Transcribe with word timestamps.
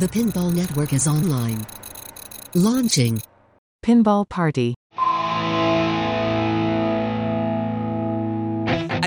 The 0.00 0.08
Pinball 0.08 0.52
Network 0.54 0.92
is 0.94 1.06
online. 1.06 1.66
Launching. 2.54 3.20
Pinball 3.84 4.26
Party. 4.26 4.74
I 4.96 6.08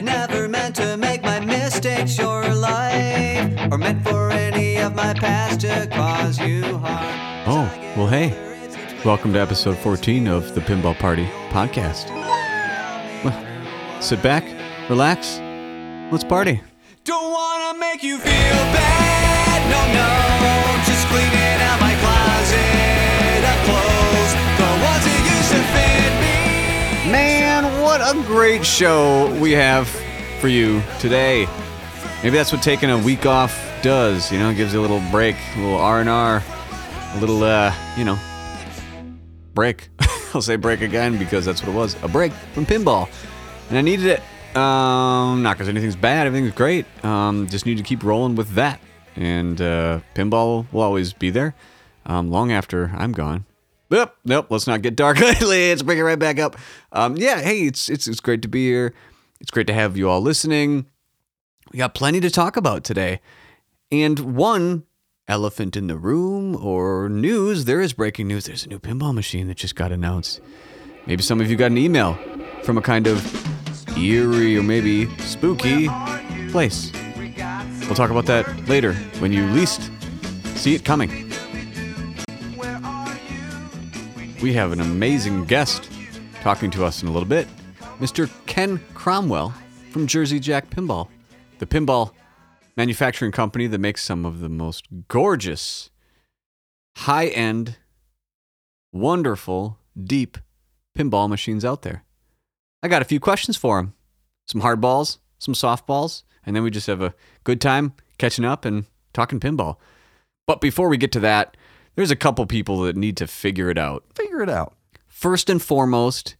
never 0.03 0.47
meant 0.47 0.75
to 0.75 0.95
make 0.97 1.23
my 1.23 1.39
mistakes 1.39 2.19
your 2.19 2.47
life, 2.53 3.71
or 3.71 3.79
meant 3.79 4.03
for 4.03 4.29
any 4.29 4.77
of 4.77 4.93
my 4.93 5.15
past 5.15 5.61
to 5.61 5.89
cause 5.91 6.37
you 6.37 6.77
harm. 6.77 7.43
Oh, 7.47 7.67
well, 7.97 8.05
hey. 8.05 8.29
Welcome 9.03 9.33
to 9.33 9.39
episode 9.39 9.79
14 9.79 10.27
of 10.27 10.53
the 10.53 10.61
Pinball 10.61 10.99
Party 10.99 11.25
podcast. 11.49 12.09
Well, 13.25 13.99
sit 13.99 14.21
back, 14.21 14.43
relax, 14.91 15.39
let's 16.11 16.23
party. 16.23 16.61
Don't 17.03 17.31
wanna 17.31 17.79
make 17.79 18.03
you 18.03 18.19
feel 18.19 18.29
bad, 18.29 18.92
Man, 27.11 27.81
what 27.81 28.01
a 28.01 28.19
great 28.23 28.65
show 28.65 29.33
we 29.39 29.51
have 29.51 29.87
for 30.39 30.47
you 30.47 30.81
today. 30.99 31.47
Maybe 32.23 32.37
that's 32.37 32.51
what 32.51 32.61
taking 32.61 32.89
a 32.89 32.97
week 32.97 33.25
off 33.25 33.59
does, 33.81 34.31
you 34.31 34.39
know, 34.39 34.49
it 34.49 34.55
gives 34.55 34.73
you 34.73 34.79
a 34.79 34.81
little 34.81 35.01
break, 35.11 35.35
a 35.55 35.59
little 35.59 35.77
R&R, 35.77 36.43
a 36.43 37.19
little, 37.19 37.43
uh, 37.43 37.73
you 37.97 38.05
know, 38.05 38.17
break. 39.53 39.89
I'll 40.33 40.41
say 40.41 40.55
break 40.55 40.81
again 40.81 41.17
because 41.17 41.45
that's 41.45 41.61
what 41.61 41.69
it 41.69 41.75
was, 41.75 42.01
a 42.01 42.07
break 42.07 42.31
from 42.53 42.65
pinball. 42.65 43.09
And 43.69 43.77
I 43.77 43.81
needed 43.81 44.05
it. 44.05 44.57
Um, 44.57 45.43
not 45.43 45.57
because 45.57 45.67
anything's 45.67 45.95
bad, 45.95 46.27
everything's 46.27 46.53
great. 46.53 46.85
Um, 47.03 47.47
just 47.47 47.65
need 47.65 47.77
to 47.77 47.83
keep 47.83 48.03
rolling 48.03 48.35
with 48.35 48.49
that. 48.55 48.79
And 49.15 49.59
uh, 49.61 49.99
pinball 50.15 50.65
will 50.71 50.81
always 50.81 51.13
be 51.13 51.29
there 51.29 51.55
um, 52.05 52.29
long 52.29 52.51
after 52.51 52.91
I'm 52.95 53.11
gone. 53.11 53.45
Nope, 53.93 54.15
nope. 54.25 54.47
Let's 54.49 54.65
not 54.65 54.81
get 54.81 54.95
dark 54.95 55.19
lately. 55.21 55.69
Let's 55.69 55.83
bring 55.83 55.99
it 55.99 56.01
right 56.01 56.17
back 56.17 56.39
up. 56.39 56.57
Um, 56.91 57.15
yeah, 57.15 57.41
hey, 57.41 57.67
it's 57.67 57.89
it's 57.89 58.07
it's 58.07 58.19
great 58.19 58.41
to 58.41 58.47
be 58.47 58.65
here. 58.65 58.91
It's 59.39 59.51
great 59.51 59.67
to 59.67 59.73
have 59.73 59.95
you 59.95 60.09
all 60.09 60.19
listening. 60.19 60.87
We 61.71 61.77
got 61.77 61.93
plenty 61.93 62.19
to 62.21 62.31
talk 62.31 62.57
about 62.57 62.83
today, 62.83 63.21
and 63.91 64.35
one 64.35 64.85
elephant 65.27 65.77
in 65.77 65.85
the 65.85 65.95
room 65.95 66.55
or 66.55 67.07
news. 67.07 67.65
There 67.65 67.81
is 67.81 67.93
breaking 67.93 68.27
news. 68.27 68.45
There's 68.45 68.65
a 68.65 68.69
new 68.69 68.79
pinball 68.79 69.13
machine 69.13 69.47
that 69.49 69.57
just 69.57 69.75
got 69.75 69.91
announced. 69.91 70.41
Maybe 71.05 71.21
some 71.21 71.39
of 71.39 71.51
you 71.51 71.55
got 71.55 71.69
an 71.69 71.77
email 71.77 72.15
from 72.63 72.79
a 72.79 72.81
kind 72.81 73.05
of 73.05 73.95
eerie 73.95 74.57
or 74.57 74.63
maybe 74.63 75.07
spooky 75.19 75.87
place. 76.49 76.91
We'll 77.81 77.95
talk 77.95 78.09
about 78.09 78.25
that 78.25 78.67
later 78.67 78.93
when 79.19 79.31
you 79.31 79.45
least 79.49 79.91
see 80.55 80.73
it 80.73 80.83
coming. 80.83 81.32
We 84.43 84.51
have 84.51 84.73
an 84.73 84.81
amazing 84.81 85.45
guest 85.45 85.89
talking 86.41 86.69
to 86.71 86.83
us 86.83 87.01
in 87.01 87.07
a 87.07 87.11
little 87.13 87.29
bit. 87.29 87.47
Mr. 88.01 88.29
Ken 88.45 88.77
Cromwell 88.93 89.53
from 89.89 90.05
Jersey 90.05 90.37
Jack 90.37 90.69
Pinball, 90.69 91.07
the 91.59 91.65
pinball 91.65 92.11
manufacturing 92.75 93.31
company 93.31 93.67
that 93.67 93.77
makes 93.77 94.03
some 94.03 94.25
of 94.25 94.41
the 94.41 94.49
most 94.49 94.85
gorgeous, 95.07 95.91
high 96.97 97.27
end, 97.27 97.77
wonderful, 98.91 99.77
deep 99.97 100.37
pinball 100.93 101.29
machines 101.29 101.63
out 101.63 101.83
there. 101.83 102.03
I 102.83 102.89
got 102.89 103.01
a 103.01 103.05
few 103.05 103.21
questions 103.21 103.55
for 103.55 103.79
him 103.79 103.93
some 104.49 104.59
hard 104.59 104.81
balls, 104.81 105.19
some 105.39 105.53
softballs, 105.53 106.23
and 106.45 106.53
then 106.53 106.63
we 106.63 106.69
just 106.69 106.87
have 106.87 107.01
a 107.01 107.15
good 107.45 107.61
time 107.61 107.93
catching 108.17 108.43
up 108.43 108.65
and 108.65 108.87
talking 109.13 109.39
pinball. 109.39 109.77
But 110.45 110.59
before 110.59 110.89
we 110.89 110.97
get 110.97 111.13
to 111.13 111.21
that, 111.21 111.55
there's 111.95 112.11
a 112.11 112.15
couple 112.15 112.45
people 112.45 112.81
that 112.81 112.95
need 112.95 113.17
to 113.17 113.27
figure 113.27 113.69
it 113.69 113.77
out. 113.77 114.03
Figure 114.15 114.41
it 114.41 114.49
out. 114.49 114.75
First 115.07 115.49
and 115.49 115.61
foremost 115.61 116.35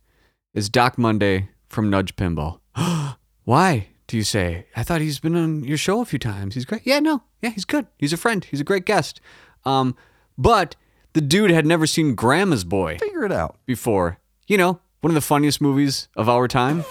is 0.53 0.69
Doc 0.69 0.97
Monday 0.97 1.50
from 1.69 1.90
Nudge 1.90 2.16
Pinball. 2.16 2.59
Why, 3.44 3.88
do 4.08 4.18
you 4.18 4.24
say? 4.24 4.68
I 4.75 4.84
thought 4.84 5.02
he's 5.02 5.19
been 5.19 5.36
on 5.36 5.63
your 5.63 5.78
show 5.78 6.02
a 6.02 6.06
few 6.06 6.19
times. 6.19 6.56
He's 6.56 6.66
great. 6.66 6.81
Yeah, 6.86 7.00
no. 7.00 7.24
Yeah, 7.42 7.50
he's 7.52 7.66
good. 7.66 7.88
He's 7.97 8.13
a 8.13 8.18
friend. 8.18 8.44
He's 8.46 8.62
a 8.62 8.66
great 8.66 8.86
guest. 8.86 9.19
Um, 9.66 9.96
but 10.38 10.75
the 11.13 11.22
dude 11.22 11.52
had 11.52 11.66
never 11.66 11.86
seen 11.86 12.16
Grandma's 12.16 12.63
Boy 12.63 12.97
Figure 12.97 13.25
it 13.25 13.31
out. 13.31 13.58
before. 13.66 14.19
You 14.47 14.58
know, 14.58 14.80
one 15.02 15.12
of 15.12 15.16
the 15.16 15.22
funniest 15.22 15.62
movies 15.62 16.08
of 16.16 16.28
our 16.28 16.47
time. 16.47 16.84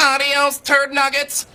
Adios, 0.00 0.58
turd 0.60 0.92
nuggets. 0.92 1.46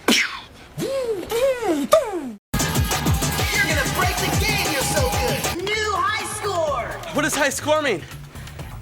What 7.13 7.23
does 7.23 7.35
high 7.35 7.49
score 7.49 7.81
mean? 7.81 8.01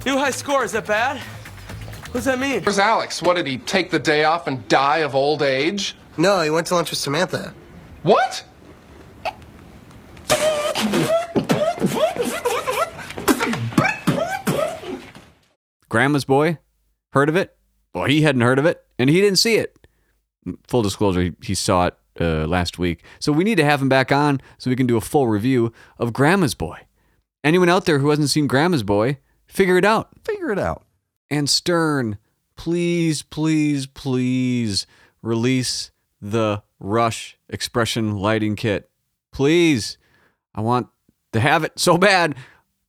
New 0.06 0.18
high 0.18 0.30
score, 0.30 0.64
is 0.64 0.74
that 0.74 0.86
bad? 0.86 1.18
What 1.18 2.14
does 2.14 2.26
that 2.26 2.38
mean? 2.38 2.62
Where's 2.62 2.78
Alex? 2.78 3.22
What 3.24 3.38
did 3.38 3.48
he 3.48 3.58
take 3.58 3.90
the 3.90 3.98
day 3.98 4.24
off 4.26 4.46
and 4.46 4.68
die 4.68 5.00
of 5.00 5.16
old 5.16 5.42
age? 5.42 5.96
No, 6.18 6.42
he 6.42 6.52
went 6.52 6.68
to 6.68 6.76
lunch 6.76 6.92
with 6.92 7.00
Samantha. 7.00 7.56
What? 8.04 8.44
Grandma's 15.90 16.26
Boy, 16.26 16.60
heard 17.14 17.30
of 17.30 17.36
it? 17.36 17.58
Well, 17.96 18.06
he 18.06 18.22
hadn't 18.22 18.42
heard 18.42 18.60
of 18.60 18.66
it, 18.66 18.86
and 19.00 19.10
he 19.10 19.22
didn't 19.22 19.40
see 19.40 19.56
it. 19.56 19.88
Full 20.68 20.84
disclosure, 20.84 21.22
he, 21.22 21.34
he 21.42 21.56
saw 21.56 21.88
it 21.88 21.96
uh, 22.20 22.46
last 22.48 22.80
week. 22.80 23.04
So 23.20 23.32
we 23.32 23.44
need 23.44 23.58
to 23.58 23.66
have 23.66 23.82
him 23.82 23.90
back 23.90 24.12
on 24.12 24.42
so 24.58 24.70
we 24.70 24.76
can 24.76 24.88
do 24.88 24.98
a 24.98 25.02
full 25.02 25.28
review 25.28 25.74
of 25.98 26.14
Grandma's 26.14 26.56
Boy. 26.56 26.82
Anyone 27.44 27.70
out 27.70 27.86
there 27.86 28.00
who 28.00 28.10
hasn't 28.10 28.30
seen 28.30 28.48
Grandma's 28.48 28.84
Boy, 28.84 29.20
figure 29.48 29.78
it 29.78 29.86
out. 29.86 30.10
Figure 30.24 30.52
it 30.52 30.60
out. 30.60 30.86
And 31.30 31.50
Stern, 31.50 32.18
please, 32.56 33.22
please, 33.22 33.86
please 33.86 34.88
release 35.22 35.92
the 36.22 36.64
Rush 36.80 37.38
expression 37.50 38.18
lighting 38.18 38.56
kit. 38.56 38.90
Please. 39.32 39.98
I 40.54 40.62
want 40.62 40.88
to 41.34 41.40
have 41.40 41.64
it 41.64 41.80
so 41.80 41.98
bad. 41.98 42.36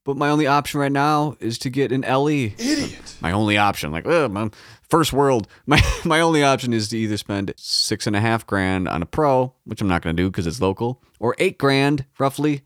But 0.05 0.17
my 0.17 0.31
only 0.31 0.47
option 0.47 0.81
right 0.81 0.93
now 0.93 1.37
is 1.41 1.59
to 1.59 1.71
get 1.71 1.93
an 1.93 2.03
LE. 2.03 2.29
Idiot. 2.59 3.06
My 3.27 3.33
only 3.33 3.59
option. 3.59 3.91
Like, 3.91 4.07
ugh, 4.07 4.31
man, 4.31 4.53
first 4.89 5.13
world. 5.13 5.49
My 5.67 5.83
my 6.05 6.21
only 6.21 6.45
option 6.45 6.73
is 6.73 6.89
to 6.91 6.97
either 6.97 7.17
spend 7.17 7.53
six 7.57 8.07
and 8.07 8.15
a 8.15 8.21
half 8.21 8.47
grand 8.47 8.87
on 8.87 9.03
a 9.03 9.07
pro, 9.07 9.53
which 9.65 9.81
I'm 9.81 9.89
not 9.89 10.01
gonna 10.03 10.13
do 10.13 10.31
because 10.31 10.47
it's 10.47 10.61
local, 10.61 11.03
or 11.19 11.35
eight 11.39 11.59
grand 11.59 12.05
roughly 12.21 12.63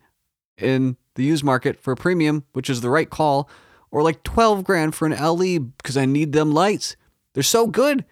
in 0.59 0.99
the 1.15 1.25
used 1.25 1.45
market 1.45 1.81
for 1.81 1.93
a 1.93 1.97
premium, 1.97 2.45
which 2.53 2.69
is 2.69 2.83
the 2.83 2.91
right 2.91 3.09
call, 3.09 3.49
or 3.91 4.03
like 4.03 4.23
12 4.23 4.63
grand 4.63 4.95
for 4.95 5.07
an 5.07 5.13
LE 5.13 5.59
because 5.61 5.97
I 5.97 6.05
need 6.05 6.33
them 6.33 6.53
lights. 6.53 6.95
They're 7.33 7.43
so 7.43 7.67
good. 7.67 8.05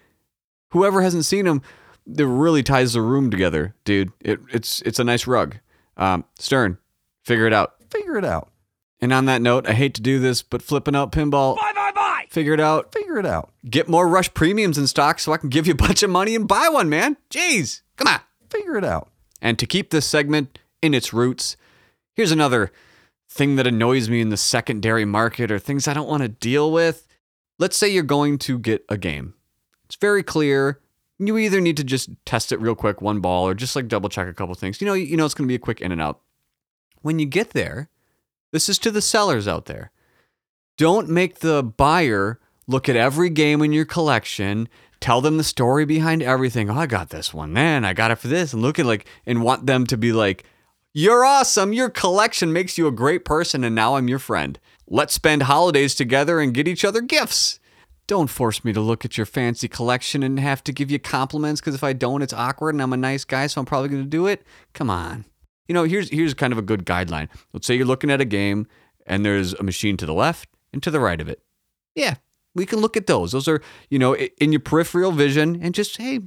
Whoever 0.71 1.03
hasn't 1.03 1.25
seen 1.25 1.45
them, 1.45 1.61
it 2.07 2.23
really 2.23 2.63
ties 2.63 2.93
the 2.93 3.03
room 3.03 3.29
together, 3.29 3.75
dude. 3.85 4.11
It, 4.21 4.39
it's 4.51 4.81
it's 4.81 4.97
a 4.97 5.03
nice 5.03 5.27
rug. 5.27 5.57
Um, 5.97 6.25
Stern, 6.39 6.79
figure 7.23 7.45
it 7.45 7.53
out. 7.53 7.75
Figure 7.91 8.17
it 8.17 8.25
out. 8.25 8.49
And 9.01 9.13
on 9.13 9.25
that 9.25 9.43
note, 9.43 9.69
I 9.69 9.73
hate 9.73 9.93
to 9.93 10.01
do 10.01 10.17
this, 10.17 10.41
but 10.41 10.63
flipping 10.63 10.95
out 10.95 11.11
pinball. 11.11 11.55
Bye 11.55 11.61
bye 11.61 11.73
bye. 11.73 11.78
Figure 12.29 12.53
it 12.53 12.59
out. 12.59 12.93
Figure 12.93 13.17
it 13.17 13.25
out. 13.25 13.51
Get 13.67 13.89
more 13.89 14.07
Rush 14.07 14.31
premiums 14.35 14.77
in 14.77 14.85
stock 14.85 15.17
so 15.17 15.33
I 15.33 15.37
can 15.37 15.49
give 15.49 15.65
you 15.65 15.73
a 15.73 15.77
bunch 15.77 16.03
of 16.03 16.11
money 16.11 16.35
and 16.35 16.47
buy 16.47 16.69
one, 16.69 16.87
man. 16.87 17.17
Jeez, 17.31 17.81
come 17.95 18.07
on. 18.07 18.19
Figure 18.51 18.77
it 18.77 18.85
out. 18.85 19.09
And 19.41 19.57
to 19.57 19.65
keep 19.65 19.89
this 19.89 20.05
segment 20.05 20.59
in 20.81 20.93
its 20.93 21.11
roots, 21.11 21.57
here's 22.15 22.31
another 22.31 22.71
thing 23.27 23.55
that 23.55 23.65
annoys 23.65 24.09
me 24.09 24.21
in 24.21 24.29
the 24.29 24.37
secondary 24.37 25.05
market 25.05 25.51
or 25.51 25.57
things 25.57 25.87
I 25.87 25.93
don't 25.93 26.07
want 26.07 26.21
to 26.21 26.29
deal 26.29 26.71
with. 26.71 27.07
Let's 27.57 27.77
say 27.77 27.89
you're 27.89 28.03
going 28.03 28.37
to 28.39 28.59
get 28.59 28.85
a 28.89 28.97
game. 28.97 29.33
It's 29.85 29.95
very 29.95 30.21
clear. 30.21 30.79
You 31.17 31.35
either 31.37 31.59
need 31.59 31.77
to 31.77 31.83
just 31.83 32.09
test 32.25 32.51
it 32.51 32.61
real 32.61 32.75
quick, 32.75 33.01
one 33.01 33.21
ball, 33.21 33.47
or 33.47 33.55
just 33.55 33.75
like 33.75 33.87
double 33.87 34.07
check 34.07 34.27
a 34.27 34.33
couple 34.33 34.53
things. 34.53 34.79
You 34.79 34.87
know, 34.87 34.93
you 34.93 35.17
know 35.17 35.25
it's 35.25 35.33
going 35.33 35.47
to 35.47 35.51
be 35.51 35.55
a 35.55 35.59
quick 35.59 35.81
in 35.81 35.91
and 35.91 36.01
out. 36.01 36.21
When 37.01 37.17
you 37.17 37.25
get 37.25 37.51
there, 37.51 37.89
this 38.51 38.69
is 38.69 38.77
to 38.79 38.91
the 38.91 39.01
sellers 39.01 39.47
out 39.47 39.65
there. 39.65 39.91
Don't 40.79 41.09
make 41.09 41.39
the 41.39 41.61
buyer 41.61 42.39
look 42.65 42.87
at 42.87 42.95
every 42.95 43.29
game 43.29 43.61
in 43.61 43.73
your 43.73 43.83
collection, 43.83 44.69
tell 45.01 45.19
them 45.19 45.35
the 45.35 45.43
story 45.43 45.83
behind 45.83 46.23
everything. 46.23 46.69
Oh, 46.69 46.75
I 46.75 46.85
got 46.85 47.09
this 47.09 47.33
one, 47.33 47.51
man. 47.51 47.83
I 47.83 47.91
got 47.91 48.11
it 48.11 48.15
for 48.15 48.29
this, 48.29 48.53
and 48.53 48.61
look 48.61 48.79
at 48.79 48.85
like, 48.85 49.05
and 49.25 49.43
want 49.43 49.65
them 49.65 49.85
to 49.87 49.97
be 49.97 50.13
like, 50.13 50.45
"You're 50.93 51.25
awesome. 51.25 51.73
Your 51.73 51.89
collection 51.89 52.53
makes 52.53 52.77
you 52.77 52.87
a 52.87 52.93
great 52.93 53.25
person, 53.25 53.65
and 53.65 53.75
now 53.75 53.97
I'm 53.97 54.07
your 54.07 54.19
friend. 54.19 54.57
Let's 54.87 55.13
spend 55.13 55.43
holidays 55.43 55.95
together 55.95 56.39
and 56.39 56.53
get 56.53 56.65
each 56.65 56.85
other 56.85 57.01
gifts." 57.01 57.59
Don't 58.07 58.29
force 58.29 58.63
me 58.63 58.71
to 58.71 58.79
look 58.79 59.03
at 59.03 59.17
your 59.17 59.25
fancy 59.25 59.67
collection 59.67 60.23
and 60.23 60.39
have 60.39 60.63
to 60.63 60.71
give 60.71 60.89
you 60.89 60.97
compliments 60.97 61.59
because 61.59 61.75
if 61.75 61.83
I 61.83 61.91
don't, 61.91 62.21
it's 62.21 62.31
awkward 62.31 62.73
and 62.73 62.81
I'm 62.81 62.93
a 62.93 62.97
nice 62.97 63.25
guy, 63.25 63.47
so 63.47 63.59
I'm 63.59 63.65
probably 63.65 63.89
going 63.89 64.03
to 64.03 64.09
do 64.09 64.27
it. 64.27 64.43
Come 64.73 64.89
on. 64.89 65.25
You 65.67 65.73
know, 65.73 65.83
here's 65.83 66.09
here's 66.09 66.33
kind 66.33 66.53
of 66.53 66.57
a 66.57 66.61
good 66.61 66.85
guideline. 66.85 67.27
Let's 67.51 67.67
say 67.67 67.75
you're 67.75 67.85
looking 67.85 68.09
at 68.09 68.21
a 68.21 68.25
game 68.25 68.65
and 69.05 69.25
there's 69.25 69.53
a 69.55 69.63
machine 69.63 69.97
to 69.97 70.05
the 70.05 70.13
left 70.13 70.47
and 70.73 70.81
to 70.83 70.91
the 70.91 70.99
right 70.99 71.19
of 71.19 71.29
it. 71.29 71.41
Yeah, 71.95 72.15
we 72.55 72.65
can 72.65 72.79
look 72.79 72.97
at 72.97 73.07
those. 73.07 73.31
Those 73.31 73.47
are, 73.47 73.61
you 73.89 73.99
know, 73.99 74.15
in 74.15 74.51
your 74.51 74.59
peripheral 74.59 75.11
vision 75.11 75.59
and 75.61 75.73
just 75.73 75.97
hey, 75.97 76.21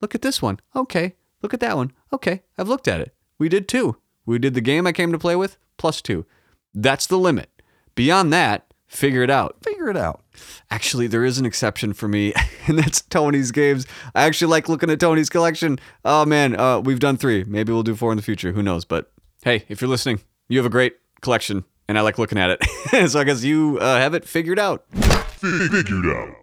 look 0.00 0.14
at 0.14 0.22
this 0.22 0.40
one. 0.42 0.60
Okay. 0.74 1.14
Look 1.42 1.54
at 1.54 1.60
that 1.60 1.76
one. 1.76 1.92
Okay. 2.12 2.42
I've 2.56 2.68
looked 2.68 2.88
at 2.88 3.00
it. 3.00 3.14
We 3.38 3.48
did 3.48 3.68
two. 3.68 3.96
We 4.26 4.38
did 4.38 4.54
the 4.54 4.60
game 4.60 4.86
I 4.86 4.92
came 4.92 5.12
to 5.12 5.18
play 5.18 5.36
with 5.36 5.56
plus 5.76 6.02
two. 6.02 6.26
That's 6.74 7.06
the 7.06 7.16
limit. 7.16 7.50
Beyond 7.94 8.32
that, 8.32 8.72
figure 8.86 9.22
it 9.22 9.30
out. 9.30 9.56
Figure 9.62 9.88
it 9.88 9.96
out. 9.96 10.22
Actually, 10.70 11.06
there 11.06 11.24
is 11.24 11.38
an 11.38 11.46
exception 11.46 11.92
for 11.92 12.08
me, 12.08 12.32
and 12.66 12.78
that's 12.78 13.00
Tony's 13.00 13.50
games. 13.50 13.86
I 14.14 14.24
actually 14.24 14.50
like 14.50 14.68
looking 14.68 14.90
at 14.90 15.00
Tony's 15.00 15.30
collection. 15.30 15.78
Oh 16.04 16.24
man, 16.24 16.58
uh, 16.58 16.80
we've 16.80 17.00
done 17.00 17.16
three. 17.16 17.44
Maybe 17.44 17.72
we'll 17.72 17.82
do 17.82 17.96
four 17.96 18.12
in 18.12 18.16
the 18.16 18.22
future. 18.22 18.52
Who 18.52 18.62
knows? 18.62 18.84
But 18.84 19.10
hey, 19.42 19.64
if 19.68 19.80
you're 19.80 19.88
listening, 19.88 20.20
you 20.48 20.58
have 20.58 20.66
a 20.66 20.70
great 20.70 20.96
collection, 21.20 21.64
and 21.88 21.98
I 21.98 22.02
like 22.02 22.18
looking 22.18 22.38
at 22.38 22.50
it. 22.50 23.10
so 23.10 23.18
I 23.18 23.24
guess 23.24 23.42
you 23.42 23.78
uh, 23.80 23.96
have 23.98 24.14
it 24.14 24.24
figured 24.24 24.58
out. 24.58 24.84
Figured 24.92 26.06
out. 26.06 26.36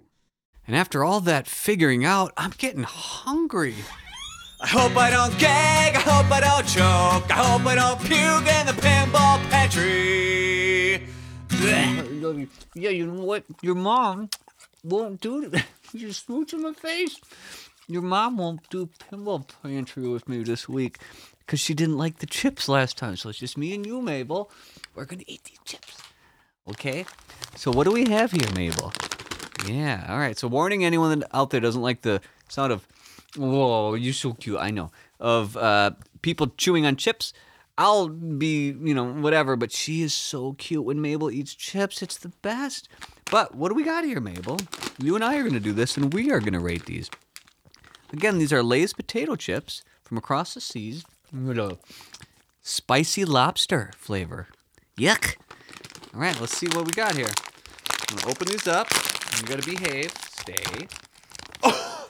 And 0.68 0.76
after 0.76 1.04
all 1.04 1.22
that 1.22 1.48
figuring 1.48 2.04
out, 2.04 2.34
I'm 2.36 2.52
getting 2.58 2.84
hungry. 2.84 3.76
I 4.60 4.68
hope 4.68 4.98
I 4.98 5.12
don't 5.12 5.38
gag, 5.38 5.96
I 5.96 6.00
hope 6.00 6.32
I 6.32 6.40
don't 6.40 6.66
choke, 6.68 7.30
I 7.30 7.44
hope 7.44 7.68
I 7.68 7.76
don't 7.76 8.00
puke 8.00 8.48
in 8.48 8.66
the 8.66 8.82
pinball 8.82 9.38
pantry. 9.50 11.08
Blech. 11.50 12.48
Yeah, 12.74 12.90
you 12.90 13.06
know 13.06 13.24
what? 13.24 13.44
Your 13.62 13.76
mom 13.76 14.30
won't 14.84 15.22
do 15.22 15.44
it. 15.44 15.64
You 15.94 16.12
smooch 16.12 16.52
in 16.54 16.62
my 16.62 16.74
face. 16.74 17.22
Your 17.88 18.02
mom 18.02 18.38
won't 18.38 18.68
do 18.70 18.90
pinball 19.12 19.48
pantry 19.62 20.08
with 20.08 20.28
me 20.28 20.44
this 20.44 20.68
week 20.68 20.98
because 21.40 21.60
she 21.60 21.74
didn't 21.74 21.98
like 21.98 22.18
the 22.18 22.26
chips 22.26 22.68
last 22.68 22.98
time. 22.98 23.16
So 23.16 23.30
it's 23.30 23.40
just 23.40 23.58
me 23.58 23.76
and 23.76 23.86
you, 23.86 24.02
Mabel. 24.02 24.50
We're 24.96 25.06
gonna 25.06 25.24
eat 25.28 25.44
these 25.44 25.60
chips. 25.66 26.02
Okay. 26.68 27.06
So 27.56 27.72
what 27.72 27.84
do 27.84 27.92
we 27.92 28.10
have 28.10 28.32
here, 28.32 28.52
Mabel? 28.56 28.92
Yeah. 29.68 30.06
All 30.10 30.18
right. 30.18 30.38
So 30.38 30.48
warning 30.48 30.84
anyone 30.84 31.24
out 31.32 31.52
there 31.52 31.60
doesn't 31.60 31.82
like 31.82 32.02
the 32.02 32.22
sound 32.50 32.72
of 32.72 32.88
whoa, 33.38 33.94
you're 33.94 34.14
so 34.14 34.34
cute. 34.34 34.60
I 34.60 34.72
know 34.72 34.92
of 35.20 35.56
uh, 35.58 35.92
people 36.22 36.48
chewing 36.58 36.86
on 36.86 36.96
chips. 36.96 37.34
I'll 37.78 38.08
be, 38.08 38.68
you 38.68 38.94
know, 38.94 39.06
whatever, 39.06 39.56
but 39.56 39.72
she 39.72 40.02
is 40.02 40.14
so 40.14 40.54
cute 40.54 40.86
when 40.86 41.02
Mabel 41.02 41.30
eats 41.30 41.54
chips. 41.54 42.02
It's 42.02 42.18
the 42.18 42.30
best. 42.42 42.88
But 43.30 43.54
what 43.56 43.70
do 43.70 43.76
we 43.76 43.84
got 43.84 44.06
here, 44.06 44.22
Mabel? 44.22 44.60
You 44.98 45.16
and 45.16 45.24
I 45.24 45.36
are 45.38 45.42
going 45.42 45.54
to 45.54 45.60
do 45.60 45.74
this, 45.74 45.98
and 45.98 46.14
we 46.14 46.32
are 46.32 46.40
going 46.40 46.54
to 46.54 46.60
rate 46.60 46.86
these. 46.86 47.10
Again, 48.16 48.38
these 48.38 48.54
are 48.54 48.64
Lay's 48.64 48.94
potato 48.94 49.36
chips 49.36 49.84
from 50.02 50.18
across 50.18 50.54
the 50.54 50.62
seas 50.62 51.04
with 51.34 51.60
a 51.60 51.78
spicy 52.62 53.26
lobster 53.26 53.92
flavor. 53.98 54.48
Yuck. 54.98 55.36
All 56.14 56.22
right, 56.22 56.40
let's 56.40 56.56
see 56.56 56.68
what 56.68 56.86
we 56.86 56.92
got 56.94 57.18
here. 57.18 57.28
I'm 58.10 58.18
to 58.20 58.28
open 58.28 58.48
these 58.48 58.70
up. 58.70 58.88
You 59.38 59.44
got 59.48 59.62
to 59.62 59.70
behave. 59.70 60.14
Stay. 60.40 60.88
Oh, 61.62 62.10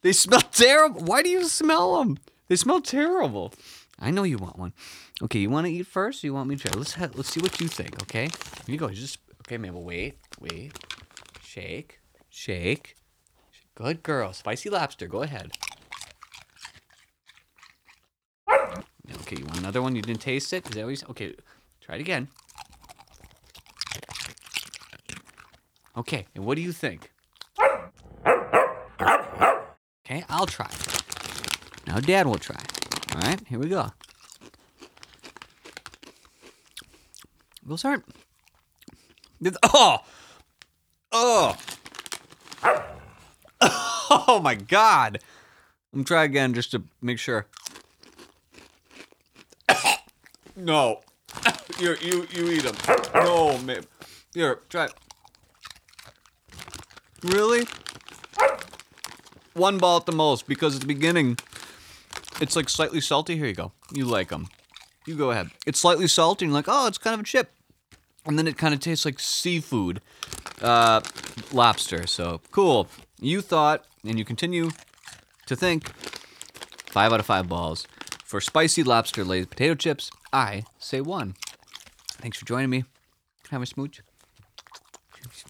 they 0.00 0.12
smell 0.12 0.40
terrible. 0.40 1.02
Why 1.02 1.22
do 1.22 1.28
you 1.28 1.44
smell 1.44 1.98
them? 1.98 2.16
They 2.48 2.56
smell 2.56 2.80
terrible. 2.80 3.52
I 4.00 4.10
know 4.10 4.22
you 4.22 4.38
want 4.38 4.58
one. 4.58 4.72
Okay, 5.20 5.40
you 5.40 5.50
want 5.50 5.66
to 5.66 5.72
eat 5.72 5.86
first? 5.86 6.24
Or 6.24 6.28
you 6.28 6.32
want 6.32 6.48
me 6.48 6.56
to 6.56 6.66
try? 6.66 6.78
Let's 6.78 6.98
let's 6.98 7.28
see 7.28 7.40
what 7.42 7.60
you 7.60 7.68
think. 7.68 8.02
Okay, 8.04 8.30
here 8.64 8.72
you 8.72 8.78
go. 8.78 8.88
Just 8.88 9.18
okay, 9.42 9.58
Mabel. 9.58 9.84
Wait, 9.84 10.14
wait. 10.40 10.72
Shake, 11.42 12.00
shake. 12.30 12.96
Good 13.74 14.02
girl. 14.02 14.32
Spicy 14.32 14.70
lobster. 14.70 15.06
Go 15.06 15.22
ahead. 15.22 15.52
Okay, 19.22 19.36
you 19.38 19.44
want 19.46 19.58
another 19.58 19.80
one? 19.80 19.96
You 19.96 20.02
didn't 20.02 20.20
taste 20.20 20.52
it? 20.52 20.68
Is 20.68 20.74
that 20.74 20.84
what 20.84 20.90
you 20.90 20.96
said? 20.96 21.08
Okay, 21.10 21.34
try 21.80 21.94
it 21.96 22.00
again. 22.00 22.28
Okay, 25.96 26.26
and 26.34 26.44
what 26.44 26.56
do 26.56 26.62
you 26.62 26.72
think? 26.72 27.10
Okay, 30.04 30.24
I'll 30.28 30.46
try. 30.46 30.70
Now 31.86 32.00
Dad 32.00 32.26
will 32.26 32.36
try. 32.36 32.60
All 33.14 33.20
right, 33.22 33.40
here 33.46 33.58
we 33.58 33.68
go. 33.68 33.90
Those 37.64 37.84
aren't. 37.84 38.04
Oh! 39.62 39.98
Oh! 41.10 41.56
Oh 44.28 44.40
my 44.40 44.54
god! 44.54 45.20
I'm 45.94 46.04
try 46.04 46.24
again 46.24 46.52
just 46.52 46.70
to 46.72 46.82
make 47.00 47.18
sure. 47.18 47.46
no. 50.56 51.00
Here, 51.78 51.96
you 52.00 52.26
you 52.30 52.50
eat 52.50 52.62
them. 52.62 52.76
No, 53.14 53.56
man. 53.58 53.84
Here, 54.34 54.60
try. 54.68 54.88
Really? 57.22 57.66
One 59.54 59.78
ball 59.78 59.96
at 59.98 60.06
the 60.06 60.12
most 60.12 60.46
because 60.46 60.74
at 60.74 60.82
the 60.82 60.86
beginning, 60.86 61.38
it's 62.40 62.54
like 62.54 62.68
slightly 62.68 63.00
salty. 63.00 63.36
Here 63.36 63.46
you 63.46 63.54
go. 63.54 63.72
You 63.92 64.04
like 64.04 64.28
them. 64.28 64.48
You 65.06 65.16
go 65.16 65.30
ahead. 65.30 65.50
It's 65.66 65.80
slightly 65.80 66.06
salty 66.06 66.44
and 66.44 66.52
you're 66.52 66.58
like, 66.58 66.68
oh, 66.68 66.86
it's 66.86 66.98
kind 66.98 67.14
of 67.14 67.20
a 67.20 67.24
chip. 67.24 67.50
And 68.26 68.38
then 68.38 68.46
it 68.46 68.58
kind 68.58 68.74
of 68.74 68.80
tastes 68.80 69.04
like 69.04 69.18
seafood, 69.18 70.00
uh, 70.60 71.00
lobster. 71.52 72.06
So 72.06 72.40
cool. 72.50 72.88
You 73.22 73.40
thought, 73.40 73.84
and 74.04 74.18
you 74.18 74.24
continue 74.24 74.70
to 75.46 75.54
think, 75.54 75.94
five 76.90 77.12
out 77.12 77.20
of 77.20 77.26
five 77.26 77.48
balls. 77.48 77.86
For 78.24 78.40
spicy 78.40 78.82
lobster 78.82 79.22
laid 79.22 79.48
potato 79.48 79.76
chips, 79.76 80.10
I 80.32 80.64
say 80.80 81.00
one. 81.00 81.36
Thanks 82.08 82.36
for 82.36 82.46
joining 82.46 82.70
me. 82.70 82.84
Have 83.50 83.62
a 83.62 83.66
smooch? 83.66 84.02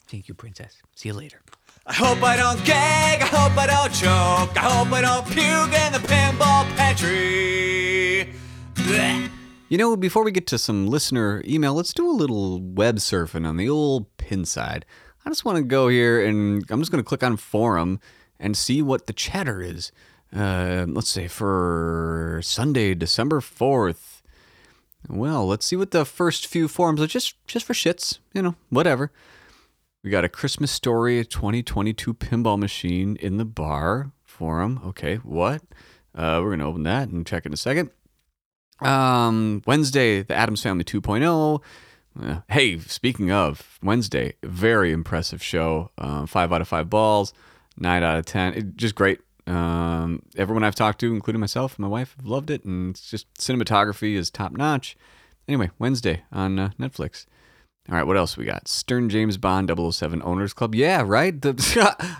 Thank 0.07 0.29
you, 0.29 0.35
princess. 0.35 0.83
See 0.95 1.09
you 1.09 1.15
later. 1.15 1.41
I 1.87 1.95
hope 1.95 2.23
I 2.23 2.37
don't 2.37 2.63
gag, 2.67 3.23
I 3.23 3.27
hope 3.27 3.57
I 3.57 3.67
don't 3.67 3.93
choke, 3.95 4.57
I 4.63 4.69
hope 4.71 4.93
I 4.93 5.01
don't 5.01 5.27
puke 5.27 5.73
in 5.73 5.93
the 5.95 6.07
pinball 6.07 6.65
pantry. 6.77 8.35
Blech. 8.75 9.31
You 9.71 9.79
know, 9.79 9.97
before 9.97 10.25
we 10.25 10.31
get 10.31 10.47
to 10.49 10.59
some 10.59 10.87
listener 10.87 11.43
email, 11.47 11.73
let's 11.73 11.95
do 11.95 12.07
a 12.07 12.13
little 12.13 12.61
web 12.61 12.97
surfing 12.97 13.47
on 13.47 13.57
the 13.57 13.71
old 13.71 14.15
Pinside. 14.19 14.83
I 15.25 15.31
just 15.31 15.45
want 15.45 15.57
to 15.57 15.63
go 15.63 15.89
here 15.89 16.25
and 16.25 16.65
I'm 16.71 16.81
just 16.81 16.91
going 16.91 17.03
to 17.03 17.09
click 17.09 17.23
on 17.23 17.37
forum 17.37 18.01
and 18.41 18.57
see 18.57 18.83
what 18.83 19.07
the 19.07 19.13
chatter 19.13 19.61
is. 19.61 19.93
Uh, 20.35 20.87
let's 20.89 21.11
say 21.11 21.29
for 21.29 22.41
Sunday, 22.43 22.95
December 22.95 23.41
4th. 23.41 24.23
Well, 25.09 25.47
let's 25.47 25.67
see 25.67 25.77
what 25.77 25.91
the 25.91 26.05
first 26.05 26.47
few 26.47 26.69
forums 26.69 27.01
are 27.01 27.07
just 27.07 27.35
just 27.47 27.67
for 27.67 27.73
shits, 27.73 28.19
you 28.33 28.41
know, 28.41 28.55
whatever. 28.71 29.11
We 30.03 30.11
got 30.11 30.25
a 30.25 30.29
Christmas 30.29 30.71
story 30.71 31.19
a 31.19 31.25
2022 31.25 32.15
pinball 32.15 32.59
machine 32.59 33.17
in 33.17 33.37
the 33.37 33.45
bar 33.45 34.12
forum. 34.23 34.81
Okay, 34.87 35.17
what? 35.17 35.62
Uh, 36.14 36.41
we're 36.43 36.50
gonna 36.50 36.69
open 36.69 36.85
that 36.85 37.09
and 37.09 37.26
check 37.26 37.47
in 37.47 37.52
a 37.52 37.57
second. 37.57 37.91
Um, 38.81 39.62
Wednesday, 39.67 40.23
the 40.23 40.35
Addams 40.35 40.62
Family 40.62 40.85
2.0. 40.85 41.62
Uh, 42.21 42.40
hey, 42.49 42.78
speaking 42.78 43.31
of 43.31 43.78
Wednesday, 43.83 44.35
very 44.42 44.92
impressive 44.92 45.42
show. 45.42 45.90
Uh, 45.97 46.26
five 46.26 46.52
out 46.52 46.61
of 46.61 46.69
five 46.69 46.90
balls, 46.90 47.33
nine 47.78 48.02
out 48.02 48.19
of 48.19 48.26
ten. 48.26 48.54
It, 48.54 48.76
just 48.76 48.95
great. 48.95 49.21
Um, 49.47 50.23
everyone 50.37 50.62
I've 50.62 50.75
talked 50.75 51.00
to, 51.00 51.12
including 51.12 51.40
myself 51.40 51.76
and 51.76 51.83
my 51.83 51.88
wife, 51.88 52.14
have 52.16 52.26
loved 52.26 52.50
it, 52.50 52.64
and 52.64 52.90
it's 52.90 53.11
just 53.11 53.33
cinematography 53.35 54.14
is 54.14 54.31
top 54.31 54.52
notch. 54.52 54.97
Anyway, 55.49 55.71
Wednesday 55.78 56.23
on 56.31 56.59
uh, 56.59 56.71
Netflix. 56.78 57.26
All 57.88 57.97
right, 57.97 58.07
what 58.07 58.16
else 58.16 58.37
we 58.37 58.45
got? 58.45 58.69
Stern 58.69 59.09
James 59.09 59.37
Bond 59.38 59.69
007 59.69 60.23
Owners 60.23 60.52
Club. 60.52 60.73
Yeah, 60.75 61.02
right. 61.04 61.40
The, 61.40 61.54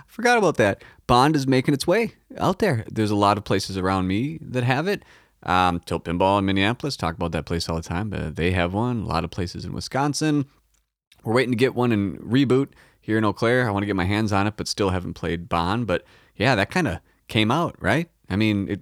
forgot 0.07 0.37
about 0.37 0.57
that. 0.57 0.83
Bond 1.07 1.37
is 1.37 1.47
making 1.47 1.73
its 1.73 1.87
way 1.87 2.15
out 2.37 2.59
there. 2.59 2.83
There's 2.91 3.11
a 3.11 3.15
lot 3.15 3.37
of 3.37 3.45
places 3.45 3.77
around 3.77 4.07
me 4.07 4.39
that 4.41 4.65
have 4.65 4.89
it. 4.89 5.03
Um, 5.45 5.81
Tilt 5.81 6.05
Pinball 6.05 6.39
in 6.39 6.45
Minneapolis, 6.45 6.95
talk 6.95 7.15
about 7.15 7.31
that 7.33 7.45
place 7.45 7.67
all 7.67 7.75
the 7.75 7.81
time. 7.81 8.09
But 8.09 8.35
they 8.35 8.51
have 8.51 8.73
one. 8.73 9.03
A 9.03 9.07
lot 9.07 9.23
of 9.23 9.31
places 9.31 9.65
in 9.65 9.73
Wisconsin. 9.73 10.45
We're 11.23 11.33
waiting 11.33 11.51
to 11.51 11.57
get 11.57 11.75
one 11.75 11.91
in 11.91 12.17
Reboot 12.17 12.69
here 12.99 13.17
in 13.17 13.25
Eau 13.25 13.33
Claire. 13.33 13.67
I 13.67 13.71
want 13.71 13.83
to 13.83 13.87
get 13.87 13.95
my 13.95 14.05
hands 14.05 14.33
on 14.33 14.47
it, 14.47 14.55
but 14.57 14.67
still 14.67 14.89
haven't 14.89 15.13
played 15.13 15.49
Bond. 15.49 15.87
But 15.87 16.03
yeah, 16.35 16.55
that 16.55 16.71
kind 16.71 16.87
of 16.87 16.99
came 17.27 17.51
out, 17.51 17.75
right? 17.79 18.09
I 18.29 18.35
mean, 18.35 18.69
it 18.69 18.81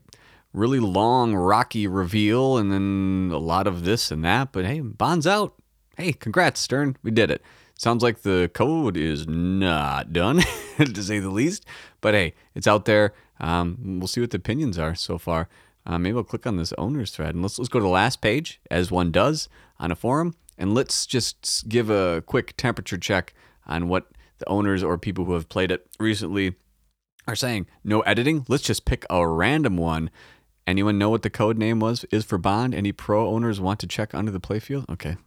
really 0.53 0.79
long, 0.79 1.35
rocky 1.35 1.87
reveal, 1.87 2.57
and 2.57 2.71
then 2.71 3.31
a 3.33 3.37
lot 3.37 3.67
of 3.67 3.83
this 3.85 4.11
and 4.11 4.23
that. 4.23 4.51
But 4.51 4.65
hey, 4.65 4.79
Bond's 4.81 5.27
out. 5.27 5.55
Hey, 5.97 6.13
congrats, 6.13 6.59
Stern. 6.59 6.97
We 7.03 7.11
did 7.11 7.31
it. 7.31 7.41
Sounds 7.75 8.03
like 8.03 8.21
the 8.21 8.49
code 8.53 8.95
is 8.95 9.27
not 9.27 10.13
done, 10.13 10.41
to 10.77 11.03
say 11.03 11.19
the 11.19 11.29
least. 11.29 11.65
But 11.99 12.13
hey, 12.13 12.33
it's 12.53 12.67
out 12.67 12.85
there. 12.85 13.13
Um, 13.39 13.97
we'll 13.99 14.07
see 14.07 14.21
what 14.21 14.29
the 14.29 14.37
opinions 14.37 14.77
are 14.77 14.93
so 14.93 15.17
far. 15.17 15.49
Uh, 15.85 15.97
maybe 15.97 16.17
I'll 16.17 16.23
click 16.23 16.45
on 16.45 16.57
this 16.57 16.73
owners 16.77 17.11
thread 17.11 17.33
and 17.33 17.41
let's 17.41 17.57
let's 17.57 17.69
go 17.69 17.79
to 17.79 17.83
the 17.83 17.89
last 17.89 18.21
page, 18.21 18.61
as 18.69 18.91
one 18.91 19.11
does 19.11 19.49
on 19.79 19.91
a 19.91 19.95
forum, 19.95 20.35
and 20.57 20.73
let's 20.73 21.05
just 21.05 21.67
give 21.67 21.89
a 21.89 22.23
quick 22.25 22.55
temperature 22.57 22.97
check 22.97 23.33
on 23.65 23.87
what 23.87 24.07
the 24.37 24.47
owners 24.47 24.83
or 24.83 24.97
people 24.97 25.25
who 25.25 25.33
have 25.33 25.49
played 25.49 25.71
it 25.71 25.87
recently 25.99 26.55
are 27.27 27.35
saying. 27.35 27.67
No 27.83 28.01
editing. 28.01 28.45
Let's 28.47 28.63
just 28.63 28.85
pick 28.85 29.05
a 29.09 29.27
random 29.27 29.77
one. 29.77 30.09
Anyone 30.67 30.99
know 30.99 31.09
what 31.09 31.23
the 31.23 31.29
code 31.29 31.57
name 31.57 31.79
was 31.79 32.05
is 32.11 32.23
for 32.23 32.37
Bond? 32.37 32.75
Any 32.75 32.91
pro 32.91 33.27
owners 33.27 33.59
want 33.59 33.79
to 33.79 33.87
check 33.87 34.13
under 34.13 34.31
the 34.31 34.39
playfield? 34.39 34.89
Okay, 34.89 35.17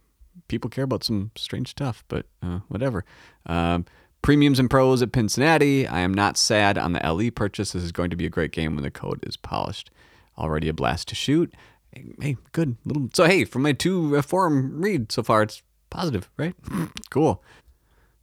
people 0.47 0.69
care 0.69 0.85
about 0.85 1.03
some 1.03 1.31
strange 1.35 1.69
stuff, 1.69 2.03
but 2.07 2.25
uh, 2.41 2.59
whatever. 2.69 3.03
Um, 3.45 3.85
Premiums 4.25 4.57
and 4.57 4.71
pros 4.71 5.03
at 5.03 5.13
Cincinnati. 5.13 5.85
I 5.85 5.99
am 5.99 6.11
not 6.11 6.35
sad 6.35 6.79
on 6.79 6.93
the 6.93 7.13
LE 7.13 7.29
purchase. 7.29 7.73
This 7.73 7.83
is 7.83 7.91
going 7.91 8.09
to 8.09 8.15
be 8.15 8.25
a 8.25 8.29
great 8.29 8.51
game 8.51 8.73
when 8.73 8.81
the 8.81 8.89
code 8.89 9.23
is 9.23 9.37
polished. 9.37 9.91
Already 10.37 10.69
a 10.69 10.73
blast 10.73 11.07
to 11.09 11.15
shoot. 11.15 11.53
Hey, 11.91 12.37
good 12.51 12.75
little. 12.83 13.09
So 13.13 13.25
hey, 13.25 13.45
from 13.45 13.61
my 13.61 13.71
two 13.71 14.17
uh, 14.17 14.21
forum 14.21 14.81
read 14.81 15.11
so 15.11 15.23
far, 15.23 15.43
it's 15.43 15.63
positive, 15.89 16.29
right? 16.37 16.55
cool. 17.09 17.43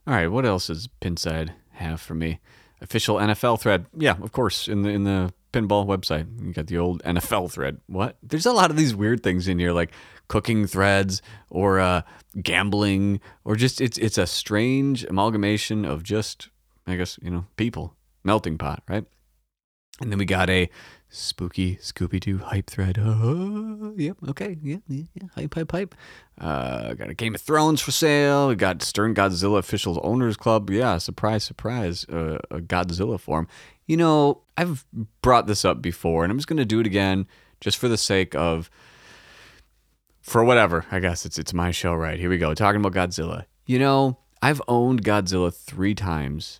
All 0.05 0.13
right, 0.13 0.27
what 0.27 0.45
else 0.45 0.67
does 0.67 0.89
Pinside 1.01 1.51
have 1.71 1.99
for 1.99 2.13
me? 2.13 2.39
Official 2.81 3.15
NFL 3.15 3.61
thread. 3.61 3.87
Yeah, 3.97 4.15
of 4.21 4.31
course, 4.31 4.67
in 4.67 4.83
the 4.83 4.89
in 4.89 5.05
the 5.05 5.33
pinball 5.53 5.85
website. 5.85 6.27
You 6.43 6.51
got 6.51 6.67
the 6.67 6.77
old 6.77 7.01
NFL 7.03 7.51
thread. 7.51 7.79
What? 7.87 8.17
There's 8.21 8.45
a 8.45 8.51
lot 8.51 8.71
of 8.71 8.75
these 8.75 8.93
weird 8.93 9.23
things 9.23 9.47
in 9.47 9.59
here 9.59 9.71
like 9.71 9.91
cooking 10.27 10.67
threads 10.67 11.21
or 11.49 11.79
uh, 11.79 12.01
gambling 12.41 13.21
or 13.45 13.55
just 13.55 13.79
it's 13.79 13.97
it's 13.97 14.17
a 14.17 14.27
strange 14.27 15.05
amalgamation 15.05 15.85
of 15.85 16.03
just 16.03 16.49
I 16.85 16.95
guess, 16.95 17.17
you 17.21 17.29
know, 17.29 17.45
people. 17.55 17.95
Melting 18.25 18.57
pot, 18.57 18.83
right? 18.87 19.05
And 20.01 20.11
then 20.11 20.17
we 20.17 20.25
got 20.25 20.49
a 20.49 20.69
spooky 21.13 21.75
Scooby 21.77 22.19
Doo 22.19 22.39
hype 22.39 22.69
thread. 22.69 22.97
Uh, 22.97 23.91
yep, 23.95 24.17
okay, 24.29 24.57
yeah, 24.61 24.77
yeah, 24.87 25.03
yeah, 25.13 25.27
hype, 25.35 25.53
hype, 25.53 25.71
hype. 25.71 25.95
Uh, 26.39 26.93
got 26.93 27.09
a 27.09 27.13
Game 27.13 27.35
of 27.35 27.41
Thrones 27.41 27.79
for 27.81 27.91
sale. 27.91 28.49
We 28.49 28.55
got 28.55 28.81
Stern 28.81 29.13
Godzilla 29.13 29.59
Officials 29.59 29.99
Owners 30.03 30.35
Club. 30.35 30.69
Yeah, 30.69 30.97
surprise, 30.97 31.43
surprise, 31.43 32.05
uh, 32.09 32.39
a 32.49 32.59
Godzilla 32.59 33.19
form. 33.19 33.47
You 33.85 33.97
know, 33.97 34.41
I've 34.57 34.85
brought 35.21 35.47
this 35.47 35.63
up 35.63 35.81
before, 35.81 36.23
and 36.23 36.31
I'm 36.31 36.37
just 36.37 36.47
going 36.47 36.57
to 36.57 36.65
do 36.65 36.79
it 36.79 36.87
again 36.87 37.27
just 37.61 37.77
for 37.77 37.87
the 37.87 37.97
sake 37.97 38.35
of, 38.35 38.69
for 40.21 40.43
whatever. 40.43 40.85
I 40.91 40.99
guess 40.99 41.25
it's 41.25 41.37
it's 41.37 41.53
my 41.53 41.71
show, 41.71 41.93
right? 41.93 42.19
Here 42.19 42.29
we 42.29 42.37
go. 42.37 42.53
Talking 42.53 42.83
about 42.83 42.93
Godzilla. 42.93 43.45
You 43.65 43.79
know, 43.79 44.19
I've 44.41 44.61
owned 44.67 45.03
Godzilla 45.03 45.53
three 45.53 45.95
times 45.95 46.59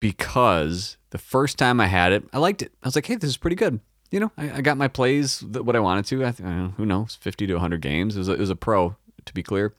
because 0.00 0.96
the 1.12 1.18
first 1.18 1.56
time 1.58 1.80
I 1.80 1.86
had 1.86 2.12
it, 2.12 2.24
I 2.32 2.38
liked 2.38 2.60
it. 2.62 2.72
I 2.82 2.88
was 2.88 2.94
like, 2.96 3.06
hey, 3.06 3.14
this 3.14 3.30
is 3.30 3.36
pretty 3.36 3.56
good. 3.56 3.80
You 4.10 4.20
know, 4.20 4.32
I, 4.36 4.50
I 4.58 4.60
got 4.60 4.76
my 4.76 4.88
plays 4.88 5.40
that 5.50 5.64
what 5.64 5.76
I 5.76 5.80
wanted 5.80 6.04
to. 6.06 6.24
I, 6.24 6.34
I 6.44 6.54
know, 6.54 6.74
who 6.76 6.84
knows, 6.84 7.14
50 7.20 7.46
to 7.46 7.54
100 7.54 7.80
games. 7.80 8.16
It 8.16 8.18
was, 8.18 8.28
a, 8.28 8.32
it 8.32 8.40
was 8.40 8.50
a 8.50 8.56
pro, 8.56 8.96
to 9.24 9.32
be 9.32 9.42
clear. 9.42 9.74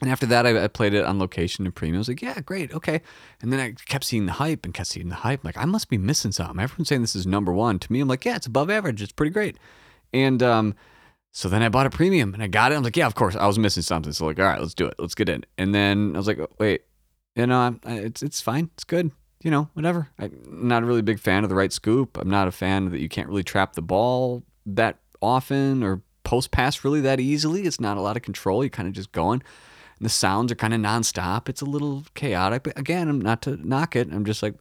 And 0.00 0.10
after 0.10 0.26
that, 0.26 0.46
I, 0.46 0.64
I 0.64 0.68
played 0.68 0.94
it 0.94 1.04
on 1.04 1.18
location 1.18 1.66
and 1.66 1.74
premium. 1.74 1.96
I 1.96 1.98
was 1.98 2.08
like, 2.08 2.22
yeah, 2.22 2.40
great, 2.40 2.72
okay. 2.72 3.02
And 3.42 3.52
then 3.52 3.58
I 3.60 3.72
kept 3.72 4.04
seeing 4.04 4.26
the 4.26 4.32
hype 4.32 4.64
and 4.64 4.72
kept 4.72 4.88
seeing 4.88 5.08
the 5.08 5.16
hype. 5.16 5.44
Like, 5.44 5.58
I 5.58 5.64
must 5.64 5.88
be 5.90 5.98
missing 5.98 6.30
something. 6.32 6.60
Everyone's 6.60 6.88
saying 6.88 7.00
this 7.00 7.16
is 7.16 7.26
number 7.26 7.52
one. 7.52 7.78
To 7.80 7.92
me, 7.92 8.00
I'm 8.00 8.08
like, 8.08 8.24
yeah, 8.24 8.36
it's 8.36 8.46
above 8.46 8.70
average. 8.70 9.02
It's 9.02 9.12
pretty 9.12 9.32
great. 9.32 9.58
And 10.14 10.40
um, 10.42 10.74
so 11.32 11.48
then 11.48 11.62
I 11.62 11.68
bought 11.68 11.86
a 11.86 11.90
premium 11.90 12.32
and 12.32 12.42
I 12.42 12.46
got 12.46 12.70
it. 12.72 12.76
I'm 12.76 12.82
like, 12.84 12.96
yeah, 12.96 13.06
of 13.06 13.16
course, 13.16 13.34
I 13.34 13.46
was 13.46 13.58
missing 13.58 13.82
something. 13.82 14.12
So 14.12 14.26
like, 14.26 14.38
all 14.38 14.46
right, 14.46 14.60
let's 14.60 14.74
do 14.74 14.86
it. 14.86 14.94
Let's 14.98 15.14
get 15.16 15.28
in. 15.28 15.44
And 15.58 15.74
then 15.74 16.12
I 16.14 16.18
was 16.18 16.26
like, 16.28 16.38
oh, 16.38 16.48
wait, 16.58 16.82
you 17.34 17.46
know, 17.46 17.76
I- 17.84 17.92
it's 17.92 18.22
it's 18.22 18.40
fine. 18.40 18.70
It's 18.74 18.84
good. 18.84 19.10
You 19.42 19.50
know, 19.52 19.68
whatever. 19.74 20.08
I'm 20.18 20.68
not 20.68 20.82
a 20.82 20.86
really 20.86 21.02
big 21.02 21.20
fan 21.20 21.44
of 21.44 21.48
the 21.48 21.54
right 21.54 21.72
scoop. 21.72 22.18
I'm 22.18 22.30
not 22.30 22.48
a 22.48 22.52
fan 22.52 22.90
that 22.90 23.00
you 23.00 23.08
can't 23.08 23.28
really 23.28 23.44
trap 23.44 23.74
the 23.74 23.82
ball 23.82 24.42
that 24.66 24.98
often 25.22 25.82
or 25.82 26.02
post 26.24 26.50
pass 26.50 26.84
really 26.84 27.00
that 27.02 27.20
easily. 27.20 27.62
It's 27.62 27.80
not 27.80 27.96
a 27.96 28.00
lot 28.00 28.16
of 28.16 28.22
control. 28.22 28.64
You're 28.64 28.70
kind 28.70 28.88
of 28.88 28.94
just 28.94 29.12
going. 29.12 29.42
And 29.98 30.04
the 30.04 30.10
sounds 30.10 30.50
are 30.50 30.56
kind 30.56 30.74
of 30.74 30.80
nonstop. 30.80 31.48
It's 31.48 31.60
a 31.60 31.66
little 31.66 32.04
chaotic. 32.14 32.64
But 32.64 32.78
again, 32.78 33.08
I'm 33.08 33.20
not 33.20 33.42
to 33.42 33.56
knock 33.56 33.94
it. 33.96 34.08
I'm 34.12 34.24
just 34.24 34.42
like, 34.42 34.54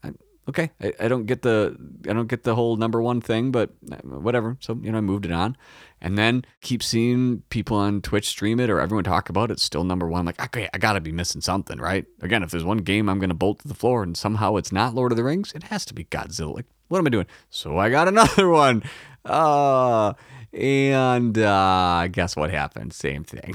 okay, 0.49 0.71
I, 0.81 0.93
I 1.01 1.07
don't 1.07 1.25
get 1.25 1.41
the 1.41 1.75
I 2.09 2.13
don't 2.13 2.27
get 2.27 2.43
the 2.43 2.55
whole 2.55 2.77
number 2.77 3.01
one 3.01 3.21
thing, 3.21 3.51
but 3.51 3.71
uh, 3.91 3.97
whatever. 3.97 4.57
So 4.59 4.79
you 4.81 4.91
know, 4.91 4.97
I 4.97 5.01
moved 5.01 5.25
it 5.25 5.31
on, 5.31 5.57
and 6.01 6.17
then 6.17 6.45
keep 6.61 6.81
seeing 6.81 7.43
people 7.49 7.77
on 7.77 8.01
Twitch 8.01 8.27
stream 8.27 8.59
it 8.59 8.69
or 8.69 8.79
everyone 8.79 9.03
talk 9.03 9.29
about 9.29 9.49
it. 9.51 9.53
It's 9.53 9.63
still 9.63 9.83
number 9.83 10.07
one. 10.07 10.21
I'm 10.21 10.25
like, 10.25 10.41
okay, 10.41 10.69
I 10.73 10.77
gotta 10.77 11.01
be 11.01 11.11
missing 11.11 11.41
something, 11.41 11.79
right? 11.79 12.05
Again, 12.21 12.43
if 12.43 12.51
there's 12.51 12.63
one 12.63 12.79
game 12.79 13.09
I'm 13.09 13.19
gonna 13.19 13.33
bolt 13.33 13.59
to 13.59 13.67
the 13.67 13.73
floor 13.73 14.03
and 14.03 14.15
somehow 14.15 14.55
it's 14.55 14.71
not 14.71 14.95
Lord 14.95 15.11
of 15.11 15.17
the 15.17 15.23
Rings, 15.23 15.53
it 15.53 15.63
has 15.63 15.85
to 15.85 15.93
be 15.93 16.05
Godzilla. 16.05 16.55
Like, 16.55 16.65
what 16.87 16.99
am 16.99 17.07
I 17.07 17.09
doing? 17.09 17.27
So 17.49 17.77
I 17.77 17.89
got 17.89 18.07
another 18.07 18.49
one. 18.49 18.83
Uh 19.25 20.13
and 20.53 21.37
uh 21.37 22.07
guess 22.11 22.35
what 22.35 22.51
happened? 22.51 22.93
Same 22.93 23.23
thing. 23.23 23.53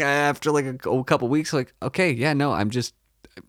After 0.00 0.52
like 0.52 0.64
a, 0.64 0.90
a 0.90 1.04
couple 1.04 1.28
weeks, 1.28 1.52
like, 1.52 1.74
okay, 1.82 2.12
yeah, 2.12 2.32
no, 2.32 2.52
I'm 2.52 2.70
just 2.70 2.94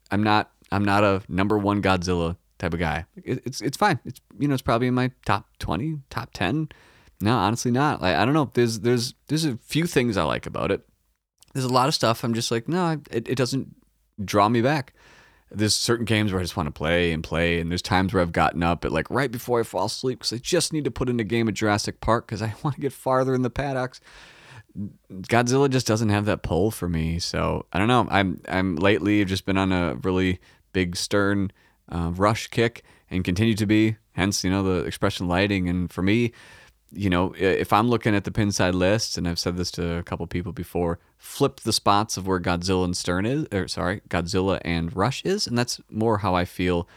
I'm 0.10 0.24
not 0.24 0.52
I'm 0.72 0.84
not 0.84 1.04
a 1.04 1.22
number 1.28 1.58
one 1.58 1.82
Godzilla 1.82 2.38
type 2.60 2.74
of 2.74 2.80
guy. 2.80 3.06
It, 3.16 3.42
it's 3.46 3.62
it's 3.62 3.78
fine. 3.78 4.00
It's 4.06 4.22
you 4.38 4.48
know 4.48 4.54
it's 4.54 4.62
probably 4.62 4.88
in 4.88 4.94
my 4.94 5.12
top 5.26 5.48
twenty, 5.58 5.98
top 6.10 6.30
ten. 6.34 6.70
No, 7.22 7.36
honestly, 7.38 7.72
not. 7.72 8.02
Like 8.02 8.16
I 8.16 8.26
don't 8.26 8.34
know. 8.34 8.52
There's 8.54 8.82
there's 8.82 9.16
there's 9.28 9.46
a 9.46 9.58
few 9.58 9.88
things 9.88 10.18
I 10.18 10.24
like 10.24 10.46
about 10.46 10.72
it. 10.72 10.88
There's 11.54 11.66
a 11.66 11.74
lot 11.74 11.88
of 11.88 11.96
stuff 11.96 12.24
I'm 12.24 12.34
just 12.34 12.52
like 12.52 12.68
no, 12.68 13.02
it, 13.10 13.28
it 13.28 13.36
doesn't 13.36 13.76
draw 14.24 14.50
me 14.50 14.62
back. 14.62 14.94
There's 15.52 15.74
certain 15.74 16.06
games 16.06 16.32
where 16.32 16.40
I 16.40 16.44
just 16.44 16.56
want 16.56 16.68
to 16.68 16.72
play 16.72 17.12
and 17.12 17.24
play, 17.24 17.60
and 17.60 17.72
there's 17.72 17.82
times 17.82 18.14
where 18.14 18.22
I've 18.22 18.32
gotten 18.32 18.62
up 18.62 18.86
at 18.86 18.92
like 18.92 19.10
right 19.10 19.32
before 19.32 19.60
I 19.60 19.64
fall 19.64 19.86
asleep 19.86 20.20
because 20.20 20.34
I 20.34 20.38
just 20.38 20.72
need 20.72 20.84
to 20.84 20.92
put 20.92 21.10
in 21.10 21.20
a 21.20 21.24
game 21.24 21.48
of 21.48 21.56
Jurassic 21.56 22.02
Park 22.02 22.28
because 22.28 22.42
I 22.42 22.54
want 22.64 22.76
to 22.76 22.82
get 22.82 22.94
farther 22.94 23.34
in 23.34 23.42
the 23.42 23.50
paddocks. 23.50 24.00
Godzilla 25.12 25.68
just 25.70 25.88
doesn't 25.88 26.10
have 26.10 26.26
that 26.26 26.44
pull 26.44 26.70
for 26.70 26.88
me. 26.88 27.18
So 27.18 27.66
I 27.74 27.80
don't 27.80 27.88
know. 27.88 28.08
I'm 28.12 28.42
I'm 28.48 28.76
lately 28.76 29.22
I've 29.22 29.28
just 29.28 29.46
been 29.46 29.58
on 29.58 29.72
a 29.72 29.96
really 29.96 30.40
big 30.72 30.96
stern 30.96 31.52
uh, 31.92 32.12
rush 32.16 32.48
kick 32.48 32.84
and 33.10 33.24
continue 33.24 33.56
to 33.56 33.66
be. 33.66 33.98
Hence, 34.14 34.44
you 34.44 34.50
know, 34.50 34.64
the 34.64 34.86
expression 34.86 35.28
lighting. 35.28 35.70
And 35.70 35.92
for 35.92 36.02
me, 36.02 36.32
you 36.92 37.10
know, 37.10 37.34
if 37.38 37.72
I'm 37.72 37.88
looking 37.90 38.16
at 38.16 38.24
the 38.24 38.32
Pinside 38.32 38.74
list, 38.74 39.18
and 39.18 39.28
I've 39.28 39.40
said 39.40 39.56
this 39.58 39.72
to 39.72 39.96
a 39.98 40.04
couple 40.04 40.26
people 40.28 40.52
before, 40.52 41.00
flip 41.18 41.62
the 41.62 41.72
spots 41.74 42.18
of 42.18 42.28
where 42.28 42.40
Godzilla 42.40 42.84
and 42.86 42.98
Stern 42.98 43.26
is, 43.26 43.46
or 43.52 43.68
sorry, 43.68 44.02
Godzilla 44.10 44.60
and 44.66 44.96
Rush 44.96 45.24
is, 45.24 45.48
and 45.48 45.58
that's 45.58 45.80
more 45.90 46.18
how 46.20 46.34
I 46.36 46.46
feel. 46.46 46.88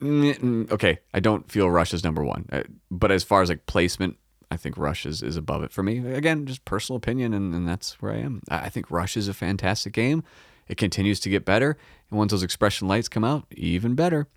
Mm, 0.00 0.70
Okay, 0.70 0.98
I 1.12 1.20
don't 1.20 1.50
feel 1.50 1.70
Rush 1.70 1.94
is 1.94 2.04
number 2.04 2.24
one, 2.24 2.46
Uh, 2.52 2.62
but 2.90 3.10
as 3.10 3.24
far 3.24 3.42
as 3.42 3.48
like 3.48 3.66
placement, 3.66 4.16
I 4.50 4.56
think 4.56 4.76
Rush 4.76 5.06
is, 5.06 5.22
is 5.22 5.36
above 5.36 5.62
it 5.64 5.72
for 5.72 5.82
me. 5.82 5.98
Again, 5.98 6.46
just 6.46 6.64
personal 6.64 6.96
opinion, 6.96 7.32
and, 7.34 7.54
and 7.54 7.66
that's 7.66 8.00
where 8.02 8.12
I 8.12 8.18
am. 8.18 8.42
I 8.48 8.68
think 8.68 8.90
Rush 8.90 9.16
is 9.16 9.28
a 9.28 9.34
fantastic 9.34 9.92
game. 9.92 10.22
It 10.68 10.76
continues 10.76 11.20
to 11.20 11.28
get 11.30 11.44
better, 11.44 11.76
and 12.14 12.18
once 12.20 12.30
those 12.30 12.44
expression 12.44 12.86
lights 12.86 13.08
come 13.08 13.24
out, 13.24 13.44
even 13.50 13.96
better. 13.96 14.28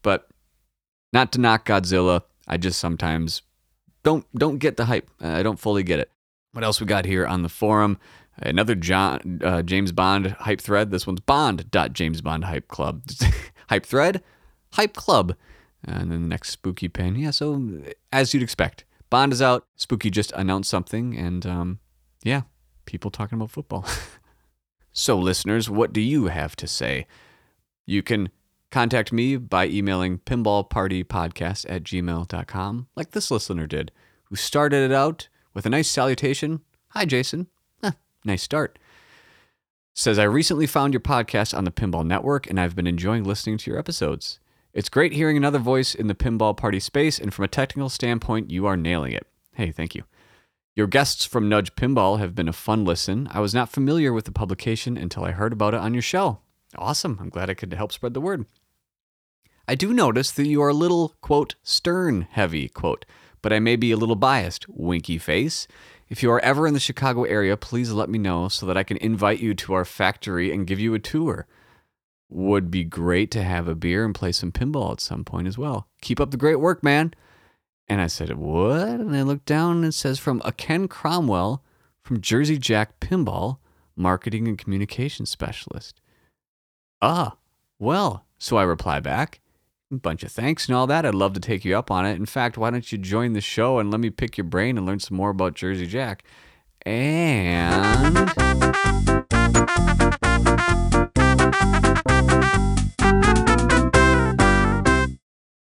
But 0.00 0.30
not 1.12 1.30
to 1.32 1.40
knock 1.40 1.66
Godzilla, 1.66 2.22
I 2.46 2.56
just 2.56 2.78
sometimes 2.78 3.42
don't 4.02 4.24
don't 4.34 4.56
get 4.56 4.78
the 4.78 4.86
hype. 4.86 5.10
I 5.20 5.42
don't 5.42 5.58
fully 5.58 5.82
get 5.82 6.00
it. 6.00 6.10
What 6.52 6.64
else 6.64 6.80
we 6.80 6.86
got 6.86 7.04
here 7.04 7.26
on 7.26 7.42
the 7.42 7.50
forum? 7.50 7.98
Another 8.38 8.74
John 8.74 9.40
uh, 9.44 9.60
James 9.60 9.92
Bond 9.92 10.28
hype 10.28 10.62
thread. 10.62 10.90
This 10.90 11.06
one's 11.06 11.20
Bond 11.20 11.66
James 11.92 12.22
Bond 12.22 12.44
hype 12.44 12.68
club 12.68 13.02
hype 13.68 13.84
thread 13.84 14.22
hype 14.72 14.94
club. 14.94 15.36
And 15.84 16.10
then 16.10 16.22
the 16.22 16.28
next 16.28 16.48
spooky 16.48 16.88
pin. 16.88 17.14
Yeah, 17.14 17.30
so 17.30 17.82
as 18.10 18.32
you'd 18.32 18.42
expect, 18.42 18.84
Bond 19.10 19.34
is 19.34 19.42
out. 19.42 19.64
Spooky 19.76 20.08
just 20.08 20.32
announced 20.32 20.70
something, 20.70 21.14
and 21.14 21.46
um, 21.46 21.78
yeah, 22.24 22.42
people 22.86 23.10
talking 23.10 23.36
about 23.36 23.50
football. 23.50 23.86
so, 24.98 25.16
listeners, 25.16 25.70
what 25.70 25.92
do 25.92 26.00
you 26.00 26.26
have 26.26 26.56
to 26.56 26.66
say? 26.66 27.06
You 27.86 28.02
can 28.02 28.30
contact 28.72 29.12
me 29.12 29.36
by 29.36 29.68
emailing 29.68 30.18
pinballpartypodcast 30.18 31.66
at 31.68 31.84
gmail.com, 31.84 32.88
like 32.96 33.12
this 33.12 33.30
listener 33.30 33.68
did, 33.68 33.92
who 34.24 34.34
started 34.34 34.90
it 34.90 34.92
out 34.92 35.28
with 35.54 35.66
a 35.66 35.70
nice 35.70 35.88
salutation. 35.88 36.62
Hi, 36.88 37.04
Jason. 37.04 37.46
Nice 38.24 38.42
start. 38.42 38.80
Says, 39.94 40.18
I 40.18 40.24
recently 40.24 40.66
found 40.66 40.92
your 40.92 41.00
podcast 41.00 41.56
on 41.56 41.62
the 41.62 41.70
Pinball 41.70 42.04
Network, 42.04 42.50
and 42.50 42.58
I've 42.58 42.74
been 42.74 42.88
enjoying 42.88 43.22
listening 43.22 43.58
to 43.58 43.70
your 43.70 43.78
episodes. 43.78 44.40
It's 44.74 44.88
great 44.88 45.12
hearing 45.12 45.36
another 45.36 45.60
voice 45.60 45.94
in 45.94 46.08
the 46.08 46.14
pinball 46.16 46.56
party 46.56 46.80
space, 46.80 47.20
and 47.20 47.32
from 47.32 47.44
a 47.44 47.48
technical 47.48 47.88
standpoint, 47.88 48.50
you 48.50 48.66
are 48.66 48.76
nailing 48.76 49.12
it. 49.12 49.28
Hey, 49.54 49.70
thank 49.70 49.94
you. 49.94 50.02
Your 50.78 50.86
guests 50.86 51.24
from 51.24 51.48
Nudge 51.48 51.74
Pinball 51.74 52.20
have 52.20 52.36
been 52.36 52.46
a 52.46 52.52
fun 52.52 52.84
listen. 52.84 53.26
I 53.32 53.40
was 53.40 53.52
not 53.52 53.68
familiar 53.68 54.12
with 54.12 54.26
the 54.26 54.30
publication 54.30 54.96
until 54.96 55.24
I 55.24 55.32
heard 55.32 55.52
about 55.52 55.74
it 55.74 55.80
on 55.80 55.92
your 55.92 56.04
show. 56.04 56.38
Awesome. 56.76 57.18
I'm 57.20 57.30
glad 57.30 57.50
I 57.50 57.54
could 57.54 57.74
help 57.74 57.90
spread 57.90 58.14
the 58.14 58.20
word. 58.20 58.46
I 59.66 59.74
do 59.74 59.92
notice 59.92 60.30
that 60.30 60.46
you 60.46 60.62
are 60.62 60.68
a 60.68 60.72
little, 60.72 61.16
quote, 61.20 61.56
stern 61.64 62.28
heavy, 62.30 62.68
quote, 62.68 63.04
but 63.42 63.52
I 63.52 63.58
may 63.58 63.74
be 63.74 63.90
a 63.90 63.96
little 63.96 64.14
biased, 64.14 64.68
winky 64.68 65.18
face. 65.18 65.66
If 66.08 66.22
you 66.22 66.30
are 66.30 66.38
ever 66.44 66.64
in 66.64 66.74
the 66.74 66.78
Chicago 66.78 67.24
area, 67.24 67.56
please 67.56 67.90
let 67.90 68.08
me 68.08 68.20
know 68.20 68.46
so 68.46 68.64
that 68.66 68.76
I 68.76 68.84
can 68.84 68.98
invite 68.98 69.40
you 69.40 69.54
to 69.54 69.72
our 69.72 69.84
factory 69.84 70.52
and 70.52 70.64
give 70.64 70.78
you 70.78 70.94
a 70.94 71.00
tour. 71.00 71.48
Would 72.28 72.70
be 72.70 72.84
great 72.84 73.32
to 73.32 73.42
have 73.42 73.66
a 73.66 73.74
beer 73.74 74.04
and 74.04 74.14
play 74.14 74.30
some 74.30 74.52
pinball 74.52 74.92
at 74.92 75.00
some 75.00 75.24
point 75.24 75.48
as 75.48 75.58
well. 75.58 75.88
Keep 76.02 76.20
up 76.20 76.30
the 76.30 76.36
great 76.36 76.60
work, 76.60 76.84
man. 76.84 77.14
And 77.88 78.00
I 78.00 78.06
said, 78.06 78.36
What? 78.36 79.00
And 79.00 79.16
I 79.16 79.22
looked 79.22 79.46
down 79.46 79.76
and 79.76 79.86
it 79.86 79.92
says 79.92 80.18
from 80.18 80.42
a 80.44 80.52
Ken 80.52 80.88
Cromwell 80.88 81.62
from 82.02 82.20
Jersey 82.20 82.58
Jack 82.58 83.00
Pinball, 83.00 83.58
marketing 83.96 84.46
and 84.48 84.58
communications 84.58 85.30
specialist. 85.30 86.00
Ah, 87.00 87.36
well, 87.78 88.24
so 88.38 88.56
I 88.56 88.62
reply 88.62 89.00
back, 89.00 89.40
bunch 89.90 90.22
of 90.22 90.32
thanks 90.32 90.66
and 90.66 90.76
all 90.76 90.86
that. 90.86 91.06
I'd 91.06 91.14
love 91.14 91.32
to 91.34 91.40
take 91.40 91.64
you 91.64 91.76
up 91.76 91.90
on 91.90 92.06
it. 92.06 92.16
In 92.16 92.26
fact, 92.26 92.58
why 92.58 92.70
don't 92.70 92.90
you 92.90 92.98
join 92.98 93.32
the 93.32 93.40
show 93.40 93.78
and 93.78 93.90
let 93.90 94.00
me 94.00 94.10
pick 94.10 94.36
your 94.36 94.44
brain 94.46 94.76
and 94.76 94.86
learn 94.86 95.00
some 95.00 95.16
more 95.16 95.30
about 95.30 95.54
Jersey 95.54 95.86
Jack? 95.86 96.24
And 96.82 98.32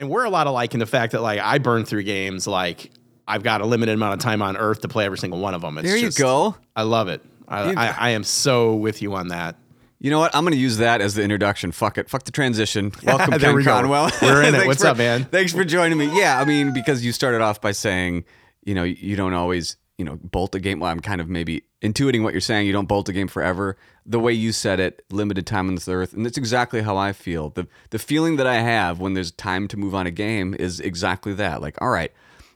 and 0.00 0.08
we're 0.10 0.24
a 0.24 0.30
lot 0.30 0.46
alike 0.46 0.74
in 0.74 0.80
the 0.80 0.86
fact 0.86 1.12
that 1.12 1.22
like 1.22 1.40
I 1.40 1.58
burn 1.58 1.84
through 1.84 2.02
games 2.04 2.46
like 2.46 2.90
I've 3.26 3.42
got 3.42 3.60
a 3.60 3.66
limited 3.66 3.92
amount 3.94 4.14
of 4.14 4.20
time 4.20 4.42
on 4.42 4.56
Earth 4.56 4.80
to 4.82 4.88
play 4.88 5.04
every 5.06 5.18
single 5.18 5.40
one 5.40 5.54
of 5.54 5.62
them. 5.62 5.78
It's 5.78 5.88
There 5.88 5.96
you 5.96 6.06
just- 6.08 6.18
go. 6.18 6.56
I 6.76 6.82
love 6.82 7.08
it. 7.08 7.22
I, 7.48 7.72
I, 7.74 7.86
I 7.86 8.10
am 8.10 8.24
so 8.24 8.74
with 8.74 9.02
you 9.02 9.14
on 9.14 9.28
that. 9.28 9.56
You 10.00 10.10
know 10.10 10.18
what? 10.18 10.34
I'm 10.34 10.44
going 10.44 10.52
to 10.54 10.58
use 10.58 10.78
that 10.78 11.00
as 11.00 11.14
the 11.14 11.22
introduction. 11.22 11.72
Fuck 11.72 11.96
it. 11.98 12.10
Fuck 12.10 12.24
the 12.24 12.32
transition. 12.32 12.92
Welcome, 13.02 13.38
Ken 13.38 13.54
we. 13.54 13.62
Cromwell. 13.62 14.10
We're 14.20 14.42
in 14.42 14.54
it. 14.54 14.66
What's 14.66 14.82
for- 14.82 14.88
up, 14.88 14.96
man? 14.98 15.24
Thanks 15.24 15.52
for 15.52 15.64
joining 15.64 15.96
me. 15.98 16.06
Yeah, 16.18 16.38
I 16.38 16.44
mean, 16.44 16.72
because 16.74 17.04
you 17.04 17.12
started 17.12 17.40
off 17.40 17.60
by 17.60 17.72
saying, 17.72 18.24
you 18.64 18.74
know, 18.74 18.82
you 18.82 19.16
don't 19.16 19.32
always, 19.34 19.76
you 19.98 20.04
know, 20.04 20.16
bolt 20.16 20.54
a 20.54 20.60
game. 20.60 20.80
Well, 20.80 20.90
I'm 20.90 21.00
kind 21.00 21.20
of 21.20 21.28
maybe 21.28 21.64
intuiting 21.82 22.22
what 22.22 22.34
you're 22.34 22.40
saying. 22.40 22.66
You 22.66 22.72
don't 22.72 22.88
bolt 22.88 23.08
a 23.08 23.12
game 23.12 23.28
forever. 23.28 23.76
The 24.04 24.18
way 24.18 24.32
you 24.32 24.52
said 24.52 24.80
it, 24.80 25.04
limited 25.10 25.46
time 25.46 25.68
on 25.68 25.74
this 25.76 25.88
earth, 25.88 26.12
and 26.12 26.24
that's 26.26 26.36
exactly 26.38 26.82
how 26.82 26.96
I 26.96 27.12
feel. 27.12 27.50
the 27.50 27.68
The 27.90 27.98
feeling 27.98 28.36
that 28.36 28.46
I 28.46 28.56
have 28.56 28.98
when 28.98 29.14
there's 29.14 29.30
time 29.30 29.68
to 29.68 29.76
move 29.76 29.94
on 29.94 30.06
a 30.06 30.10
game 30.10 30.54
is 30.58 30.80
exactly 30.80 31.32
that. 31.34 31.62
Like, 31.62 31.80
all 31.80 31.90
right, 31.90 32.12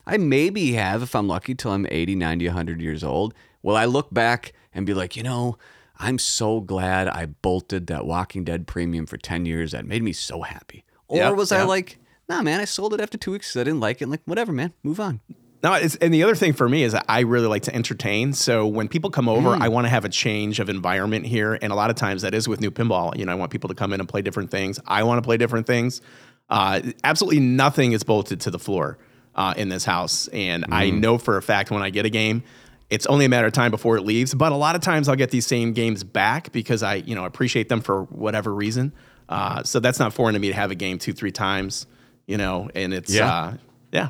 I 0.07 0.17
maybe 0.17 0.73
have, 0.73 1.03
if 1.03 1.15
I'm 1.15 1.29
lucky, 1.29 1.55
till 1.55 1.71
I'm 1.73 1.87
80, 1.91 2.17
90, 2.17 2.47
100 2.49 2.81
years 2.81 3.05
old. 3.05 3.35
Will 3.63 3.77
I 3.77 3.85
look 3.85 4.13
back 4.13 4.53
and 4.73 4.87
be 4.87 4.95
like, 4.95 5.17
you 5.17 5.23
know, 5.23 5.59
I'm 5.99 6.19
so 6.19 6.61
glad 6.61 7.09
I 7.09 7.27
bolted 7.27 7.89
that 7.89 8.07
Walking 8.07 8.45
Dead 8.45 8.67
premium 8.67 9.07
for 9.07 9.17
10 9.17 9.47
years. 9.47 9.73
That 9.73 9.85
made 9.85 10.03
me 10.03 10.13
so 10.13 10.43
happy. 10.43 10.85
Or 11.09 11.19
Yep, 11.19 11.35
was 11.35 11.51
I 11.53 11.63
like, 11.65 11.99
nah, 12.29 12.43
man, 12.43 12.61
I 12.61 12.65
sold 12.65 12.95
it 12.95 13.01
after 13.01 13.19
two 13.19 13.33
weeks 13.33 13.53
'cause 13.53 13.61
I 13.61 13.65
didn't 13.65 13.81
like 13.81 14.01
it. 14.03 14.09
Like, 14.09 14.23
whatever, 14.25 14.53
man, 14.53 14.73
move 14.83 15.01
on. 15.01 15.21
No, 15.63 15.75
it's, 15.75 15.97
and 15.97 16.15
the 16.15 16.23
other 16.23 16.37
thing 16.37 16.53
for 16.53 16.69
me 16.69 16.85
is 16.85 16.93
that 16.93 17.05
I 17.09 17.21
really 17.21 17.49
like 17.49 17.63
to 17.65 17.75
entertain. 17.75 18.33
So 18.33 18.67
when 18.67 18.87
people 18.87 19.11
come 19.11 19.29
over, 19.29 19.57
I 19.61 19.69
want 19.69 19.87
to 19.87 19.89
have 19.89 20.05
a 20.05 20.09
change 20.09 20.61
of 20.61 20.69
environment 20.69 21.27
here, 21.27 21.59
and 21.61 21.73
a 21.73 21.75
lot 21.75 21.91
of 21.91 21.97
times 21.97 22.23
that 22.23 22.33
is 22.33 22.47
with 22.47 22.61
new 22.61 22.71
pinball. 22.71 23.17
You 23.19 23.27
know, 23.27 23.33
I 23.33 23.35
want 23.35 23.51
people 23.51 23.69
to 23.69 23.75
come 23.75 23.93
in 23.93 23.99
and 23.99 24.09
play 24.09 24.23
different 24.23 24.51
things. 24.53 24.79
I 24.87 25.03
want 25.03 25.19
to 25.19 25.23
play 25.27 25.37
different 25.37 25.67
things. 25.67 26.01
Uh, 26.49 26.81
absolutely 27.03 27.41
nothing 27.41 27.91
is 27.93 28.05
bolted 28.05 28.41
to 28.43 28.51
the 28.51 28.59
floor 28.59 28.99
uh, 29.35 29.55
in 29.57 29.69
this 29.69 29.85
house, 29.85 30.29
and 30.29 30.65
I 30.71 30.91
know 30.91 31.19
for 31.19 31.37
a 31.37 31.43
fact 31.43 31.71
when 31.73 31.83
I 31.83 31.91
get 31.91 32.07
a 32.07 32.11
game, 32.11 32.45
it's 32.89 33.07
only 33.07 33.25
a 33.25 33.29
matter 33.29 33.49
of 33.49 33.53
time 33.53 33.71
before 33.73 33.97
it 33.97 34.03
leaves. 34.03 34.35
But 34.35 34.53
a 34.53 34.57
lot 34.57 34.77
of 34.77 34.81
times 34.81 35.09
I'll 35.09 35.17
get 35.17 35.31
these 35.31 35.47
same 35.47 35.73
games 35.73 36.05
back 36.05 36.53
because 36.53 36.83
I, 36.85 36.95
you 36.95 37.15
know, 37.17 37.25
appreciate 37.25 37.69
them 37.69 37.81
for 37.81 38.05
whatever 38.05 38.55
reason. 38.55 38.93
Uh, 39.29 39.63
so 39.65 39.81
that's 39.81 39.99
not 39.99 40.15
foreign 40.15 40.35
to 40.35 40.39
me 40.41 40.49
to 40.49 40.55
have 40.55 40.71
a 40.71 40.75
game 40.77 40.99
two, 40.99 41.13
three 41.13 41.33
times. 41.33 41.87
You 42.27 42.37
know, 42.39 42.71
and 42.75 42.95
it's 42.95 43.13
Yeah. 43.13 43.35
uh, 43.35 43.55
yeah. 43.93 44.09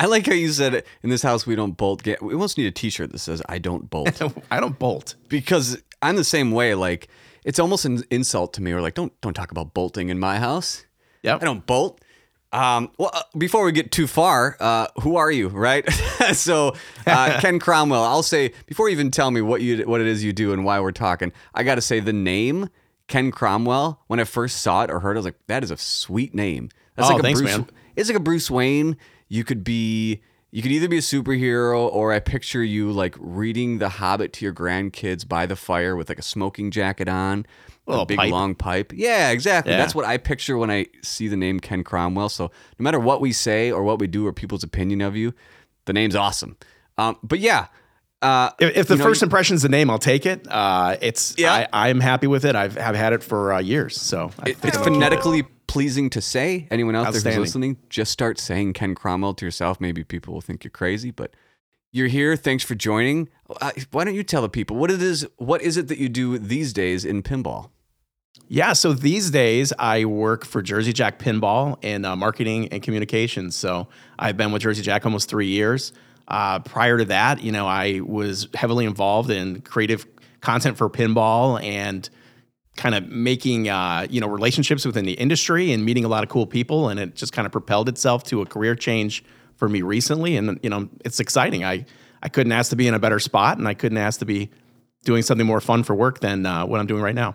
I 0.00 0.06
like 0.06 0.26
how 0.26 0.32
you 0.32 0.48
said 0.48 0.74
it. 0.74 0.86
In 1.02 1.10
this 1.10 1.22
house, 1.22 1.46
we 1.46 1.54
don't 1.54 1.76
bolt. 1.76 2.02
Ga- 2.02 2.16
we 2.22 2.32
almost 2.32 2.56
need 2.56 2.66
a 2.66 2.70
t 2.70 2.88
shirt 2.90 3.12
that 3.12 3.18
says, 3.18 3.42
I 3.48 3.58
don't 3.58 3.90
bolt. 3.90 4.20
I 4.50 4.58
don't 4.58 4.78
bolt. 4.78 5.14
because 5.28 5.80
I'm 6.00 6.16
the 6.16 6.24
same 6.24 6.50
way. 6.52 6.74
Like, 6.74 7.08
it's 7.44 7.58
almost 7.58 7.84
an 7.84 8.02
insult 8.10 8.54
to 8.54 8.62
me. 8.62 8.72
Or 8.72 8.80
like, 8.80 8.94
don't 8.94 9.12
don't 9.20 9.34
talk 9.34 9.50
about 9.50 9.74
bolting 9.74 10.08
in 10.08 10.18
my 10.18 10.38
house. 10.38 10.84
Yep. 11.22 11.42
I 11.42 11.44
don't 11.44 11.66
bolt. 11.66 12.00
Um, 12.52 12.90
well, 12.98 13.10
uh, 13.12 13.22
before 13.38 13.62
we 13.64 13.70
get 13.72 13.92
too 13.92 14.06
far, 14.08 14.56
uh, 14.58 14.86
who 15.02 15.16
are 15.16 15.30
you, 15.30 15.48
right? 15.48 15.88
so, 16.32 16.74
uh, 17.06 17.38
Ken 17.40 17.58
Cromwell. 17.60 18.02
I'll 18.02 18.24
say 18.24 18.52
before 18.66 18.88
you 18.88 18.94
even 18.94 19.10
tell 19.12 19.30
me 19.30 19.40
what 19.42 19.60
you 19.60 19.82
what 19.86 20.00
it 20.00 20.06
is 20.08 20.24
you 20.24 20.32
do 20.32 20.52
and 20.52 20.64
why 20.64 20.80
we're 20.80 20.90
talking, 20.92 21.32
I 21.54 21.62
got 21.62 21.76
to 21.76 21.80
say 21.82 22.00
the 22.00 22.12
name 22.12 22.68
Ken 23.06 23.30
Cromwell. 23.30 24.02
When 24.08 24.18
I 24.18 24.24
first 24.24 24.62
saw 24.62 24.82
it 24.82 24.90
or 24.90 24.98
heard, 25.00 25.16
it, 25.16 25.18
I 25.18 25.20
was 25.20 25.24
like, 25.26 25.46
that 25.46 25.62
is 25.62 25.70
a 25.70 25.76
sweet 25.76 26.34
name. 26.34 26.70
That's 26.96 27.08
Oh, 27.08 27.12
like 27.12 27.20
a 27.20 27.22
thanks, 27.22 27.40
Bruce, 27.40 27.56
man. 27.58 27.66
It's 27.96 28.08
like 28.08 28.16
a 28.16 28.22
Bruce 28.22 28.50
Wayne. 28.50 28.96
You 29.30 29.44
could 29.44 29.64
be. 29.64 30.20
You 30.52 30.62
could 30.62 30.72
either 30.72 30.88
be 30.88 30.98
a 30.98 31.00
superhero 31.00 31.88
or 31.92 32.12
I 32.12 32.18
picture 32.18 32.64
you 32.64 32.90
like 32.90 33.14
reading 33.20 33.78
The 33.78 33.88
Hobbit 33.88 34.32
to 34.32 34.44
your 34.44 34.52
grandkids 34.52 35.26
by 35.26 35.46
the 35.46 35.54
fire 35.54 35.94
with 35.94 36.08
like 36.08 36.18
a 36.18 36.22
smoking 36.22 36.72
jacket 36.72 37.06
on, 37.08 37.46
a 37.86 37.90
Little 37.90 38.04
big 38.04 38.18
pipe. 38.18 38.32
long 38.32 38.56
pipe. 38.56 38.92
Yeah, 38.92 39.30
exactly. 39.30 39.70
Yeah. 39.72 39.78
That's 39.78 39.94
what 39.94 40.04
I 40.04 40.16
picture 40.18 40.58
when 40.58 40.68
I 40.68 40.86
see 41.02 41.28
the 41.28 41.36
name 41.36 41.60
Ken 41.60 41.84
Cromwell. 41.84 42.28
So 42.30 42.50
no 42.80 42.82
matter 42.82 42.98
what 42.98 43.20
we 43.20 43.30
say 43.32 43.70
or 43.70 43.84
what 43.84 44.00
we 44.00 44.08
do 44.08 44.26
or 44.26 44.32
people's 44.32 44.64
opinion 44.64 45.00
of 45.02 45.14
you, 45.14 45.32
the 45.84 45.92
name's 45.92 46.16
awesome. 46.16 46.56
Um, 46.98 47.16
but 47.22 47.38
yeah, 47.38 47.68
uh, 48.20 48.50
If, 48.58 48.76
if 48.76 48.88
the 48.88 48.96
know, 48.96 49.04
first 49.04 49.22
impression 49.22 49.54
is 49.54 49.62
the 49.62 49.68
name, 49.68 49.88
I'll 49.88 50.00
take 50.00 50.26
it. 50.26 50.44
Uh, 50.50 50.96
it's 51.00 51.36
Yeah. 51.38 51.66
I, 51.72 51.88
I'm 51.88 52.00
happy 52.00 52.26
with 52.26 52.44
it. 52.44 52.56
I've 52.56 52.76
have 52.76 52.96
had 52.96 53.12
it 53.12 53.22
for 53.22 53.52
uh, 53.52 53.60
years, 53.60 53.96
so 54.00 54.32
I 54.40 54.50
it- 54.50 54.56
think 54.56 54.74
it's 54.74 54.84
it. 54.84 55.46
Pleasing 55.70 56.10
to 56.10 56.20
say. 56.20 56.66
Anyone 56.70 56.96
out 56.96 57.12
there 57.12 57.32
who's 57.32 57.38
listening, 57.38 57.76
just 57.88 58.10
start 58.10 58.38
saying 58.38 58.72
Ken 58.72 58.94
Cromwell 58.94 59.34
to 59.34 59.44
yourself. 59.44 59.80
Maybe 59.80 60.02
people 60.02 60.34
will 60.34 60.40
think 60.40 60.64
you're 60.64 60.70
crazy, 60.70 61.10
but 61.12 61.34
you're 61.92 62.08
here. 62.08 62.36
Thanks 62.36 62.64
for 62.64 62.74
joining. 62.74 63.28
Uh, 63.60 63.70
why 63.92 64.04
don't 64.04 64.14
you 64.14 64.24
tell 64.24 64.42
the 64.42 64.48
people 64.48 64.76
what 64.76 64.90
it 64.90 65.00
is? 65.00 65.26
What 65.36 65.62
is 65.62 65.76
it 65.76 65.88
that 65.88 65.98
you 65.98 66.08
do 66.08 66.38
these 66.38 66.72
days 66.72 67.04
in 67.04 67.22
pinball? 67.22 67.70
Yeah, 68.48 68.72
so 68.72 68.92
these 68.92 69.30
days 69.30 69.72
I 69.78 70.06
work 70.06 70.44
for 70.44 70.60
Jersey 70.60 70.92
Jack 70.92 71.20
Pinball 71.20 71.82
in 71.84 72.04
uh, 72.04 72.16
marketing 72.16 72.68
and 72.68 72.82
communications. 72.82 73.54
So 73.54 73.86
I've 74.18 74.36
been 74.36 74.50
with 74.50 74.62
Jersey 74.62 74.82
Jack 74.82 75.06
almost 75.06 75.28
three 75.28 75.46
years. 75.46 75.92
Uh, 76.26 76.58
prior 76.58 76.98
to 76.98 77.04
that, 77.06 77.42
you 77.42 77.52
know, 77.52 77.68
I 77.68 78.00
was 78.00 78.48
heavily 78.54 78.86
involved 78.86 79.30
in 79.30 79.60
creative 79.60 80.04
content 80.40 80.78
for 80.78 80.90
pinball 80.90 81.62
and 81.62 82.10
kind 82.76 82.94
of 82.94 83.08
making 83.08 83.68
uh, 83.68 84.06
you 84.10 84.20
know 84.20 84.28
relationships 84.28 84.84
within 84.84 85.04
the 85.04 85.12
industry 85.14 85.72
and 85.72 85.84
meeting 85.84 86.04
a 86.04 86.08
lot 86.08 86.22
of 86.22 86.28
cool 86.30 86.46
people. 86.46 86.88
And 86.88 86.98
it 87.00 87.14
just 87.14 87.32
kind 87.32 87.46
of 87.46 87.52
propelled 87.52 87.88
itself 87.88 88.24
to 88.24 88.40
a 88.42 88.46
career 88.46 88.74
change 88.74 89.24
for 89.56 89.68
me 89.68 89.82
recently. 89.82 90.36
And 90.36 90.58
you 90.62 90.70
know, 90.70 90.88
it's 91.04 91.20
exciting. 91.20 91.64
I 91.64 91.84
I 92.22 92.28
couldn't 92.28 92.52
ask 92.52 92.70
to 92.70 92.76
be 92.76 92.86
in 92.86 92.94
a 92.94 92.98
better 92.98 93.18
spot, 93.18 93.58
and 93.58 93.66
I 93.68 93.74
couldn't 93.74 93.98
ask 93.98 94.18
to 94.20 94.26
be 94.26 94.50
doing 95.04 95.22
something 95.22 95.46
more 95.46 95.60
fun 95.60 95.82
for 95.82 95.94
work 95.94 96.20
than 96.20 96.44
uh, 96.46 96.66
what 96.66 96.78
I'm 96.80 96.86
doing 96.86 97.02
right 97.02 97.14
now. 97.14 97.34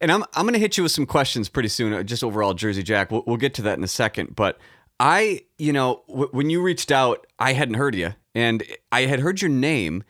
And 0.00 0.10
I'm 0.12 0.24
I'm 0.34 0.42
going 0.44 0.54
to 0.54 0.58
hit 0.58 0.76
you 0.76 0.82
with 0.82 0.92
some 0.92 1.06
questions 1.06 1.48
pretty 1.48 1.68
soon. 1.68 1.92
uh, 1.92 2.02
Just 2.02 2.22
overall, 2.24 2.54
Jersey 2.54 2.82
Jack. 2.82 3.10
We'll, 3.10 3.22
we'll 3.26 3.36
get 3.38 3.54
to 3.54 3.62
that 3.62 3.78
in 3.78 3.84
a 3.84 3.88
second. 3.88 4.34
But 4.36 4.58
I, 5.00 5.42
you 5.58 5.72
know, 5.72 6.02
w- 6.08 6.28
when 6.32 6.50
you 6.50 6.62
reached 6.62 6.90
out, 6.90 7.26
I 7.38 7.52
hadn't 7.52 7.74
heard 7.74 7.94
you, 7.94 8.14
and 8.34 8.62
I 8.92 9.02
had 9.02 9.20
heard 9.20 9.40
your 9.42 9.50
name, 9.50 10.04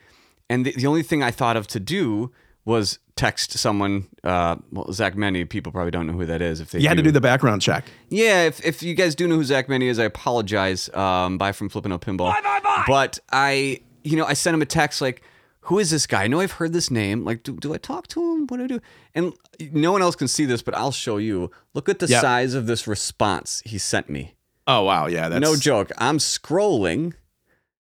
and 0.49 0.65
the, 0.65 0.71
the 0.73 0.87
only 0.87 1.03
thing 1.03 1.21
I 1.23 1.31
thought 1.31 1.57
of 1.57 1.67
to 1.67 1.79
do 1.79 2.31
was 2.67 2.99
text 3.15 3.51
someone. 3.57 4.07
Uh, 4.23 4.57
well, 4.71 4.91
Zach 4.91 5.15
Meny. 5.15 5.45
People 5.45 5.71
probably 5.71 5.91
don't 5.91 6.05
know 6.05 6.13
who 6.13 6.25
that 6.25 6.41
is. 6.41 6.59
If 6.59 6.71
they 6.71 6.79
You 6.79 6.87
had 6.89 6.97
to 6.97 7.03
do 7.03 7.11
the 7.11 7.21
background 7.21 7.61
check. 7.61 7.85
Yeah, 8.09 8.43
if, 8.43 8.63
if 8.63 8.83
you 8.83 8.93
guys 8.93 9.15
do 9.15 9.27
know 9.27 9.35
who 9.35 9.43
Zach 9.43 9.69
Meny 9.69 9.87
is, 9.87 9.97
I 9.99 10.03
apologize. 10.03 10.89
Um, 10.93 11.37
bye 11.37 11.51
from 11.53 11.69
flipping 11.69 11.91
a 11.91 11.97
Pinball. 11.99 12.31
Bye, 12.33 12.41
bye, 12.43 12.59
bye. 12.63 12.83
But 12.85 13.19
I, 13.31 13.79
you 14.03 14.17
know, 14.17 14.25
I 14.25 14.33
sent 14.33 14.53
him 14.53 14.61
a 14.61 14.65
text 14.65 15.01
like, 15.01 15.23
who 15.61 15.79
is 15.79 15.89
this 15.91 16.05
guy? 16.07 16.23
I 16.23 16.27
know 16.27 16.39
I've 16.39 16.51
heard 16.53 16.71
this 16.73 16.91
name. 16.91 17.25
Like, 17.25 17.43
do, 17.43 17.53
do 17.57 17.73
I 17.73 17.77
talk 17.77 18.07
to 18.09 18.21
him? 18.21 18.47
What 18.47 18.57
do 18.57 18.63
I 18.63 18.67
do? 18.67 18.79
And 19.15 19.33
no 19.71 19.91
one 19.91 20.01
else 20.01 20.15
can 20.15 20.27
see 20.27 20.45
this, 20.45 20.61
but 20.61 20.75
I'll 20.75 20.91
show 20.91 21.17
you. 21.17 21.49
Look 21.73 21.89
at 21.89 21.99
the 21.99 22.07
Yep. 22.07 22.21
size 22.21 22.53
of 22.53 22.67
this 22.67 22.85
response 22.87 23.61
he 23.65 23.77
sent 23.77 24.09
me. 24.09 24.33
Oh 24.69 24.83
wow, 24.83 25.07
yeah, 25.07 25.29
that's 25.29 25.41
no 25.41 25.55
joke. 25.55 25.91
I'm 25.97 26.17
scrolling. 26.17 27.13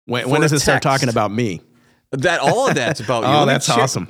When, 0.07 0.29
when 0.31 0.40
does 0.40 0.53
a 0.53 0.57
it 0.57 0.61
start 0.61 0.83
talking 0.83 1.09
about 1.11 1.31
me? 1.31 1.61
That 2.12 2.40
all 2.40 2.69
of 2.69 2.75
that's 2.75 3.01
about 3.01 3.23
you. 3.25 3.29
Oh, 3.29 3.47
that's 3.47 3.66
check- 3.66 3.79
awesome. 3.79 4.09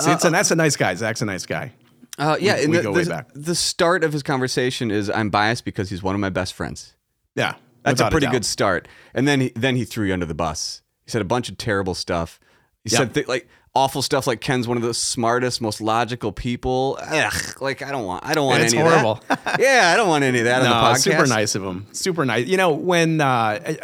See, 0.00 0.10
a, 0.10 0.16
that's 0.30 0.50
a 0.50 0.56
nice 0.56 0.76
guy. 0.76 0.94
Zach's 0.94 1.22
a 1.22 1.24
nice 1.24 1.46
guy. 1.46 1.72
Uh, 2.18 2.36
yeah, 2.40 2.56
We- 2.56 2.62
and 2.64 2.70
we 2.72 2.76
the, 2.78 2.82
go 2.82 2.92
way 2.92 3.04
the- 3.04 3.10
back. 3.10 3.28
the 3.34 3.54
start 3.54 4.04
of 4.04 4.12
his 4.12 4.22
conversation 4.22 4.90
is 4.90 5.08
I'm 5.08 5.30
biased 5.30 5.64
because 5.64 5.88
he's 5.90 6.02
one 6.02 6.14
of 6.14 6.20
my 6.20 6.30
best 6.30 6.52
friends. 6.54 6.94
Yeah, 7.36 7.54
That's 7.84 8.00
a 8.00 8.10
pretty 8.10 8.26
doubt. 8.26 8.32
good 8.32 8.44
start. 8.44 8.88
And 9.14 9.26
then 9.28 9.40
he, 9.40 9.52
then 9.54 9.76
he 9.76 9.84
threw 9.84 10.06
you 10.06 10.12
under 10.12 10.26
the 10.26 10.34
bus. 10.34 10.82
He 11.04 11.10
said 11.10 11.22
a 11.22 11.24
bunch 11.24 11.48
of 11.48 11.56
terrible 11.56 11.94
stuff. 11.94 12.40
He 12.84 12.90
Yeah. 12.90 12.98
said 12.98 13.14
th- 13.14 13.28
like 13.28 13.48
awful 13.74 14.02
stuff 14.02 14.26
like 14.26 14.40
Ken's 14.40 14.66
one 14.66 14.76
of 14.76 14.82
the 14.82 14.92
smartest, 14.94 15.60
most 15.60 15.80
logical 15.80 16.32
people. 16.32 16.98
Ugh, 17.00 17.62
like 17.62 17.80
I 17.82 17.90
don't 17.92 18.04
want 18.04 18.24
I 18.26 18.34
don't 18.34 18.46
want 18.46 18.62
It's 18.62 18.72
any 18.74 18.82
horrible. 18.82 19.22
of 19.30 19.44
that. 19.44 19.60
yeah, 19.60 19.90
I 19.94 19.96
don't 19.96 20.08
want 20.08 20.24
any 20.24 20.40
of 20.40 20.44
that 20.46 20.62
on 20.62 20.64
the 20.64 20.68
No, 20.70 20.74
podcast. 20.74 20.98
super 21.02 21.26
nice 21.26 21.54
of 21.54 21.62
him. 21.64 21.86
Super 21.92 22.24
nice. 22.24 22.46
You 22.48 22.56
know, 22.56 22.72
when 22.72 23.20
uh, 23.20 23.74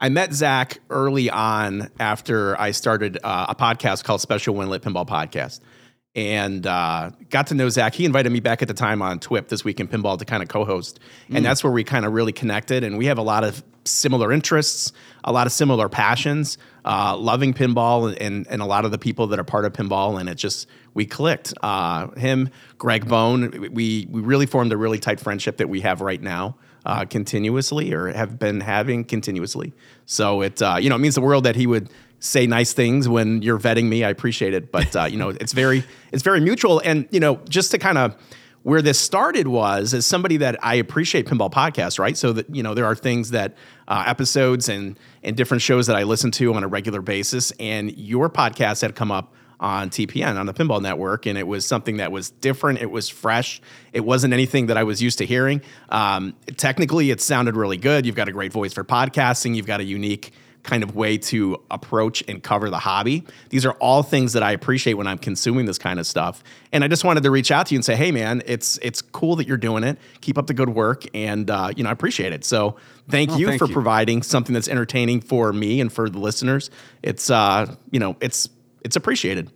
I- 0.00 0.08
met 0.08 0.32
Zach 0.32 0.78
early 0.90 1.30
on 1.30 1.90
after 1.98 2.58
I 2.60 2.70
started 2.72 3.18
uh, 3.22 3.46
a 3.48 3.54
podcast 3.54 4.04
called 4.04 4.20
Special 4.20 4.54
When 4.54 4.68
Lit 4.68 4.82
Pinball 4.82 5.06
Podcast, 5.06 5.60
and 6.14 6.66
uh, 6.66 7.10
got 7.30 7.48
to 7.48 7.54
know 7.54 7.68
Zach. 7.68 7.94
He 7.94 8.04
invited 8.04 8.30
me 8.32 8.40
back 8.40 8.62
at 8.62 8.68
the 8.68 8.74
time 8.74 9.02
on 9.02 9.18
TWIP 9.18 9.48
this 9.48 9.64
week 9.64 9.80
in 9.80 9.88
pinball 9.88 10.18
to 10.18 10.24
kind 10.24 10.42
of 10.42 10.48
co-host, 10.48 11.00
and 11.30 11.44
that's 11.44 11.62
where 11.62 11.72
we 11.72 11.84
kind 11.84 12.04
of 12.04 12.12
really 12.12 12.32
connected. 12.32 12.84
And 12.84 12.98
we 12.98 13.06
have 13.06 13.18
a 13.18 13.22
lot 13.22 13.44
of 13.44 13.62
similar 13.84 14.32
interests, 14.32 14.92
a 15.24 15.32
lot 15.32 15.46
of 15.46 15.52
similar 15.52 15.88
passions, 15.88 16.58
uh, 16.84 17.16
loving 17.16 17.54
pinball, 17.54 18.16
and 18.20 18.46
and 18.48 18.62
a 18.62 18.66
lot 18.66 18.84
of 18.84 18.90
the 18.90 18.98
people 18.98 19.26
that 19.28 19.38
are 19.38 19.44
part 19.44 19.64
of 19.64 19.72
pinball. 19.72 20.18
And 20.18 20.28
it 20.28 20.36
just 20.36 20.68
we 20.94 21.04
clicked. 21.06 21.52
Uh, 21.62 22.08
him, 22.12 22.48
Greg 22.78 23.06
Bone, 23.08 23.70
we 23.72 24.06
we 24.10 24.20
really 24.20 24.46
formed 24.46 24.72
a 24.72 24.76
really 24.76 24.98
tight 24.98 25.20
friendship 25.20 25.58
that 25.58 25.68
we 25.68 25.80
have 25.82 26.00
right 26.00 26.20
now. 26.20 26.56
Uh, 26.86 27.04
continuously, 27.04 27.92
or 27.92 28.12
have 28.12 28.38
been 28.38 28.60
having 28.60 29.02
continuously. 29.02 29.72
So 30.04 30.40
it, 30.42 30.62
uh, 30.62 30.76
you 30.80 30.88
know, 30.88 30.94
it 30.94 31.00
means 31.00 31.16
the 31.16 31.20
world 31.20 31.42
that 31.42 31.56
he 31.56 31.66
would 31.66 31.90
say 32.20 32.46
nice 32.46 32.72
things 32.74 33.08
when 33.08 33.42
you're 33.42 33.58
vetting 33.58 33.88
me. 33.88 34.04
I 34.04 34.08
appreciate 34.08 34.54
it, 34.54 34.70
but 34.70 34.94
uh, 34.94 35.04
you 35.06 35.16
know, 35.16 35.30
it's 35.30 35.52
very, 35.52 35.82
it's 36.12 36.22
very 36.22 36.40
mutual. 36.40 36.80
And 36.84 37.08
you 37.10 37.18
know, 37.18 37.40
just 37.48 37.72
to 37.72 37.78
kind 37.78 37.98
of 37.98 38.14
where 38.62 38.82
this 38.82 39.00
started 39.00 39.48
was 39.48 39.94
as 39.94 40.06
somebody 40.06 40.36
that 40.36 40.58
I 40.60 40.76
appreciate 40.76 41.26
pinball 41.26 41.50
podcasts, 41.50 41.98
right? 41.98 42.16
So 42.16 42.32
that 42.34 42.54
you 42.54 42.62
know, 42.62 42.72
there 42.72 42.84
are 42.84 42.94
things 42.94 43.30
that 43.30 43.56
uh, 43.88 44.04
episodes 44.06 44.68
and 44.68 44.96
and 45.24 45.36
different 45.36 45.62
shows 45.62 45.88
that 45.88 45.96
I 45.96 46.04
listen 46.04 46.30
to 46.32 46.54
on 46.54 46.62
a 46.62 46.68
regular 46.68 47.02
basis, 47.02 47.50
and 47.58 47.96
your 47.98 48.30
podcast 48.30 48.82
had 48.82 48.94
come 48.94 49.10
up 49.10 49.34
on 49.58 49.90
TPN 49.90 50.38
on 50.38 50.46
the 50.46 50.54
Pinball 50.54 50.82
Network, 50.82 51.26
and 51.26 51.38
it 51.38 51.46
was 51.46 51.64
something 51.64 51.96
that 51.98 52.12
was 52.12 52.30
different. 52.30 52.80
It 52.80 52.90
was 52.90 53.08
fresh. 53.08 53.60
It 53.92 54.04
wasn't 54.04 54.32
anything 54.34 54.66
that 54.66 54.76
I 54.76 54.84
was 54.84 55.00
used 55.02 55.18
to 55.18 55.26
hearing. 55.26 55.62
Um, 55.88 56.34
technically, 56.56 57.10
it 57.10 57.20
sounded 57.20 57.56
really 57.56 57.76
good. 57.78 58.04
You've 58.06 58.16
got 58.16 58.28
a 58.28 58.32
great 58.32 58.52
voice 58.52 58.72
for 58.72 58.84
podcasting. 58.84 59.54
You've 59.56 59.66
got 59.66 59.80
a 59.80 59.84
unique 59.84 60.32
kind 60.62 60.82
of 60.82 60.96
way 60.96 61.16
to 61.16 61.56
approach 61.70 62.24
and 62.26 62.42
cover 62.42 62.68
the 62.70 62.78
hobby. 62.80 63.24
These 63.50 63.64
are 63.64 63.70
all 63.74 64.02
things 64.02 64.32
that 64.32 64.42
I 64.42 64.50
appreciate 64.50 64.94
when 64.94 65.06
I'm 65.06 65.16
consuming 65.16 65.64
this 65.64 65.78
kind 65.78 66.00
of 66.00 66.08
stuff. 66.08 66.42
And 66.72 66.82
I 66.82 66.88
just 66.88 67.04
wanted 67.04 67.22
to 67.22 67.30
reach 67.30 67.52
out 67.52 67.66
to 67.66 67.74
you 67.74 67.78
and 67.78 67.84
say, 67.84 67.94
hey 67.94 68.10
man, 68.10 68.42
it's 68.46 68.76
it's 68.82 69.00
cool 69.00 69.36
that 69.36 69.46
you're 69.46 69.58
doing 69.58 69.84
it. 69.84 69.96
Keep 70.22 70.38
up 70.38 70.48
the 70.48 70.54
good 70.54 70.70
work, 70.70 71.04
and 71.14 71.48
uh, 71.48 71.70
you 71.76 71.84
know 71.84 71.88
I 71.88 71.92
appreciate 71.92 72.32
it. 72.32 72.44
So 72.44 72.76
thank 73.08 73.30
Oh, 73.30 73.36
you 73.36 73.46
thank 73.46 73.60
for 73.60 73.68
you. 73.68 73.72
providing 73.72 74.22
something 74.24 74.54
that's 74.54 74.66
entertaining 74.66 75.20
for 75.20 75.52
me 75.52 75.80
and 75.80 75.92
for 75.92 76.10
the 76.10 76.18
listeners. 76.18 76.68
It's 77.00 77.30
uh 77.30 77.72
you 77.92 78.00
know 78.00 78.16
it's 78.20 78.48
it's 78.86 78.96
appreciated. 78.96 79.50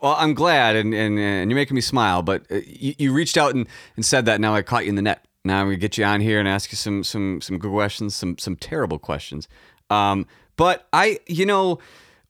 Well, 0.00 0.16
I'm 0.18 0.34
glad, 0.34 0.76
and, 0.76 0.92
and, 0.94 1.18
and 1.18 1.50
you're 1.50 1.56
making 1.56 1.74
me 1.74 1.80
smile. 1.80 2.22
But 2.22 2.44
uh, 2.50 2.60
you, 2.66 2.94
you 2.98 3.12
reached 3.12 3.36
out 3.36 3.54
and, 3.54 3.66
and 3.96 4.04
said 4.04 4.26
that. 4.26 4.40
Now 4.40 4.54
I 4.54 4.62
caught 4.62 4.84
you 4.84 4.90
in 4.90 4.96
the 4.96 5.02
net. 5.02 5.24
Now 5.44 5.60
I'm 5.60 5.66
gonna 5.66 5.76
get 5.76 5.98
you 5.98 6.04
on 6.04 6.20
here 6.20 6.38
and 6.38 6.48
ask 6.48 6.72
you 6.72 6.76
some 6.76 7.04
some 7.04 7.40
some 7.40 7.58
good 7.58 7.70
questions, 7.70 8.14
some 8.14 8.38
some 8.38 8.56
terrible 8.56 8.98
questions. 8.98 9.48
Um, 9.90 10.26
but 10.56 10.86
I, 10.92 11.18
you 11.26 11.46
know, 11.46 11.78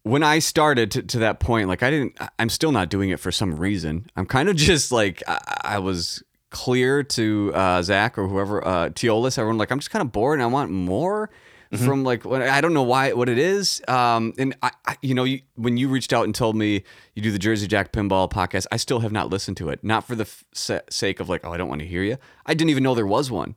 when 0.02 0.22
I 0.22 0.38
started 0.38 0.90
to, 0.92 1.02
to 1.02 1.18
that 1.20 1.40
point, 1.40 1.68
like 1.68 1.82
I 1.82 1.90
didn't. 1.90 2.18
I'm 2.38 2.48
still 2.48 2.72
not 2.72 2.88
doing 2.88 3.10
it 3.10 3.20
for 3.20 3.32
some 3.32 3.56
reason. 3.56 4.06
I'm 4.16 4.26
kind 4.26 4.48
of 4.48 4.56
just 4.70 4.92
like 4.92 5.22
I, 5.26 5.60
I 5.64 5.78
was 5.78 6.22
clear 6.50 7.02
to 7.02 7.52
uh, 7.54 7.82
Zach 7.82 8.18
or 8.18 8.28
whoever 8.28 8.66
uh, 8.66 8.88
Teolis. 8.90 9.38
Everyone 9.38 9.58
like 9.58 9.70
I'm 9.70 9.78
just 9.78 9.90
kind 9.90 10.02
of 10.02 10.12
bored 10.12 10.38
and 10.38 10.42
I 10.42 10.46
want 10.46 10.70
more. 10.70 11.30
From 11.74 12.04
like 12.04 12.26
I 12.26 12.60
don't 12.60 12.74
know 12.74 12.82
why 12.82 13.14
what 13.14 13.30
it 13.30 13.38
is, 13.38 13.80
um, 13.88 14.34
and 14.36 14.54
I, 14.62 14.72
I 14.84 14.96
you 15.00 15.14
know 15.14 15.24
you, 15.24 15.40
when 15.54 15.78
you 15.78 15.88
reached 15.88 16.12
out 16.12 16.24
and 16.24 16.34
told 16.34 16.54
me 16.54 16.84
you 17.14 17.22
do 17.22 17.30
the 17.32 17.38
Jersey 17.38 17.66
Jack 17.66 17.92
Pinball 17.92 18.30
podcast, 18.30 18.66
I 18.70 18.76
still 18.76 19.00
have 19.00 19.10
not 19.10 19.30
listened 19.30 19.56
to 19.56 19.70
it. 19.70 19.82
Not 19.82 20.06
for 20.06 20.14
the 20.14 20.28
f- 20.52 20.82
sake 20.90 21.18
of 21.18 21.30
like 21.30 21.46
oh 21.46 21.52
I 21.52 21.56
don't 21.56 21.70
want 21.70 21.80
to 21.80 21.86
hear 21.86 22.02
you. 22.02 22.18
I 22.44 22.52
didn't 22.52 22.68
even 22.68 22.82
know 22.82 22.94
there 22.94 23.06
was 23.06 23.30
one. 23.30 23.56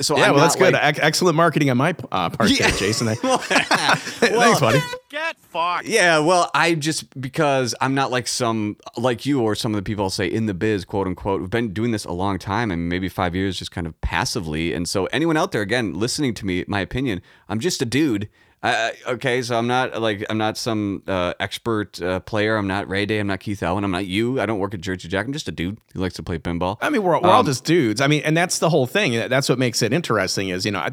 So 0.00 0.16
Yeah, 0.16 0.24
I'm 0.24 0.34
well, 0.34 0.42
that's 0.42 0.56
good. 0.56 0.72
like- 0.72 0.96
Ec- 0.98 1.04
excellent 1.04 1.36
marketing 1.36 1.70
on 1.70 1.76
my 1.76 1.94
uh, 2.10 2.30
part, 2.30 2.50
Yeah. 2.50 2.68
there, 2.70 2.78
Jason. 2.78 3.06
Thanks, 3.16 4.60
buddy. 4.60 4.80
Get 5.08 5.36
fucked. 5.38 5.86
Yeah, 5.86 6.18
well, 6.18 6.50
I 6.54 6.74
just 6.74 7.18
because 7.20 7.74
I'm 7.80 7.94
not 7.94 8.10
like 8.10 8.26
some 8.28 8.76
like 8.96 9.24
you 9.26 9.40
or 9.40 9.54
some 9.54 9.72
of 9.72 9.76
the 9.76 9.82
people 9.82 10.04
I'll 10.04 10.10
say 10.10 10.26
in 10.26 10.46
the 10.46 10.54
biz, 10.54 10.84
quote 10.84 11.06
unquote, 11.06 11.40
who've 11.40 11.50
been 11.50 11.72
doing 11.72 11.92
this 11.92 12.04
a 12.04 12.12
long 12.12 12.38
time 12.38 12.70
and 12.70 12.88
maybe 12.88 13.08
five 13.08 13.34
years 13.34 13.58
just 13.58 13.70
kind 13.70 13.86
of 13.86 13.98
passively. 14.00 14.72
And 14.72 14.88
so 14.88 15.06
anyone 15.06 15.36
out 15.36 15.52
there 15.52 15.62
again 15.62 15.94
listening 15.94 16.34
to 16.34 16.46
me, 16.46 16.64
my 16.66 16.80
opinion, 16.80 17.22
I'm 17.48 17.60
just 17.60 17.80
a 17.80 17.86
dude. 17.86 18.28
Uh, 18.62 18.90
okay, 19.08 19.42
so 19.42 19.56
I'm 19.56 19.66
not 19.68 20.00
like 20.00 20.24
I'm 20.28 20.38
not 20.38 20.56
some 20.56 21.02
uh, 21.06 21.34
expert 21.38 22.00
uh, 22.02 22.20
player. 22.20 22.56
I'm 22.56 22.66
not 22.66 22.88
Ray 22.88 23.06
Day. 23.06 23.18
I'm 23.20 23.26
not 23.28 23.38
Keith 23.40 23.62
Elwin. 23.62 23.84
I'm 23.84 23.90
not 23.92 24.06
you. 24.06 24.40
I 24.40 24.46
don't 24.46 24.58
work 24.58 24.74
at 24.74 24.80
Jersey 24.80 25.06
Jack. 25.08 25.26
I'm 25.26 25.32
just 25.32 25.46
a 25.46 25.52
dude 25.52 25.78
who 25.94 26.00
likes 26.00 26.14
to 26.14 26.22
play 26.22 26.38
pinball. 26.38 26.78
I 26.80 26.90
mean, 26.90 27.02
we're, 27.02 27.20
we're 27.20 27.28
all 27.28 27.40
Um, 27.40 27.46
just 27.46 27.64
dudes. 27.64 28.00
I 28.00 28.06
mean, 28.08 28.22
and 28.24 28.36
that's 28.36 28.58
the 28.58 28.68
whole 28.70 28.86
thing. 28.86 29.28
That's 29.28 29.48
what 29.48 29.58
makes 29.58 29.82
it 29.82 29.92
interesting. 29.92 30.48
Is 30.48 30.64
you 30.64 30.72
know, 30.72 30.80
I, 30.80 30.90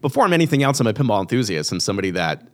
before 0.00 0.24
I'm 0.24 0.32
anything 0.32 0.62
else, 0.62 0.78
I'm 0.80 0.86
a 0.86 0.92
pinball 0.92 1.20
enthusiast. 1.20 1.72
I'm 1.72 1.80
somebody 1.80 2.10
that 2.10 2.46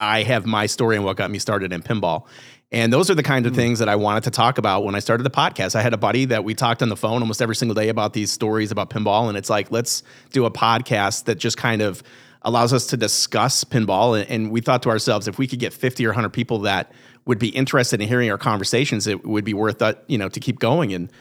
I 0.00 0.22
have 0.24 0.44
my 0.44 0.66
story 0.66 0.96
and 0.96 1.04
what 1.04 1.16
got 1.16 1.30
me 1.30 1.38
started 1.38 1.72
in 1.72 1.82
pinball. 1.82 2.26
And 2.72 2.92
those 2.92 3.10
are 3.10 3.14
the 3.14 3.22
Hmm. 3.22 3.26
kind 3.28 3.46
of 3.46 3.54
things 3.54 3.78
that 3.78 3.88
I 3.88 3.96
wanted 3.96 4.24
to 4.24 4.30
talk 4.30 4.58
about 4.58 4.84
when 4.84 4.94
I 4.94 4.98
started 4.98 5.22
the 5.24 5.30
podcast. 5.30 5.74
I 5.74 5.82
had 5.82 5.94
a 5.94 5.98
buddy 5.98 6.24
that 6.26 6.44
we 6.44 6.54
talked 6.54 6.82
on 6.82 6.88
the 6.88 6.96
phone 6.96 7.22
almost 7.22 7.40
every 7.40 7.56
single 7.56 7.74
day 7.74 7.88
about 7.88 8.12
these 8.12 8.30
stories 8.32 8.70
about 8.70 8.90
pinball. 8.90 9.28
And 9.28 9.36
it's 9.38 9.50
like, 9.50 9.70
let's 9.70 10.02
do 10.32 10.44
a 10.44 10.50
podcast 10.50 11.24
that 11.24 11.36
just 11.36 11.56
kind 11.56 11.80
of 11.82 12.02
allows 12.42 12.72
us 12.72 12.86
to 12.86 12.96
discuss 12.96 13.64
pinball. 13.64 14.18
And, 14.18 14.30
and 14.30 14.50
we 14.50 14.60
thought 14.60 14.82
to 14.84 14.90
ourselves, 14.90 15.28
if 15.28 15.38
we 15.38 15.46
could 15.46 15.58
get 15.58 15.72
50 15.72 16.04
or 16.06 16.10
100 16.10 16.30
people 16.30 16.60
that 16.60 16.92
would 17.26 17.38
be 17.38 17.48
interested 17.48 18.00
in 18.00 18.08
hearing 18.08 18.30
our 18.30 18.38
conversations, 18.38 19.06
it 19.06 19.26
would 19.26 19.44
be 19.44 19.54
worth 19.54 19.82
it, 19.82 20.02
you 20.06 20.18
know, 20.18 20.28
to 20.28 20.40
keep 20.40 20.58
going. 20.58 20.92
And 20.92 21.12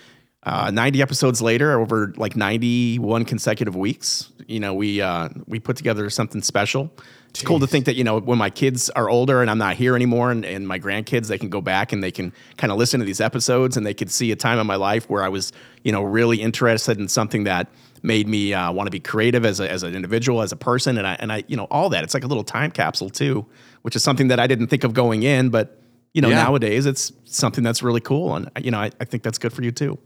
uh, 0.43 0.71
90 0.71 1.01
episodes 1.01 1.41
later, 1.41 1.77
over 1.79 2.13
like 2.15 2.35
91 2.35 3.25
consecutive 3.25 3.75
weeks, 3.75 4.31
you 4.47 4.59
know, 4.59 4.73
we 4.73 5.01
uh, 5.01 5.29
we 5.47 5.59
put 5.59 5.75
together 5.75 6.09
something 6.09 6.41
special. 6.41 6.91
It's 7.29 7.43
cool 7.43 7.59
to 7.59 7.67
think 7.67 7.85
that 7.85 7.95
you 7.95 8.03
know 8.03 8.19
when 8.19 8.39
my 8.39 8.49
kids 8.49 8.89
are 8.91 9.07
older 9.09 9.41
and 9.41 9.51
I'm 9.51 9.57
not 9.57 9.75
here 9.75 9.95
anymore, 9.95 10.31
and, 10.31 10.45
and 10.45 10.67
my 10.67 10.79
grandkids, 10.79 11.27
they 11.27 11.37
can 11.37 11.49
go 11.49 11.61
back 11.61 11.91
and 11.91 12.01
they 12.01 12.09
can 12.09 12.33
kind 12.57 12.71
of 12.71 12.79
listen 12.79 12.99
to 13.01 13.05
these 13.05 13.21
episodes 13.21 13.77
and 13.77 13.85
they 13.85 13.93
could 13.93 14.09
see 14.09 14.31
a 14.31 14.35
time 14.35 14.57
in 14.57 14.65
my 14.65 14.77
life 14.77 15.09
where 15.09 15.23
I 15.23 15.29
was, 15.29 15.51
you 15.83 15.91
know, 15.91 16.01
really 16.01 16.41
interested 16.41 16.97
in 16.97 17.07
something 17.07 17.43
that 17.43 17.67
made 18.03 18.27
me 18.27 18.53
uh, 18.53 18.71
want 18.71 18.87
to 18.87 18.91
be 18.91 18.99
creative 18.99 19.45
as, 19.45 19.59
a, 19.59 19.69
as 19.69 19.83
an 19.83 19.95
individual, 19.95 20.41
as 20.41 20.51
a 20.51 20.55
person, 20.55 20.97
and 20.97 21.05
I 21.07 21.13
and 21.19 21.31
I, 21.31 21.43
you 21.47 21.55
know, 21.57 21.65
all 21.65 21.89
that. 21.89 22.03
It's 22.03 22.13
like 22.13 22.23
a 22.23 22.27
little 22.27 22.43
time 22.43 22.71
capsule 22.71 23.09
too, 23.09 23.45
which 23.81 23.95
is 23.95 24.03
something 24.03 24.27
that 24.29 24.39
I 24.39 24.47
didn't 24.47 24.67
think 24.67 24.83
of 24.83 24.93
going 24.93 25.23
in, 25.23 25.49
but 25.49 25.81
you 26.13 26.21
know, 26.21 26.29
Yeah. 26.29 26.43
nowadays 26.43 26.85
it's 26.85 27.11
something 27.25 27.63
that's 27.63 27.83
really 27.83 28.01
cool, 28.01 28.35
and 28.35 28.49
you 28.61 28.71
know, 28.71 28.79
I, 28.79 28.91
I 28.99 29.05
think 29.05 29.23
that's 29.23 29.37
good 29.37 29.53
for 29.53 29.61
you 29.63 29.71
too. 29.71 29.97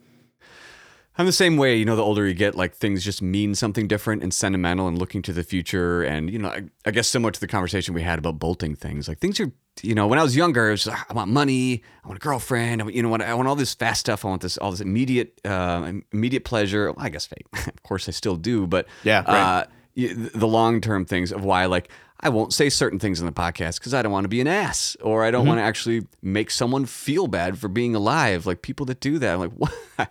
I'm 1.17 1.25
the 1.27 1.31
same 1.31 1.57
way. 1.57 1.75
You 1.77 1.85
know, 1.85 1.95
the 1.95 2.03
older 2.03 2.27
you 2.27 2.33
get, 2.33 2.55
like 2.55 2.73
things 2.73 3.03
just 3.03 3.21
mean 3.21 3.53
something 3.53 3.87
different 3.87 4.23
and 4.23 4.33
sentimental 4.33 4.87
and 4.87 4.97
looking 4.97 5.21
to 5.23 5.33
the 5.33 5.43
future. 5.43 6.01
And, 6.01 6.29
you 6.31 6.39
know, 6.39 6.49
I, 6.49 6.63
I 6.85 6.91
guess 6.91 7.07
similar 7.07 7.31
to 7.31 7.39
the 7.39 7.47
conversation 7.47 7.93
we 7.93 8.01
had 8.01 8.17
about 8.17 8.39
bolting 8.39 8.75
things, 8.75 9.07
like 9.07 9.19
things 9.19 9.39
are, 9.39 9.51
you 9.83 9.93
know, 9.93 10.07
when 10.07 10.17
I 10.17 10.23
was 10.23 10.35
younger, 10.35 10.69
it 10.69 10.71
was 10.71 10.87
like, 10.87 10.99
I 11.09 11.13
want 11.13 11.29
money, 11.29 11.83
I 12.03 12.07
want 12.07 12.17
a 12.17 12.19
girlfriend, 12.19 12.81
I 12.81 12.85
want, 12.85 12.95
you 12.95 13.03
know, 13.03 13.09
what 13.09 13.21
I 13.21 13.33
want 13.35 13.47
all 13.47 13.55
this 13.55 13.75
fast 13.75 13.99
stuff. 13.99 14.25
I 14.25 14.29
want 14.29 14.41
this, 14.41 14.57
all 14.57 14.71
this 14.71 14.81
immediate, 14.81 15.39
uh, 15.45 15.91
immediate 16.11 16.45
pleasure. 16.45 16.91
Well, 16.91 17.05
I 17.05 17.09
guess 17.09 17.27
fake. 17.27 17.45
of 17.67 17.83
course 17.83 18.07
I 18.09 18.11
still 18.11 18.35
do, 18.35 18.65
but 18.65 18.87
Yeah, 19.03 19.23
right. 19.27 19.61
uh, 19.61 19.65
the 19.95 20.47
long 20.47 20.81
term 20.81 21.05
things 21.05 21.31
of 21.31 21.43
why, 21.45 21.67
like, 21.67 21.89
I 22.21 22.29
won't 22.29 22.53
say 22.53 22.69
certain 22.69 22.99
things 22.99 23.19
in 23.19 23.25
the 23.25 23.33
podcast 23.33 23.79
because 23.79 23.93
I 23.93 24.01
don't 24.01 24.11
want 24.11 24.23
to 24.23 24.29
be 24.29 24.39
an 24.39 24.47
ass 24.47 24.95
or 25.01 25.25
I 25.25 25.29
don't 25.29 25.45
want 25.45 25.59
to 25.59 25.63
actually 25.63 26.07
make 26.21 26.49
someone 26.51 26.85
feel 26.85 27.27
bad 27.27 27.57
for 27.59 27.67
being 27.67 27.93
alive. 27.95 28.45
Like 28.45 28.61
people 28.61 28.85
that 28.85 29.01
do 29.01 29.19
that, 29.19 29.33
I'm 29.33 29.39
like, 29.41 29.51
what? 29.97 30.09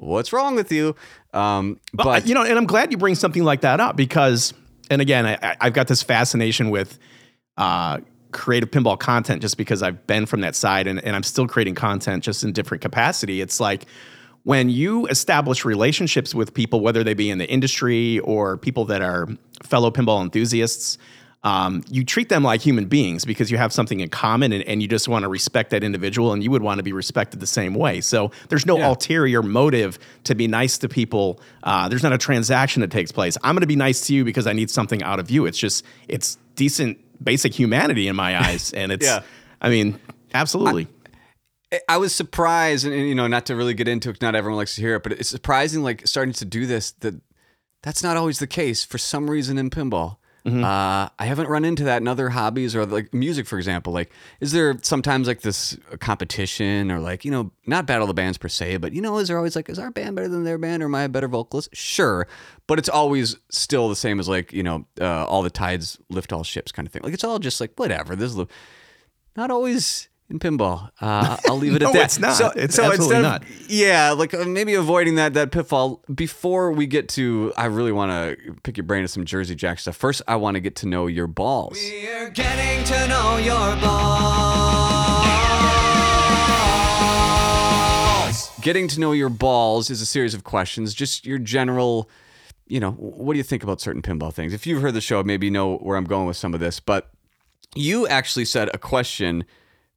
What's 0.00 0.32
wrong 0.32 0.54
with 0.54 0.72
you? 0.72 0.96
Um, 1.34 1.78
But, 1.92 2.26
you 2.26 2.34
know, 2.34 2.42
and 2.42 2.56
I'm 2.58 2.66
glad 2.66 2.90
you 2.90 2.98
bring 2.98 3.14
something 3.14 3.44
like 3.44 3.60
that 3.60 3.80
up 3.80 3.96
because, 3.96 4.54
and 4.90 5.00
again, 5.02 5.26
I, 5.26 5.34
I- 5.42 5.56
I've 5.60 5.72
got 5.74 5.88
this 5.88 6.02
fascination 6.02 6.70
with 6.70 6.98
uh, 7.58 7.98
creative 8.32 8.70
pinball 8.70 8.98
content 8.98 9.42
just 9.42 9.56
because 9.58 9.82
I've 9.82 10.06
been 10.06 10.24
from 10.24 10.40
that 10.40 10.56
side 10.56 10.86
and, 10.86 11.02
and 11.04 11.14
I'm 11.14 11.22
still 11.22 11.46
creating 11.46 11.74
content 11.74 12.24
just 12.24 12.42
in 12.44 12.52
different 12.52 12.80
capacity. 12.82 13.40
It's 13.42 13.60
like 13.60 13.84
when 14.44 14.70
you 14.70 15.06
establish 15.08 15.64
relationships 15.66 16.34
with 16.34 16.54
people, 16.54 16.80
whether 16.80 17.04
they 17.04 17.12
be 17.12 17.28
in 17.30 17.36
the 17.38 17.48
industry 17.50 18.20
or 18.20 18.56
people 18.56 18.86
that 18.86 19.02
are 19.02 19.28
fellow 19.62 19.90
pinball 19.90 20.22
enthusiasts, 20.22 20.96
um, 21.42 21.82
you 21.88 22.04
treat 22.04 22.28
them 22.28 22.42
like 22.42 22.60
human 22.60 22.84
beings 22.84 23.24
because 23.24 23.50
you 23.50 23.56
have 23.56 23.72
something 23.72 24.00
in 24.00 24.10
common 24.10 24.52
and, 24.52 24.62
and 24.64 24.82
you 24.82 24.88
just 24.88 25.08
want 25.08 25.22
to 25.22 25.28
respect 25.28 25.70
that 25.70 25.82
individual 25.82 26.32
and 26.32 26.44
you 26.44 26.50
would 26.50 26.62
want 26.62 26.78
to 26.78 26.82
be 26.82 26.92
respected 26.92 27.40
the 27.40 27.46
same 27.46 27.74
way. 27.74 28.02
So 28.02 28.30
there's 28.50 28.66
no 28.66 28.76
ulterior 28.80 29.42
motive 29.42 29.98
to 30.24 30.34
be 30.34 30.46
nice 30.48 30.76
to 30.78 30.88
people. 30.88 31.40
Uh, 31.62 31.88
there's 31.88 32.02
not 32.02 32.12
a 32.12 32.18
transaction 32.18 32.82
that 32.82 32.90
takes 32.90 33.10
place. 33.10 33.38
I'm 33.42 33.54
going 33.54 33.62
to 33.62 33.66
be 33.66 33.76
nice 33.76 34.06
to 34.08 34.14
you 34.14 34.24
because 34.24 34.46
I 34.46 34.52
need 34.52 34.70
something 34.70 35.02
out 35.02 35.18
of 35.18 35.30
you. 35.30 35.46
It's 35.46 35.58
just, 35.58 35.84
it's 36.08 36.36
decent, 36.56 36.98
basic 37.24 37.54
humanity 37.54 38.06
in 38.08 38.16
my 38.16 38.38
eyes. 38.38 38.72
And 38.80 38.92
it's, 38.92 39.06
Yeah. 39.06 39.22
I 39.60 39.68
mean, 39.68 39.98
absolutely. 40.32 40.88
I 41.88 41.98
was 41.98 42.14
surprised, 42.14 42.86
and, 42.86 42.94
you 42.94 43.14
know, 43.14 43.26
not 43.26 43.46
to 43.46 43.56
really 43.56 43.74
get 43.74 43.88
into 43.88 44.10
it, 44.10 44.20
not 44.20 44.34
everyone 44.34 44.56
likes 44.56 44.74
to 44.74 44.80
hear 44.80 44.96
it, 44.96 45.02
but 45.02 45.12
it's 45.12 45.28
surprising, 45.28 45.82
like 45.82 46.06
starting 46.06 46.34
to 46.34 46.44
do 46.44 46.66
this. 46.66 46.92
That 46.92 47.20
that's 47.82 48.02
not 48.02 48.16
always 48.16 48.38
the 48.38 48.46
case 48.46 48.84
for 48.84 48.98
some 48.98 49.30
reason 49.30 49.58
in 49.58 49.70
pinball. 49.70 50.16
Uh, 50.46 51.08
I 51.18 51.26
haven't 51.26 51.48
run 51.48 51.64
into 51.64 51.84
that 51.84 52.00
in 52.00 52.08
other 52.08 52.28
hobbies 52.30 52.74
or 52.74 52.86
like 52.86 53.12
music, 53.12 53.46
for 53.46 53.58
example. 53.58 53.92
Like, 53.92 54.10
is 54.40 54.52
there 54.52 54.76
sometimes 54.82 55.26
like 55.26 55.40
this 55.40 55.76
competition 55.98 56.90
or 56.90 56.98
like 56.98 57.24
you 57.24 57.30
know, 57.30 57.52
not 57.66 57.86
battle 57.86 58.06
the 58.06 58.14
bands 58.14 58.38
per 58.38 58.48
se, 58.48 58.78
but 58.78 58.92
you 58.92 59.00
know, 59.00 59.18
is 59.18 59.28
there 59.28 59.36
always 59.36 59.56
like, 59.56 59.68
is 59.68 59.78
our 59.78 59.90
band 59.90 60.16
better 60.16 60.28
than 60.28 60.44
their 60.44 60.58
band 60.58 60.82
or 60.82 60.86
am 60.86 60.94
I 60.94 61.02
a 61.02 61.08
better 61.08 61.28
vocalist? 61.28 61.74
Sure, 61.74 62.26
but 62.66 62.78
it's 62.78 62.88
always 62.88 63.36
still 63.50 63.88
the 63.88 63.96
same 63.96 64.20
as 64.20 64.28
like 64.28 64.52
you 64.52 64.62
know, 64.62 64.86
uh, 65.00 65.24
all 65.26 65.42
the 65.42 65.50
tides 65.50 65.98
lift 66.10 66.32
all 66.32 66.44
ships 66.44 66.72
kind 66.72 66.86
of 66.86 66.92
thing. 66.92 67.02
Like 67.02 67.14
it's 67.14 67.24
all 67.24 67.38
just 67.38 67.60
like 67.60 67.72
whatever. 67.76 68.14
This 68.14 68.34
is 68.34 68.46
not 69.36 69.50
always 69.50 70.09
in 70.30 70.38
pinball. 70.38 70.90
Uh, 71.00 71.36
I'll 71.46 71.56
leave 71.56 71.74
it 71.74 71.82
at 71.82 71.86
No, 71.86 71.92
that. 71.92 72.04
it's 72.04 72.18
not. 72.18 72.56
It's 72.56 72.78
absolutely 72.78 73.16
instead 73.16 73.18
of- 73.18 73.22
not. 73.22 73.44
yeah, 73.68 74.10
like 74.12 74.34
uh, 74.34 74.44
maybe 74.44 74.74
avoiding 74.74 75.16
that 75.16 75.34
that 75.34 75.50
pitfall. 75.52 76.02
Before 76.14 76.72
we 76.72 76.86
get 76.86 77.08
to, 77.10 77.52
I 77.56 77.66
really 77.66 77.92
want 77.92 78.12
to 78.12 78.54
pick 78.62 78.76
your 78.76 78.84
brain 78.84 79.04
of 79.04 79.10
some 79.10 79.24
Jersey 79.24 79.54
Jack 79.54 79.80
stuff. 79.80 79.96
First, 79.96 80.22
I 80.28 80.36
want 80.36 80.54
to 80.54 80.60
get 80.60 80.76
to 80.76 80.86
know 80.86 81.06
your 81.06 81.26
balls. 81.26 81.78
We're 81.80 82.30
getting 82.30 82.84
to 82.84 83.08
know 83.08 83.36
your 83.38 83.76
balls. 83.80 85.20
Getting 88.60 88.88
to 88.88 89.00
know 89.00 89.12
your 89.12 89.30
balls 89.30 89.88
is 89.88 90.02
a 90.02 90.06
series 90.06 90.34
of 90.34 90.44
questions. 90.44 90.92
Just 90.92 91.24
your 91.24 91.38
general, 91.38 92.10
you 92.66 92.78
know, 92.78 92.90
what 92.92 93.32
do 93.32 93.38
you 93.38 93.42
think 93.42 93.62
about 93.62 93.80
certain 93.80 94.02
pinball 94.02 94.34
things? 94.34 94.52
If 94.52 94.66
you've 94.66 94.82
heard 94.82 94.92
the 94.92 95.00
show, 95.00 95.22
maybe 95.22 95.46
you 95.46 95.50
know 95.50 95.76
where 95.78 95.96
I'm 95.96 96.04
going 96.04 96.26
with 96.26 96.36
some 96.36 96.52
of 96.52 96.60
this. 96.60 96.78
But 96.78 97.10
you 97.74 98.06
actually 98.06 98.44
said 98.44 98.68
a 98.74 98.78
question 98.78 99.44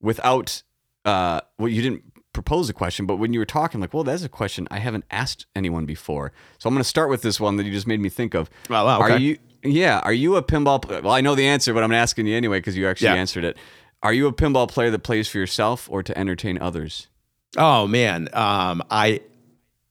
without, 0.03 0.61
uh, 1.05 1.41
well, 1.57 1.69
you 1.69 1.81
didn't 1.81 2.03
propose 2.33 2.69
a 2.69 2.73
question, 2.73 3.05
but 3.07 3.15
when 3.15 3.33
you 3.33 3.39
were 3.39 3.45
talking, 3.45 3.79
like, 3.81 3.93
well, 3.93 4.03
that's 4.03 4.23
a 4.23 4.29
question 4.29 4.67
I 4.69 4.77
haven't 4.79 5.05
asked 5.09 5.47
anyone 5.55 5.85
before. 5.85 6.31
So 6.59 6.67
I'm 6.67 6.73
going 6.75 6.83
to 6.83 6.87
start 6.89 7.09
with 7.09 7.21
this 7.23 7.39
one 7.39 7.57
that 7.57 7.65
you 7.65 7.71
just 7.71 7.87
made 7.87 7.99
me 7.99 8.09
think 8.09 8.33
of. 8.35 8.49
Oh, 8.69 8.73
wow, 8.85 8.99
Are 8.99 9.11
okay. 9.13 9.23
you? 9.23 9.37
Yeah. 9.63 9.99
Are 10.03 10.13
you 10.13 10.35
a 10.35 10.43
pinball? 10.43 10.83
Well, 11.03 11.13
I 11.13 11.21
know 11.21 11.35
the 11.35 11.47
answer, 11.47 11.73
but 11.73 11.83
I'm 11.83 11.91
asking 11.93 12.27
you 12.27 12.35
anyway 12.35 12.57
because 12.59 12.75
you 12.77 12.87
actually 12.87 13.07
Yeah. 13.07 13.15
answered 13.15 13.43
it. 13.45 13.57
Are 14.01 14.11
you 14.13 14.27
a 14.27 14.33
pinball 14.33 14.67
player 14.67 14.91
that 14.91 14.99
plays 15.03 15.29
for 15.29 15.37
yourself 15.37 15.87
or 15.89 16.03
to 16.03 16.17
entertain 16.17 16.57
others? 16.59 17.07
Oh 17.55 17.87
man, 17.87 18.27
um, 18.33 18.83
I 18.91 19.21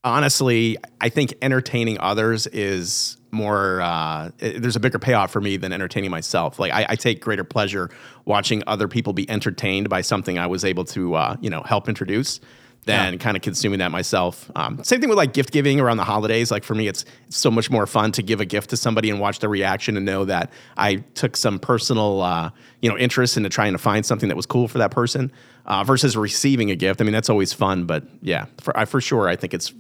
honestly 0.05 0.77
I 1.01 1.09
think 1.09 1.35
entertaining 1.43 1.99
others 2.01 2.47
is 2.49 3.17
more. 3.33 3.81
Uh, 3.81 4.31
there's 4.39 4.77
a 4.77 4.81
bigger 4.81 4.99
payoff 4.99 5.33
for 5.33 5.41
me 5.41 5.57
than 5.57 5.73
entertaining 5.73 6.11
myself. 6.11 6.59
Like 6.59 6.73
I, 6.73 6.87
I 6.91 6.97
take 6.97 7.21
greater 7.21 7.45
pleasure 7.45 7.91
watching 8.25 8.63
other 8.67 8.89
people 8.89 9.13
be 9.13 9.29
entertained 9.29 9.89
by 9.89 10.03
something 10.03 10.39
I 10.39 10.47
was 10.47 10.65
able 10.65 10.85
to 10.87 11.15
uh, 11.15 11.37
you 11.41 11.51
know 11.51 11.63
help 11.63 11.89
introduce 11.89 12.41
than 12.85 13.17
kind 13.19 13.37
of 13.37 13.43
consuming 13.43 13.79
that 13.79 13.93
myself. 13.93 14.51
Um, 14.57 14.83
same 14.83 15.01
thing 15.01 15.09
with 15.09 15.17
like 15.17 15.33
gift 15.33 15.53
giving 15.53 15.79
around 15.79 15.99
the 15.99 16.05
holidays. 16.05 16.51
Like 16.51 16.65
for 16.65 16.75
me, 16.75 16.89
it's, 16.89 17.05
it's 17.29 17.37
so 17.37 17.51
much 17.51 17.71
more 17.71 17.87
fun 17.87 18.11
to 18.13 18.23
give 18.23 18.41
a 18.41 18.45
gift 18.45 18.71
to 18.71 18.77
somebody 18.77 19.09
and 19.09 19.21
watch 19.21 19.39
the 19.39 19.49
reaction 19.49 19.97
and 19.97 20.05
know 20.05 20.25
that 20.25 20.51
I 20.77 20.97
took 21.15 21.37
some 21.37 21.61
personal, 21.61 22.23
uh, 22.23 22.51
you 22.81 22.91
know, 22.91 22.99
interest 22.99 23.37
into 23.37 23.49
trying 23.51 23.73
to 23.73 23.79
find 23.79 24.05
something 24.05 24.29
that 24.29 24.37
was 24.37 24.47
cool 24.47 24.67
for 24.67 24.79
that 24.79 24.91
person 24.91 25.31
uh, 25.67 25.85
versus 25.85 26.17
receiving 26.17 26.73
a 26.73 26.77
gift. 26.77 27.01
I 27.01 27.05
mean, 27.05 27.13
that's 27.13 27.31
always 27.31 27.53
fun, 27.53 27.85
but 27.85 28.05
yeah, 28.21 28.47
for, 28.61 28.77
I, 28.77 28.85
for 28.85 29.01
sure, 29.01 29.29
I 29.29 29.37
think 29.37 29.55
it's 29.55 29.73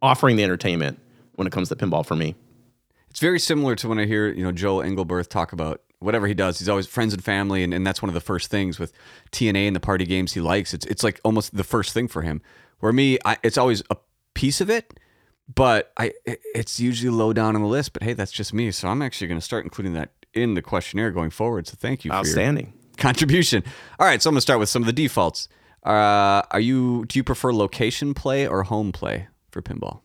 offering 0.00 0.36
the 0.36 0.44
entertainment 0.44 0.98
when 1.34 1.46
it 1.46 1.52
comes 1.52 1.68
to 1.68 1.76
pinball 1.76 2.04
for 2.04 2.16
me. 2.16 2.34
It's 3.10 3.20
very 3.20 3.40
similar 3.40 3.74
to 3.76 3.88
when 3.88 3.98
I 3.98 4.06
hear, 4.06 4.28
you 4.28 4.42
know, 4.44 4.52
Joel 4.52 4.82
Engelberth 4.82 5.28
talk 5.28 5.52
about 5.52 5.80
whatever 6.00 6.26
he 6.26 6.34
does. 6.34 6.58
He's 6.58 6.68
always 6.68 6.86
friends 6.86 7.12
and 7.14 7.24
family, 7.24 7.62
and, 7.64 7.72
and 7.74 7.86
that's 7.86 8.02
one 8.02 8.08
of 8.08 8.14
the 8.14 8.20
first 8.20 8.50
things 8.50 8.78
with 8.78 8.92
TNA 9.32 9.66
and 9.66 9.74
the 9.76 9.80
party 9.80 10.04
games 10.04 10.34
he 10.34 10.40
likes. 10.40 10.72
It's 10.74 10.86
it's 10.86 11.02
like 11.02 11.20
almost 11.24 11.56
the 11.56 11.64
first 11.64 11.92
thing 11.92 12.08
for 12.08 12.22
him. 12.22 12.40
Where 12.80 12.92
me, 12.92 13.18
I, 13.24 13.36
it's 13.42 13.58
always 13.58 13.82
a 13.90 13.96
piece 14.34 14.60
of 14.60 14.70
it, 14.70 14.98
but 15.52 15.92
I 15.96 16.12
it's 16.26 16.78
usually 16.78 17.10
low 17.10 17.32
down 17.32 17.56
on 17.56 17.62
the 17.62 17.68
list. 17.68 17.92
But 17.92 18.02
hey, 18.02 18.12
that's 18.12 18.32
just 18.32 18.54
me. 18.54 18.70
So 18.70 18.88
I'm 18.88 19.02
actually 19.02 19.26
going 19.28 19.40
to 19.40 19.44
start 19.44 19.64
including 19.64 19.94
that 19.94 20.10
in 20.34 20.54
the 20.54 20.62
questionnaire 20.62 21.10
going 21.10 21.30
forward. 21.30 21.66
So 21.66 21.74
thank 21.78 22.04
you 22.04 22.10
for 22.10 22.14
your 22.16 22.20
Outstanding. 22.20 22.74
contribution. 22.98 23.64
All 23.98 24.06
right, 24.06 24.22
so 24.22 24.28
I'm 24.30 24.34
going 24.34 24.38
to 24.38 24.42
start 24.42 24.60
with 24.60 24.68
some 24.68 24.82
of 24.82 24.86
the 24.86 24.92
defaults. 24.92 25.48
Uh, 25.84 26.42
are 26.50 26.60
you 26.60 27.04
do 27.06 27.18
you 27.18 27.24
prefer 27.24 27.52
location 27.52 28.14
play 28.14 28.46
or 28.46 28.62
home 28.64 28.92
play 28.92 29.28
for 29.50 29.62
pinball? 29.62 30.00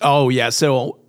Oh 0.00 0.28
yeah, 0.28 0.50
so 0.50 1.00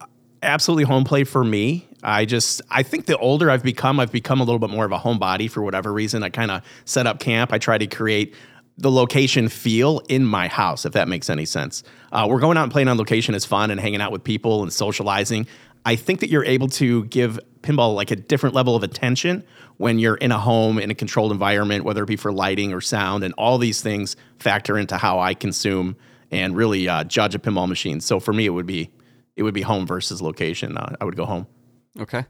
absolutely 0.46 0.84
home 0.84 1.04
play 1.04 1.24
for 1.24 1.44
me. 1.44 1.88
I 2.04 2.26
just 2.26 2.62
I 2.70 2.84
think 2.84 3.08
the 3.08 3.18
older 3.18 3.50
I've 3.50 3.64
become, 3.64 4.00
I've 4.00 4.12
become 4.12 4.40
a 4.40 4.44
little 4.44 4.60
bit 4.60 4.70
more 4.70 4.86
of 4.86 4.92
a 4.92 4.98
homebody 4.98 5.50
for 5.50 5.62
whatever 5.62 5.92
reason. 5.92 6.24
I 6.24 6.30
kind 6.30 6.52
of 6.52 6.62
set 6.86 7.08
up 7.08 7.20
camp. 7.20 7.52
I 7.52 7.58
try 7.58 7.78
to 7.78 7.88
create 7.88 8.34
the 8.78 8.92
location 8.92 9.50
feel 9.50 10.02
in 10.10 10.26
my 10.26 10.48
house, 10.48 10.86
if 10.86 10.94
that 10.94 11.08
makes 11.08 11.30
any 11.30 11.46
sense. 11.46 11.84
Uh, 12.12 12.28
we're 12.30 12.40
going 12.40 12.58
out 12.58 12.64
and 12.64 12.72
playing 12.72 12.88
on 12.88 12.98
location 12.98 13.34
is 13.34 13.46
fun 13.46 13.72
and 13.72 13.80
hanging 13.80 14.02
out 14.02 14.12
with 14.12 14.24
people 14.24 14.64
and 14.64 14.72
socializing. 14.72 15.48
I 15.86 15.96
think 15.96 16.20
that 16.20 16.30
you're 16.30 16.46
able 16.46 16.68
to 16.70 17.06
give 17.06 17.40
pinball 17.62 17.96
like 17.96 18.12
a 18.12 18.16
different 18.16 18.54
level 18.54 18.76
of 18.76 18.84
attention 18.84 19.44
when 19.78 20.00
you're 20.00 20.16
in 20.16 20.32
a 20.32 20.40
home 20.40 20.80
in 20.80 20.92
a 20.92 20.96
controlled 20.96 21.32
environment, 21.32 21.84
whether 21.84 22.04
it 22.04 22.08
be 22.08 22.16
for 22.16 22.32
lighting 22.32 22.74
or 22.74 22.82
sound, 22.82 23.24
and 23.24 23.34
all 23.38 23.58
these 23.58 23.82
things 23.82 24.16
factor 24.40 24.78
into 24.78 24.98
how 24.98 25.20
I 25.20 25.34
consume 25.34 25.96
and 26.32 26.56
really 26.56 26.88
uh, 26.90 27.04
judge 27.04 27.36
a 27.36 27.40
pinball 27.40 27.68
machine. 27.68 28.02
So 28.02 28.20
for 28.20 28.34
me, 28.34 28.46
it 28.46 28.50
would 28.50 28.66
be 28.66 28.90
it 29.36 29.44
would 29.44 29.54
be 29.54 29.62
home 29.62 29.86
versus 29.86 30.22
location. 30.22 30.78
Uh, 30.78 30.96
I 31.00 31.06
would 31.06 31.16
go 31.16 31.26
home. 31.26 31.48
Okay. 32.00 32.26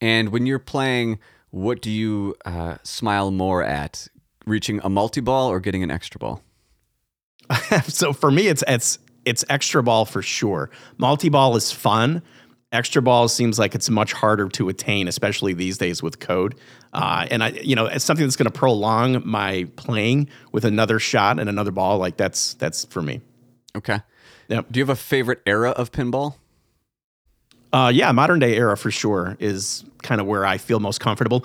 And 0.00 0.30
when 0.30 0.46
you're 0.46 0.58
playing, 0.58 1.18
what 1.50 1.80
do 1.80 1.90
you 1.90 2.34
uh, 2.44 2.78
smile 2.82 3.30
more 3.30 3.62
at? 3.62 4.08
Reaching 4.46 4.80
a 4.84 4.90
multi 4.90 5.22
ball 5.22 5.50
or 5.50 5.60
getting 5.60 5.82
an 5.82 5.90
extra 5.90 6.18
ball? 6.18 6.42
so 7.84 8.12
for 8.12 8.30
me, 8.30 8.48
it's 8.48 8.62
it's 8.68 8.98
it's 9.24 9.44
extra 9.48 9.82
ball 9.82 10.04
for 10.04 10.20
sure. 10.20 10.70
Multi 10.98 11.30
ball 11.30 11.56
is 11.56 11.72
fun. 11.72 12.22
Extra 12.72 13.00
ball 13.00 13.28
seems 13.28 13.58
like 13.58 13.74
it's 13.74 13.88
much 13.88 14.12
harder 14.12 14.48
to 14.48 14.68
attain, 14.68 15.06
especially 15.06 15.54
these 15.54 15.78
days 15.78 16.02
with 16.02 16.18
code. 16.18 16.56
Uh, 16.92 17.26
and 17.30 17.42
I, 17.42 17.50
you 17.50 17.76
know, 17.76 17.86
it's 17.86 18.04
something 18.04 18.26
that's 18.26 18.36
going 18.36 18.50
to 18.50 18.58
prolong 18.58 19.22
my 19.24 19.68
playing 19.76 20.28
with 20.52 20.64
another 20.64 20.98
shot 20.98 21.38
and 21.38 21.48
another 21.48 21.70
ball. 21.70 21.98
Like 21.98 22.16
that's 22.16 22.54
that's 22.54 22.84
for 22.86 23.00
me. 23.00 23.20
Okay. 23.76 24.00
Yep. 24.48 24.66
Do 24.70 24.78
you 24.78 24.82
have 24.82 24.90
a 24.90 24.96
favorite 24.96 25.40
era 25.46 25.70
of 25.70 25.92
pinball? 25.92 26.34
Uh, 27.72 27.88
yeah, 27.88 28.12
modern 28.12 28.38
day 28.38 28.56
era 28.56 28.76
for 28.76 28.90
sure 28.90 29.36
is 29.40 29.84
kind 30.02 30.20
of 30.20 30.28
where 30.28 30.46
I 30.46 30.58
feel 30.58 30.78
most 30.78 31.00
comfortable. 31.00 31.44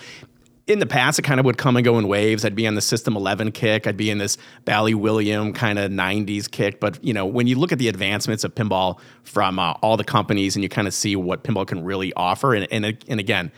In 0.67 0.77
the 0.77 0.85
past, 0.85 1.17
it 1.17 1.23
kind 1.23 1.39
of 1.39 1.45
would 1.47 1.57
come 1.57 1.75
and 1.75 1.83
go 1.83 1.97
in 1.97 2.07
waves. 2.07 2.45
I'd 2.45 2.55
be 2.55 2.67
on 2.67 2.75
the 2.75 2.81
System 2.81 3.17
11 3.17 3.51
kick. 3.53 3.87
I'd 3.87 3.97
be 3.97 4.11
in 4.11 4.19
this 4.19 4.37
Bally 4.63 4.93
William 4.93 5.53
kind 5.53 5.79
of 5.79 5.89
90s 5.89 6.49
kick. 6.49 6.79
But 6.79 7.03
you 7.03 7.13
know, 7.13 7.25
when 7.25 7.47
you 7.47 7.57
look 7.57 7.71
at 7.71 7.79
the 7.79 7.87
advancements 7.87 8.43
of 8.43 8.53
pinball 8.53 8.99
from 9.23 9.57
uh, 9.57 9.71
all 9.81 9.97
the 9.97 10.03
companies, 10.03 10.55
and 10.55 10.61
you 10.61 10.69
kind 10.69 10.87
of 10.87 10.93
see 10.93 11.15
what 11.15 11.43
pinball 11.43 11.65
can 11.65 11.83
really 11.83 12.13
offer, 12.13 12.53
and 12.53 12.67
and, 12.71 12.85
and 13.07 13.19
again, 13.19 13.51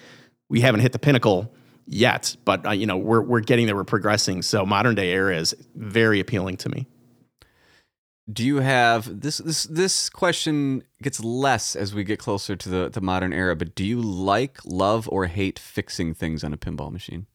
we 0.48 0.62
haven't 0.62 0.80
hit 0.80 0.94
the 0.94 1.00
pinnacle 1.00 1.54
yet, 1.88 2.38
but 2.46 2.66
uh, 2.66 2.72
you 2.72 2.86
know, 2.86 2.96
we're 2.96 3.22
we're 3.22 3.42
getting 3.42 3.66
there. 3.66 3.76
We're 3.76 3.84
progressing. 3.84 4.42
So 4.44 4.66
modern 4.66 4.96
day 4.96 5.12
era 5.12 5.36
is 5.36 5.54
very 5.76 6.22
appealing 6.22 6.56
to 6.58 6.70
me. 6.70 6.88
Do 8.32 8.44
you 8.46 8.58
have 8.58 9.22
this? 9.22 9.38
This 9.40 9.64
this 9.64 10.10
question 10.10 10.84
gets 11.02 11.24
less 11.24 11.76
as 11.76 11.94
we 11.94 12.04
get 12.04 12.20
closer 12.20 12.56
to 12.56 12.70
the 12.70 12.90
the 12.90 13.02
modern 13.02 13.34
era. 13.34 13.56
But 13.56 13.76
do 13.76 13.84
you 13.84 14.00
like, 14.00 14.60
love, 14.64 15.10
or 15.10 15.26
hate 15.26 15.58
fixing 15.58 16.14
things 16.14 16.44
on 16.44 16.54
a 16.54 16.58
pinball 16.58 16.92
machine? 16.92 17.26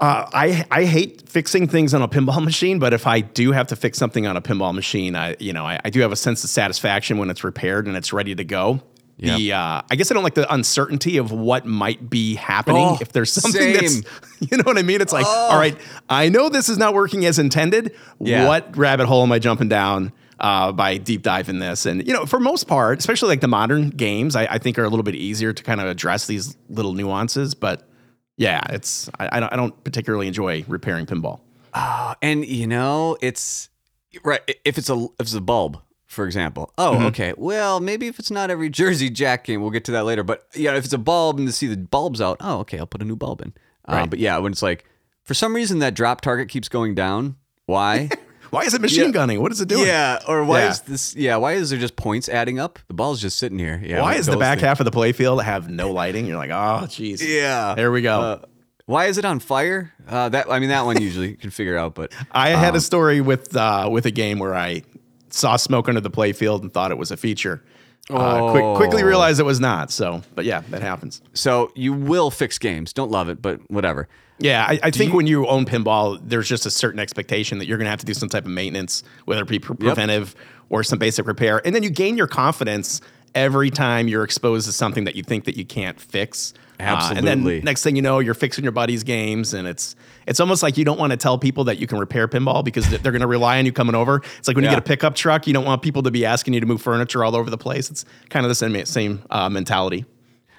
Uh, 0.00 0.28
I 0.32 0.66
I 0.70 0.84
hate 0.84 1.28
fixing 1.28 1.68
things 1.68 1.94
on 1.94 2.02
a 2.02 2.08
pinball 2.08 2.42
machine, 2.44 2.78
but 2.78 2.92
if 2.92 3.06
I 3.06 3.20
do 3.20 3.52
have 3.52 3.68
to 3.68 3.76
fix 3.76 3.98
something 3.98 4.26
on 4.26 4.36
a 4.36 4.42
pinball 4.42 4.74
machine, 4.74 5.14
I 5.14 5.36
you 5.38 5.52
know 5.52 5.64
I, 5.64 5.80
I 5.84 5.90
do 5.90 6.00
have 6.00 6.10
a 6.10 6.16
sense 6.16 6.42
of 6.42 6.50
satisfaction 6.50 7.18
when 7.18 7.30
it's 7.30 7.44
repaired 7.44 7.86
and 7.86 7.96
it's 7.96 8.12
ready 8.12 8.34
to 8.34 8.44
go. 8.44 8.82
The 9.18 9.52
uh, 9.52 9.82
I 9.90 9.94
guess 9.96 10.10
I 10.10 10.14
don't 10.14 10.24
like 10.24 10.34
the 10.34 10.52
uncertainty 10.52 11.16
of 11.18 11.30
what 11.30 11.64
might 11.64 12.10
be 12.10 12.34
happening 12.34 12.84
Oh, 12.84 12.98
if 13.00 13.12
there's 13.12 13.32
something 13.32 13.60
same. 13.60 13.74
that's 13.74 14.02
you 14.50 14.56
know 14.56 14.64
what 14.64 14.78
I 14.78 14.82
mean. 14.82 15.00
It's 15.00 15.12
like 15.12 15.26
all 15.26 15.58
right, 15.58 15.76
I 16.08 16.28
know 16.28 16.48
this 16.48 16.68
is 16.68 16.76
not 16.78 16.92
working 16.94 17.24
as 17.24 17.38
intended. 17.38 17.94
Yeah. 18.18 18.48
What 18.48 18.76
rabbit 18.76 19.06
hole 19.06 19.22
am 19.22 19.30
I 19.32 19.38
jumping 19.38 19.68
down? 19.68 20.12
Uh, 20.40 20.72
by 20.72 20.96
deep 20.96 21.22
diving 21.22 21.60
this, 21.60 21.86
and 21.86 22.04
you 22.04 22.12
know, 22.12 22.26
for 22.26 22.40
most 22.40 22.66
part, 22.66 22.98
especially 22.98 23.28
like 23.28 23.40
the 23.40 23.46
modern 23.46 23.90
games, 23.90 24.34
I, 24.34 24.46
I 24.46 24.58
think 24.58 24.76
are 24.76 24.82
a 24.82 24.88
little 24.88 25.04
bit 25.04 25.14
easier 25.14 25.52
to 25.52 25.62
kind 25.62 25.80
of 25.80 25.86
address 25.86 26.26
these 26.26 26.56
little 26.68 26.94
nuances. 26.94 27.54
But 27.54 27.88
yeah, 28.36 28.60
it's 28.70 29.08
I, 29.20 29.28
I 29.36 29.40
don't 29.40 29.52
I 29.52 29.56
don't 29.56 29.84
particularly 29.84 30.26
enjoy 30.26 30.64
repairing 30.66 31.06
pinball. 31.06 31.42
And 32.20 32.44
you 32.44 32.66
know, 32.66 33.16
it's 33.20 33.68
right. 34.24 34.40
If 34.64 34.78
it's 34.78 34.90
a 34.90 34.94
if 34.94 35.26
it's 35.26 35.34
a 35.34 35.40
bulb, 35.40 35.80
for 36.12 36.26
example. 36.26 36.72
Oh, 36.78 36.92
Mm-hmm. 36.92 37.04
okay. 37.06 37.34
Well, 37.36 37.80
maybe 37.80 38.06
if 38.06 38.18
it's 38.18 38.30
not 38.30 38.50
every 38.50 38.68
Jersey 38.70 39.10
Jack 39.10 39.44
game, 39.44 39.60
we'll 39.62 39.70
get 39.70 39.84
to 39.86 39.92
that 39.92 40.04
later. 40.04 40.22
But 40.22 40.46
yeah, 40.54 40.76
if 40.76 40.84
it's 40.84 40.92
a 40.92 40.98
bulb 40.98 41.38
and 41.38 41.48
to 41.48 41.52
see 41.52 41.66
the 41.66 41.76
bulbs 41.76 42.20
out, 42.20 42.36
oh, 42.40 42.58
okay, 42.60 42.78
I'll 42.78 42.86
put 42.86 43.02
a 43.02 43.04
new 43.04 43.16
bulb 43.16 43.40
in. 43.40 43.52
Uh, 43.86 44.06
but 44.06 44.18
yeah, 44.18 44.38
when 44.38 44.52
it's 44.52 44.62
like 44.62 44.84
for 45.24 45.34
some 45.34 45.54
reason 45.54 45.80
that 45.80 45.94
drop 45.94 46.20
target 46.20 46.48
keeps 46.48 46.68
going 46.68 46.94
down. 46.94 47.36
Why? 47.66 48.10
Why 48.50 48.62
is 48.64 48.74
it 48.74 48.80
machine 48.82 49.06
Yeah. 49.06 49.10
gunning? 49.12 49.40
What 49.40 49.50
is 49.50 49.60
it 49.62 49.68
doing? 49.68 49.86
yeah. 49.86 50.18
Or 50.28 50.44
why 50.44 50.60
Yeah. 50.60 50.70
is 50.70 50.80
this? 50.82 51.16
Yeah. 51.16 51.36
Why 51.36 51.52
is 51.54 51.70
there 51.70 51.78
just 51.78 51.96
points 51.96 52.28
adding 52.28 52.58
up? 52.60 52.78
The 52.88 52.92
ball's 52.94 53.18
just 53.22 53.38
sitting 53.38 53.58
here. 53.58 53.80
Yeah. 53.82 54.02
Why 54.02 54.16
is 54.16 54.26
the 54.26 54.36
back 54.36 54.58
things- 54.58 54.66
half 54.68 54.80
of 54.80 54.84
the 54.84 54.90
playfield 54.90 55.42
have 55.42 55.70
no 55.70 55.90
lighting? 55.90 56.26
You're 56.26 56.36
like, 56.36 56.50
oh, 56.50 56.84
jeez. 56.86 57.26
Yeah. 57.26 57.74
There 57.74 57.90
we 57.90 58.02
go. 58.02 58.20
Uh, 58.20 58.38
why 58.84 59.06
is 59.06 59.16
it 59.16 59.24
on 59.24 59.38
fire? 59.40 59.92
Uh, 60.06 60.28
that 60.28 60.50
I 60.50 60.58
mean, 60.58 60.68
that 60.68 60.84
one 60.84 61.00
usually 61.00 61.30
you 61.30 61.36
can 61.36 61.48
figure 61.50 61.78
out. 61.78 61.94
But 61.94 62.12
I 62.32 62.50
had 62.50 62.70
um, 62.70 62.76
a 62.76 62.80
story 62.80 63.22
with 63.22 63.56
uh, 63.56 63.88
with 63.90 64.04
a 64.04 64.10
game 64.10 64.38
where 64.38 64.54
I 64.54 64.82
saw 65.32 65.56
smoke 65.56 65.88
under 65.88 66.00
the 66.00 66.10
playfield 66.10 66.62
and 66.62 66.72
thought 66.72 66.90
it 66.90 66.98
was 66.98 67.10
a 67.10 67.16
feature. 67.16 67.62
Uh, 68.10 68.50
quick, 68.50 68.64
quickly 68.76 69.02
Oh. 69.02 69.06
realized 69.06 69.38
it 69.40 69.44
was 69.44 69.60
not. 69.60 69.90
So, 69.90 70.22
but 70.34 70.44
yeah, 70.44 70.62
that 70.70 70.82
happens. 70.82 71.22
so 71.34 71.70
you 71.74 71.92
will 71.92 72.30
fix 72.30 72.58
games. 72.58 72.92
Don't 72.92 73.10
love 73.10 73.28
it, 73.28 73.40
but 73.40 73.60
whatever. 73.70 74.08
Yeah, 74.38 74.66
I, 74.68 74.80
I 74.82 74.90
think 74.90 75.10
you- 75.12 75.16
when 75.16 75.26
you 75.28 75.46
own 75.46 75.64
pinball, 75.66 76.18
there's 76.22 76.48
just 76.48 76.66
a 76.66 76.70
certain 76.70 76.98
expectation 76.98 77.58
that 77.58 77.66
you're 77.66 77.78
going 77.78 77.86
to 77.86 77.90
have 77.90 78.00
to 78.00 78.06
do 78.06 78.14
some 78.14 78.28
type 78.28 78.44
of 78.44 78.50
maintenance, 78.50 79.04
whether 79.24 79.42
it 79.42 79.48
be 79.48 79.60
pre- 79.60 79.76
preventive 79.76 80.34
or 80.68 80.82
some 80.82 80.98
basic 80.98 81.26
repair, 81.26 81.60
and 81.64 81.74
then 81.76 81.82
you 81.84 81.90
gain 81.90 82.16
your 82.16 82.26
confidence 82.26 83.00
every 83.34 83.70
time 83.70 84.08
you're 84.08 84.24
exposed 84.24 84.66
to 84.66 84.72
something 84.72 85.04
that 85.04 85.16
you 85.16 85.22
think 85.22 85.44
that 85.44 85.56
you 85.56 85.64
can't 85.64 86.00
fix. 86.00 86.54
Uh, 86.78 86.82
and 86.82 87.28
Absolutely. 87.28 87.56
then 87.58 87.64
next 87.64 87.82
thing 87.84 87.94
you 87.94 88.02
know, 88.02 88.18
you're 88.18 88.34
fixing 88.34 88.64
your 88.64 88.72
buddy's 88.72 89.04
games, 89.04 89.54
and 89.54 89.68
it's 89.68 89.94
it's 90.26 90.40
almost 90.40 90.62
like 90.62 90.76
you 90.76 90.84
don't 90.84 90.98
want 90.98 91.12
to 91.12 91.16
tell 91.16 91.38
people 91.38 91.64
that 91.64 91.78
you 91.78 91.86
can 91.86 91.98
repair 91.98 92.26
pinball 92.26 92.64
because 92.64 92.88
they're 92.88 93.12
going 93.12 93.20
to 93.20 93.26
rely 93.26 93.58
on 93.58 93.66
you 93.66 93.72
coming 93.72 93.94
over. 93.94 94.22
It's 94.38 94.48
like 94.48 94.56
when 94.56 94.64
you 94.64 94.70
get 94.70 94.78
a 94.78 94.82
pickup 94.82 95.14
truck, 95.14 95.46
you 95.46 95.52
don't 95.52 95.64
want 95.64 95.82
people 95.82 96.02
to 96.02 96.10
be 96.10 96.26
asking 96.26 96.54
you 96.54 96.60
to 96.60 96.66
move 96.66 96.82
furniture 96.82 97.22
all 97.24 97.36
over 97.36 97.50
the 97.50 97.58
place. 97.58 97.90
It's 97.90 98.04
kind 98.30 98.44
of 98.44 98.50
the 98.50 98.54
same 98.54 98.84
same 98.84 99.22
uh, 99.30 99.48
mentality. 99.48 100.04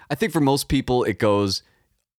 I 0.09 0.15
think 0.15 0.31
for 0.31 0.39
most 0.39 0.69
people, 0.69 1.03
it 1.03 1.19
goes 1.19 1.63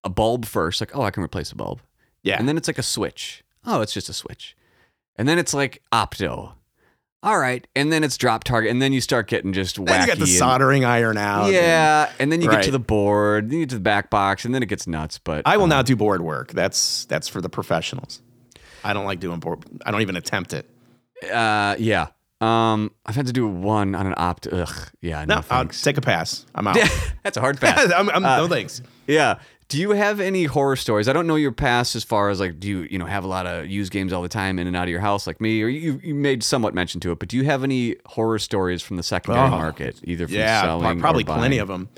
a 0.02 0.10
bulb 0.10 0.44
first, 0.44 0.80
like, 0.80 0.94
oh, 0.94 1.02
I 1.02 1.10
can 1.10 1.22
replace 1.22 1.50
a 1.50 1.56
bulb. 1.56 1.80
Yeah. 2.22 2.36
And 2.38 2.48
then 2.48 2.56
it's 2.56 2.68
like 2.68 2.78
a 2.78 2.82
switch. 2.82 3.42
Oh, 3.64 3.80
it's 3.80 3.92
just 3.92 4.08
a 4.08 4.12
switch. 4.12 4.56
And 5.16 5.28
then 5.28 5.38
it's 5.38 5.54
like 5.54 5.82
opto. 5.92 6.54
All 7.24 7.38
right. 7.38 7.66
And 7.74 7.90
then 7.90 8.04
it's 8.04 8.16
drop 8.18 8.44
target. 8.44 8.70
And 8.70 8.80
then 8.82 8.92
you 8.92 9.00
start 9.00 9.28
getting 9.28 9.52
just 9.54 9.76
wacky. 9.76 9.86
Then 9.86 10.00
you 10.02 10.06
got 10.08 10.16
the 10.18 10.22
and- 10.24 10.30
soldering 10.32 10.84
iron 10.84 11.16
out. 11.16 11.50
yeah. 11.50 12.12
And 12.18 12.30
then 12.30 12.40
you 12.42 12.50
get 12.50 12.64
to 12.64 12.70
the 12.70 12.78
board, 12.78 13.48
then 13.50 13.58
you 13.60 13.64
get 13.64 13.70
to 13.70 13.76
the 13.76 13.80
back 13.80 14.10
box, 14.10 14.44
and 14.44 14.54
then 14.54 14.62
it 14.62 14.66
gets 14.66 14.86
nuts. 14.86 15.18
But 15.18 15.42
I 15.46 15.56
will 15.56 15.64
um, 15.64 15.70
not 15.70 15.86
do 15.86 15.96
board 15.96 16.20
work. 16.20 16.52
That's 16.52 17.06
that's 17.06 17.26
for 17.26 17.40
the 17.40 17.48
professionals. 17.48 18.20
I 18.84 18.92
don't 18.92 19.06
like 19.06 19.18
doing 19.20 19.40
board. 19.40 19.64
I 19.86 19.90
don't 19.90 20.02
even 20.02 20.16
attempt 20.16 20.52
it. 20.52 20.68
Uh, 21.32 21.74
yeah. 21.78 22.08
Um, 22.42 22.90
I've 23.06 23.14
had 23.14 23.26
to 23.28 23.32
do 23.32 23.46
one 23.48 23.94
on 23.94 24.06
an 24.06 24.12
opt. 24.18 24.46
Ugh. 24.52 24.68
Yeah. 25.00 25.24
No, 25.24 25.36
No, 25.36 25.44
I'll 25.50 25.66
take 25.66 25.96
a 25.96 26.02
pass. 26.02 26.44
I'm 26.54 26.66
out. 26.66 26.76
That's 27.22 27.38
a 27.38 27.40
hard 27.40 27.58
pass. 27.60 27.90
I'm, 27.90 28.10
I'm, 28.10 28.22
Uh, 28.24 28.36
no 28.36 28.48
thanks. 28.48 28.82
Yeah. 29.06 29.38
Do 29.68 29.80
you 29.80 29.90
have 29.92 30.20
any 30.20 30.44
horror 30.44 30.76
stories? 30.76 31.08
I 31.08 31.12
don't 31.12 31.26
know 31.26 31.36
your 31.36 31.50
past 31.52 31.96
as 31.96 32.04
far 32.04 32.28
as 32.28 32.38
like, 32.38 32.60
do 32.60 32.68
you 32.68 32.82
you 32.90 32.98
know 32.98 33.06
have 33.06 33.24
a 33.24 33.26
lot 33.26 33.46
of 33.46 33.66
used 33.66 33.92
games 33.92 34.12
all 34.12 34.22
the 34.22 34.28
time 34.28 34.58
in 34.58 34.66
and 34.66 34.76
out 34.76 34.84
of 34.84 34.88
your 34.90 35.00
house 35.00 35.26
like 35.26 35.40
me, 35.40 35.62
or 35.62 35.68
you 35.68 36.00
you 36.02 36.14
made 36.14 36.42
somewhat 36.42 36.74
mention 36.74 37.00
to 37.00 37.12
it, 37.12 37.18
but 37.18 37.28
do 37.28 37.36
you 37.36 37.44
have 37.44 37.64
any 37.64 37.96
horror 38.06 38.38
stories 38.38 38.82
from 38.82 38.96
the 38.96 39.02
secondary 39.02 39.46
Oh, 39.46 39.50
market, 39.50 40.00
either 40.04 40.26
from 40.26 40.36
yeah, 40.36 40.62
selling, 40.62 41.00
probably 41.00 41.24
plenty 41.24 41.58
of 41.58 41.68
them. 41.68 41.88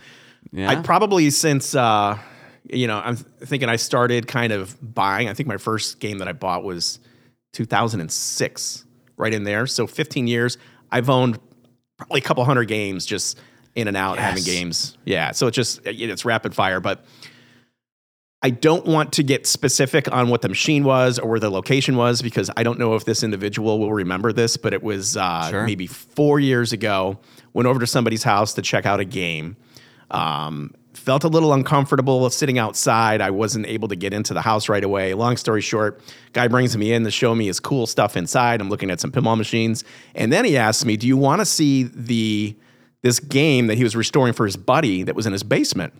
Yeah, 0.52 0.70
I 0.70 0.76
probably 0.76 1.28
since 1.30 1.74
uh, 1.74 2.16
you 2.70 2.86
know 2.86 2.98
I'm 3.04 3.16
thinking 3.16 3.68
I 3.68 3.76
started 3.76 4.28
kind 4.28 4.52
of 4.52 4.76
buying. 4.94 5.28
I 5.28 5.34
think 5.34 5.48
my 5.48 5.56
first 5.58 5.98
game 5.98 6.18
that 6.18 6.28
I 6.28 6.32
bought 6.32 6.62
was 6.62 7.00
2006, 7.54 8.84
right 9.16 9.34
in 9.34 9.44
there. 9.44 9.66
So 9.66 9.86
15 9.86 10.26
years. 10.26 10.56
I've 10.92 11.10
owned 11.10 11.40
probably 11.96 12.20
a 12.20 12.22
couple 12.22 12.44
hundred 12.44 12.66
games 12.66 13.04
just 13.06 13.38
in 13.74 13.88
and 13.88 13.96
out 13.96 14.18
having 14.18 14.44
games. 14.44 14.96
Yeah, 15.04 15.32
so 15.32 15.48
it's 15.48 15.56
just 15.56 15.80
it's 15.84 16.24
rapid 16.24 16.54
fire, 16.54 16.80
but. 16.80 17.04
I 18.46 18.50
don't 18.50 18.86
want 18.86 19.12
to 19.14 19.24
get 19.24 19.44
specific 19.44 20.06
on 20.12 20.28
what 20.28 20.40
the 20.40 20.48
machine 20.48 20.84
was 20.84 21.18
or 21.18 21.28
where 21.30 21.40
the 21.40 21.50
location 21.50 21.96
was 21.96 22.22
because 22.22 22.48
I 22.56 22.62
don't 22.62 22.78
know 22.78 22.94
if 22.94 23.04
this 23.04 23.24
individual 23.24 23.80
will 23.80 23.92
remember 23.92 24.32
this, 24.32 24.56
but 24.56 24.72
it 24.72 24.84
was 24.84 25.16
uh, 25.16 25.50
Sure. 25.50 25.64
maybe 25.66 25.88
four 25.88 26.38
years 26.38 26.72
ago. 26.72 27.18
Went 27.54 27.66
over 27.66 27.80
to 27.80 27.88
somebody's 27.88 28.22
house 28.22 28.54
to 28.54 28.62
check 28.62 28.86
out 28.86 29.00
a 29.00 29.04
game. 29.04 29.56
Um, 30.12 30.72
felt 30.94 31.24
a 31.24 31.28
little 31.28 31.52
uncomfortable 31.52 32.30
sitting 32.30 32.56
outside. 32.56 33.20
I 33.20 33.30
wasn't 33.30 33.66
able 33.66 33.88
to 33.88 33.96
get 33.96 34.12
into 34.12 34.32
the 34.32 34.42
house 34.42 34.68
right 34.68 34.84
away. 34.84 35.12
Long 35.14 35.36
story 35.36 35.60
short, 35.60 36.00
guy 36.32 36.46
brings 36.46 36.76
me 36.76 36.92
in 36.92 37.02
to 37.02 37.10
show 37.10 37.34
me 37.34 37.46
his 37.46 37.58
cool 37.58 37.88
stuff 37.88 38.16
inside. 38.16 38.60
I'm 38.60 38.68
looking 38.68 38.92
at 38.92 39.00
some 39.00 39.10
pinball 39.10 39.36
machines, 39.36 39.82
and 40.14 40.32
then 40.32 40.44
he 40.44 40.56
asks 40.56 40.84
me, 40.84 40.96
"Do 40.96 41.08
you 41.08 41.16
want 41.16 41.40
to 41.40 41.44
see 41.44 41.82
the 41.82 42.54
this 43.02 43.18
game 43.18 43.66
that 43.66 43.76
he 43.76 43.82
was 43.82 43.96
restoring 43.96 44.32
for 44.34 44.46
his 44.46 44.56
buddy 44.56 45.02
that 45.02 45.16
was 45.16 45.26
in 45.26 45.32
his 45.32 45.42
basement?" 45.42 45.92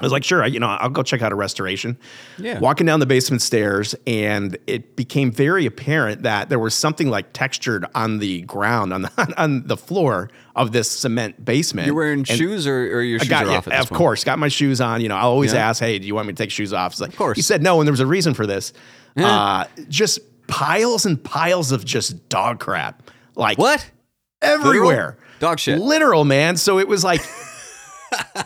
I 0.00 0.04
was 0.04 0.12
like, 0.12 0.22
sure, 0.22 0.42
I, 0.44 0.46
you 0.46 0.60
know, 0.60 0.68
I'll 0.68 0.90
go 0.90 1.02
check 1.02 1.22
out 1.22 1.32
a 1.32 1.34
restoration. 1.34 1.98
Yeah. 2.38 2.58
Walking 2.60 2.86
down 2.86 3.00
the 3.00 3.06
basement 3.06 3.42
stairs, 3.42 3.94
and 4.06 4.56
it 4.66 4.94
became 4.94 5.32
very 5.32 5.66
apparent 5.66 6.22
that 6.22 6.48
there 6.48 6.58
was 6.60 6.74
something 6.74 7.08
like 7.10 7.32
textured 7.32 7.84
on 7.94 8.18
the 8.18 8.42
ground, 8.42 8.92
on 8.92 9.02
the 9.02 9.34
on 9.42 9.66
the 9.66 9.76
floor 9.76 10.30
of 10.54 10.70
this 10.72 10.88
cement 10.90 11.44
basement. 11.44 11.86
You're 11.86 11.96
wearing 11.96 12.20
And 12.20 12.28
shoes 12.28 12.66
or, 12.66 12.98
or 12.98 13.02
your 13.02 13.18
shoes 13.18 13.28
got, 13.28 13.46
are 13.46 13.50
yeah, 13.50 13.56
off 13.58 13.64
this 13.64 13.74
of 13.82 13.88
point? 13.90 13.98
course, 13.98 14.24
got 14.24 14.38
my 14.38 14.48
shoes 14.48 14.80
on. 14.80 15.00
You 15.00 15.08
know, 15.08 15.16
I 15.16 15.20
always 15.22 15.52
Yeah. 15.52 15.68
ask, 15.68 15.80
hey, 15.80 15.98
do 15.98 16.06
you 16.06 16.14
want 16.14 16.26
me 16.28 16.32
to 16.32 16.36
take 16.42 16.50
shoes 16.50 16.72
off? 16.72 16.92
It's 16.92 17.00
like, 17.00 17.10
of 17.10 17.16
course. 17.16 17.36
He 17.36 17.42
said 17.42 17.62
no, 17.62 17.80
and 17.80 17.86
there 17.86 17.92
was 17.92 18.00
a 18.00 18.06
reason 18.06 18.34
for 18.34 18.46
this. 18.46 18.72
Uh, 19.16 19.64
just 19.88 20.20
piles 20.46 21.04
and 21.06 21.22
piles 21.22 21.72
of 21.72 21.84
just 21.84 22.28
dog 22.28 22.60
crap, 22.60 23.10
like 23.34 23.58
What? 23.58 23.84
everywhere. 24.42 25.16
Dog 25.40 25.58
shit. 25.58 25.78
Literal, 25.80 26.24
man. 26.24 26.56
So 26.56 26.78
it 26.78 26.88
was 26.88 27.02
like 27.04 27.20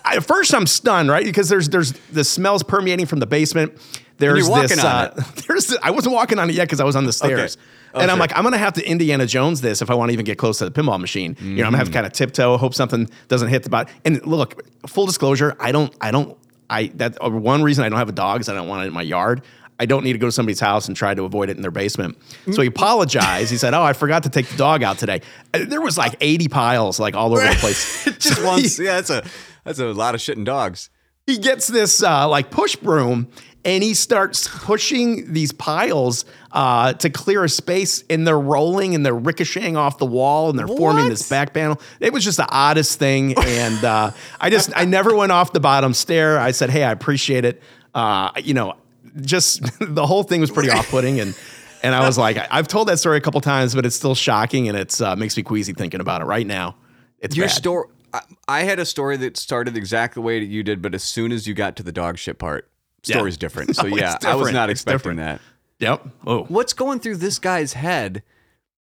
at 0.04 0.20
first 0.24 0.54
I'm 0.54 0.66
stunned, 0.66 1.10
right? 1.10 1.24
Because 1.24 1.48
there's 1.48 1.68
there's 1.68 1.92
the 2.12 2.24
smells 2.24 2.62
permeating 2.62 3.06
from 3.06 3.20
the 3.20 3.26
basement. 3.26 3.72
There's 4.18 4.46
this 4.68 4.78
on 4.84 4.86
uh, 4.86 5.24
there's 5.48 5.76
I 5.82 5.90
wasn't 5.90 6.14
walking 6.14 6.38
on 6.38 6.48
it 6.50 6.54
yet 6.54 6.64
because 6.64 6.80
I 6.80 6.84
was 6.84 6.96
on 6.96 7.04
the 7.04 7.12
stairs. 7.12 7.56
Oh, 7.94 8.00
and 8.00 8.10
I'm 8.10 8.18
like, 8.18 8.34
I'm 8.36 8.42
gonna 8.44 8.56
have 8.58 8.74
to 8.74 8.84
Indiana 8.88 9.26
Jones 9.26 9.60
this 9.60 9.82
if 9.82 9.90
I 9.90 9.94
want 9.94 10.08
to 10.10 10.12
even 10.14 10.24
get 10.24 10.38
close 10.38 10.58
to 10.58 10.64
the 10.68 10.70
pinball 10.70 11.00
machine. 11.00 11.36
You 11.40 11.56
know, 11.56 11.64
I'm 11.64 11.72
gonna 11.72 11.78
have 11.78 11.88
to 11.88 11.92
kind 11.92 12.06
of 12.06 12.12
tiptoe, 12.12 12.56
hope 12.56 12.74
something 12.74 13.08
doesn't 13.28 13.48
hit 13.48 13.64
the 13.64 13.70
bottom. 13.70 13.92
And 14.04 14.24
look, 14.26 14.62
full 14.86 15.06
disclosure, 15.06 15.56
I 15.60 15.72
don't, 15.72 15.92
I 16.00 16.10
don't, 16.10 16.36
I 16.70 16.86
that 16.94 17.18
uh, 17.22 17.28
one 17.30 17.62
reason 17.62 17.84
I 17.84 17.88
don't 17.90 17.98
have 17.98 18.08
a 18.08 18.12
dog 18.12 18.40
is 18.40 18.48
I 18.48 18.54
don't 18.54 18.68
want 18.68 18.84
it 18.84 18.86
in 18.88 18.92
my 18.94 19.02
yard. 19.02 19.42
I 19.80 19.86
don't 19.86 20.04
need 20.04 20.12
to 20.12 20.18
go 20.18 20.26
to 20.28 20.32
somebody's 20.32 20.60
house 20.60 20.86
and 20.86 20.96
try 20.96 21.12
to 21.12 21.24
avoid 21.24 21.50
it 21.50 21.56
in 21.56 21.62
their 21.62 21.72
basement. 21.72 22.16
So 22.52 22.62
he 22.62 22.68
apologized. 22.68 23.50
He 23.50 23.56
said, 23.58 23.74
"Oh, 23.74 23.82
I 23.82 23.94
forgot 23.94 24.22
to 24.22 24.28
take 24.28 24.46
the 24.48 24.56
dog 24.56 24.82
out 24.84 24.96
today." 24.98 25.22
Uh, 25.52 25.64
There 25.66 25.80
was 25.80 25.98
like 25.98 26.14
80 26.20 26.48
piles, 26.48 27.00
like 27.00 27.16
all 27.16 27.32
over 27.32 27.42
the 27.46 27.54
place. 27.58 28.04
Just 28.18 28.44
once. 28.44 28.78
yeah, 28.78 29.00
that's 29.00 29.10
a 29.10 29.24
that's 29.64 29.78
a 29.78 29.86
lot 29.86 30.14
of 30.14 30.20
shit 30.20 30.36
in 30.36 30.44
dogs. 30.44 30.90
he 31.26 31.38
gets 31.38 31.66
this 31.68 32.02
uh, 32.02 32.28
like 32.28 32.50
push 32.50 32.76
broom 32.76 33.28
and 33.64 33.84
he 33.84 33.94
starts 33.94 34.48
pushing 34.64 35.32
these 35.32 35.52
piles 35.52 36.24
uh, 36.50 36.92
to 36.94 37.08
clear 37.08 37.44
a 37.44 37.48
space 37.48 38.02
and 38.10 38.26
they're 38.26 38.38
rolling 38.40 38.94
and 38.96 39.06
they're 39.06 39.14
ricocheting 39.14 39.76
off 39.76 39.98
the 39.98 40.06
wall 40.06 40.50
and 40.50 40.58
they're 40.58 40.66
forming 40.66 41.08
this 41.08 41.28
back 41.28 41.54
panel. 41.54 41.80
It 42.00 42.12
was 42.12 42.24
just 42.24 42.38
the 42.38 42.50
oddest 42.50 42.98
thing 42.98 43.34
and 43.38 43.84
uh, 43.84 44.10
i 44.40 44.50
just 44.50 44.72
i 44.74 44.84
never 44.84 45.14
went 45.14 45.30
off 45.30 45.52
the 45.52 45.60
bottom 45.60 45.94
stair. 45.94 46.38
I 46.40 46.50
said 46.50 46.70
hey 46.70 46.82
i 46.82 46.90
appreciate 46.90 47.44
it. 47.44 47.62
Uh, 47.94 48.32
you 48.42 48.54
know 48.54 48.74
just 49.20 49.60
the 49.80 50.06
whole 50.06 50.22
thing 50.22 50.40
was 50.40 50.50
pretty 50.50 50.70
off-putting 50.70 51.20
and 51.20 51.36
and 51.82 51.94
i 51.94 52.06
was 52.06 52.16
like 52.16 52.38
i've 52.50 52.66
told 52.66 52.88
that 52.88 52.98
story 52.98 53.18
a 53.18 53.20
couple 53.20 53.38
times 53.42 53.74
but 53.74 53.84
it's 53.84 53.94
still 53.94 54.14
shocking 54.14 54.68
and 54.68 54.78
it's 54.78 55.02
uh, 55.02 55.14
makes 55.16 55.36
me 55.36 55.42
queasy 55.42 55.74
thinking 55.74 56.00
about 56.00 56.22
it 56.22 56.24
right 56.24 56.46
now. 56.46 56.74
It's 57.18 57.36
Your 57.36 57.48
story. 57.48 57.88
I, 58.12 58.20
I 58.48 58.62
had 58.64 58.78
a 58.78 58.84
story 58.86 59.16
that 59.18 59.36
started 59.36 59.76
exactly 59.76 60.20
the 60.20 60.24
way 60.26 60.40
that 60.40 60.46
you 60.46 60.62
did, 60.62 60.82
but 60.82 60.94
as 60.94 61.02
soon 61.02 61.32
as 61.32 61.46
you 61.46 61.54
got 61.54 61.76
to 61.76 61.82
the 61.82 61.92
dog 61.92 62.18
shit 62.18 62.38
part, 62.38 62.68
Yeah. 63.04 63.16
story's 63.16 63.36
different. 63.36 63.74
So 63.76 63.88
No, 63.88 63.96
yeah, 63.96 64.16
I 64.24 64.34
was 64.34 64.52
not 64.52 64.70
It's 64.70 64.80
expecting 64.82 65.16
different. 65.16 65.18
that. 65.18 65.40
yep 65.78 66.06
oh 66.26 66.44
What's 66.44 66.72
going 66.72 67.00
through 67.00 67.16
this 67.16 67.38
guy's 67.38 67.72
head? 67.74 68.22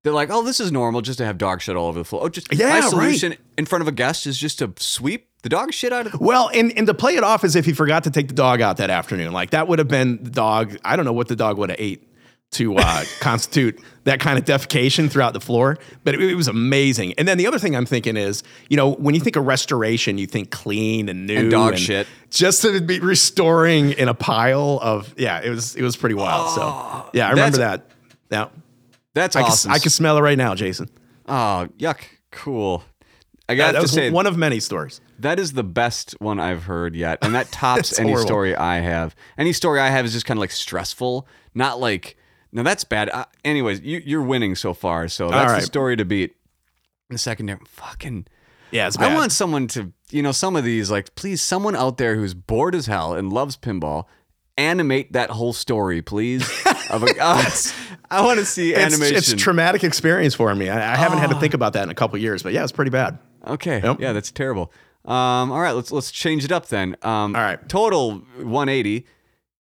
They're 0.03 0.13
like, 0.13 0.29
oh, 0.31 0.43
this 0.43 0.61
is 0.61 0.71
normal 0.71 1.01
just 1.01 1.17
to 1.17 1.25
have 1.25 1.37
dog 1.37 1.61
shit 1.61 1.75
all 1.75 1.87
over 1.87 1.99
the 1.99 2.05
floor. 2.05 2.23
Oh, 2.23 2.29
just 2.29 2.53
Yeah, 2.53 2.69
my 2.69 2.79
right. 2.79 2.89
solution 2.89 3.35
in 3.57 3.65
front 3.65 3.81
of 3.81 3.87
a 3.89 3.91
guest 3.91 4.25
is 4.25 4.37
just 4.37 4.59
to 4.59 4.73
sweep 4.77 5.27
the 5.41 5.49
dog 5.49 5.73
shit 5.73 5.91
out 5.91 6.05
of 6.05 6.13
the. 6.13 6.17
Well, 6.19 6.49
and, 6.53 6.71
and 6.77 6.87
to 6.87 6.93
play 6.93 7.15
it 7.17 7.23
off 7.23 7.43
as 7.43 7.55
if 7.57 7.65
he 7.65 7.73
forgot 7.73 8.05
to 8.05 8.09
take 8.09 8.29
the 8.29 8.33
dog 8.33 8.61
out 8.61 8.77
that 8.77 8.89
afternoon, 8.89 9.33
like 9.33 9.49
that 9.51 9.67
would 9.67 9.77
have 9.79 9.89
been 9.89 10.23
the 10.23 10.29
dog. 10.29 10.77
I 10.85 10.95
don't 10.95 11.03
know 11.05 11.11
what 11.13 11.27
the 11.27 11.35
dog 11.35 11.57
would 11.57 11.69
have 11.69 11.79
ate 11.79 12.07
to 12.51 12.75
uh, 12.77 13.03
constitute 13.19 13.79
that 14.05 14.19
kind 14.19 14.39
of 14.39 14.45
defecation 14.45 15.09
throughout 15.11 15.33
the 15.33 15.39
floor, 15.39 15.77
but 16.03 16.15
it, 16.15 16.21
it 16.21 16.35
was 16.35 16.47
amazing. 16.47 17.13
And 17.17 17.27
then 17.27 17.37
the 17.37 17.45
other 17.45 17.59
thing 17.59 17.75
I'm 17.75 17.85
thinking 17.85 18.17
is, 18.17 18.41
you 18.69 18.77
know, 18.77 18.91
when 18.93 19.13
you 19.13 19.21
think 19.21 19.35
of 19.35 19.45
restoration, 19.45 20.17
you 20.17 20.25
think 20.25 20.49
clean 20.49 21.09
and 21.09 21.27
new 21.27 21.37
And 21.37 21.51
dog 21.51 21.77
shit. 21.77 22.07
Just 22.31 22.61
to 22.63 22.81
be 22.81 22.99
restoring 22.99 23.91
in 23.91 24.07
a 24.07 24.13
pile 24.15 24.79
of 24.81 25.13
yeah, 25.17 25.41
it 25.41 25.49
was 25.49 25.75
it 25.75 25.83
was 25.83 25.95
pretty 25.95 26.15
wild. 26.15 26.49
so 26.55 27.09
yeah, 27.13 27.27
I 27.27 27.31
remember 27.31 27.57
that. 27.59 27.85
Yeah, 28.31 28.49
That's 29.13 29.35
I 29.35 29.41
awesome. 29.41 29.69
can, 29.69 29.75
I 29.75 29.79
can 29.79 29.89
smell 29.91 30.17
it 30.17 30.21
right 30.21 30.37
now, 30.37 30.55
Jason. 30.55 30.89
oh, 31.27 31.67
yuck. 31.77 32.01
Cool. 32.31 32.83
I 33.47 33.55
got 33.55 33.71
to 33.71 33.87
say, 33.87 34.11
one 34.11 34.27
of 34.27 34.37
many 34.37 34.59
stories. 34.59 35.01
That 35.17 35.39
is 35.39 35.53
the 35.53 35.63
best 35.63 36.15
one 36.19 36.39
I've 36.39 36.63
heard 36.65 36.95
yet, 36.95 37.17
and 37.23 37.33
that 37.33 37.51
tops 37.51 37.97
any 37.99 38.09
horrible. 38.11 38.27
story 38.27 38.55
I 38.55 38.79
have. 38.79 39.15
Any 39.39 39.53
story 39.53 39.79
I 39.79 39.87
have 39.89 40.05
is 40.05 40.13
just 40.13 40.27
kind 40.27 40.37
of 40.37 40.41
like 40.41 40.51
stressful, 40.51 41.27
not 41.55 41.79
like. 41.79 42.15
No, 42.51 42.63
that's 42.63 42.83
bad. 42.83 43.09
Uh, 43.09 43.25
anyways, 43.45 43.81
you, 43.81 44.01
you're 44.03 44.23
winning 44.23 44.55
so 44.55 44.73
far, 44.73 45.07
so 45.07 45.29
that's 45.29 45.53
the 45.53 45.61
story 45.61 45.95
to 45.97 46.05
beat. 46.05 46.35
The 47.09 47.17
secondary, 47.17 47.59
fucking. 47.65 48.27
Yeah, 48.71 48.87
it's 48.87 48.97
I 48.97 49.13
want 49.15 49.31
someone 49.31 49.67
to, 49.69 49.91
you 50.11 50.21
know, 50.21 50.31
some 50.31 50.55
of 50.55 50.63
these, 50.63 50.91
like, 50.91 51.15
please, 51.15 51.41
someone 51.41 51.75
out 51.75 51.97
there 51.97 52.15
who's 52.15 52.33
bored 52.33 52.75
as 52.75 52.85
hell 52.85 53.13
and 53.13 53.33
loves 53.33 53.57
pinball, 53.57 54.05
animate 54.57 55.13
that 55.13 55.31
whole 55.31 55.53
story, 55.53 56.01
please. 56.01 56.43
of 56.89 57.03
a, 57.03 57.07
uh, 57.19 57.43
I 58.11 58.21
want 58.23 58.39
to 58.39 58.45
see 58.45 58.73
It's, 58.73 58.93
animation. 58.93 59.17
it's 59.17 59.33
traumatic 59.33 59.83
experience 59.83 60.35
for 60.35 60.53
me. 60.53 60.69
I, 60.69 60.93
I 60.93 60.97
haven't 60.97 61.19
had 61.19 61.29
to 61.31 61.39
think 61.39 61.53
about 61.55 61.73
that 61.73 61.83
in 61.83 61.89
a 61.89 61.95
couple 61.95 62.17
years, 62.19 62.43
but 62.43 62.53
yeah, 62.53 62.63
it's 62.63 62.71
pretty 62.71 62.91
bad. 62.91 63.17
Okay. 63.45 63.81
Yep. 63.83 63.99
Yeah, 63.99 64.13
that's 64.13 64.31
terrible. 64.31 64.71
Um, 65.05 65.51
all 65.51 65.61
right, 65.61 65.71
let's 65.71 65.91
let's 65.91 66.11
change 66.11 66.43
it 66.43 66.51
up 66.51 66.67
then. 66.67 66.95
Um, 67.01 67.35
All 67.35 67.41
right. 67.41 67.69
Total 67.69 68.15
180. 68.17 69.05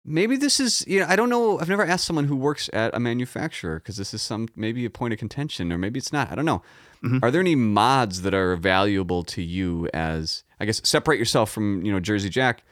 Maybe 0.04 0.36
this 0.36 0.58
is 0.58 0.84
you 0.88 1.00
know 1.00 1.06
I 1.08 1.14
don't 1.16 1.28
know. 1.28 1.60
I've 1.60 1.68
never 1.68 1.84
asked 1.84 2.04
someone 2.04 2.24
who 2.24 2.34
works 2.36 2.68
at 2.72 2.94
a 2.94 2.98
manufacturer 3.00 3.78
because 3.78 3.96
this 3.96 4.12
is 4.12 4.20
some 4.20 4.48
maybe 4.56 4.84
a 4.84 4.90
point 4.90 5.12
of 5.12 5.18
contention 5.18 5.72
or 5.72 5.78
maybe 5.78 5.98
it's 5.98 6.12
not. 6.12 6.30
I 6.32 6.34
don't 6.34 6.44
know. 6.44 6.62
Mm-hmm. 7.04 7.18
Are 7.22 7.30
there 7.30 7.40
any 7.40 7.54
mods 7.54 8.22
that 8.22 8.34
are 8.34 8.56
valuable 8.56 9.22
to 9.24 9.42
you 9.42 9.88
as 9.94 10.42
I 10.58 10.64
guess 10.64 10.80
separate 10.84 11.18
yourself 11.18 11.50
from 11.52 11.84
you 11.84 11.92
know 11.92 12.00
Jersey 12.00 12.28
Jack? 12.30 12.64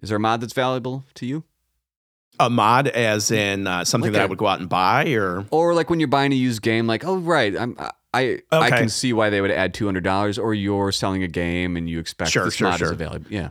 Is 0.00 0.08
there 0.08 0.16
a 0.16 0.20
mod 0.20 0.40
that's 0.40 0.54
valuable 0.54 1.04
to 1.14 1.26
you? 1.26 1.44
A 2.40 2.48
mod, 2.48 2.88
as 2.88 3.30
in 3.30 3.66
uh, 3.66 3.84
something 3.84 4.08
Like 4.10 4.14
that 4.14 4.22
I 4.22 4.24
a- 4.24 4.28
would 4.28 4.38
go 4.38 4.46
out 4.46 4.58
and 4.58 4.68
buy, 4.68 5.12
or 5.12 5.46
Or 5.50 5.74
like 5.74 5.90
when 5.90 6.00
you're 6.00 6.08
buying 6.08 6.32
a 6.32 6.36
used 6.36 6.62
game, 6.62 6.86
like 6.86 7.04
oh 7.04 7.18
right, 7.18 7.54
I'm 7.54 7.76
I 8.14 8.40
I 8.50 8.66
Okay. 8.66 8.78
can 8.78 8.88
see 8.88 9.12
why 9.12 9.28
they 9.28 9.42
would 9.42 9.50
add 9.50 9.74
two 9.74 9.84
hundred 9.84 10.04
dollars. 10.04 10.38
Or 10.38 10.54
you're 10.54 10.90
selling 10.92 11.22
a 11.22 11.28
game 11.28 11.76
and 11.76 11.88
you 11.88 11.98
expect 11.98 12.30
Sure, 12.30 12.46
this 12.46 12.54
sure, 12.54 12.68
mod 12.70 12.80
is 12.80 12.90
available. 12.90 13.26
Yeah. 13.30 13.50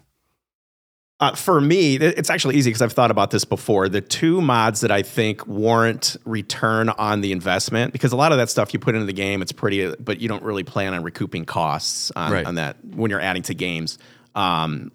Uh, 1.21 1.35
for 1.35 1.61
me, 1.61 1.95
it's 1.97 2.29
actually 2.31 2.55
easy 2.55 2.71
because 2.71 2.81
I've 2.81 2.93
thought 2.93 3.11
about 3.11 3.29
this 3.31 3.45
before. 3.45 3.87
The 3.87 4.01
two 4.01 4.41
mods 4.41 4.81
that 4.81 4.91
I 4.91 5.03
think 5.03 5.45
warrant 5.45 6.17
return 6.25 6.89
on 6.89 7.21
the 7.21 7.31
investment, 7.31 7.93
because 7.93 8.11
a 8.11 8.15
lot 8.15 8.31
of 8.31 8.39
that 8.39 8.49
stuff 8.49 8.73
you 8.73 8.79
put 8.79 8.95
into 8.95 9.05
the 9.05 9.13
game, 9.13 9.41
it's 9.43 9.51
pretty, 9.51 9.93
but 9.99 10.19
you 10.19 10.27
don't 10.27 10.43
really 10.43 10.63
plan 10.63 10.93
on 10.95 11.03
recouping 11.03 11.45
costs 11.45 12.11
on, 12.15 12.31
Right. 12.31 12.45
on 12.45 12.55
that 12.55 12.77
when 12.83 13.11
you're 13.11 13.21
adding 13.21 13.43
to 13.43 13.53
games. 13.53 13.99
Um, 14.33 14.91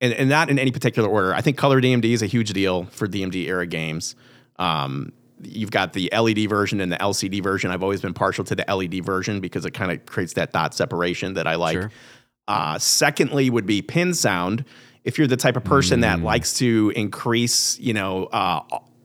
and, 0.00 0.12
and 0.12 0.28
not 0.28 0.48
in 0.48 0.58
any 0.58 0.70
particular 0.70 1.08
order. 1.08 1.34
I 1.34 1.40
think 1.40 1.56
color 1.56 1.80
DMD 1.80 2.04
is 2.12 2.22
a 2.22 2.26
huge 2.26 2.52
deal 2.52 2.84
for 2.84 3.08
DMD 3.08 3.46
era 3.48 3.66
games. 3.66 4.14
Um, 4.60 5.12
you've 5.42 5.70
got 5.72 5.92
the 5.92 6.08
LED 6.12 6.48
version 6.48 6.80
and 6.80 6.92
the 6.92 6.96
LCD 6.98 7.42
version. 7.42 7.70
I've 7.70 7.82
always 7.82 8.00
been 8.00 8.14
partial 8.14 8.44
to 8.44 8.54
the 8.54 8.64
LED 8.72 9.04
version 9.04 9.40
because 9.40 9.64
it 9.64 9.72
kind 9.72 9.90
of 9.90 10.06
creates 10.06 10.34
that 10.34 10.52
dot 10.52 10.72
separation 10.74 11.34
that 11.34 11.46
I 11.48 11.56
like. 11.56 11.74
Sure. 11.74 11.90
Uh, 12.46 12.78
secondly, 12.78 13.50
would 13.50 13.66
be 13.66 13.82
pin 13.82 14.14
sound. 14.14 14.64
If 15.04 15.18
you're 15.18 15.26
the 15.26 15.36
type 15.36 15.56
of 15.56 15.64
person 15.64 16.00
that 16.00 16.20
likes 16.20 16.58
to 16.58 16.92
increase, 16.96 17.78
you 17.78 17.92
know, 17.92 18.24
uh, 18.26 18.60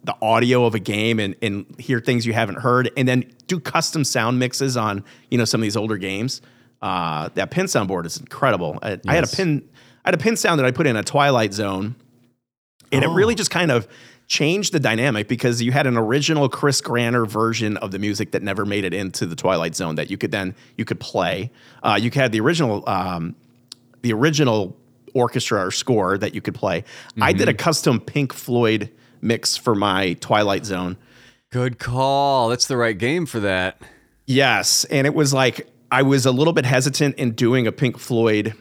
the 0.06 0.16
audio 0.22 0.66
of 0.66 0.74
a 0.74 0.80
game 0.80 1.20
and, 1.20 1.36
and 1.41 1.66
hear 1.78 2.00
things 2.00 2.26
you 2.26 2.32
haven't 2.32 2.60
heard, 2.60 2.89
and 2.95 3.06
then 3.06 3.30
do 3.47 3.60
custom 3.60 4.06
sound 4.06 4.39
mixes 4.39 4.78
on, 4.78 5.04
you 5.30 5.38
know, 5.38 5.45
some 5.45 5.60
of 5.60 5.64
these 5.64 5.76
older 5.76 5.97
games, 5.97 6.41
uh, 6.82 7.28
that 7.34 7.52
pin 7.52 7.68
sound 7.68 7.89
board 7.89 8.06
is 8.06 8.18
incredible. 8.18 8.80
I, 8.82 8.97
I 9.06 9.16
had 9.16 9.26
a 9.26 9.28
pin, 9.28 9.68
I 10.06 10.10
had 10.10 10.16
a 10.16 10.18
pin 10.18 10.38
sound 10.38 10.60
that 10.60 10.66
I 10.66 10.72
put 10.72 10.88
in 10.88 10.95
a 10.95 11.04
Twilight 11.04 11.54
Zone 11.54 11.95
And 12.91 13.04
it 13.04 13.08
really 13.10 13.36
just 13.36 13.52
kind 13.52 13.72
of 13.72 13.88
changed 14.28 14.74
the 14.74 14.80
dynamic 14.80 15.28
because 15.28 15.62
you 15.62 15.72
had 15.72 15.88
an 15.88 15.97
original 15.97 16.50
Chris 16.50 16.82
Granner 16.82 17.26
version 17.26 17.78
of 17.78 17.91
the 17.91 18.00
music 18.00 18.32
that 18.32 18.43
never 18.43 18.66
made 18.66 18.84
it 18.84 18.93
into 18.93 19.26
the 19.26 19.36
Twilight 19.36 19.76
Zone 19.76 19.95
that 19.95 20.10
you 20.10 20.18
could 20.18 20.32
then 20.32 20.56
you 20.78 20.86
could 20.86 21.00
play. 21.00 21.52
Uh, 21.84 22.00
you 22.02 22.12
had 22.12 22.32
the 22.32 22.39
original 22.39 22.88
um, 22.88 23.36
the 24.02 24.14
original 24.14 24.76
orchestra 25.14 25.66
or 25.66 25.72
score 25.72 26.18
that 26.18 26.34
you 26.36 26.41
could 26.41 26.55
play. 26.55 26.84
I 27.22 27.34
did 27.34 27.47
a 27.49 27.53
custom 27.53 27.99
Pink 27.99 28.34
Floyd 28.34 28.91
mix 29.22 29.57
for 29.57 29.76
my 29.76 30.14
Twilight 30.14 30.66
Zone. 30.66 30.97
Good 31.51 31.80
call. 31.80 32.49
That's 32.49 32.68
the 32.68 32.78
right 32.78 32.97
game 32.97 33.26
for 33.26 33.39
that. 33.41 33.82
Yes, 34.26 34.86
and 34.86 35.07
it 35.07 35.14
was 35.16 35.34
like 35.34 35.68
I 35.91 36.03
was 36.03 36.26
a 36.26 36.32
little 36.32 36.53
bit 36.53 36.66
hesitant 36.66 37.16
in 37.16 37.32
doing 37.32 37.66
a 37.66 37.72
Pink 37.72 37.97
Floyd, 37.97 38.53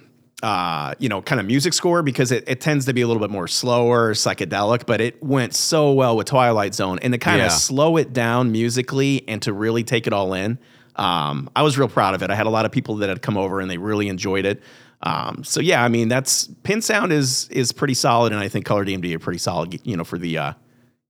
uh, 0.42 0.94
you 0.99 1.11
know, 1.11 1.20
kind 1.20 1.38
of 1.40 1.46
music 1.46 1.74
score 1.74 2.03
because 2.03 2.32
it, 2.32 2.44
it 2.49 2.61
tends 2.62 2.86
to 2.86 2.94
be 2.94 3.03
a 3.03 3.07
little 3.07 3.20
bit 3.20 3.30
more 3.30 3.46
slower, 3.46 4.14
psychedelic. 4.14 4.86
But 4.86 5.03
it 5.03 5.22
went 5.22 5.55
so 5.55 5.92
well 5.92 6.16
with 6.16 6.26
Twilight 6.26 6.74
Zone, 6.74 6.99
and 7.03 7.12
to 7.12 7.18
kind 7.18 7.38
Yeah. 7.40 7.46
of 7.46 7.53
slow 7.53 7.99
it 7.99 8.14
down 8.14 8.51
musically 8.53 9.24
and 9.28 9.42
to 9.42 9.53
really 9.53 9.84
take 9.84 10.07
it 10.07 10.14
all 10.14 10.32
in, 10.32 10.59
um, 10.96 11.51
I 11.55 11.62
was 11.62 11.76
real 11.78 11.88
proud 11.88 12.14
of 12.14 12.22
it. 12.22 12.30
I 12.30 12.34
had 12.34 12.46
a 12.46 12.51
lot 12.51 12.64
of 12.64 12.72
people 12.72 12.96
that 12.96 13.11
had 13.11 13.20
come 13.20 13.36
over 13.36 13.61
and 13.61 13.70
they 13.70 13.76
really 13.78 14.09
enjoyed 14.09 14.46
it. 14.46 14.62
Um, 15.03 15.44
so 15.44 15.61
yeah, 15.61 15.84
I 15.84 15.88
mean 15.88 16.09
that's 16.09 16.49
Pin 16.64 16.82
Sound 16.82 17.12
is 17.12 17.49
is 17.51 17.72
pretty 17.72 17.94
solid, 17.94 18.32
and 18.32 18.40
I 18.40 18.49
think 18.49 18.64
Color 18.64 18.84
DMD 18.84 19.14
are 19.14 19.18
pretty 19.18 19.38
solid, 19.38 19.80
you 19.86 19.96
know, 19.96 20.05
for 20.05 20.18
the 20.18 20.36
uh, 20.38 20.53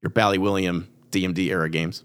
your 0.02 0.10
Bally 0.10 0.38
William 0.38 0.88
DMD 1.10 1.46
era 1.46 1.70
games. 1.70 2.04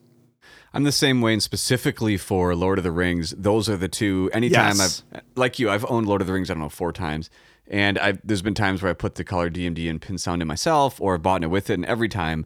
I'm 0.74 0.84
the 0.84 0.92
same 0.92 1.22
way, 1.22 1.34
and 1.34 1.44
specifically 1.44 2.18
for 2.18 2.56
Lord 2.56 2.80
of 2.80 2.84
the 2.84 2.92
Rings, 2.92 3.32
those 3.38 3.70
are 3.70 3.78
the 3.78 3.88
two. 3.88 4.30
Anytime 4.34 4.78
Yes. 4.78 5.04
I've, 5.14 5.22
like 5.36 5.60
you, 5.60 5.70
I've 5.70 5.86
owned 5.88 6.08
Lord 6.08 6.22
of 6.22 6.28
the 6.28 6.34
Rings, 6.34 6.50
I 6.50 6.56
don't 6.56 6.64
know, 6.64 6.70
four 6.70 6.92
times. 6.92 7.30
And 7.68 7.98
I've, 8.00 8.20
there's 8.24 8.42
been 8.42 8.56
times 8.56 8.82
where 8.82 8.90
I 8.90 8.94
put 8.94 9.16
the 9.16 9.24
color 9.24 9.50
DMD 9.50 9.90
and 9.90 10.02
pin 10.02 10.18
sound 10.18 10.42
in 10.42 10.48
myself 10.48 11.00
or 11.00 11.14
I've 11.14 11.22
bought 11.22 11.44
it 11.44 11.48
with 11.48 11.70
it. 11.70 11.76
And 11.76 11.86
every 11.86 12.10
time, 12.10 12.46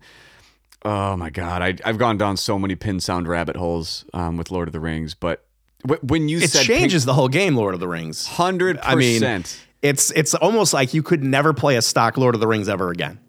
oh 0.84 1.18
my 1.18 1.30
God, 1.30 1.62
I, 1.62 1.76
I've 1.86 1.98
gone 1.98 2.18
down 2.18 2.38
so 2.38 2.60
many 2.60 2.76
pin 2.76 3.00
sound 3.00 3.28
rabbit 3.28 3.56
holes 3.56 4.06
um, 4.14 4.38
with 4.38 4.52
Lord 4.52 4.68
of 4.68 4.74
the 4.74 4.80
Rings. 4.80 5.16
But 5.16 5.47
when 6.02 6.30
you 6.30 6.40
It 6.40 6.52
said 6.52 6.64
changes 6.66 7.06
the 7.06 7.14
whole 7.14 7.28
game, 7.30 7.56
Lord 7.56 7.74
of 7.74 7.80
the 7.80 7.88
Rings. 7.88 8.26
hundred 8.28 8.80
I 8.82 8.96
mean, 8.96 9.20
percent, 9.22 9.66
it's 9.82 10.12
it's 10.12 10.34
almost 10.36 10.74
like 10.74 10.94
you 10.94 11.04
could 11.04 11.24
never 11.24 11.54
play 11.54 11.76
a 11.78 11.82
stock 11.82 12.18
Lord 12.18 12.36
of 12.36 12.42
the 12.42 12.48
Rings 12.48 12.70
ever 12.70 12.92
again. 12.92 13.20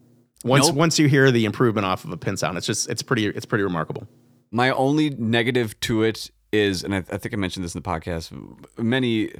Once 0.45 0.69
Nope. 0.69 0.77
once 0.77 0.99
you 0.99 1.09
hear 1.09 1.31
the 1.31 1.45
improvement 1.45 1.85
off 1.87 2.05
of 2.05 2.13
a 2.13 2.17
pin 2.17 2.37
sound, 2.37 2.57
it's 2.57 2.67
just 2.67 2.89
it's 2.89 3.03
pretty 3.03 3.27
it's 3.27 3.47
pretty 3.47 3.65
remarkable. 3.65 4.07
My 4.51 4.71
only 4.71 5.11
negative 5.11 5.79
to 5.81 6.03
it 6.05 6.31
is, 6.53 6.83
and 6.83 6.95
I, 6.95 6.99
I 6.99 7.19
think 7.19 7.35
I 7.35 7.37
mentioned 7.37 7.65
this 7.65 7.75
in 7.75 7.83
the 7.83 7.89
podcast 7.89 8.33
many 8.79 9.31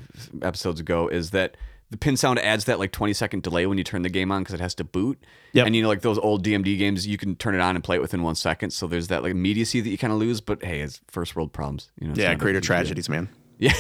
episodes 0.43 0.81
ago, 0.81 1.09
is 1.09 1.31
that 1.31 1.57
the 1.91 1.97
pin 1.97 2.17
sound 2.17 2.39
adds 2.41 2.67
that 2.67 2.79
like 2.79 2.93
20 2.93 3.13
second 3.15 3.43
delay 3.43 3.67
when 3.67 3.79
you 3.79 3.85
turn 3.85 4.03
the 4.03 4.09
game 4.11 4.31
on 4.31 4.43
because 4.43 4.55
it 4.55 4.61
has 4.61 4.75
to 4.77 4.85
boot. 4.85 5.19
Yep. 5.55 5.67
And 5.67 5.75
you 5.77 5.83
know, 5.83 5.89
like 5.89 6.03
those 6.03 6.19
old 6.19 6.45
DMD 6.45 6.77
games, 6.77 7.07
you 7.07 7.17
can 7.17 7.35
turn 7.37 7.55
it 7.55 7.61
on 7.61 7.75
and 7.77 7.83
play 7.83 7.97
it 7.97 8.03
within 8.03 8.23
one 8.23 8.35
second. 8.35 8.71
So 8.71 8.87
there's 8.87 9.09
that 9.09 9.23
like 9.23 9.31
immediacy 9.33 9.81
that 9.81 9.89
you 9.89 9.97
kind 9.97 10.13
of 10.13 10.19
lose. 10.19 10.41
But 10.43 10.63
hey, 10.63 10.81
it's 10.81 11.01
first 11.09 11.35
world 11.35 11.53
problems. 11.53 11.91
You 12.01 12.09
know, 12.09 12.15
Yeah, 12.17 12.35
creator 12.35 12.61
deal. 12.61 12.67
tragedies, 12.67 13.09
man. 13.09 13.29
Yeah. 13.61 13.73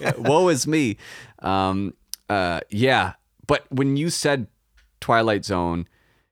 Yeah, 0.00 0.12
Woe 0.18 0.48
is 0.48 0.66
me. 0.66 0.96
Um, 1.38 1.94
uh, 2.28 2.60
yeah. 2.70 3.12
But 3.46 3.64
when 3.70 3.96
you 3.96 4.10
said 4.10 4.48
Twilight 5.00 5.44
Zone, 5.44 5.86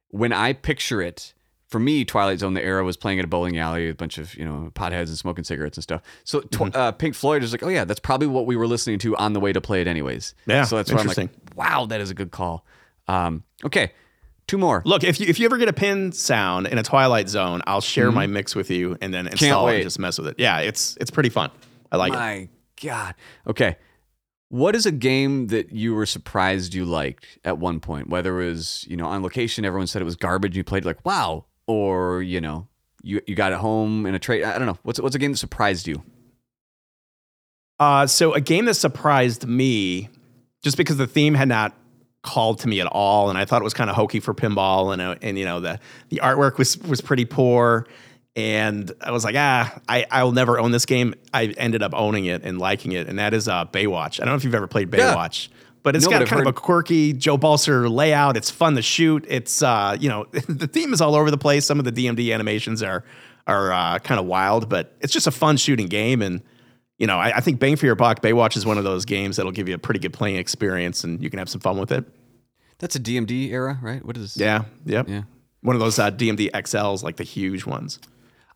when 0.09 0.33
I 0.33 0.53
picture 0.55 1.01
it, 1.01 1.33
for 1.71 1.79
me, 1.79 2.05
Twilight 2.05 2.41
Zone, 2.41 2.55
the 2.55 2.63
era 2.63 2.85
was 2.85 2.97
playing 2.97 3.19
at 3.21 3.25
a 3.25 3.29
bowling 3.29 3.57
alley 3.57 3.87
with 3.87 3.95
a 3.95 3.97
bunch 3.97 4.19
of, 4.19 4.35
you 4.37 4.45
know, 4.45 4.71
potheads 4.75 5.07
and 5.09 5.17
smoking 5.17 5.45
cigarettes 5.45 5.77
and 5.79 5.83
stuff. 5.83 6.03
So 6.25 6.41
tw- 6.41 6.51
Mm-hmm. 6.51 6.77
uh, 6.77 6.93
Pink 6.93 7.15
Floyd 7.15 7.43
is 7.43 7.53
like, 7.53 7.63
oh, 7.63 7.69
yeah, 7.69 7.85
that's 7.85 8.01
probably 8.01 8.27
what 8.27 8.45
we 8.47 8.57
were 8.57 8.67
listening 8.67 8.99
to 9.01 9.17
on 9.17 9.33
the 9.33 9.41
way 9.41 9.53
to 9.53 9.61
play 9.61 9.81
it, 9.81 9.87
anyways. 9.87 10.35
Yeah, 10.47 10.65
So 10.65 10.77
that's 10.77 10.91
why 10.93 10.99
I'm 11.01 11.07
like, 11.07 11.17
interesting. 11.19 11.43
wow, 11.57 11.87
that 11.87 12.01
is 12.01 12.11
a 12.11 12.15
good 12.15 12.31
call. 12.33 12.67
Um, 13.09 13.45
okay. 13.65 13.93
Two 14.47 14.59
more. 14.59 14.83
Look, 14.85 15.05
if 15.05 15.21
you 15.21 15.27
if 15.29 15.39
you 15.39 15.45
ever 15.47 15.59
get 15.59 15.69
a 15.69 15.73
pin 15.73 16.11
sound 16.11 16.67
in 16.67 16.77
a 16.77 16.83
Twilight 16.83 17.29
Zone, 17.29 17.63
I'll 17.69 17.81
share 17.81 18.11
my 18.11 18.27
mix 18.27 18.57
with 18.57 18.69
you 18.69 18.97
and 19.01 19.15
then 19.15 19.29
install 19.29 19.69
it 19.69 19.75
and 19.77 19.83
just 19.85 20.01
mess 20.01 20.19
with 20.19 20.27
it. 20.27 20.35
Yeah, 20.39 20.59
it's 20.59 20.97
it's 21.01 21.13
pretty 21.13 21.29
fun. 21.29 21.53
I 21.93 21.97
like 21.99 22.13
it. 22.13 22.17
My 22.17 22.49
God. 22.83 23.15
Okay. 23.47 23.77
What 24.49 24.75
is 24.75 24.87
a 24.87 24.91
game 24.91 25.47
that 25.49 25.71
you 25.71 25.95
were 25.95 26.07
surprised 26.07 26.75
you 26.75 26.85
liked 26.85 27.39
at 27.45 27.59
one 27.59 27.79
point? 27.79 28.09
Whether 28.09 28.41
it 28.41 28.49
was, 28.49 28.85
you 28.89 28.97
know, 28.97 29.07
on 29.07 29.23
location, 29.23 29.65
everyone 29.65 29.87
said 29.87 30.03
it 30.03 30.05
was 30.05 30.17
garbage. 30.17 30.57
You 30.57 30.65
played 30.65 30.85
like, 30.85 31.05
wow. 31.07 31.45
Or, 31.71 32.21
you 32.23 32.41
know, 32.41 32.67
you, 33.03 33.21
you 33.27 33.37
got 33.37 33.53
it 33.53 33.59
home 33.59 34.07
in 34.07 34.15
a 34.15 34.19
trade. 34.19 34.43
I 34.43 34.59
don't 34.59 34.67
know. 34.67 34.79
What's, 34.83 35.01
what's 35.01 35.15
a 35.15 35.19
game 35.19 35.31
that 35.33 35.39
surprised 35.39 35.87
you? 35.87 36.03
Uh, 37.79 38.07
so 38.07 38.35
a 38.35 38.41
game 38.41 38.65
that 38.67 38.75
surprised 38.75 39.47
me, 39.47 40.11
just 40.63 40.77
because 40.77 40.97
the 40.97 41.07
theme 41.07 41.35
had 41.35 41.49
not 41.49 41.75
called 42.23 42.59
to 42.61 42.69
me 42.69 42.81
at 42.81 42.87
all, 42.87 43.31
and 43.31 43.39
I 43.39 43.47
thought 43.47 43.63
it 43.63 43.65
was 43.65 43.73
kind 43.73 43.89
of 43.89 43.97
hokey 43.97 44.21
for 44.21 44.35
pinball, 44.35 44.93
and 44.93 45.01
uh, 45.01 45.15
and 45.23 45.39
you 45.39 45.47
know 45.47 45.61
the 45.61 45.81
the 46.11 46.21
artwork 46.23 46.59
was 46.59 46.77
was 46.77 47.01
pretty 47.01 47.25
poor, 47.25 47.87
and 48.37 48.93
I 49.01 49.13
was 49.13 49.25
like, 49.25 49.35
ah, 49.39 49.81
I 49.89 50.05
I 50.11 50.25
will 50.25 50.33
never 50.33 50.61
own 50.61 50.73
this 50.73 50.85
game. 50.85 51.15
I 51.33 51.47
ended 51.57 51.83
up 51.83 51.95
owning 51.95 52.27
it 52.27 52.43
and 52.43 52.59
liking 52.59 52.93
it, 52.93 53.09
and 53.09 53.19
that 53.19 53.33
is 53.33 53.49
uh, 53.49 53.65
Baywatch. 53.65 54.21
I 54.21 54.25
don't 54.25 54.33
know 54.33 54.37
if 54.37 54.45
you've 54.45 54.55
ever 54.55 54.67
played 54.67 54.95
Yeah. 54.95 55.15
But 55.83 55.97
it's 55.97 56.05
No, 56.05 56.11
got 56.11 56.19
but 56.21 56.29
kind 56.29 56.43
of 56.43 56.47
a 56.47 56.53
quirky 56.53 57.13
Joe 57.13 57.39
Balcer 57.39 57.89
layout. 57.89 58.37
It's 58.37 58.51
fun 58.51 58.77
to 58.77 58.83
shoot. 58.83 59.25
It's 59.29 59.63
uh, 59.63 59.97
you 59.99 60.09
know, 60.09 60.27
the 60.49 60.67
theme 60.67 60.93
is 60.93 61.01
all 61.01 61.15
over 61.15 61.31
the 61.31 61.39
place. 61.39 61.65
Some 61.65 61.79
of 61.79 61.85
the 61.85 61.93
DMD 61.93 62.33
animations 62.35 62.83
are 62.83 63.05
are 63.47 63.73
uh, 63.73 63.99
kind 64.01 64.21
of 64.21 64.27
wild, 64.27 64.69
but 64.69 64.95
it's 65.01 65.13
just 65.13 65.27
a 65.27 65.31
fun 65.31 65.57
shooting 65.57 65.87
game. 65.87 66.23
And 66.23 66.43
you 66.99 67.07
know, 67.07 67.19
I, 67.19 67.39
I 67.39 67.41
think 67.41 67.59
bang 67.61 67.77
for 67.77 67.87
your 67.87 67.95
buck, 67.95 68.21
Baywatch 68.21 68.57
is 68.57 68.67
one 68.67 68.79
of 68.79 68.85
those 68.85 69.05
games 69.05 69.37
that'll 69.37 69.53
give 69.53 69.69
you 69.69 69.75
a 69.75 69.79
pretty 69.79 70.01
good 70.01 70.13
playing 70.13 70.37
experience, 70.37 71.03
and 71.03 71.23
you 71.23 71.31
can 71.31 71.39
have 71.39 71.49
some 71.49 71.61
fun 71.61 71.79
with 71.79 71.93
it. 71.93 72.05
That's 72.79 72.97
a 72.97 73.01
DMD 73.01 73.51
era, 73.51 73.79
right? 73.83 74.05
What 74.05 74.17
is 74.17 74.35
this? 74.35 74.37
Yeah, 74.37 74.65
yep. 74.85 75.09
Yeah. 75.09 75.23
One 75.63 75.77
of 75.77 75.81
those 75.81 75.99
uh, 75.99 76.11
DMD 76.11 76.51
XLs, 76.51 77.03
like 77.03 77.17
the 77.17 77.25
huge 77.25 77.67
ones. 77.67 77.99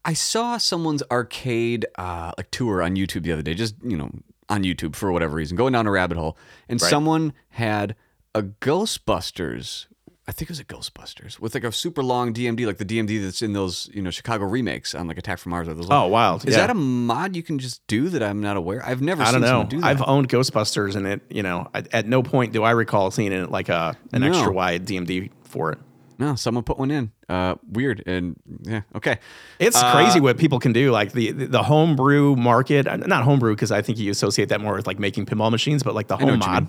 I 0.06 0.12
saw 0.12 0.58
someone's 0.58 1.02
arcade 1.10 1.86
uh, 1.96 2.32
like 2.36 2.50
tour 2.50 2.82
on 2.82 2.96
YouTube 2.96 3.22
the 3.22 3.32
other 3.32 3.42
day, 3.42 3.54
just 3.54 3.74
you 3.82 3.96
know, 3.96 4.10
on 4.48 4.62
YouTube 4.64 4.94
for 4.96 5.10
whatever 5.12 5.34
reason, 5.36 5.56
going 5.56 5.72
down 5.72 5.86
a 5.86 5.90
rabbit 5.90 6.16
hole, 6.18 6.36
and 6.68 6.80
Right. 6.80 6.90
someone 6.90 7.32
had 7.50 7.94
a 8.34 8.42
Ghostbusters. 8.42 9.86
I 10.26 10.32
think 10.32 10.48
it 10.48 10.52
was 10.52 10.60
a 10.60 10.64
Ghostbusters 10.64 11.38
with 11.38 11.52
like 11.54 11.64
a 11.64 11.72
super 11.72 12.02
long 12.02 12.32
DMD, 12.32 12.64
like 12.66 12.78
the 12.78 12.84
DMD 12.84 13.22
that's 13.22 13.42
in 13.42 13.52
those 13.52 13.90
you 13.92 14.00
know 14.00 14.10
Chicago 14.10 14.46
remakes 14.46 14.94
on 14.94 15.06
like 15.06 15.18
Attack 15.18 15.38
from 15.38 15.50
Mars 15.50 15.68
or 15.68 15.74
those. 15.74 15.86
Oh, 15.90 16.06
wild. 16.06 16.46
Is 16.48 16.54
Yeah. 16.54 16.62
that 16.62 16.70
a 16.70 16.74
mod 16.74 17.36
you 17.36 17.42
can 17.42 17.58
just 17.58 17.86
do 17.88 18.08
that 18.08 18.22
I'm 18.22 18.40
not 18.40 18.56
aware? 18.56 18.82
I've 18.86 19.02
never. 19.02 19.22
I 19.22 19.26
seen 19.26 19.32
don't 19.34 19.40
know. 19.42 19.46
someone 19.48 19.68
do 19.68 19.80
that. 19.82 19.86
I've 19.86 20.02
owned 20.06 20.28
Ghostbusters, 20.30 20.96
and 20.96 21.06
it, 21.06 21.20
you 21.28 21.42
know, 21.42 21.68
at, 21.74 21.92
at 21.92 22.06
no 22.06 22.22
point 22.22 22.52
do 22.54 22.62
I 22.62 22.70
recall 22.70 23.10
seeing 23.10 23.32
it 23.32 23.50
like 23.50 23.68
a 23.68 23.96
an 24.12 24.22
No. 24.22 24.28
extra 24.28 24.50
wide 24.52 24.86
DMD 24.86 25.30
for 25.42 25.72
it. 25.72 25.78
No, 26.18 26.34
someone 26.36 26.64
put 26.64 26.78
one 26.78 26.90
in. 26.90 27.10
Uh, 27.28 27.54
weird 27.70 28.02
and 28.06 28.36
yeah, 28.62 28.82
okay. 28.94 29.18
It's 29.58 29.76
Uh, 29.76 29.92
crazy 29.92 30.20
what 30.20 30.38
people 30.38 30.58
can 30.60 30.72
do. 30.72 30.90
Like 30.90 31.12
the 31.12 31.32
the, 31.32 31.62
homebrew 31.62 32.36
market, 32.36 32.86
uh, 32.86 32.96
not 32.96 33.24
homebrew 33.24 33.54
because 33.54 33.72
I 33.72 33.82
think 33.82 33.98
you 33.98 34.10
associate 34.10 34.48
that 34.50 34.60
more 34.60 34.74
with 34.74 34.86
like 34.86 34.98
making 34.98 35.26
pinball 35.26 35.50
machines, 35.50 35.82
but 35.82 35.94
like 35.94 36.08
the 36.08 36.16
home 36.16 36.38
mod. 36.38 36.68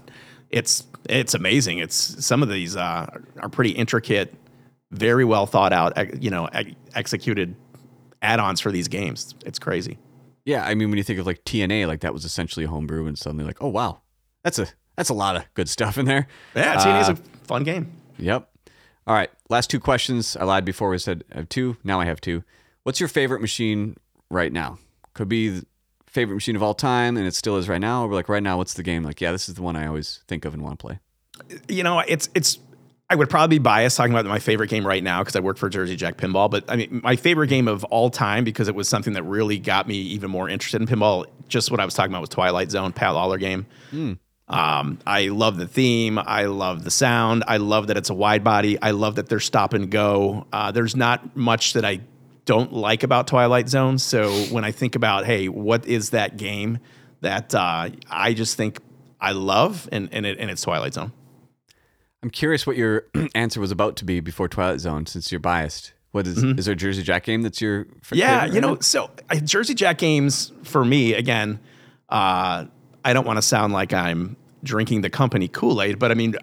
It's 0.50 0.84
it's 1.10 1.34
amazing. 1.34 1.80
It's 1.80 1.96
some 2.26 2.42
of 2.44 2.50
these 2.50 2.76
uh, 2.76 3.08
are 3.40 3.50
pretty 3.50 3.72
intricate, 3.72 4.34
very 4.92 5.26
well 5.26 5.46
thought 5.46 5.74
out, 5.74 6.22
you 6.24 6.30
know, 6.30 6.48
executed 6.94 7.56
add-ons 8.22 8.60
for 8.62 8.72
these 8.72 8.88
games. 8.88 9.36
It's 9.46 9.60
crazy. 9.60 9.98
Yeah, 10.46 10.64
I 10.66 10.76
mean, 10.76 10.90
when 10.90 10.98
you 10.98 11.04
think 11.04 11.20
of 11.20 11.26
like 11.26 11.44
TNA, 11.46 11.88
like 11.88 12.02
that 12.02 12.14
was 12.14 12.26
essentially 12.26 12.66
a 12.66 12.70
homebrew, 12.70 13.08
and 13.08 13.18
suddenly 13.18 13.44
like, 13.46 13.58
oh 13.62 13.68
wow, 13.68 14.02
that's 14.44 14.60
a 14.60 14.68
that's 14.96 15.10
a 15.10 15.14
lot 15.14 15.36
of 15.36 15.44
good 15.56 15.68
stuff 15.68 15.98
in 15.98 16.06
there. 16.06 16.28
Yeah, 16.56 16.76
TNA 16.78 17.02
is 17.02 17.10
Uh, 17.10 17.14
a 17.14 17.48
fun 17.48 17.64
game. 17.64 17.92
Yep. 18.18 18.50
All 19.08 19.14
right, 19.14 19.30
last 19.50 19.70
two 19.70 19.80
questions. 19.80 20.36
I 20.36 20.46
lied 20.46 20.66
before. 20.66 20.90
We 20.90 20.98
said 20.98 21.24
I 21.32 21.38
have 21.38 21.50
two. 21.50 21.78
Now 21.84 22.00
I 22.00 22.06
have 22.06 22.20
two. 22.20 22.44
What's 22.84 23.00
your 23.00 23.10
favorite 23.10 23.42
machine 23.42 23.98
right 24.30 24.52
now? 24.52 24.80
Could 25.14 25.30
be 25.30 25.50
the 25.50 25.66
favorite 26.08 26.36
machine 26.36 26.56
of 26.56 26.64
all 26.64 26.74
time, 26.74 27.16
and 27.18 27.28
it 27.28 27.36
still 27.36 27.58
is 27.58 27.70
right 27.70 27.82
now. 27.82 28.06
Or 28.06 28.14
like 28.14 28.30
right 28.30 28.42
now, 28.42 28.58
what's 28.58 28.74
the 28.74 28.84
game? 28.84 29.04
Like, 29.04 29.22
yeah, 29.22 29.32
this 29.32 29.48
is 29.48 29.56
the 29.56 29.62
one 29.62 29.76
I 29.76 29.86
always 29.86 30.22
think 30.28 30.46
of 30.46 30.54
and 30.54 30.64
want 30.64 30.80
to 30.80 30.86
play. 30.86 31.00
you 31.68 31.84
know, 31.84 32.00
it's 32.00 32.30
it's. 32.34 32.60
I 33.08 33.14
would 33.16 33.30
probably 33.30 33.60
be 33.60 33.62
biased 33.62 33.98
talking 33.98 34.14
about 34.14 34.26
my 34.26 34.40
favorite 34.40 34.72
game 34.72 34.86
right 34.86 35.04
now 35.04 35.22
because 35.22 35.36
I 35.36 35.40
work 35.40 35.58
for 35.58 35.70
Jersey 35.70 35.96
Jack 35.96 36.18
Pinball. 36.18 36.50
But 36.50 36.66
I 36.68 36.76
mean, 36.76 37.02
my 37.04 37.16
favorite 37.16 37.50
game 37.50 37.68
of 37.68 37.84
all 37.86 38.10
time 38.10 38.44
because 38.44 38.68
it 38.68 38.74
was 38.74 38.90
something 38.90 39.14
that 39.14 39.22
really 39.22 39.60
got 39.60 39.88
me 39.88 39.96
even 39.96 40.32
more 40.32 40.50
interested 40.50 40.82
in 40.82 40.88
pinball. 40.88 41.28
Just 41.48 41.70
what 41.70 41.80
I 41.80 41.86
was 41.86 41.94
talking 41.94 42.12
about 42.12 42.22
was 42.22 42.30
Twilight 42.30 42.72
Zone, 42.72 42.92
Pat 42.92 43.14
Lawlor 43.14 43.40
game. 43.40 43.68
Hmm. 43.92 44.14
Um, 44.48 45.00
I 45.08 45.30
love 45.30 45.58
the 45.58 45.68
theme. 45.68 46.20
I 46.20 46.46
love 46.46 46.84
the 46.84 46.92
sound. 46.92 47.44
I 47.48 47.58
love 47.58 47.88
that 47.88 47.98
it's 47.98 48.10
a 48.12 48.14
wide 48.14 48.44
body. 48.44 48.80
I 48.82 48.92
love 48.92 49.16
that 49.16 49.28
they're 49.28 49.40
stop 49.40 49.74
and 49.74 49.90
go. 49.90 50.46
Uh, 50.54 50.72
there's 50.72 50.96
not 50.96 51.36
much 51.36 51.74
that 51.74 51.84
I 51.84 52.02
don't 52.46 52.72
like 52.72 53.02
about 53.02 53.26
Twilight 53.28 53.68
Zone. 53.70 53.98
So 53.98 54.32
when 54.52 54.64
I 54.64 54.72
think 54.72 54.96
about, 54.96 55.26
hey, 55.26 55.50
what 55.50 55.88
is 55.88 56.12
that 56.12 56.38
game 56.38 56.78
that 57.22 57.56
uh, 57.56 57.90
I 58.08 58.34
just 58.36 58.56
think 58.56 58.80
I 59.20 59.32
love, 59.32 59.90
and 59.92 60.10
and, 60.12 60.28
it, 60.28 60.38
and 60.38 60.52
it's 60.52 60.62
Twilight 60.62 60.94
Zone. 60.94 61.12
I'm 62.22 62.30
curious 62.30 62.68
what 62.68 62.76
your 62.78 63.08
answer 63.36 63.60
was 63.60 63.72
about 63.72 63.96
to 63.98 64.06
be 64.06 64.20
before 64.20 64.48
Twilight 64.48 64.80
Zone, 64.80 65.08
since 65.08 65.32
you're 65.32 65.40
biased. 65.40 65.94
What 66.12 66.28
is- 66.28 66.44
is 66.44 66.66
there 66.66 66.74
a 66.74 66.78
Jersey 66.78 67.02
Jack 67.02 67.24
game 67.24 67.42
that's 67.42 67.60
your 67.62 67.88
Yeah, 68.14 68.46
you 68.46 68.62
know, 68.62 68.76
now? 68.76 68.80
so 68.82 69.10
uh, 69.30 69.38
Jersey 69.38 69.74
Jack 69.74 69.98
games 69.98 70.52
for 70.64 70.86
me 70.86 71.14
again. 71.16 71.60
Uh, 72.10 72.66
I 73.06 73.14
don't 73.14 73.26
want 73.26 73.38
to 73.38 73.42
sound 73.42 73.72
like 73.72 73.94
I'm 73.94 74.36
drinking 74.64 75.02
the 75.02 75.12
company 75.12 75.48
Kool 75.48 75.82
Aid, 75.82 76.00
but 76.00 76.12
I 76.12 76.16
mean, 76.16 76.36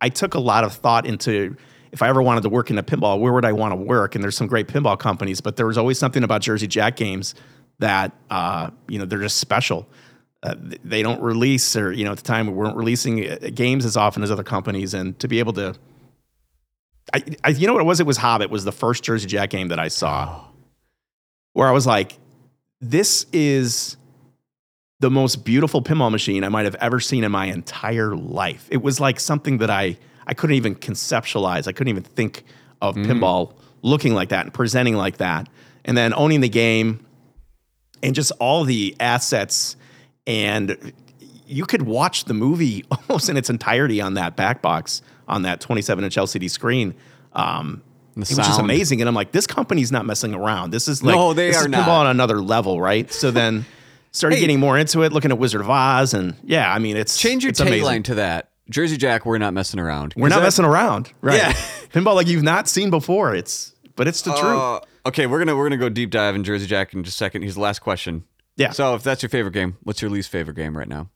I 0.00 0.08
took 0.08 0.34
a 0.34 0.40
lot 0.40 0.64
of 0.64 0.74
thought 0.74 1.06
into 1.06 1.56
if 1.92 2.02
I 2.02 2.08
ever 2.08 2.20
wanted 2.20 2.42
to 2.42 2.48
work 2.48 2.70
in 2.70 2.76
a 2.76 2.82
pinball, 2.82 3.18
where 3.20 3.32
would 3.32 3.44
I 3.44 3.52
want 3.52 3.72
to 3.72 3.76
work? 3.76 4.14
And 4.14 4.22
there's 4.22 4.36
some 4.36 4.48
great 4.48 4.66
pinball 4.66 4.98
companies, 4.98 5.40
but 5.40 5.56
there 5.56 5.66
was 5.66 5.78
always 5.78 5.98
something 5.98 6.22
about 6.22 6.42
Jersey 6.42 6.66
Jack 6.66 6.96
games 6.96 7.34
that 7.78 8.12
uh, 8.30 8.70
you 8.88 8.98
know 8.98 9.04
they're 9.04 9.20
just 9.20 9.38
special. 9.38 9.88
Uh, 10.42 10.54
they 10.84 11.02
don't 11.02 11.22
release, 11.22 11.76
or 11.76 11.92
you 11.92 12.04
know, 12.04 12.12
at 12.12 12.18
the 12.18 12.24
time 12.24 12.48
we 12.48 12.52
weren't 12.52 12.76
releasing 12.76 13.30
uh, 13.30 13.38
games 13.54 13.84
as 13.84 13.96
often 13.96 14.22
as 14.22 14.30
other 14.30 14.44
companies, 14.44 14.94
and 14.94 15.18
to 15.20 15.28
be 15.28 15.38
able 15.38 15.52
to, 15.52 15.74
I, 17.14 17.22
I 17.44 17.48
you 17.50 17.66
know 17.66 17.72
what 17.72 17.82
it 17.82 17.86
was? 17.86 18.00
It 18.00 18.06
was 18.06 18.16
Hobbit 18.16 18.50
was 18.50 18.64
the 18.64 18.72
first 18.72 19.04
Jersey 19.04 19.26
Jack 19.26 19.50
game 19.50 19.68
that 19.68 19.78
I 19.78 19.88
saw, 19.88 20.44
where 21.52 21.68
I 21.68 21.72
was 21.72 21.86
like, 21.86 22.18
this 22.80 23.26
is 23.32 23.96
the 25.00 25.10
most 25.10 25.44
beautiful 25.44 25.82
pinball 25.82 26.10
machine 26.10 26.42
I 26.44 26.48
might 26.48 26.64
have 26.64 26.74
ever 26.76 26.98
seen 27.00 27.24
in 27.24 27.30
my 27.32 27.46
entire 27.46 28.16
life. 28.16 28.66
It 28.70 28.82
was 28.82 28.98
like 29.00 29.20
something 29.20 29.58
that 29.58 29.70
I 29.70 29.96
I 30.26 30.34
couldn't 30.34 30.56
even 30.56 30.74
conceptualize. 30.74 31.66
I 31.68 31.72
couldn't 31.72 31.88
even 31.88 32.02
think 32.02 32.44
of 32.82 32.96
pinball 32.96 33.54
looking 33.82 34.14
like 34.14 34.28
that 34.30 34.44
and 34.46 34.52
presenting 34.54 34.94
like 34.94 35.18
that. 35.18 35.48
And 35.84 35.96
then 35.96 36.12
owning 36.12 36.40
the 36.42 36.48
game 36.48 37.04
and 38.02 38.14
just 38.14 38.32
all 38.40 38.64
the 38.64 38.94
assets 39.00 39.76
and 40.26 40.92
you 41.46 41.64
could 41.64 41.82
watch 41.82 42.24
the 42.24 42.34
movie 42.34 42.84
almost 43.08 43.28
in 43.30 43.36
its 43.38 43.48
entirety 43.48 44.00
on 44.02 44.14
that 44.14 44.36
back 44.36 44.60
box 44.60 45.00
on 45.26 45.42
that 45.42 45.60
27 45.60 46.04
inch 46.04 46.16
LCD 46.16 46.50
screen. 46.50 46.94
Um, 47.32 47.82
it 48.16 48.20
was 48.20 48.36
just 48.36 48.58
amazing, 48.60 49.00
and 49.00 49.08
I'm 49.08 49.14
like, 49.14 49.30
this 49.30 49.46
company's 49.46 49.92
not 49.92 50.04
messing 50.04 50.34
around. 50.34 50.72
This 50.72 50.88
is 50.88 51.04
like, 51.04 51.14
No, 51.14 51.32
they 51.34 51.48
this 51.48 51.56
are 51.58 51.60
is 51.60 51.68
not. 51.68 51.86
pinball 51.86 52.00
on 52.00 52.06
another 52.08 52.40
level, 52.42 52.80
right? 52.80 53.10
So 53.12 53.30
then 53.30 53.64
started 54.10 54.36
Hey. 54.36 54.40
getting 54.40 54.60
more 54.60 54.78
into 54.78 55.02
it, 55.02 55.12
looking 55.12 55.30
at 55.30 55.38
Wizard 55.38 55.60
of 55.60 55.70
Oz, 55.70 56.14
and 56.14 56.34
yeah, 56.44 56.72
I 56.72 56.78
mean, 56.78 56.96
it's 56.96 57.18
Change 57.18 57.44
your 57.44 57.52
tagline 57.52 58.04
to 58.04 58.16
that. 58.16 58.50
Jersey 58.70 58.96
Jack, 58.98 59.24
we're 59.24 59.38
not 59.38 59.54
messing 59.54 59.80
around. 59.80 60.12
We're 60.16 60.28
not 60.28 60.42
messing 60.42 60.64
around, 60.64 61.12
right? 61.22 61.38
Yeah. 61.38 61.52
pinball 61.92 62.14
like 62.14 62.26
you've 62.26 62.42
not 62.42 62.68
seen 62.68 62.90
before. 62.90 63.34
It's 63.34 63.74
but 63.96 64.06
it's 64.06 64.22
the 64.22 64.30
truth. 64.32 64.42
Uh, 64.44 64.80
okay, 65.06 65.26
we're 65.26 65.38
gonna 65.38 65.56
we're 65.56 65.64
gonna 65.64 65.78
go 65.78 65.88
deep 65.88 66.10
dive 66.10 66.34
in 66.34 66.44
Jersey 66.44 66.66
Jack 66.66 66.92
in 66.92 67.02
just 67.02 67.14
a 67.14 67.18
second. 67.18 67.42
He's 67.42 67.54
the 67.54 67.60
last 67.62 67.78
question. 67.80 68.24
Yeah. 68.56 68.70
So 68.72 68.94
if 68.94 69.02
that's 69.02 69.22
your 69.22 69.30
favorite 69.30 69.52
game, 69.52 69.76
what's 69.84 70.02
your 70.02 70.10
least 70.10 70.30
favorite 70.30 70.54
game 70.54 70.76
right 70.76 70.88
now? 70.88 71.08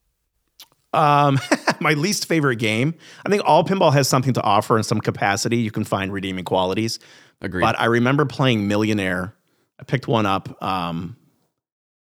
Um, 0.94 1.38
my 1.80 1.92
least 1.94 2.26
favorite 2.26 2.56
game. 2.56 2.94
I 3.26 3.28
think 3.28 3.42
all 3.44 3.64
pinball 3.64 3.92
has 3.92 4.08
something 4.08 4.32
to 4.34 4.42
offer 4.42 4.76
in 4.76 4.84
some 4.84 5.00
capacity. 5.00 5.58
You 5.58 5.70
can 5.70 5.84
find 5.84 6.12
redeeming 6.12 6.44
qualities. 6.44 6.98
Agreed. 7.40 7.62
But 7.62 7.78
I 7.80 7.86
remember 7.86 8.24
playing 8.24 8.68
Millionaire. 8.68 9.34
I 9.80 9.84
picked 9.84 10.06
one 10.06 10.26
up. 10.26 10.62
Um, 10.62 11.16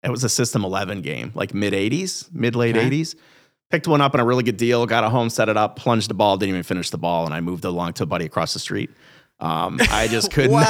it 0.02 0.10
was 0.10 0.24
a 0.24 0.28
System 0.28 0.64
11 0.64 1.02
game, 1.02 1.32
like 1.34 1.52
mid 1.54 1.72
80s, 1.72 2.32
mid 2.32 2.56
late 2.56 2.76
Okay. 2.76 2.88
80s. 2.90 3.14
Picked 3.70 3.86
one 3.86 4.00
up 4.00 4.14
on 4.14 4.20
a 4.20 4.24
really 4.24 4.42
good 4.42 4.56
deal. 4.56 4.84
Got 4.86 5.04
it 5.04 5.10
home, 5.10 5.30
set 5.30 5.48
it 5.48 5.56
up, 5.56 5.76
plunged 5.76 6.10
the 6.10 6.14
ball, 6.14 6.36
didn't 6.36 6.50
even 6.50 6.62
finish 6.64 6.90
the 6.90 6.98
ball, 6.98 7.24
and 7.24 7.32
I 7.32 7.40
moved 7.40 7.64
along 7.64 7.92
to 7.94 8.02
a 8.02 8.06
buddy 8.06 8.24
across 8.24 8.52
the 8.52 8.58
street. 8.58 8.90
Um, 9.38 9.78
I 9.90 10.08
just 10.08 10.32
could 10.32 10.50
Wow. 10.50 10.60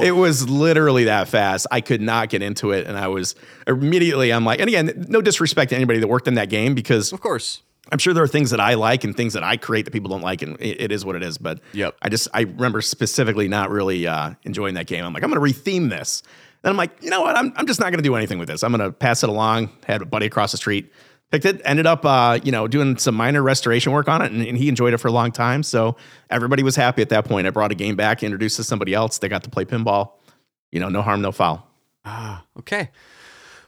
not. 0.00 0.04
It 0.06 0.10
was 0.12 0.48
literally 0.48 1.04
that 1.04 1.28
fast. 1.28 1.66
I 1.70 1.80
could 1.80 2.00
not 2.00 2.28
get 2.30 2.42
into 2.42 2.72
it, 2.72 2.86
and 2.88 2.98
I 2.98 3.06
was 3.08 3.36
immediately. 3.66 4.32
I'm 4.32 4.44
like, 4.44 4.58
and 4.60 4.68
again, 4.68 5.06
no 5.08 5.22
disrespect 5.22 5.70
to 5.70 5.76
anybody 5.76 6.00
that 6.00 6.08
worked 6.08 6.26
in 6.28 6.34
that 6.34 6.48
game 6.48 6.74
because 6.74 7.12
of 7.12 7.20
course. 7.20 7.62
I'm 7.90 7.98
sure 7.98 8.14
there 8.14 8.22
are 8.24 8.28
things 8.28 8.50
that 8.50 8.60
I 8.60 8.74
like 8.74 9.04
and 9.04 9.14
things 9.14 9.34
that 9.34 9.42
I 9.42 9.56
create 9.56 9.84
that 9.84 9.90
people 9.90 10.08
don't 10.10 10.22
like, 10.22 10.40
and 10.42 10.56
it, 10.60 10.80
it 10.80 10.92
is 10.92 11.04
what 11.04 11.14
it 11.14 11.22
is. 11.22 11.36
But 11.38 11.60
Yep. 11.74 11.94
I 12.02 12.08
just 12.08 12.26
I 12.34 12.40
remember 12.42 12.80
specifically 12.80 13.48
not 13.48 13.70
really 13.70 14.06
uh, 14.06 14.32
enjoying 14.44 14.74
that 14.74 14.86
game. 14.86 15.04
I'm 15.04 15.12
like, 15.12 15.22
I'm 15.22 15.30
going 15.30 15.40
to 15.52 15.60
retheme 15.60 15.90
this. 15.90 16.22
Then 16.62 16.70
I'm 16.70 16.76
like, 16.76 16.90
you 17.02 17.10
know 17.10 17.20
what? 17.22 17.36
I'm 17.36 17.52
I'm 17.56 17.66
just 17.66 17.80
not 17.80 17.86
going 17.86 17.98
to 17.98 18.08
do 18.08 18.14
anything 18.14 18.38
with 18.38 18.48
this. 18.48 18.62
I'm 18.62 18.72
going 18.72 18.84
to 18.88 18.92
pass 18.92 19.22
it 19.22 19.28
along. 19.28 19.70
Had 19.86 20.02
a 20.02 20.04
buddy 20.04 20.26
across 20.26 20.52
the 20.52 20.58
street, 20.58 20.92
picked 21.30 21.44
it, 21.44 21.60
ended 21.64 21.86
up 21.86 22.04
uh, 22.04 22.38
you 22.42 22.52
know 22.52 22.68
doing 22.68 22.96
some 22.98 23.14
minor 23.14 23.42
restoration 23.42 23.92
work 23.92 24.08
on 24.08 24.22
it, 24.22 24.30
and, 24.32 24.46
and 24.46 24.56
he 24.56 24.68
enjoyed 24.68 24.94
it 24.94 24.98
for 24.98 25.08
a 25.08 25.12
long 25.12 25.32
time. 25.32 25.62
So 25.62 25.96
everybody 26.30 26.62
was 26.62 26.76
happy 26.76 27.02
at 27.02 27.08
that 27.08 27.24
point. 27.24 27.46
I 27.46 27.50
brought 27.50 27.72
a 27.72 27.74
game 27.74 27.96
back, 27.96 28.22
introduced 28.22 28.56
to 28.56 28.64
somebody 28.64 28.94
else. 28.94 29.18
They 29.18 29.28
got 29.28 29.42
to 29.44 29.50
play 29.50 29.64
pinball. 29.64 30.12
You 30.70 30.80
know, 30.80 30.88
no 30.88 31.02
harm, 31.02 31.20
no 31.20 31.32
foul. 31.32 31.66
Ah, 32.04 32.44
Okay. 32.58 32.90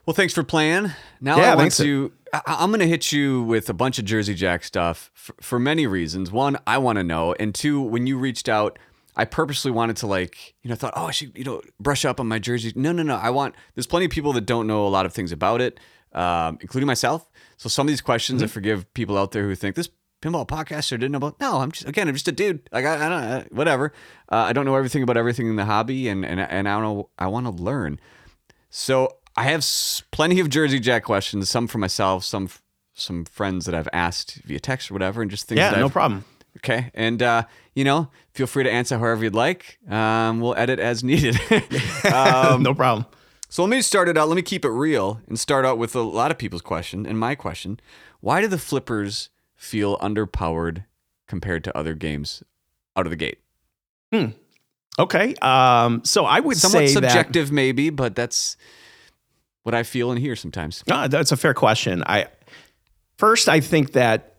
Well, 0.06 0.14
thanks 0.14 0.34
for 0.34 0.42
playing. 0.42 0.90
Now 1.20 1.38
Yeah, 1.38 1.52
I 1.52 1.56
want 1.56 1.72
to, 1.76 2.12
I, 2.30 2.42
I'm 2.46 2.68
going 2.68 2.80
to 2.80 2.86
hit 2.86 3.10
you 3.10 3.42
with 3.42 3.70
a 3.70 3.72
bunch 3.72 3.98
of 3.98 4.04
Jersey 4.04 4.34
Jack 4.34 4.62
stuff 4.64 5.10
for, 5.14 5.34
for 5.40 5.58
many 5.58 5.86
reasons. 5.86 6.30
One, 6.30 6.58
I 6.66 6.76
want 6.76 6.96
to 6.98 7.02
know, 7.02 7.34
and 7.40 7.54
two, 7.54 7.80
when 7.80 8.06
you 8.06 8.18
reached 8.18 8.46
out, 8.46 8.78
I 9.16 9.24
purposely 9.24 9.70
wanted 9.70 9.96
to 9.98 10.06
like, 10.06 10.54
you 10.62 10.68
know, 10.70 10.74
thought, 10.76 10.94
oh, 10.96 11.06
I 11.06 11.10
should, 11.12 11.36
you 11.36 11.44
know, 11.44 11.62
brush 11.78 12.04
up 12.04 12.18
on 12.20 12.26
my 12.26 12.38
Jersey. 12.38 12.72
No, 12.74 12.90
no, 12.92 13.02
no. 13.02 13.16
I 13.16 13.30
want. 13.30 13.54
There's 13.74 13.86
plenty 13.86 14.06
of 14.06 14.10
people 14.10 14.32
that 14.32 14.46
don't 14.46 14.66
know 14.66 14.86
a 14.86 14.88
lot 14.88 15.06
of 15.06 15.12
things 15.12 15.30
about 15.32 15.60
it, 15.60 15.78
um, 16.12 16.58
including 16.60 16.86
myself. 16.86 17.30
So 17.56 17.68
some 17.68 17.86
of 17.86 17.90
these 17.92 18.00
questions, 18.00 18.40
Mm-hmm. 18.40 18.44
I 18.46 18.48
forgive 18.48 18.94
people 18.94 19.16
out 19.16 19.30
there 19.32 19.44
who 19.44 19.54
think 19.54 19.76
this 19.76 19.88
pinball 20.20 20.48
podcaster 20.48 20.90
didn't 20.90 21.12
know 21.12 21.18
about. 21.18 21.38
No, 21.38 21.58
I'm 21.58 21.70
just 21.70 21.86
again, 21.86 22.08
I'm 22.08 22.14
just 22.14 22.26
a 22.28 22.32
dude. 22.32 22.68
Like 22.72 22.84
I, 22.84 23.06
I 23.06 23.08
don't, 23.08 23.22
I, 23.22 23.46
whatever. 23.50 23.92
Uh, 24.32 24.36
I 24.36 24.52
don't 24.52 24.64
know 24.64 24.74
everything 24.74 25.02
about 25.02 25.16
everything 25.16 25.46
in 25.48 25.56
the 25.56 25.64
hobby, 25.66 26.08
and 26.08 26.24
and 26.24 26.40
and 26.40 26.68
I 26.68 26.72
don't 26.72 26.82
know. 26.82 27.10
I 27.18 27.26
want 27.28 27.46
to 27.46 27.52
learn. 27.52 28.00
So 28.70 29.18
I 29.36 29.44
have 29.44 29.60
s- 29.60 30.02
plenty 30.10 30.40
of 30.40 30.48
Jersey 30.48 30.80
Jack 30.80 31.04
questions. 31.04 31.48
Some 31.48 31.66
for 31.68 31.78
myself, 31.78 32.24
some 32.24 32.48
some 32.94 33.24
friends 33.24 33.66
that 33.66 33.74
I've 33.74 33.88
asked 33.92 34.36
via 34.44 34.60
text 34.60 34.90
or 34.90 34.94
whatever, 34.94 35.22
and 35.22 35.30
just 35.30 35.46
things. 35.46 35.58
Yeah, 35.58 35.70
that 35.70 35.78
no 35.78 35.86
I've- 35.86 35.92
problem. 35.92 36.24
Okay, 36.64 36.90
and 36.94 37.22
uh, 37.22 37.42
you 37.74 37.84
know, 37.84 38.08
feel 38.32 38.46
free 38.46 38.64
to 38.64 38.70
answer 38.70 38.98
however 38.98 39.24
you'd 39.24 39.34
like. 39.34 39.78
Um, 39.88 40.40
we'll 40.40 40.54
edit 40.56 40.78
as 40.80 41.04
needed. 41.04 41.36
um, 42.12 42.62
no 42.62 42.72
problem. 42.74 43.04
so 43.50 43.62
let 43.62 43.68
me 43.68 43.82
start 43.82 44.08
it 44.08 44.16
out. 44.16 44.28
Let 44.28 44.36
me 44.36 44.42
keep 44.42 44.64
it 44.64 44.70
real 44.70 45.20
and 45.28 45.38
start 45.38 45.66
out 45.66 45.76
with 45.76 45.94
a 45.94 46.00
lot 46.00 46.30
of 46.30 46.38
people's 46.38 46.62
question 46.62 47.04
and 47.04 47.18
my 47.18 47.34
question: 47.34 47.78
Why 48.20 48.40
do 48.40 48.48
the 48.48 48.56
flippers 48.58 49.28
feel 49.56 49.98
underpowered 49.98 50.84
compared 51.28 51.64
to 51.64 51.76
other 51.76 51.94
games 51.94 52.42
out 52.96 53.06
of 53.06 53.10
the 53.10 53.16
gate? 53.16 53.38
Hmm. 54.10 54.28
Okay. 54.98 55.34
Um, 55.42 56.02
so 56.04 56.24
I 56.24 56.40
would 56.40 56.56
Somewhat 56.56 56.88
say 56.88 56.94
that. 57.00 57.10
subjective, 57.10 57.52
maybe, 57.52 57.90
but 57.90 58.14
that's 58.14 58.56
what 59.64 59.74
I 59.74 59.82
feel 59.82 60.10
and 60.10 60.18
hear 60.20 60.34
sometimes. 60.36 60.82
No, 60.88 61.08
that's 61.08 61.30
a 61.32 61.36
fair 61.36 61.52
question. 61.52 62.02
I 62.06 62.28
first, 63.18 63.48
I 63.50 63.60
think 63.60 63.92
that 63.92 64.36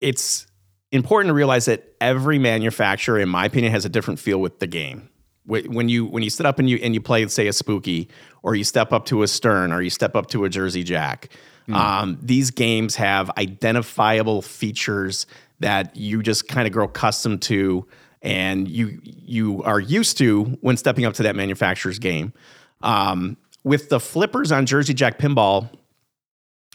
it's 0.00 0.46
important 0.92 1.30
to 1.30 1.34
realize 1.34 1.64
that 1.64 1.94
every 2.00 2.38
manufacturer, 2.38 3.18
in 3.18 3.28
my 3.28 3.46
opinion, 3.46 3.72
has 3.72 3.84
a 3.84 3.88
different 3.88 4.20
feel 4.20 4.38
with 4.38 4.60
the 4.60 4.66
game. 4.66 5.08
When 5.44 5.88
you 5.88 6.06
when 6.06 6.22
you 6.22 6.30
sit 6.30 6.46
up 6.46 6.60
and 6.60 6.70
you 6.70 6.78
and 6.80 6.94
you 6.94 7.00
play, 7.00 7.26
say, 7.26 7.48
a 7.48 7.52
spooky, 7.52 8.08
or 8.44 8.54
you 8.54 8.62
step 8.62 8.92
up 8.92 9.06
to 9.06 9.24
a 9.24 9.28
Stern, 9.28 9.72
or 9.72 9.82
you 9.82 9.90
step 9.90 10.14
up 10.14 10.28
to 10.28 10.44
a 10.44 10.48
Jersey 10.48 10.84
Jack, 10.84 11.30
um, 11.72 12.18
these 12.22 12.52
games 12.52 12.94
have 12.94 13.28
identifiable 13.36 14.42
features 14.42 15.26
that 15.58 15.96
you 15.96 16.22
just 16.22 16.46
kind 16.46 16.66
of 16.66 16.72
grow 16.72 16.84
accustomed 16.84 17.42
to, 17.42 17.86
and 18.22 18.68
you 18.68 19.00
you 19.02 19.62
are 19.64 19.80
used 19.80 20.16
to 20.18 20.44
when 20.60 20.76
stepping 20.76 21.04
up 21.04 21.14
to 21.14 21.24
that 21.24 21.34
manufacturer's 21.34 21.98
game. 21.98 22.32
Um, 22.80 23.36
with 23.64 23.88
the 23.88 23.98
flippers 23.98 24.52
on 24.52 24.66
Jersey 24.66 24.94
Jack 24.94 25.18
Pinball, 25.18 25.68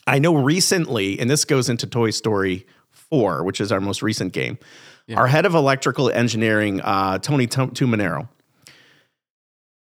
I 0.05 0.19
know 0.19 0.35
recently, 0.35 1.19
and 1.19 1.29
this 1.29 1.45
goes 1.45 1.69
into 1.69 1.87
Toy 1.87 2.11
Story 2.11 2.65
4, 3.09 3.43
which 3.43 3.61
is 3.61 3.71
our 3.71 3.79
most 3.79 4.01
recent 4.01 4.33
game, 4.33 4.57
our 5.15 5.27
head 5.27 5.45
of 5.45 5.55
electrical 5.55 6.09
engineering, 6.09 6.81
uh, 6.81 7.17
Tony 7.19 7.47
Tum- 7.47 7.71
Tumanero, 7.71 8.27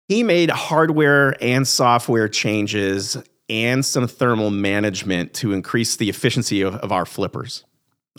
he 0.07 0.23
made 0.23 0.49
hardware 0.49 1.35
and 1.41 1.67
software 1.67 2.27
changes 2.27 3.17
and 3.49 3.85
some 3.85 4.07
thermal 4.07 4.49
management 4.49 5.33
to 5.35 5.53
increase 5.53 5.97
the 5.97 6.09
efficiency 6.09 6.61
of, 6.61 6.75
of 6.75 6.91
our 6.91 7.05
flippers. 7.05 7.65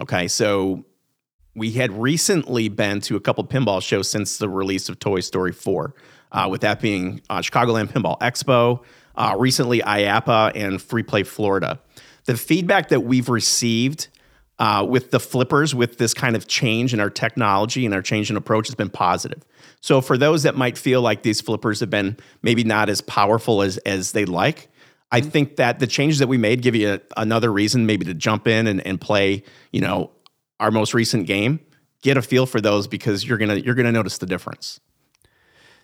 Okay, 0.01 0.28
so 0.28 0.84
we 1.55 1.72
had 1.72 1.93
recently 1.93 2.68
been 2.68 3.01
to 3.03 3.16
a 3.16 3.20
couple 3.20 3.45
pinball 3.45 3.82
shows 3.82 4.09
since 4.09 4.38
the 4.38 4.49
release 4.49 4.88
of 4.88 4.99
Toy 4.99 5.20
Story 5.20 5.53
4, 5.53 5.95
uh, 6.32 6.49
with 6.51 6.62
that 6.62 6.80
being 6.80 7.20
uh, 7.28 7.38
Chicagoland 7.38 7.90
Pinball 7.90 8.18
Expo, 8.20 8.82
uh, 9.16 9.34
recently 9.38 9.80
IAAPA, 9.80 10.53
and 10.55 10.80
Free 10.80 11.03
Play 11.03 11.24
Florida. 11.24 11.80
The 12.24 12.36
feedback 12.36 12.88
that 12.88 13.01
we've 13.01 13.28
received 13.28 14.09
uh, 14.62 14.84
with 14.88 15.10
the 15.10 15.18
flippers, 15.18 15.74
with 15.74 15.98
this 15.98 16.14
kind 16.14 16.36
of 16.36 16.46
change 16.46 16.94
in 16.94 17.00
our 17.00 17.10
technology 17.10 17.84
and 17.84 17.92
our 17.92 18.00
change 18.00 18.30
in 18.30 18.36
approach, 18.36 18.68
has 18.68 18.76
been 18.76 18.88
positive. 18.88 19.42
So 19.80 20.00
for 20.00 20.16
those 20.16 20.44
that 20.44 20.54
might 20.54 20.78
feel 20.78 21.02
like 21.02 21.24
these 21.24 21.40
flippers 21.40 21.80
have 21.80 21.90
been 21.90 22.16
maybe 22.42 22.62
not 22.62 22.88
as 22.88 23.00
powerful 23.00 23.60
as 23.62 23.78
as 23.78 24.12
they'd 24.12 24.28
like, 24.28 24.68
I 25.10 25.20
think 25.20 25.56
that 25.56 25.80
the 25.80 25.88
changes 25.88 26.20
that 26.20 26.28
we 26.28 26.38
made 26.38 26.62
give 26.62 26.76
you 26.76 26.92
a, 26.92 27.00
another 27.16 27.52
reason 27.52 27.86
maybe 27.86 28.04
to 28.04 28.14
jump 28.14 28.46
in 28.46 28.68
and, 28.68 28.86
and 28.86 29.00
play, 29.00 29.42
you 29.72 29.80
know, 29.80 30.12
our 30.60 30.70
most 30.70 30.94
recent 30.94 31.26
game. 31.26 31.58
Get 32.00 32.16
a 32.16 32.22
feel 32.22 32.46
for 32.46 32.60
those 32.60 32.86
because 32.86 33.24
you're 33.24 33.38
gonna 33.38 33.56
you're 33.56 33.74
gonna 33.74 33.90
notice 33.90 34.18
the 34.18 34.26
difference. 34.26 34.78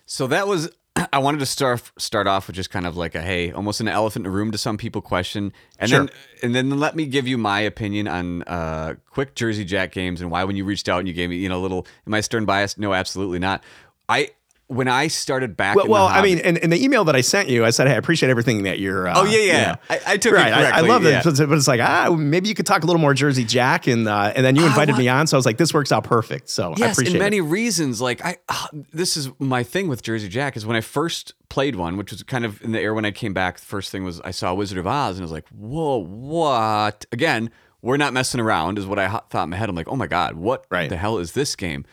So 0.05 0.25
that 0.27 0.47
was 0.47 0.69
I 1.13 1.19
wanted 1.19 1.39
to 1.39 1.45
start 1.45 1.91
start 1.97 2.27
off 2.27 2.47
with 2.47 2.55
just 2.55 2.69
kind 2.69 2.85
of 2.85 2.97
like 2.97 3.15
a 3.15 3.21
hey, 3.21 3.51
almost 3.51 3.79
an 3.81 3.87
elephant 3.87 4.25
in 4.25 4.31
the 4.31 4.35
room 4.37 4.51
to 4.51 4.57
some 4.57 4.77
people 4.77 5.01
question, 5.01 5.53
and 5.79 5.89
Sure. 5.89 5.99
then 5.99 6.09
and 6.43 6.55
then 6.55 6.79
let 6.79 6.95
me 6.95 7.05
give 7.05 7.27
you 7.27 7.37
my 7.37 7.59
opinion 7.61 8.07
on 8.07 8.43
uh, 8.43 8.95
quick 9.09 9.35
Jersey 9.35 9.65
Jack 9.65 9.91
games 9.91 10.21
and 10.21 10.31
why 10.31 10.43
when 10.43 10.55
you 10.55 10.65
reached 10.65 10.89
out 10.89 10.99
and 10.99 11.07
you 11.07 11.13
gave 11.13 11.29
me 11.29 11.37
you 11.37 11.49
know 11.49 11.59
a 11.59 11.61
little 11.63 11.85
am 12.07 12.13
I 12.13 12.21
stern 12.21 12.45
biased? 12.45 12.77
No, 12.77 12.93
absolutely 12.93 13.39
not. 13.39 13.63
I 14.07 14.29
when 14.69 14.87
I 14.87 15.07
started 15.07 15.57
back. 15.57 15.75
Well, 15.75 15.87
well 15.87 16.05
I 16.05 16.21
mean, 16.21 16.37
in, 16.37 16.55
in 16.57 16.69
the 16.69 16.81
email 16.83 17.03
that 17.05 17.15
I 17.15 17.21
sent 17.21 17.49
you, 17.49 17.65
I 17.65 17.71
said, 17.71 17.87
"Hey, 17.87 17.93
I 17.95 17.97
appreciate 17.97 18.29
everything 18.29 18.63
that 18.63 18.77
you're." 18.79 19.07
Uh, 19.07 19.13
Oh, 19.17 19.23
yeah, 19.25 19.37
yeah. 19.39 19.43
you 19.43 19.65
know. 19.67 19.75
I- 19.89 20.01
I 20.13 20.17
took 20.17 20.33
it 20.33 20.35
right. 20.35 20.53
I, 20.53 20.77
I 20.77 20.81
love 20.81 21.03
yeah. 21.03 21.19
it, 21.19 21.23
but 21.25 21.51
it's 21.57 21.67
like 21.67 21.81
ah, 21.81 22.13
maybe 22.15 22.47
you 22.49 22.53
could 22.55 22.67
talk 22.67 22.83
a 22.83 22.85
little 22.85 23.01
more 23.01 23.13
Jersey 23.15 23.43
Jack, 23.43 23.87
and 23.87 24.07
uh, 24.07 24.31
and 24.35 24.45
then 24.45 24.55
you 24.55 24.65
invited 24.65 24.91
want- 24.93 25.01
me 25.03 25.07
on, 25.09 25.25
so 25.27 25.35
I 25.35 25.39
was 25.39 25.45
like, 25.47 25.57
this 25.57 25.73
works 25.73 25.91
out 25.91 26.03
perfect. 26.03 26.49
So 26.49 26.71
I 26.73 26.75
yes, 26.77 26.93
appreciate 26.93 27.15
in 27.15 27.19
many 27.19 27.37
it. 27.37 27.41
reasons. 27.41 27.99
Like 27.99 28.23
I, 28.23 28.37
ah, 28.47 28.69
this 28.93 29.17
is 29.17 29.29
my 29.39 29.63
thing 29.63 29.87
with 29.87 30.03
Jersey 30.03 30.29
Jack 30.29 30.55
is 30.55 30.65
when 30.65 30.77
I 30.77 30.81
first 30.81 31.33
played 31.49 31.75
one, 31.75 31.97
which 31.97 32.11
was 32.11 32.21
kind 32.21 32.45
of 32.45 32.61
in 32.61 32.71
the 32.71 32.79
air 32.79 32.93
when 32.93 33.05
I 33.05 33.11
came 33.11 33.33
back. 33.33 33.59
The 33.59 33.65
first 33.65 33.91
thing 33.91 34.03
was 34.03 34.21
I 34.21 34.29
saw 34.31 34.53
Wizard 34.53 34.77
of 34.77 34.85
Oz, 34.85 35.15
and 35.15 35.23
I 35.23 35.25
was 35.25 35.31
like, 35.31 35.47
"Whoa, 35.49 35.97
what?" 35.97 37.05
Again, 37.11 37.49
we're 37.81 37.97
not 37.97 38.13
messing 38.13 38.39
around, 38.39 38.77
is 38.77 38.85
what 38.85 38.99
I 38.99 39.07
ho- 39.07 39.21
thought 39.31 39.43
in 39.45 39.49
my 39.49 39.57
head. 39.57 39.67
I'm 39.69 39.75
like, 39.75 39.87
"Oh 39.87 39.95
my 39.95 40.07
god, 40.07 40.35
what 40.35 40.65
Right. 40.69 40.89
the 40.89 40.97
hell 40.97 41.17
is 41.17 41.31
this 41.33 41.55
game?" 41.55 41.85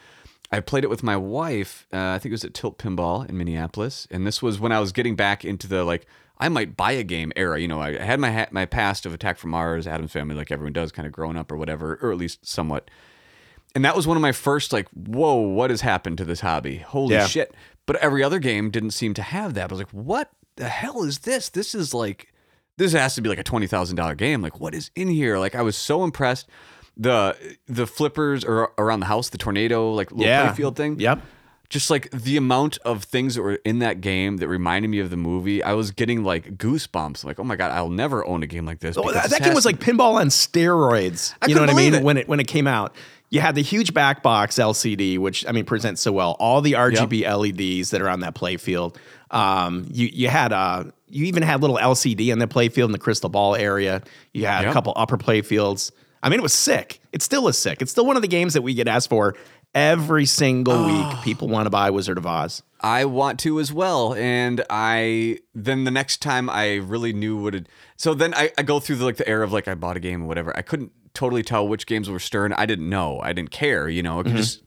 I 0.53 0.61
played 0.61 0.85
it 0.85 0.91
with 0.91 1.03
my 1.03 1.17
wife. 1.17 1.87
Uh, 1.93 1.99
I 1.99 2.19
think 2.19 2.31
it 2.31 2.35
was 2.35 2.45
at 2.45 2.55
Tilt 2.55 2.79
Pinball 2.79 3.29
in 3.29 3.37
Minneapolis, 3.37 4.07
and 4.11 4.27
this 4.27 4.41
was 4.43 4.61
when 4.61 4.73
I 4.73 4.81
was 4.81 4.93
getting 4.93 5.17
back 5.17 5.45
into 5.45 5.67
the 5.67 5.85
like 5.85 6.07
I 6.39 6.49
might 6.49 6.77
buy 6.77 6.93
a 6.93 7.03
game 7.03 7.33
era. 7.35 7.59
You 7.61 7.67
know, 7.69 7.81
I 7.81 7.97
had 7.99 8.21
my 8.21 8.31
ha- 8.31 8.49
my 8.53 8.65
past 8.67 9.07
of 9.07 9.13
Attack 9.15 9.39
from 9.39 9.51
Mars, 9.51 9.87
Addams 9.87 10.13
Family, 10.13 10.35
like 10.37 10.53
everyone 10.53 10.73
does, 10.73 10.93
kind 10.93 11.07
of 11.07 11.13
growing 11.13 11.37
up 11.37 11.51
or 11.51 11.57
whatever, 11.57 11.99
or 12.03 12.13
at 12.13 12.19
least 12.19 12.47
somewhat. 12.47 12.91
And 13.75 13.85
that 13.85 13.97
was 13.97 14.07
one 14.07 14.17
of 14.17 14.21
my 14.23 14.33
first 14.33 14.73
like, 14.73 14.89
whoa, 14.91 15.35
what 15.35 15.71
has 15.71 15.81
happened 15.83 16.19
to 16.19 16.25
this 16.25 16.41
hobby? 16.41 16.79
Holy 16.79 17.15
Yeah. 17.15 17.27
shit! 17.27 17.55
But 17.85 17.97
every 17.97 18.23
other 18.23 18.39
game 18.39 18.71
didn't 18.71 18.93
seem 18.93 19.15
to 19.15 19.23
have 19.23 19.55
that. 19.55 19.71
I 19.71 19.73
was 19.73 19.79
like, 19.81 19.91
what 19.91 20.31
the 20.57 20.69
hell 20.69 21.03
is 21.03 21.21
this? 21.21 21.49
This 21.51 21.75
is 21.75 21.93
like, 21.93 22.33
this 22.79 22.93
has 22.93 23.15
to 23.17 23.21
be 23.21 23.29
like 23.29 23.39
a 23.39 23.43
twenty 23.45 23.67
thousand 23.67 23.97
dollar 23.97 24.15
game. 24.15 24.43
Like, 24.43 24.61
what 24.61 24.75
is 24.75 24.91
in 24.95 25.09
here? 25.09 25.39
Like, 25.39 25.55
I 25.55 25.63
was 25.63 25.77
so 25.77 26.05
impressed. 26.05 26.49
The 26.97 27.37
the 27.69 27.87
flippers 27.87 28.45
or 28.45 28.73
around 28.79 29.01
the 29.01 29.07
house, 29.07 29.29
the 29.29 29.39
tornado 29.39 29.93
like 29.93 30.11
little 30.11 30.27
Yeah. 30.27 30.53
playfield 30.53 30.77
thing. 30.77 30.99
Yep. 30.99 31.21
Just 31.69 31.91
like 31.91 32.09
the 32.13 32.37
amount 32.37 32.79
of 32.85 33.03
things 33.05 33.35
that 33.35 33.43
were 33.43 33.57
in 33.65 33.81
that 33.81 34.01
game 34.01 34.37
that 34.37 34.47
reminded 34.47 34.89
me 34.89 35.01
of 35.01 35.11
the 35.11 35.17
movie, 35.17 35.63
I 35.65 35.73
was 35.73 35.91
getting 35.91 36.23
like 36.23 36.57
goosebumps. 36.59 37.25
Like, 37.25 37.41
oh 37.41 37.45
my 37.45 37.57
god, 37.57 37.73
I'll 37.73 37.89
never 37.91 38.25
own 38.25 38.43
a 38.45 38.47
game 38.47 38.65
like 38.65 38.79
this. 38.79 38.97
Oh, 38.97 39.11
that, 39.13 39.29
game 39.43 39.53
was 39.53 39.65
to- 39.65 39.69
like 39.71 39.81
pinball 39.81 40.15
on 40.15 40.29
steroids. 40.29 41.35
I 41.43 41.49
you 41.49 41.55
know 41.57 41.63
what 41.63 41.71
I 41.71 41.75
mean? 41.75 41.95
it. 41.95 42.03
When 42.05 42.17
it 42.19 42.29
when 42.29 42.39
it 42.41 42.47
came 42.47 42.67
out, 42.69 42.95
you 43.31 43.41
had 43.41 43.57
the 43.57 43.63
huge 43.63 43.93
back 43.93 44.23
box 44.23 44.57
LCD, 44.57 45.19
which 45.19 45.45
I 45.47 45.53
mean 45.53 45.65
presents 45.65 46.01
so 46.01 46.13
well. 46.13 46.37
All 46.39 46.61
the 46.61 46.73
RGB 46.75 47.25
LEDs 47.27 47.91
that 47.91 48.01
are 48.01 48.09
on 48.09 48.21
that 48.21 48.35
playfield. 48.37 48.97
Um, 49.33 49.89
you 49.93 50.09
you 50.13 50.29
had 50.29 50.53
uh 50.53 50.85
you 51.09 51.27
even 51.27 51.43
had 51.43 51.61
little 51.61 51.79
LCD 51.79 52.29
in 52.33 52.39
the 52.39 52.47
playfield 52.47 52.85
in 52.87 52.93
the 52.93 52.99
crystal 52.99 53.29
ball 53.29 53.57
area. 53.57 54.03
You 54.33 54.47
had 54.47 54.65
a 54.67 54.73
couple 54.73 54.93
upper 54.97 55.19
playfields. 55.19 55.91
I 56.27 56.29
mean, 56.29 56.41
it 56.41 56.43
was 56.43 56.53
sick. 56.53 56.99
It 57.13 57.23
still 57.23 57.47
is 57.47 57.57
sick. 57.57 57.81
It's 57.81 57.93
still 57.93 58.05
one 58.05 58.17
of 58.17 58.23
the 58.23 58.27
games 58.27 58.55
that 58.55 58.63
we 58.63 58.75
get 58.75 58.89
asked 58.89 59.09
for 59.09 59.37
every 59.77 60.27
single 60.27 60.85
week. 60.85 61.05
Ah. 61.05 61.21
People 61.23 61.47
want 61.47 61.67
to 61.67 61.71
buy 61.71 61.89
Wizard 61.89 62.19
of 62.19 62.27
Oz. 62.27 62.65
I 62.81 63.05
want 63.05 63.39
to 63.41 63.61
as 63.61 63.73
well. 63.73 64.13
And 64.15 64.65
I 64.69 65.39
then 65.55 65.85
the 65.85 65.93
next 65.93 66.21
time 66.23 66.51
I 66.51 66.79
really 66.79 67.13
knew 67.13 67.41
what 67.41 67.55
it 67.55 67.69
so 67.97 68.13
then 68.13 68.35
I, 68.35 68.51
I 68.59 68.65
go 68.65 68.81
through 68.81 68.97
the 68.97 69.05
like 69.05 69.19
the 69.19 69.29
era 69.29 69.45
of 69.45 69.53
like 69.53 69.69
I 69.69 69.77
bought 69.77 69.97
a 69.97 70.01
game 70.01 70.25
or 70.25 70.27
whatever. 70.27 70.57
I 70.57 70.63
couldn't 70.63 70.91
totally 71.15 71.45
tell 71.45 71.69
which 71.69 71.87
games 71.87 72.11
were 72.11 72.19
Stern. 72.19 72.53
I 72.55 72.67
didn't 72.67 72.91
know. 72.91 73.21
I 73.21 73.33
didn't 73.33 73.53
care, 73.53 73.89
you 73.89 74.03
know. 74.03 74.17
Could 74.17 74.33
mm-hmm. 74.33 74.37
just 74.39 74.65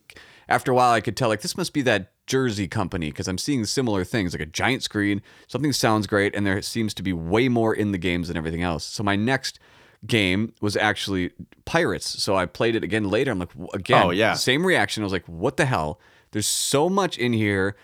after 0.47 0.72
a 0.72 0.76
while 0.76 0.93
I 0.93 1.01
could 1.01 1.18
tell 1.18 1.28
like 1.28 1.41
this 1.41 1.57
must 1.57 1.74
be 1.74 1.82
that 1.82 2.14
Jersey 2.26 2.70
company 2.70 3.10
because 3.10 3.28
I'm 3.28 3.38
seeing 3.38 3.66
similar 3.66 4.05
things 4.05 4.34
like 4.34 4.41
a 4.41 4.45
giant 4.45 4.84
screen, 4.84 5.22
something 5.47 5.74
sounds 5.74 6.07
great, 6.07 6.34
and 6.36 6.47
there 6.47 6.62
seems 6.62 6.93
to 6.93 7.03
be 7.03 7.12
way 7.12 7.49
more 7.49 7.76
in 7.76 7.91
the 7.91 7.97
games 7.97 8.30
than 8.30 8.38
everything 8.38 8.64
else. 8.64 8.86
So 8.86 9.03
my 9.03 9.18
next 9.18 9.60
game 10.06 10.54
was 10.62 10.76
actually 10.78 11.32
Pirates. 11.66 12.22
So 12.22 12.36
I 12.36 12.45
played 12.45 12.76
it 12.76 12.84
again 12.84 13.10
later. 13.10 13.32
I'm 13.32 13.39
like, 13.39 13.52
again, 13.74 14.04
Oh, 14.04 14.10
yeah. 14.12 14.34
same 14.34 14.66
reaction. 14.66 15.04
I 15.04 15.06
was 15.06 15.14
like, 15.14 15.26
what 15.26 15.58
the 15.58 15.66
hell? 15.66 16.00
There's 16.32 16.47
so 16.47 16.89
much 16.89 17.18
in 17.18 17.34
here. 17.34 17.76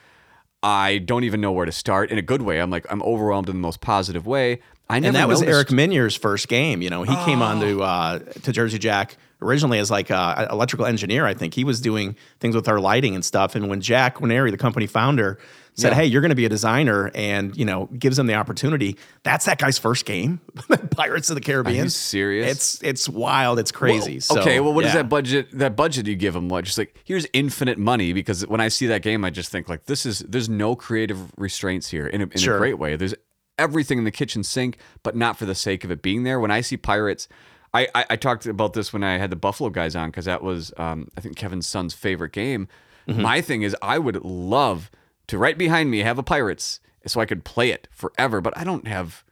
I 0.63 0.97
don't 0.99 1.24
even 1.24 1.41
know 1.41 1.51
where 1.51 1.66
to 1.66 1.72
start 1.72 2.09
in 2.09 2.18
a 2.18 2.22
good 2.24 2.41
way. 2.41 2.59
I'm 2.59 2.70
like, 2.72 2.86
I'm 2.89 3.03
overwhelmed 3.03 3.49
in 3.49 3.55
the 3.55 3.61
most 3.61 3.82
positive 3.82 4.26
way. 4.26 4.61
I 4.89 4.99
never 4.99 5.07
and 5.09 5.16
that 5.16 5.28
was 5.28 5.41
Eric 5.41 5.72
Meunier's 5.72 6.16
first 6.16 6.47
game. 6.47 6.82
You 6.82 6.89
know, 6.89 7.03
he 7.03 7.16
came 7.26 7.41
on 7.41 7.59
to 7.59 7.82
uh, 7.82 8.20
to 8.20 8.51
Jersey 8.51 8.78
Jack 8.78 9.18
originally 9.41 9.80
as 9.80 9.89
like 9.91 10.11
a 10.11 10.47
electrical 10.51 10.86
engineer. 10.86 11.26
I 11.26 11.34
think 11.34 11.55
he 11.55 11.63
was 11.63 11.82
doing 11.82 12.16
things 12.39 12.55
with 12.55 12.68
our 12.68 12.80
lighting 12.80 13.16
and 13.16 13.26
stuff. 13.26 13.55
And 13.55 13.68
when 13.68 13.82
Jack 13.82 14.18
Guarnieri, 14.18 14.51
the 14.51 14.57
company 14.57 14.86
founder, 14.86 15.39
said, 15.76 15.89
Yeah. 15.89 15.95
"Hey, 15.95 16.05
you're 16.05 16.21
going 16.21 16.30
to 16.30 16.36
be 16.36 16.45
a 16.45 16.49
designer," 16.49 17.11
and 17.13 17.55
you 17.55 17.65
know, 17.65 17.86
gives 17.97 18.17
him 18.17 18.28
the 18.28 18.34
opportunity. 18.34 18.97
That's 19.23 19.45
that 19.45 19.57
guy's 19.59 19.78
first 19.78 20.05
game, 20.05 20.39
Pirates 20.91 21.30
of 21.30 21.36
the 21.36 21.41
Caribbean. 21.41 21.84
you 21.86 21.89
serious? 21.89 22.51
It's 22.51 22.84
it's 22.84 23.09
wild. 23.09 23.59
It's 23.59 23.71
crazy. 23.71 24.13
Well, 24.15 24.21
So, 24.21 24.41
okay, 24.41 24.59
well, 24.59 24.73
what 24.73 24.86
is 24.86 24.89
yeah. 24.93 25.03
that 25.03 25.09
budget? 25.09 25.49
That 25.57 25.76
budget 25.76 26.07
you 26.07 26.15
give 26.15 26.34
them? 26.34 26.49
What? 26.49 26.65
Just 26.65 26.78
like 26.78 26.97
here's 27.03 27.28
infinite 27.34 27.78
money 27.78 28.13
because 28.13 28.45
when 28.47 28.61
I 28.61 28.69
see 28.69 28.88
that 28.88 29.01
game, 29.01 29.23
I 29.26 29.30
just 29.30 29.51
think 29.51 29.69
like 29.69 29.86
this 29.86 30.05
is 30.05 30.19
there's 30.19 30.49
no 30.49 30.76
creative 30.76 31.32
restraints 31.38 31.89
here 31.89 32.07
in 32.07 32.21
a, 32.21 32.23
in 32.26 32.38
Sure. 32.38 32.55
a 32.55 32.59
great 32.59 32.80
way. 32.80 32.95
There's 32.95 33.13
everything 33.57 33.97
in 33.97 34.03
the 34.03 34.11
kitchen 34.11 34.43
sink, 34.43 34.78
but 35.03 35.15
not 35.15 35.38
for 35.38 35.45
the 35.45 35.55
sake 35.55 35.84
of 35.84 35.91
it 35.91 36.01
being 36.01 36.23
there. 36.23 36.39
When 36.39 36.51
I 36.51 36.61
see 36.61 36.78
pirates, 36.78 37.28
I 37.73 37.88
I, 37.95 38.05
I 38.11 38.15
talked 38.15 38.45
about 38.45 38.73
this 38.73 38.93
when 38.93 39.03
I 39.03 39.17
had 39.17 39.30
the 39.30 39.36
Buffalo 39.36 39.69
guys 39.69 39.95
on 39.95 40.09
because 40.09 40.26
that 40.26 40.41
was 40.43 40.73
um, 40.78 41.09
I 41.17 41.21
think 41.21 41.36
Kevin's 41.36 41.67
son's 41.67 41.93
favorite 41.93 42.32
game. 42.32 42.67
Mm-hmm. 43.07 43.21
My 43.21 43.39
thing 43.41 43.61
is 43.61 43.76
I 43.82 43.99
would 43.99 44.23
love 44.26 44.89
to 45.28 45.38
right 45.38 45.57
behind 45.57 45.89
me 45.91 45.99
have 45.99 46.17
a 46.17 46.23
pirates 46.23 46.80
so 47.07 47.21
I 47.21 47.26
could 47.26 47.43
play 47.43 47.69
it 47.71 47.88
forever, 47.91 48.41
but 48.41 48.57
I 48.57 48.63
don't 48.63 48.88
have. 48.88 49.23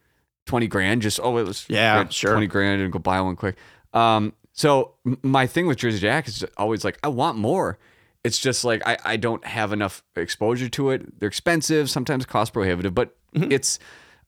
20 0.46 0.66
grand 0.66 1.00
just 1.00 1.18
oh 1.22 1.38
it 1.38 1.46
was 1.46 1.64
Yeah, 1.70 1.94
grand, 1.94 2.12
sure. 2.12 2.32
20 2.32 2.46
grand 2.48 2.82
and 2.82 2.92
go 2.92 2.98
buy 2.98 3.18
one 3.22 3.34
quick 3.34 3.56
um 3.94 4.34
so 4.52 4.92
my 5.22 5.46
thing 5.46 5.66
with 5.66 5.78
jersey 5.78 5.98
jack 5.98 6.28
is 6.28 6.44
always 6.58 6.84
like 6.84 6.98
i 7.02 7.08
want 7.08 7.38
more 7.38 7.78
it's 8.24 8.38
just 8.38 8.62
like 8.62 8.82
i, 8.86 8.98
I 9.06 9.16
don't 9.16 9.42
have 9.46 9.72
enough 9.72 10.02
exposure 10.16 10.68
to 10.68 10.90
it 10.90 11.18
they're 11.18 11.28
expensive 11.30 11.88
sometimes 11.88 12.26
cost 12.26 12.52
prohibitive 12.52 12.94
but 12.94 13.16
Mm-hmm. 13.34 13.52
it's 13.52 13.78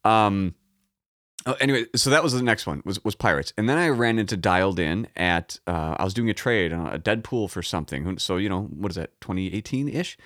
um 0.06 0.54
oh, 1.44 1.52
anyway 1.60 1.84
so 1.94 2.08
that 2.08 2.22
was 2.22 2.32
the 2.32 2.40
next 2.42 2.66
one 2.66 2.80
was, 2.86 3.04
was 3.04 3.14
pirates 3.14 3.52
and 3.58 3.68
then 3.68 3.76
i 3.76 3.90
ran 3.90 4.18
into 4.18 4.38
dialed 4.38 4.78
in 4.78 5.08
at 5.16 5.60
uh, 5.66 5.96
i 5.98 6.02
was 6.04 6.14
doing 6.14 6.30
a 6.30 6.34
trade 6.34 6.72
on 6.72 6.86
a 6.94 6.98
deadpool 6.98 7.50
for 7.50 7.62
something 7.62 8.18
so 8.18 8.38
you 8.38 8.48
know 8.48 8.62
what 8.62 8.90
is 8.90 8.96
that 8.96 9.20
2018-ish 9.20 10.16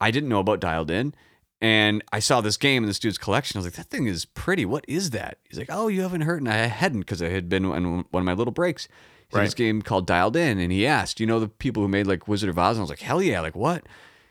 I 0.00 0.10
didn't 0.10 0.28
know 0.28 0.40
about 0.40 0.60
Dialed 0.60 0.90
In. 0.90 1.14
And 1.60 2.04
I 2.12 2.20
saw 2.20 2.40
this 2.40 2.56
game 2.56 2.84
in 2.84 2.88
this 2.88 3.00
dude's 3.00 3.18
collection. 3.18 3.58
I 3.58 3.60
was 3.60 3.66
like, 3.66 3.74
that 3.74 3.90
thing 3.90 4.06
is 4.06 4.24
pretty. 4.24 4.64
What 4.64 4.84
is 4.86 5.10
that? 5.10 5.38
He's 5.48 5.58
like, 5.58 5.70
oh, 5.70 5.88
you 5.88 6.02
haven't 6.02 6.20
heard. 6.20 6.40
And 6.40 6.48
I 6.48 6.54
hadn't 6.66 7.00
because 7.00 7.20
I 7.20 7.30
had 7.30 7.48
been 7.48 7.64
on 7.64 8.04
one 8.10 8.20
of 8.20 8.24
my 8.24 8.32
little 8.34 8.52
breaks. 8.52 8.86
He 9.28 9.36
Right. 9.36 9.44
this 9.44 9.54
game 9.54 9.82
called 9.82 10.06
Dialed 10.06 10.36
In. 10.36 10.58
And 10.58 10.70
he 10.70 10.86
asked, 10.86 11.18
you 11.18 11.26
know, 11.26 11.40
the 11.40 11.48
people 11.48 11.82
who 11.82 11.88
made 11.88 12.06
like 12.06 12.28
Wizard 12.28 12.48
of 12.48 12.58
Oz? 12.58 12.76
And 12.76 12.80
I 12.80 12.82
was 12.82 12.90
like, 12.90 13.00
hell 13.00 13.20
yeah. 13.20 13.40
Like, 13.40 13.56
what? 13.56 13.84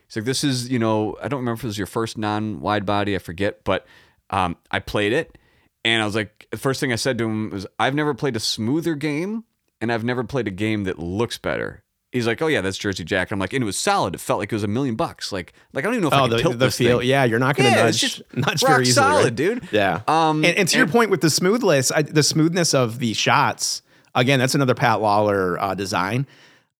He's 0.08 0.16
like, 0.16 0.26
this 0.26 0.44
is, 0.44 0.70
you 0.70 0.80
know, 0.80 1.18
I 1.22 1.28
don't 1.28 1.42
remember 1.42 1.60
if 1.60 1.64
it 1.66 1.68
was 1.68 1.78
your 1.78 1.86
first 1.86 2.18
non 2.18 2.62
wide 2.62 2.86
body. 2.86 3.14
I 3.14 3.20
forget. 3.20 3.64
But 3.66 3.86
um, 4.30 4.56
I 4.72 4.80
played 4.80 5.12
it. 5.12 5.38
And 5.84 6.02
I 6.02 6.06
was 6.06 6.16
like, 6.16 6.48
the 6.50 6.58
first 6.58 6.80
thing 6.80 6.94
I 6.94 6.96
said 6.98 7.18
to 7.18 7.26
him 7.26 7.50
was, 7.50 7.68
I've 7.78 7.94
never 7.94 8.14
played 8.14 8.38
a 8.38 8.40
smoother 8.42 8.96
game. 8.96 9.44
And 9.82 9.92
I've 9.92 10.04
never 10.04 10.24
played 10.24 10.48
a 10.48 10.52
game 10.52 10.86
that 10.86 10.98
looks 10.98 11.38
better. 11.38 11.84
He's 12.14 12.26
like, 12.26 12.42
oh 12.42 12.48
yeah, 12.48 12.62
that's 12.62 12.78
Jersey 12.78 13.04
Jack. 13.04 13.32
I'm 13.32 13.40
like, 13.40 13.52
and 13.54 13.62
it 13.62 13.66
was 13.66 13.78
solid. 13.78 14.16
It 14.16 14.22
felt 14.22 14.40
like 14.40 14.52
it 14.52 14.56
was 14.56 14.64
a 14.64 14.68
million 14.68 14.96
bucks. 14.96 15.32
Like, 15.34 15.52
like 15.74 15.84
I 15.84 15.88
don't 15.88 15.96
even 15.96 16.04
know 16.04 16.08
if 16.08 16.14
I 16.14 16.20
Oh, 16.20 16.28
can 16.28 16.30
the, 16.38 16.42
tilt 16.42 16.52
the 16.54 16.66
this 16.66 16.78
feel. 16.78 17.00
thing. 17.00 17.10
Yeah, 17.10 17.26
you're 17.26 17.38
not 17.40 17.56
going 17.58 17.70
to 17.70 17.76
Yeah, 17.78 17.84
nudge, 17.84 18.02
it's 18.04 18.16
just 18.16 18.22
nudge 18.36 18.64
rock 18.64 18.72
very 18.72 18.84
easily, 18.84 18.94
solid, 18.94 19.24
right? 19.26 19.36
dude. 19.36 19.68
Yeah. 19.74 20.02
Um, 20.08 20.46
and, 20.46 20.58
and 20.58 20.68
to 20.70 20.78
your 20.78 20.88
point 20.88 21.12
with 21.12 21.20
the 21.22 21.30
smoothness, 21.30 21.92
I, 21.92 22.04
the 22.04 22.24
smoothness 22.24 22.74
of 22.74 23.00
the 23.00 23.14
shots. 23.14 23.82
Again, 24.16 24.40
that's 24.40 24.56
another 24.56 24.74
Pat 24.74 25.00
Lawlor 25.00 25.58
uh, 25.60 25.76
design. 25.76 26.26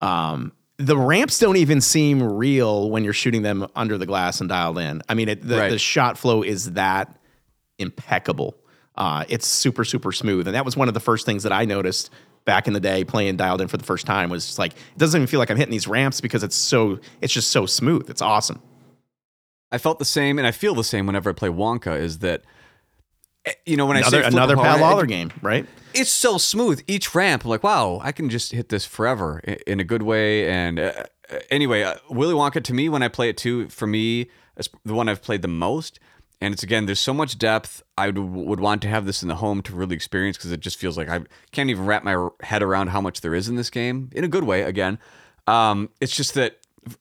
Um, 0.02 0.54
the 0.78 0.98
ramps 0.98 1.40
don't 1.40 1.58
even 1.58 1.82
seem 1.82 2.24
real 2.24 2.90
when 2.90 3.04
you're 3.04 3.12
shooting 3.14 3.42
them 3.42 3.68
under 3.76 3.98
the 3.98 4.06
glass 4.06 4.40
and 4.40 4.48
dialed 4.48 4.78
in. 4.80 5.02
I 5.10 5.14
mean, 5.14 5.28
it, 5.30 5.46
the, 5.46 5.58
Right. 5.58 5.70
the 5.70 5.78
shot 5.80 6.18
flow 6.18 6.42
is 6.42 6.72
that 6.74 7.16
impeccable. 7.80 8.56
Uh, 8.96 9.26
it's 9.30 9.46
super 9.48 9.84
super 9.86 10.12
smooth, 10.12 10.48
and 10.48 10.56
that 10.56 10.66
was 10.66 10.76
one 10.76 10.88
of 10.88 10.94
the 10.96 11.00
first 11.00 11.26
things 11.26 11.44
that 11.44 11.52
I 11.52 11.66
noticed 11.66 12.10
back 12.48 12.66
in 12.66 12.74
the 12.74 12.80
day 12.80 13.04
playing 13.04 13.38
dialed 13.38 13.62
in 13.62 13.68
for 13.68 13.78
the 13.78 13.84
first 13.84 14.08
time. 14.08 14.32
Was 14.32 14.48
just 14.48 14.58
like 14.58 14.72
it 14.72 14.98
doesn't 14.98 15.20
even 15.20 15.28
feel 15.28 15.38
like 15.38 15.52
I'm 15.52 15.58
hitting 15.58 15.72
these 15.72 15.88
ramps 15.88 16.20
because 16.20 16.42
it's 16.42 16.56
so 16.56 16.98
it's 17.22 17.32
just 17.32 17.52
so 17.52 17.68
smooth. 17.68 18.10
It's 18.10 18.24
awesome. 18.24 18.60
I 19.72 19.78
felt 19.78 20.00
the 20.00 20.06
same, 20.06 20.40
and 20.40 20.48
I 20.48 20.52
feel 20.52 20.74
the 20.74 20.84
same 20.84 21.06
whenever 21.06 21.30
I 21.30 21.34
play 21.34 21.50
Wonka. 21.50 22.00
Is 22.00 22.20
that 22.20 22.42
eh, 23.46 23.52
you 23.68 23.78
know 23.78 23.86
when 23.86 23.98
Another 23.98 24.18
I 24.20 24.22
say 24.22 24.28
another 24.28 24.56
a 24.56 24.58
Pat 24.58 24.80
Lawlor 24.80 25.08
game, 25.08 25.32
right? 25.44 25.68
It's 25.94 26.10
so 26.10 26.38
smooth. 26.38 26.82
Each 26.88 27.14
ramp, 27.14 27.44
I'm 27.44 27.50
like, 27.50 27.64
wow, 27.64 28.00
I 28.02 28.12
can 28.12 28.30
just 28.30 28.54
hit 28.54 28.70
this 28.70 28.86
forever 28.86 29.40
in 29.68 29.80
a 29.80 29.84
good 29.84 30.04
way. 30.04 30.50
And 30.50 30.80
uh, 30.80 31.04
anyway, 31.52 31.84
uh, 31.84 31.96
Willy 32.10 32.34
Wonka 32.34 32.64
to 32.64 32.74
me, 32.74 32.88
when 32.88 33.04
I 33.04 33.08
play 33.08 33.30
it 33.30 33.38
too, 33.38 33.68
for 33.70 33.88
me, 33.88 34.30
the 34.86 34.94
one 34.94 35.10
I've 35.10 35.22
played 35.22 35.42
the 35.42 35.48
most. 35.48 36.00
And 36.40 36.54
it's 36.54 36.64
again, 36.64 36.86
there's 36.86 37.00
so 37.00 37.14
much 37.14 37.38
depth. 37.38 37.82
I 37.98 38.08
would, 38.08 38.18
would 38.20 38.60
want 38.60 38.82
to 38.84 38.88
have 38.88 39.06
this 39.06 39.24
in 39.24 39.28
the 39.28 39.36
home 39.36 39.62
to 39.64 39.76
really 39.76 39.96
experience 39.96 40.38
because 40.38 40.52
it 40.52 40.60
just 40.60 40.78
feels 40.78 40.98
like 40.98 41.10
I 41.10 41.22
can't 41.52 41.70
even 41.70 41.86
wrap 41.86 42.04
my 42.04 42.30
head 42.42 42.62
around 42.62 42.88
how 42.90 43.02
much 43.02 43.22
there 43.22 43.34
is 43.34 43.50
in 43.50 43.56
this 43.56 43.70
game 43.70 44.10
in 44.14 44.24
a 44.24 44.28
good 44.28 44.44
way. 44.44 44.62
Again, 44.62 45.00
um, 45.48 45.90
it's 46.00 46.16
just 46.16 46.36
that 46.36 46.58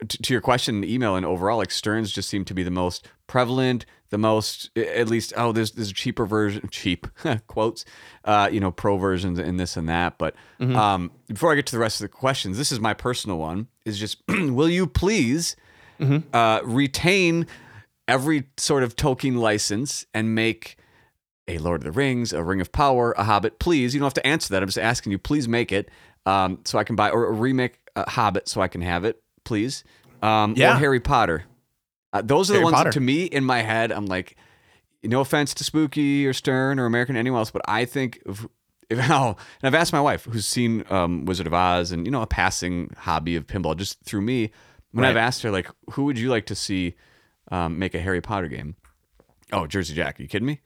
t- 0.09 0.19
to 0.23 0.33
your 0.33 0.41
question, 0.41 0.85
email 0.85 1.17
and 1.17 1.27
overall, 1.27 1.59
like 1.59 1.71
Sterns 1.71 2.11
just 2.13 2.29
seemed 2.29 2.47
to 2.47 2.55
be 2.55 2.63
the 2.63 2.71
most 2.71 3.07
prevalent, 3.27 3.85
the 4.11 4.19
most 4.19 4.71
at 4.77 5.09
least. 5.09 5.35
Oh, 5.37 5.53
there's 5.53 5.73
there's 5.73 5.91
a 5.91 5.95
cheaper 5.95 6.25
version, 6.25 6.69
cheap 6.71 7.07
quotes, 7.47 7.85
uh, 8.25 8.49
you 8.51 8.61
know, 8.61 8.71
pro 8.71 8.97
versions 8.97 9.39
and 9.39 9.61
this 9.61 9.77
and 9.77 9.89
that. 9.89 10.17
But 10.17 10.35
um, 10.77 11.11
before 11.29 11.53
I 11.53 11.57
get 11.57 11.67
to 11.67 11.73
the 11.73 11.79
rest 11.81 12.01
of 12.01 12.05
the 12.05 12.17
questions, 12.17 12.57
this 12.57 12.73
is 12.73 12.81
my 12.81 12.95
personal 12.95 13.37
one. 13.37 13.69
Is 13.85 13.99
just, 13.99 14.23
will 14.29 14.71
you 14.71 14.87
please 14.87 15.57
uh, 16.33 16.61
retain 16.65 17.47
every 18.09 18.45
sort 18.57 18.83
of 18.83 18.97
Tolkien 18.97 19.37
license 19.37 20.07
and 20.15 20.35
make 20.35 20.77
a 21.49 21.59
Lord 21.59 21.81
of 21.81 21.85
the 21.85 21.93
Rings, 21.93 22.33
a 22.33 22.43
Ring 22.43 22.61
of 22.61 22.73
Power, 22.73 23.13
a 23.13 23.25
Hobbit. 23.25 23.59
Please, 23.59 23.95
you 23.95 24.01
don't 24.01 24.07
have 24.07 24.15
to 24.15 24.27
answer 24.27 24.51
that. 24.53 24.63
I'm 24.63 24.69
just 24.69 24.79
asking 24.79 25.13
you. 25.13 25.19
Please 25.19 25.49
make 25.49 25.73
it 25.73 25.91
um, 26.25 26.61
so 26.65 26.79
I 26.79 26.85
can 26.85 26.97
buy, 26.97 27.11
or 27.11 27.27
a 27.27 27.33
remake 27.33 27.79
a 27.95 28.09
Hobbit 28.09 28.49
so 28.49 28.61
I 28.61 28.69
can 28.69 28.81
have 28.81 29.05
it. 29.05 29.23
Please, 29.45 29.85
um, 30.23 30.55
or 30.75 30.75
Harry 30.75 31.01
Potter. 31.01 31.45
Uh, 32.13 32.23
those 32.23 32.51
are 32.51 32.55
the 32.55 32.63
ones 32.63 32.75
Potter. 32.75 32.91
that, 32.91 32.95
to 32.95 33.01
me 33.01 33.25
in 33.25 33.45
my 33.45 33.63
head. 33.63 33.93
I'm 33.93 34.07
like, 34.07 34.37
no 35.03 35.21
offense 35.21 35.55
to 35.55 35.65
Spooky 35.65 36.27
or 36.27 36.33
Stern 36.33 36.79
or 36.81 36.87
American 36.87 37.17
anyone 37.17 37.39
else, 37.39 37.51
but 37.51 37.63
I 37.69 37.85
think 37.85 38.21
if, 38.27 38.47
if 38.91 38.99
oh, 39.11 39.37
and 39.63 39.67
I've 39.69 39.75
asked 39.75 39.93
my 39.93 40.01
wife 40.01 40.25
who's 40.25 40.47
seen 40.47 40.85
um, 40.91 41.25
Wizard 41.27 41.47
of 41.47 41.55
Oz 41.55 41.93
and 41.93 42.07
you 42.07 42.11
know 42.11 42.23
a 42.23 42.27
passing 42.27 42.91
hobby 42.99 43.37
of 43.37 43.47
pinball 43.47 43.77
just 43.77 44.01
through 44.03 44.23
me. 44.23 44.51
When 44.93 45.05
I've 45.05 45.17
asked 45.17 45.43
her 45.43 45.51
like, 45.51 45.71
who 45.91 46.05
would 46.05 46.19
you 46.19 46.31
like 46.31 46.47
to 46.47 46.55
see 46.55 46.95
um, 47.51 47.79
make 47.79 47.95
a 47.95 48.01
Harry 48.01 48.21
Potter 48.21 48.49
game? 48.49 48.77
Oh, 49.53 49.67
Jersey 49.67 49.95
Jack. 49.95 50.19
Are 50.19 50.23
you 50.23 50.29
kidding 50.29 50.47
me? 50.47 50.61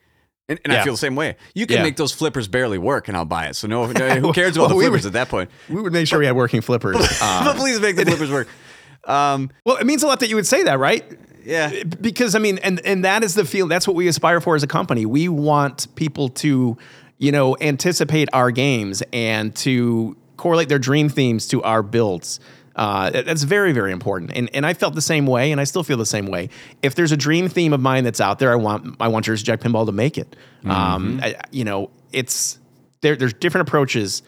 And, 0.49 0.59
and 0.65 0.73
I 0.73 0.83
feel 0.83 0.95
the 0.95 0.99
same 0.99 1.15
way. 1.15 1.37
You 1.55 1.65
can 1.67 1.77
Yeah. 1.77 1.83
make 1.85 1.97
those 1.97 2.13
flippers 2.13 2.49
barely 2.49 2.79
work, 2.79 3.07
and 3.07 3.17
I'll 3.17 3.25
buy 3.25 3.47
it. 3.47 3.55
So 3.55 3.69
no, 3.69 3.87
no 3.87 4.09
who 4.17 4.33
cares 4.35 4.57
about 4.57 4.63
Well, 4.63 4.69
the 4.71 4.75
we 4.77 4.85
flippers 4.85 5.05
were- 5.05 5.09
at 5.09 5.13
that 5.13 5.29
point? 5.29 5.49
We 5.69 5.81
would 5.81 5.93
make 5.93 6.09
sure 6.09 6.19
we 6.19 6.27
had 6.27 6.35
working 6.35 6.61
flippers. 6.61 6.97
Uh, 7.23 7.45
but 7.45 7.57
please 7.57 7.79
make 7.81 7.95
the 7.97 8.05
flippers 8.07 8.31
work. 8.33 8.49
Um, 9.05 9.51
well, 9.65 9.77
it 9.77 9.87
means 9.87 10.03
a 10.03 10.07
lot 10.07 10.21
that 10.21 10.29
you 10.29 10.37
would 10.37 10.47
say 10.47 10.65
that, 10.65 10.79
right? 10.79 11.05
yeah. 11.45 11.85
because 12.01 12.35
I 12.35 12.39
mean, 12.39 12.59
and 12.59 12.85
and 12.85 13.05
that 13.05 13.23
is 13.25 13.35
the 13.35 13.45
feel. 13.45 13.67
That's 13.69 13.87
what 13.87 13.95
we 13.97 14.09
aspire 14.09 14.41
for 14.41 14.57
as 14.57 14.63
a 14.63 14.67
company. 14.67 15.07
We 15.07 15.29
want 15.29 15.95
people 15.95 16.29
to, 16.31 16.77
you 17.19 17.33
know, 17.33 17.57
anticipate 17.61 18.29
our 18.33 18.51
games 18.51 19.03
and 19.13 19.55
to 19.57 20.17
correlate 20.37 20.69
their 20.69 20.79
dream 20.79 21.09
themes 21.09 21.47
to 21.49 21.63
our 21.63 21.83
builds. 21.83 22.41
Uh, 22.77 23.11
that's 23.11 23.43
very 23.43 23.73
very 23.73 23.93
important. 23.93 24.31
And 24.35 24.49
and 24.55 24.65
I 24.65 24.75
felt 24.75 24.95
the 24.95 25.03
same 25.03 25.27
way, 25.27 25.53
and 25.53 25.61
I 25.61 25.65
still 25.65 25.83
feel 25.83 25.97
the 25.97 26.07
same 26.07 26.27
way. 26.27 26.49
If 26.83 26.95
there's 26.95 27.13
a 27.13 27.17
dream 27.17 27.49
theme 27.49 27.73
of 27.73 27.81
mine 27.81 28.05
that's 28.05 28.21
out 28.21 28.39
there, 28.39 28.53
I 28.53 28.57
want 28.57 28.97
I 29.01 29.09
want 29.09 29.25
Jersey 29.25 29.45
Jack 29.45 29.61
Pinball 29.61 29.87
to 29.87 29.93
make 29.93 30.19
it. 30.19 30.37
Um, 30.65 31.21
I, 31.23 31.37
you 31.51 31.65
know, 31.65 31.91
it's 32.13 32.59
there. 33.01 33.17
There's 33.17 33.35
different 33.35 33.69
approaches 33.69 34.23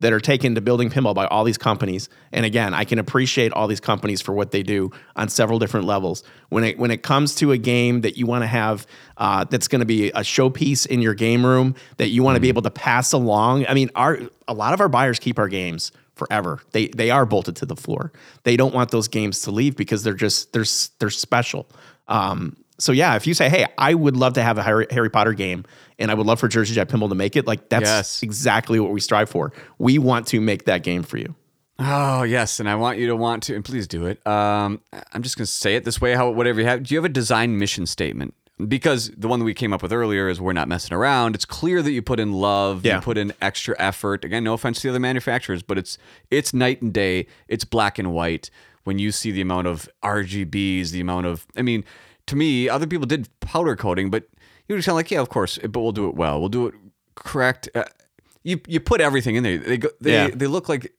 that 0.00 0.12
are 0.12 0.20
taken 0.20 0.54
to 0.54 0.60
building 0.60 0.90
pinball 0.90 1.14
by 1.14 1.26
all 1.26 1.42
these 1.42 1.58
companies. 1.58 2.08
And 2.32 2.46
again, 2.46 2.72
I 2.72 2.84
can 2.84 2.98
appreciate 2.98 3.52
all 3.52 3.66
these 3.66 3.80
companies 3.80 4.20
for 4.20 4.32
what 4.32 4.52
they 4.52 4.62
do 4.62 4.92
on 5.16 5.28
several 5.28 5.58
different 5.58 5.86
levels. 5.86 6.22
When 6.50 6.64
it 6.64 6.78
when 6.78 6.90
it 6.90 7.02
comes 7.02 7.34
to 7.36 7.52
a 7.52 7.58
game 7.58 8.02
that 8.02 8.16
you 8.16 8.26
want 8.26 8.42
to 8.42 8.46
have 8.46 8.86
uh, 9.16 9.44
that's 9.44 9.66
going 9.66 9.80
to 9.80 9.86
be 9.86 10.10
a 10.10 10.20
showpiece 10.20 10.86
in 10.86 11.02
your 11.02 11.14
game 11.14 11.44
room 11.44 11.74
that 11.96 12.08
you 12.08 12.22
want 12.22 12.36
to 12.36 12.40
be 12.40 12.48
able 12.48 12.62
to 12.62 12.70
pass 12.70 13.12
along. 13.12 13.66
I 13.66 13.74
mean, 13.74 13.90
our 13.94 14.20
a 14.46 14.54
lot 14.54 14.72
of 14.72 14.80
our 14.80 14.88
buyers 14.88 15.18
keep 15.18 15.38
our 15.38 15.48
games 15.48 15.90
forever. 16.18 16.60
They 16.72 16.88
they 16.88 17.10
are 17.10 17.24
bolted 17.24 17.56
to 17.56 17.66
the 17.66 17.76
floor. 17.76 18.12
They 18.42 18.56
don't 18.56 18.74
want 18.74 18.90
those 18.90 19.08
games 19.08 19.40
to 19.42 19.50
leave 19.50 19.76
because 19.76 20.02
they're 20.02 20.12
just 20.14 20.52
they're 20.52 20.66
they're 20.98 21.10
special. 21.10 21.66
Um, 22.08 22.56
so 22.78 22.92
yeah, 22.92 23.16
if 23.16 23.26
you 23.26 23.34
say, 23.34 23.48
"Hey, 23.48 23.66
I 23.78 23.94
would 23.94 24.16
love 24.16 24.34
to 24.34 24.42
have 24.42 24.58
a 24.58 24.62
Harry, 24.62 24.86
Harry 24.90 25.10
Potter 25.10 25.32
game, 25.32 25.64
and 25.98 26.10
I 26.10 26.14
would 26.14 26.26
love 26.26 26.38
for 26.40 26.48
Jersey 26.48 26.74
Jack 26.74 26.88
Pinball 26.88 27.08
to 27.08 27.14
make 27.14 27.34
it," 27.36 27.46
like 27.46 27.68
that's 27.68 27.84
Yes. 27.84 28.22
exactly 28.22 28.78
what 28.80 28.90
we 28.92 29.00
strive 29.00 29.28
for. 29.30 29.52
We 29.78 29.98
want 29.98 30.26
to 30.28 30.40
make 30.40 30.64
that 30.66 30.82
game 30.82 31.02
for 31.02 31.16
you. 31.16 31.34
Oh 31.80 32.24
yes, 32.24 32.58
and 32.60 32.68
I 32.68 32.74
want 32.74 32.98
you 32.98 33.06
to 33.08 33.16
want 33.16 33.44
to, 33.44 33.54
and 33.54 33.64
please 33.64 33.86
do 33.86 34.06
it. 34.06 34.24
Um, 34.26 34.80
I'm 35.12 35.22
just 35.22 35.36
gonna 35.36 35.46
say 35.46 35.76
it 35.76 35.84
this 35.84 36.00
way. 36.00 36.14
How 36.14 36.28
whatever 36.30 36.60
you 36.60 36.66
have. 36.66 36.82
Do 36.82 36.92
you 36.94 36.98
have 36.98 37.04
a 37.04 37.08
design 37.08 37.56
mission 37.58 37.86
statement? 37.86 38.34
Because 38.66 39.10
the 39.16 39.28
one 39.28 39.38
that 39.38 39.44
we 39.44 39.54
came 39.54 39.72
up 39.72 39.82
with 39.82 39.92
earlier 39.92 40.28
is 40.28 40.40
we're 40.40 40.52
not 40.52 40.66
messing 40.66 40.92
around. 40.92 41.36
It's 41.36 41.44
clear 41.44 41.80
that 41.80 41.92
you 41.92 42.02
put 42.02 42.18
in 42.18 42.32
love, 42.32 42.84
Yeah. 42.84 42.96
you 42.96 43.00
put 43.02 43.16
in 43.16 43.32
extra 43.40 43.76
effort. 43.78 44.24
Again, 44.24 44.42
no 44.42 44.54
offense 44.54 44.80
to 44.80 44.88
the 44.88 44.90
other 44.90 44.98
manufacturers, 45.00 45.62
but 45.62 45.78
it's 45.78 45.96
it's 46.30 46.52
night 46.52 46.82
and 46.82 46.92
day. 46.92 47.26
It's 47.46 47.64
black 47.64 47.98
and 48.00 48.12
white. 48.12 48.50
When 48.82 48.98
you 48.98 49.12
see 49.12 49.30
the 49.30 49.42
amount 49.42 49.66
of 49.68 49.88
RGBs, 50.02 50.90
the 50.90 51.00
amount 51.00 51.26
of, 51.26 51.46
I 51.56 51.62
mean, 51.62 51.84
to 52.26 52.34
me, 52.36 52.68
other 52.68 52.86
people 52.86 53.06
did 53.06 53.28
powder 53.40 53.76
coating, 53.76 54.10
but 54.10 54.24
you 54.66 54.74
were 54.74 54.78
just 54.78 54.86
kind 54.86 54.94
of 54.94 54.96
like, 54.96 55.10
yeah, 55.10 55.20
of 55.20 55.28
course, 55.28 55.58
but 55.58 55.78
we'll 55.80 55.92
do 55.92 56.08
it 56.08 56.14
well. 56.14 56.40
We'll 56.40 56.48
do 56.48 56.66
it 56.66 56.74
correct. 57.14 57.68
Uh, 57.74 57.84
you 58.42 58.60
you 58.66 58.80
put 58.80 59.00
everything 59.00 59.36
in 59.36 59.42
there. 59.44 59.58
They 59.58 59.76
go, 59.78 59.88
they 60.00 60.12
Yeah. 60.12 60.30
they 60.34 60.46
look 60.46 60.68
like 60.68 60.92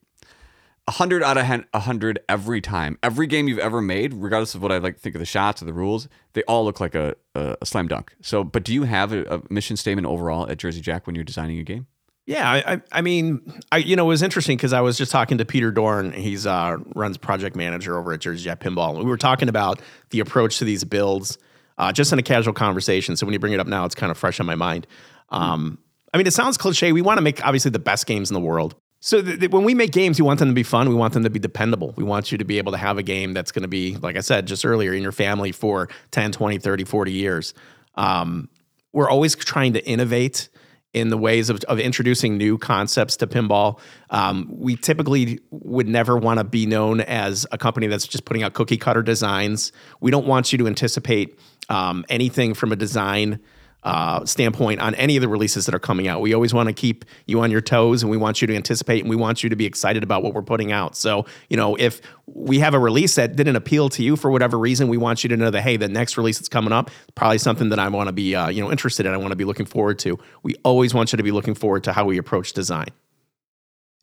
a 0.88 0.92
hundred 0.92 1.22
out 1.22 1.36
of 1.36 1.64
a 1.72 1.80
hundred 1.80 2.18
every 2.28 2.60
time. 2.60 2.98
Every 3.02 3.26
game 3.26 3.48
you've 3.48 3.58
ever 3.58 3.80
made, 3.80 4.12
regardless 4.14 4.54
of 4.54 4.62
what 4.62 4.72
I 4.72 4.78
like 4.78 4.98
think 4.98 5.14
of 5.14 5.20
the 5.20 5.26
shots 5.26 5.62
or 5.62 5.64
the 5.64 5.72
rules, 5.72 6.08
they 6.32 6.42
all 6.44 6.64
look 6.64 6.80
like 6.80 6.94
a, 6.94 7.14
a, 7.34 7.56
a 7.62 7.66
slam 7.66 7.88
dunk. 7.88 8.14
So, 8.22 8.42
but 8.42 8.64
do 8.64 8.74
you 8.74 8.84
have 8.84 9.12
a, 9.12 9.22
a 9.34 9.42
mission 9.50 9.76
statement 9.76 10.06
overall 10.06 10.48
at 10.48 10.58
Jersey 10.58 10.80
Jack 10.80 11.06
when 11.06 11.14
you're 11.14 11.24
designing 11.24 11.58
a 11.58 11.62
game? 11.62 11.86
Yeah, 12.26 12.48
I, 12.48 12.74
I, 12.74 12.82
I 12.92 13.00
mean, 13.00 13.60
I, 13.72 13.78
you 13.78 13.96
know, 13.96 14.04
it 14.04 14.08
was 14.08 14.22
interesting 14.22 14.56
because 14.56 14.72
I 14.72 14.80
was 14.80 14.96
just 14.96 15.10
talking 15.10 15.38
to 15.38 15.44
Peter 15.44 15.72
Dorn. 15.72 16.12
He's 16.12 16.46
uh, 16.46 16.76
runs 16.94 17.16
project 17.16 17.56
manager 17.56 17.98
over 17.98 18.12
at 18.12 18.20
Jersey 18.20 18.44
Jack 18.44 18.60
Pinball. 18.60 18.98
We 18.98 19.04
were 19.04 19.16
talking 19.16 19.48
about 19.48 19.80
the 20.10 20.20
approach 20.20 20.58
to 20.58 20.64
these 20.64 20.84
builds, 20.84 21.38
uh, 21.78 21.92
just 21.92 22.12
in 22.12 22.18
a 22.18 22.22
casual 22.22 22.54
conversation. 22.54 23.16
So 23.16 23.26
when 23.26 23.32
you 23.32 23.38
bring 23.38 23.52
it 23.52 23.58
up 23.58 23.66
now, 23.66 23.84
it's 23.84 23.94
kind 23.94 24.12
of 24.12 24.18
fresh 24.18 24.38
on 24.38 24.46
my 24.46 24.54
mind. 24.54 24.86
Um, 25.30 25.78
I 26.12 26.18
mean, 26.18 26.26
it 26.26 26.32
sounds 26.32 26.56
cliche. 26.56 26.92
We 26.92 27.02
want 27.02 27.18
to 27.18 27.22
make 27.22 27.44
obviously 27.44 27.70
the 27.70 27.78
best 27.78 28.06
games 28.06 28.30
in 28.30 28.34
the 28.34 28.40
world. 28.40 28.74
So 29.00 29.22
th- 29.22 29.40
th- 29.40 29.50
when 29.50 29.64
we 29.64 29.74
make 29.74 29.92
games, 29.92 30.20
we 30.20 30.26
want 30.26 30.38
them 30.38 30.48
to 30.48 30.54
be 30.54 30.62
fun. 30.62 30.88
We 30.88 30.94
want 30.94 31.14
them 31.14 31.24
to 31.24 31.30
be 31.30 31.38
dependable. 31.38 31.94
We 31.96 32.04
want 32.04 32.30
you 32.30 32.38
to 32.38 32.44
be 32.44 32.58
able 32.58 32.72
to 32.72 32.78
have 32.78 32.98
a 32.98 33.02
game 33.02 33.32
that's 33.32 33.50
going 33.50 33.62
to 33.62 33.68
be, 33.68 33.96
like 33.96 34.16
I 34.16 34.20
said 34.20 34.46
just 34.46 34.64
earlier, 34.64 34.92
in 34.92 35.02
your 35.02 35.12
family 35.12 35.52
for 35.52 35.88
10, 36.10 36.32
20, 36.32 36.58
30, 36.58 36.84
40 36.84 37.12
years. 37.12 37.54
Um, 37.94 38.48
we're 38.92 39.08
always 39.08 39.34
trying 39.34 39.72
to 39.72 39.86
innovate 39.86 40.50
in 40.92 41.08
the 41.08 41.16
ways 41.16 41.48
of, 41.50 41.62
of 41.64 41.78
introducing 41.78 42.36
new 42.36 42.58
concepts 42.58 43.16
to 43.18 43.26
pinball. 43.26 43.78
Um, 44.10 44.48
we 44.50 44.76
typically 44.76 45.38
would 45.50 45.88
never 45.88 46.16
want 46.16 46.38
to 46.38 46.44
be 46.44 46.66
known 46.66 47.00
as 47.00 47.46
a 47.52 47.58
company 47.58 47.86
that's 47.86 48.06
just 48.06 48.24
putting 48.24 48.42
out 48.42 48.54
cookie 48.54 48.76
cutter 48.76 49.02
designs. 49.02 49.72
We 50.00 50.10
don't 50.10 50.26
want 50.26 50.52
you 50.52 50.58
to 50.58 50.66
anticipate 50.66 51.38
um, 51.68 52.04
anything 52.08 52.54
from 52.54 52.72
a 52.72 52.76
design 52.76 53.40
uh, 53.82 54.24
standpoint 54.24 54.80
on 54.80 54.94
any 54.96 55.16
of 55.16 55.22
the 55.22 55.28
releases 55.28 55.66
that 55.66 55.74
are 55.74 55.80
coming 55.80 56.08
out. 56.08 56.20
We 56.20 56.34
always 56.34 56.52
want 56.52 56.68
to 56.68 56.72
keep 56.72 57.04
you 57.26 57.40
on 57.40 57.50
your 57.50 57.60
toes 57.60 58.02
and 58.02 58.10
we 58.10 58.16
want 58.16 58.40
you 58.40 58.46
to 58.46 58.54
anticipate 58.54 59.00
and 59.00 59.08
we 59.08 59.16
want 59.16 59.42
you 59.42 59.50
to 59.50 59.56
be 59.56 59.66
excited 59.66 60.02
about 60.02 60.22
what 60.22 60.34
we're 60.34 60.42
putting 60.42 60.72
out. 60.72 60.96
So, 60.96 61.26
you 61.48 61.56
know, 61.56 61.76
if 61.76 62.00
we 62.26 62.58
have 62.58 62.74
a 62.74 62.78
release 62.78 63.14
that 63.14 63.36
didn't 63.36 63.56
appeal 63.56 63.88
to 63.90 64.02
you 64.02 64.16
for 64.16 64.30
whatever 64.30 64.58
reason, 64.58 64.88
we 64.88 64.98
want 64.98 65.24
you 65.24 65.28
to 65.28 65.36
know 65.36 65.50
that, 65.50 65.62
hey, 65.62 65.76
the 65.76 65.88
next 65.88 66.16
release 66.16 66.38
that's 66.38 66.48
coming 66.48 66.72
up, 66.72 66.90
probably 67.14 67.38
something 67.38 67.70
that 67.70 67.78
I 67.78 67.88
want 67.88 68.08
to 68.08 68.12
be, 68.12 68.34
uh, 68.34 68.48
you 68.48 68.62
know, 68.62 68.70
interested 68.70 69.06
in. 69.06 69.12
I 69.12 69.16
want 69.16 69.30
to 69.30 69.36
be 69.36 69.44
looking 69.44 69.66
forward 69.66 69.98
to. 70.00 70.18
We 70.42 70.54
always 70.64 70.94
want 70.94 71.12
you 71.12 71.16
to 71.16 71.22
be 71.22 71.32
looking 71.32 71.54
forward 71.54 71.84
to 71.84 71.92
how 71.92 72.04
we 72.04 72.18
approach 72.18 72.52
design. 72.52 72.88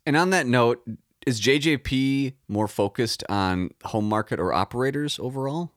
And 0.06 0.16
on 0.16 0.30
that 0.32 0.48
note, 0.48 0.82
is 1.26 1.42
JJP 1.42 2.34
more 2.48 2.70
focused 2.70 3.24
on 3.28 3.72
home 3.84 4.08
market 4.08 4.40
or 4.40 4.54
operators 4.54 5.20
overall? 5.20 5.74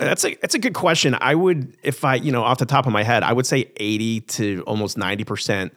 That's 0.00 0.24
a 0.24 0.34
that's 0.36 0.54
a 0.54 0.58
good 0.58 0.74
question. 0.74 1.16
I 1.20 1.34
would, 1.34 1.76
if 1.82 2.04
I, 2.04 2.16
you 2.16 2.32
know, 2.32 2.42
off 2.42 2.58
the 2.58 2.66
top 2.66 2.86
of 2.86 2.92
my 2.92 3.02
head, 3.02 3.22
I 3.22 3.32
would 3.32 3.46
say 3.46 3.70
eighty 3.76 4.20
to 4.22 4.64
almost 4.66 4.98
ninety 4.98 5.24
percent 5.24 5.72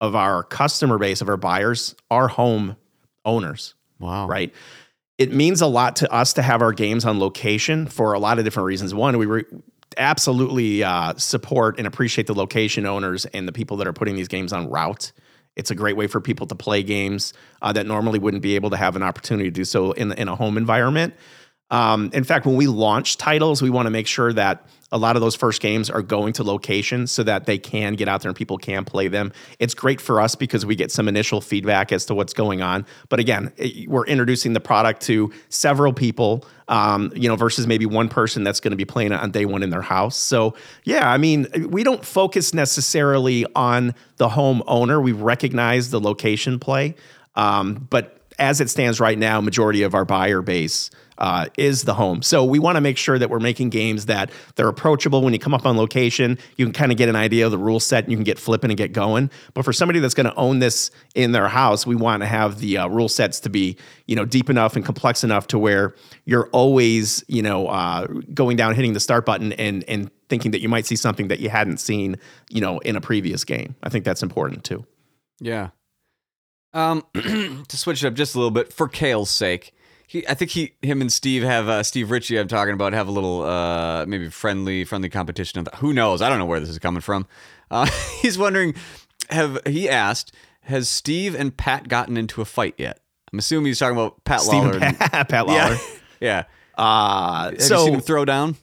of 0.00 0.14
our 0.14 0.42
customer 0.42 0.98
base 0.98 1.20
of 1.20 1.28
our 1.28 1.36
buyers 1.36 1.94
are 2.10 2.28
home 2.28 2.76
owners. 3.24 3.74
Wow. 3.98 4.26
right? 4.28 4.52
It 5.18 5.32
means 5.32 5.62
a 5.62 5.66
lot 5.66 5.96
to 5.96 6.12
us 6.12 6.34
to 6.34 6.42
have 6.42 6.60
our 6.60 6.72
games 6.72 7.04
on 7.04 7.18
location 7.18 7.86
for 7.86 8.12
a 8.12 8.18
lot 8.18 8.38
of 8.38 8.44
different 8.44 8.66
reasons. 8.66 8.92
One, 8.92 9.16
we 9.16 9.26
re- 9.26 9.44
absolutely 9.96 10.84
uh, 10.84 11.14
support 11.16 11.78
and 11.78 11.86
appreciate 11.86 12.26
the 12.26 12.34
location 12.34 12.84
owners 12.84 13.24
and 13.26 13.48
the 13.48 13.52
people 13.52 13.78
that 13.78 13.86
are 13.86 13.94
putting 13.94 14.14
these 14.14 14.28
games 14.28 14.52
on 14.52 14.68
route. 14.68 15.12
It's 15.56 15.70
a 15.70 15.74
great 15.74 15.96
way 15.96 16.06
for 16.06 16.20
people 16.20 16.46
to 16.48 16.54
play 16.54 16.82
games 16.82 17.32
uh, 17.62 17.72
that 17.72 17.86
normally 17.86 18.18
wouldn't 18.18 18.42
be 18.42 18.56
able 18.56 18.68
to 18.70 18.76
have 18.76 18.94
an 18.94 19.02
opportunity 19.02 19.48
to 19.48 19.54
do 19.54 19.64
so 19.64 19.92
in, 19.92 20.12
in 20.12 20.28
a 20.28 20.36
home 20.36 20.58
environment. 20.58 21.14
Um, 21.70 22.10
in 22.12 22.24
fact, 22.24 22.46
when 22.46 22.56
we 22.56 22.66
launch 22.66 23.16
titles, 23.16 23.60
we 23.60 23.70
want 23.70 23.86
to 23.86 23.90
make 23.90 24.06
sure 24.06 24.32
that 24.32 24.66
a 24.92 24.98
lot 24.98 25.16
of 25.16 25.22
those 25.22 25.34
first 25.34 25.60
games 25.60 25.90
are 25.90 26.00
going 26.00 26.32
to 26.34 26.44
locations 26.44 27.10
so 27.10 27.24
that 27.24 27.46
they 27.46 27.58
can 27.58 27.94
get 27.94 28.08
out 28.08 28.20
there 28.22 28.28
and 28.28 28.36
people 28.36 28.56
can 28.56 28.84
play 28.84 29.08
them. 29.08 29.32
It's 29.58 29.74
great 29.74 30.00
for 30.00 30.20
us 30.20 30.36
because 30.36 30.64
we 30.64 30.76
get 30.76 30.92
some 30.92 31.08
initial 31.08 31.40
feedback 31.40 31.90
as 31.90 32.06
to 32.06 32.14
what's 32.14 32.32
going 32.32 32.62
on. 32.62 32.86
But 33.08 33.18
again, 33.18 33.52
it- 33.56 33.88
we're 33.88 34.06
introducing 34.06 34.52
the 34.52 34.60
product 34.60 35.02
to 35.02 35.32
several 35.48 35.92
people, 35.92 36.46
um, 36.68 37.10
you 37.16 37.28
know, 37.28 37.34
versus 37.34 37.66
maybe 37.66 37.84
one 37.84 38.08
person 38.08 38.44
that's 38.44 38.60
going 38.60 38.70
to 38.70 38.76
be 38.76 38.84
playing 38.84 39.10
it 39.10 39.20
on 39.20 39.32
day 39.32 39.44
one 39.44 39.64
in 39.64 39.70
their 39.70 39.82
house. 39.82 40.16
So 40.16 40.54
yeah, 40.84 41.10
I 41.10 41.18
mean, 41.18 41.48
we 41.68 41.82
don't 41.82 42.04
focus 42.04 42.54
necessarily 42.54 43.44
on 43.56 43.92
the 44.18 44.28
home 44.28 44.62
owner. 44.68 45.00
We 45.00 45.10
recognize 45.10 45.90
the 45.90 46.00
location 46.00 46.60
play, 46.60 46.94
um, 47.34 47.88
but 47.90 48.12
as 48.38 48.60
it 48.60 48.70
stands 48.70 49.00
right 49.00 49.18
now, 49.18 49.40
majority 49.40 49.82
of 49.82 49.94
our 49.94 50.04
buyer 50.04 50.42
base 50.42 50.90
uh, 51.18 51.46
is 51.56 51.84
the 51.84 51.94
home. 51.94 52.22
So 52.22 52.44
we 52.44 52.58
want 52.58 52.76
to 52.76 52.80
make 52.80 52.96
sure 52.96 53.18
that 53.18 53.30
we're 53.30 53.40
making 53.40 53.70
games 53.70 54.06
that 54.06 54.30
they're 54.54 54.68
approachable. 54.68 55.22
When 55.22 55.32
you 55.32 55.38
come 55.38 55.54
up 55.54 55.66
on 55.66 55.76
location, 55.76 56.38
you 56.56 56.66
can 56.66 56.72
kind 56.72 56.92
of 56.92 56.98
get 56.98 57.08
an 57.08 57.16
idea 57.16 57.44
of 57.44 57.50
the 57.50 57.58
rule 57.58 57.80
set 57.80 58.04
and 58.04 58.12
you 58.12 58.16
can 58.16 58.24
get 58.24 58.38
flipping 58.38 58.70
and 58.70 58.78
get 58.78 58.92
going. 58.92 59.30
But 59.54 59.64
for 59.64 59.72
somebody 59.72 60.00
that's 60.00 60.14
going 60.14 60.26
to 60.26 60.34
own 60.34 60.58
this 60.58 60.90
in 61.14 61.32
their 61.32 61.48
house, 61.48 61.86
we 61.86 61.96
want 61.96 62.22
to 62.22 62.26
have 62.26 62.58
the 62.58 62.78
uh, 62.78 62.88
rule 62.88 63.08
sets 63.08 63.40
to 63.40 63.50
be 63.50 63.76
you 64.06 64.16
know 64.16 64.24
deep 64.24 64.50
enough 64.50 64.76
and 64.76 64.84
complex 64.84 65.24
enough 65.24 65.46
to 65.48 65.58
where 65.58 65.94
you're 66.24 66.48
always 66.48 67.24
you 67.28 67.42
know 67.42 67.68
uh, 67.68 68.06
going 68.34 68.56
down, 68.56 68.74
hitting 68.74 68.92
the 68.92 69.00
start 69.00 69.26
button, 69.26 69.52
and 69.54 69.84
and 69.88 70.10
thinking 70.28 70.50
that 70.50 70.60
you 70.60 70.68
might 70.68 70.86
see 70.86 70.96
something 70.96 71.28
that 71.28 71.40
you 71.40 71.48
hadn't 71.48 71.78
seen 71.78 72.16
you 72.50 72.60
know 72.60 72.78
in 72.80 72.96
a 72.96 73.00
previous 73.00 73.44
game. 73.44 73.74
I 73.82 73.88
think 73.88 74.04
that's 74.04 74.22
important 74.22 74.64
too. 74.64 74.84
Yeah. 75.40 75.70
Um, 76.72 77.04
to 77.14 77.76
switch 77.76 78.04
it 78.04 78.06
up 78.06 78.14
just 78.14 78.34
a 78.34 78.38
little 78.38 78.50
bit, 78.50 78.70
for 78.70 78.86
Kale's 78.86 79.30
sake, 79.30 79.72
he, 80.06 80.26
I 80.28 80.34
think 80.34 80.50
he, 80.52 80.74
him 80.82 81.00
and 81.00 81.12
Steve 81.12 81.42
have 81.42 81.68
uh, 81.68 81.82
Steve 81.82 82.10
Ritchie. 82.10 82.38
I'm 82.38 82.48
talking 82.48 82.74
about 82.74 82.92
have 82.92 83.08
a 83.08 83.12
little 83.12 83.42
uh, 83.42 84.06
maybe 84.06 84.28
friendly, 84.28 84.84
friendly 84.84 85.08
competition. 85.08 85.60
Of 85.60 85.68
who 85.80 85.92
knows? 85.92 86.22
I 86.22 86.28
don't 86.28 86.38
know 86.38 86.44
where 86.46 86.60
this 86.60 86.68
is 86.68 86.78
coming 86.78 87.00
from. 87.00 87.26
Uh, 87.70 87.86
he's 88.22 88.38
wondering, 88.38 88.74
have 89.30 89.58
he 89.66 89.88
asked, 89.88 90.32
has 90.62 90.88
Steve 90.88 91.34
and 91.34 91.56
Pat 91.56 91.88
gotten 91.88 92.16
into 92.16 92.40
a 92.40 92.44
fight 92.44 92.74
yet? 92.78 93.00
I'm 93.32 93.38
assuming 93.40 93.66
he's 93.66 93.78
talking 93.78 93.96
about 93.96 94.22
Pat 94.24 94.40
Steve 94.40 94.62
Lawlor. 94.62 94.74
and 94.76 94.84
and- 94.84 94.98
Pat, 94.98 95.28
Pat 95.28 95.46
Lawlor. 95.46 95.76
Yeah, 96.20 96.44
yeah. 96.78 96.82
Uh, 96.82 97.50
Have 97.50 97.62
so 97.62 97.78
you 97.80 97.84
seen 97.86 97.94
him 97.94 98.00
throw 98.00 98.24
down? 98.24 98.56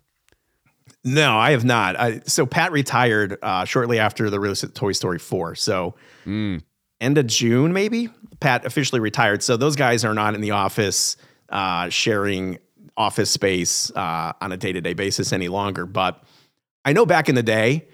No, 1.03 1.37
I 1.37 1.51
have 1.51 1.65
not. 1.65 1.99
I, 1.99 2.19
so 2.25 2.45
Pat 2.45 2.71
retired 2.71 3.37
uh, 3.41 3.65
shortly 3.65 3.99
after 3.99 4.29
the 4.29 4.39
release 4.39 4.63
of 4.63 4.73
Toy 4.73 4.93
Story 4.93 5.19
4. 5.19 5.55
So 5.55 5.95
end 6.25 6.61
of 7.01 7.27
June, 7.27 7.73
maybe 7.73 8.09
Pat 8.39 8.65
officially 8.65 9.01
retired. 9.01 9.43
So 9.43 9.57
those 9.57 9.75
guys 9.75 10.05
are 10.05 10.13
not 10.13 10.33
in 10.35 10.39
the 10.41 10.51
office 10.51 11.17
uh, 11.53 11.87
sharing 11.87 12.57
office 12.97 13.31
space 13.31 13.91
uh, 13.91 14.33
on 14.41 14.51
a 14.51 14.57
day 14.57 14.73
to 14.73 14.81
day 14.81 14.93
basis 14.93 15.31
any 15.31 15.47
longer. 15.47 15.85
But 15.85 16.21
I 16.83 16.91
know 16.91 17.05
back 17.05 17.29
in 17.29 17.35
the 17.35 17.43
day, 17.43 17.87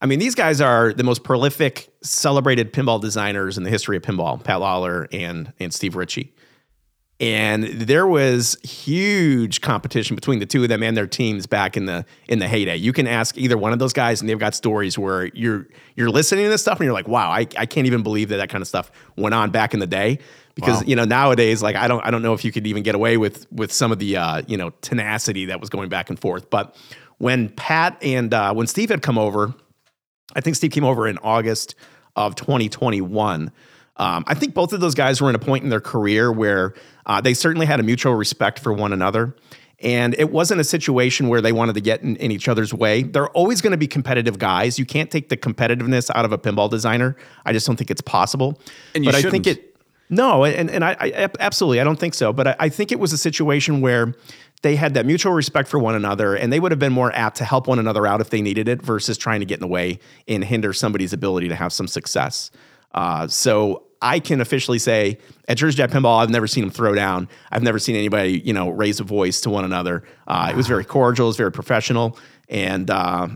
I 0.00 0.06
mean, 0.06 0.18
these 0.18 0.34
guys 0.34 0.60
are 0.60 0.92
the 0.92 1.04
most 1.04 1.22
prolific, 1.22 1.92
celebrated 2.02 2.72
pinball 2.72 3.00
designers 3.00 3.56
in 3.56 3.62
the 3.62 3.70
history 3.70 3.96
of 3.96 4.02
pinball. 4.02 4.42
Pat 4.42 4.60
Lawlor 4.60 5.06
and 5.12 5.52
and 5.60 5.72
Steve 5.72 5.94
Ritchie. 5.94 6.34
And 7.20 7.64
there 7.64 8.04
was 8.04 8.56
huge 8.64 9.60
competition 9.60 10.16
between 10.16 10.40
the 10.40 10.46
two 10.46 10.64
of 10.64 10.68
them 10.68 10.82
and 10.82 10.96
their 10.96 11.06
teams 11.06 11.46
back 11.46 11.76
in 11.76 11.84
the 11.84 12.04
in 12.26 12.40
the 12.40 12.48
heyday. 12.48 12.76
You 12.76 12.92
can 12.92 13.06
ask 13.06 13.38
either 13.38 13.56
one 13.56 13.72
of 13.72 13.78
those 13.78 13.92
guys, 13.92 14.20
and 14.20 14.28
they've 14.28 14.38
got 14.38 14.56
stories 14.56 14.98
where 14.98 15.26
you're 15.26 15.68
you're 15.94 16.10
listening 16.10 16.46
to 16.46 16.50
this 16.50 16.62
stuff 16.62 16.80
and 16.80 16.84
you're 16.84 16.94
like, 16.94 17.06
wow, 17.06 17.30
I, 17.30 17.46
I 17.56 17.66
can't 17.66 17.86
even 17.86 18.02
believe 18.02 18.30
that 18.30 18.38
that 18.38 18.48
kind 18.48 18.60
of 18.60 18.66
stuff 18.66 18.90
went 19.16 19.36
on 19.36 19.52
back 19.52 19.72
in 19.72 19.78
the 19.78 19.86
day. 19.86 20.18
Because 20.54 20.86
you 20.86 20.96
know 20.96 21.04
nowadays, 21.04 21.62
like 21.62 21.76
I 21.76 21.88
don't 21.88 22.04
I 22.04 22.10
don't 22.10 22.22
know 22.22 22.34
if 22.34 22.44
you 22.44 22.52
could 22.52 22.66
even 22.66 22.82
get 22.82 22.94
away 22.94 23.16
with 23.16 23.50
with 23.50 23.72
some 23.72 23.90
of 23.90 23.98
the 23.98 24.16
uh, 24.16 24.42
you 24.46 24.56
know 24.56 24.70
tenacity 24.82 25.46
that 25.46 25.60
was 25.60 25.70
going 25.70 25.88
back 25.88 26.10
and 26.10 26.18
forth. 26.18 26.50
But 26.50 26.76
when 27.18 27.48
Pat 27.50 27.96
and 28.02 28.34
uh, 28.34 28.52
when 28.52 28.66
Steve 28.66 28.90
had 28.90 29.00
come 29.00 29.16
over, 29.16 29.54
I 30.34 30.40
think 30.40 30.56
Steve 30.56 30.70
came 30.72 30.84
over 30.84 31.08
in 31.08 31.18
August 31.18 31.74
of 32.16 32.34
2021. 32.34 33.50
Um, 33.96 34.24
I 34.26 34.34
think 34.34 34.54
both 34.54 34.72
of 34.72 34.80
those 34.80 34.94
guys 34.94 35.20
were 35.20 35.28
in 35.28 35.34
a 35.34 35.38
point 35.38 35.64
in 35.64 35.70
their 35.70 35.80
career 35.80 36.32
where 36.32 36.74
uh, 37.06 37.20
they 37.20 37.34
certainly 37.34 37.66
had 37.66 37.80
a 37.80 37.82
mutual 37.82 38.14
respect 38.14 38.58
for 38.58 38.72
one 38.72 38.92
another. 38.92 39.36
And 39.80 40.14
it 40.16 40.30
wasn't 40.30 40.60
a 40.60 40.64
situation 40.64 41.28
where 41.28 41.40
they 41.40 41.52
wanted 41.52 41.74
to 41.74 41.80
get 41.80 42.02
in, 42.02 42.14
in 42.16 42.30
each 42.30 42.46
other's 42.46 42.72
way. 42.72 43.02
They're 43.02 43.30
always 43.30 43.60
going 43.60 43.72
to 43.72 43.76
be 43.76 43.88
competitive 43.88 44.38
guys. 44.38 44.78
You 44.78 44.86
can't 44.86 45.10
take 45.10 45.28
the 45.28 45.36
competitiveness 45.36 46.08
out 46.14 46.24
of 46.24 46.32
a 46.32 46.38
pinball 46.38 46.70
designer. 46.70 47.16
I 47.44 47.52
just 47.52 47.66
don't 47.66 47.76
think 47.76 47.90
it's 47.90 48.00
possible. 48.00 48.60
And 48.94 49.04
you 49.04 49.10
but 49.10 49.16
I 49.16 49.22
think 49.22 49.44
shouldn't. 49.46 49.64
it, 49.64 49.71
no, 50.12 50.44
and, 50.44 50.70
and 50.70 50.84
I, 50.84 50.96
I 51.00 51.28
absolutely, 51.40 51.80
I 51.80 51.84
don't 51.84 51.98
think 51.98 52.12
so. 52.12 52.32
But 52.32 52.48
I, 52.48 52.56
I 52.60 52.68
think 52.68 52.92
it 52.92 53.00
was 53.00 53.12
a 53.12 53.18
situation 53.18 53.80
where 53.80 54.14
they 54.60 54.76
had 54.76 54.94
that 54.94 55.06
mutual 55.06 55.32
respect 55.32 55.68
for 55.68 55.78
one 55.78 55.94
another, 55.94 56.36
and 56.36 56.52
they 56.52 56.60
would 56.60 56.70
have 56.70 56.78
been 56.78 56.92
more 56.92 57.10
apt 57.16 57.38
to 57.38 57.44
help 57.44 57.66
one 57.66 57.78
another 57.78 58.06
out 58.06 58.20
if 58.20 58.28
they 58.28 58.42
needed 58.42 58.68
it, 58.68 58.82
versus 58.82 59.16
trying 59.16 59.40
to 59.40 59.46
get 59.46 59.54
in 59.54 59.60
the 59.60 59.66
way 59.66 59.98
and 60.28 60.44
hinder 60.44 60.74
somebody's 60.74 61.12
ability 61.12 61.48
to 61.48 61.54
have 61.54 61.72
some 61.72 61.88
success. 61.88 62.50
Uh, 62.92 63.26
so 63.26 63.84
I 64.02 64.20
can 64.20 64.40
officially 64.42 64.78
say 64.78 65.18
at 65.48 65.56
Jersey 65.56 65.78
Jack 65.78 65.90
Pinball, 65.90 66.22
I've 66.22 66.30
never 66.30 66.46
seen 66.46 66.64
them 66.64 66.70
throw 66.70 66.94
down. 66.94 67.26
I've 67.50 67.62
never 67.62 67.78
seen 67.78 67.96
anybody, 67.96 68.40
you 68.44 68.52
know, 68.52 68.68
raise 68.68 69.00
a 69.00 69.04
voice 69.04 69.40
to 69.40 69.50
one 69.50 69.64
another. 69.64 70.04
Uh, 70.28 70.48
it 70.50 70.56
was 70.56 70.66
very 70.66 70.84
cordial, 70.84 71.26
it 71.26 71.30
was 71.30 71.36
very 71.38 71.52
professional, 71.52 72.18
and 72.48 72.90
uh, 72.90 73.28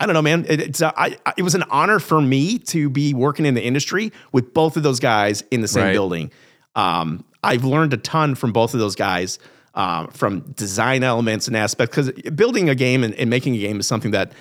I 0.00 0.06
don't 0.06 0.14
know, 0.14 0.22
man. 0.22 0.46
It, 0.48 0.60
it's 0.60 0.82
uh, 0.82 0.92
I- 0.96 1.16
it 1.36 1.42
was 1.42 1.54
an 1.54 1.64
honor 1.70 1.98
for 1.98 2.20
me 2.20 2.58
to 2.60 2.88
be 2.88 3.14
working 3.14 3.46
in 3.46 3.54
the 3.54 3.62
industry 3.64 4.12
with 4.32 4.54
both 4.54 4.76
of 4.76 4.82
those 4.82 5.00
guys 5.00 5.42
in 5.50 5.60
the 5.60 5.68
same 5.68 5.84
Right. 5.84 5.92
building. 5.92 6.30
Um, 6.76 7.24
I've 7.42 7.64
learned 7.64 7.92
a 7.94 7.96
ton 7.96 8.34
from 8.34 8.52
both 8.52 8.74
of 8.74 8.80
those 8.80 8.94
guys, 8.94 9.38
um, 9.74 10.08
from 10.08 10.40
design 10.52 11.02
elements 11.02 11.48
and 11.48 11.56
aspects. 11.56 11.94
Because 11.96 12.12
building 12.32 12.68
a 12.68 12.74
game 12.74 13.02
and, 13.04 13.14
and 13.14 13.28
making 13.30 13.54
a 13.56 13.58
game 13.58 13.80
is 13.80 13.88
something 13.88 14.12
that 14.12 14.32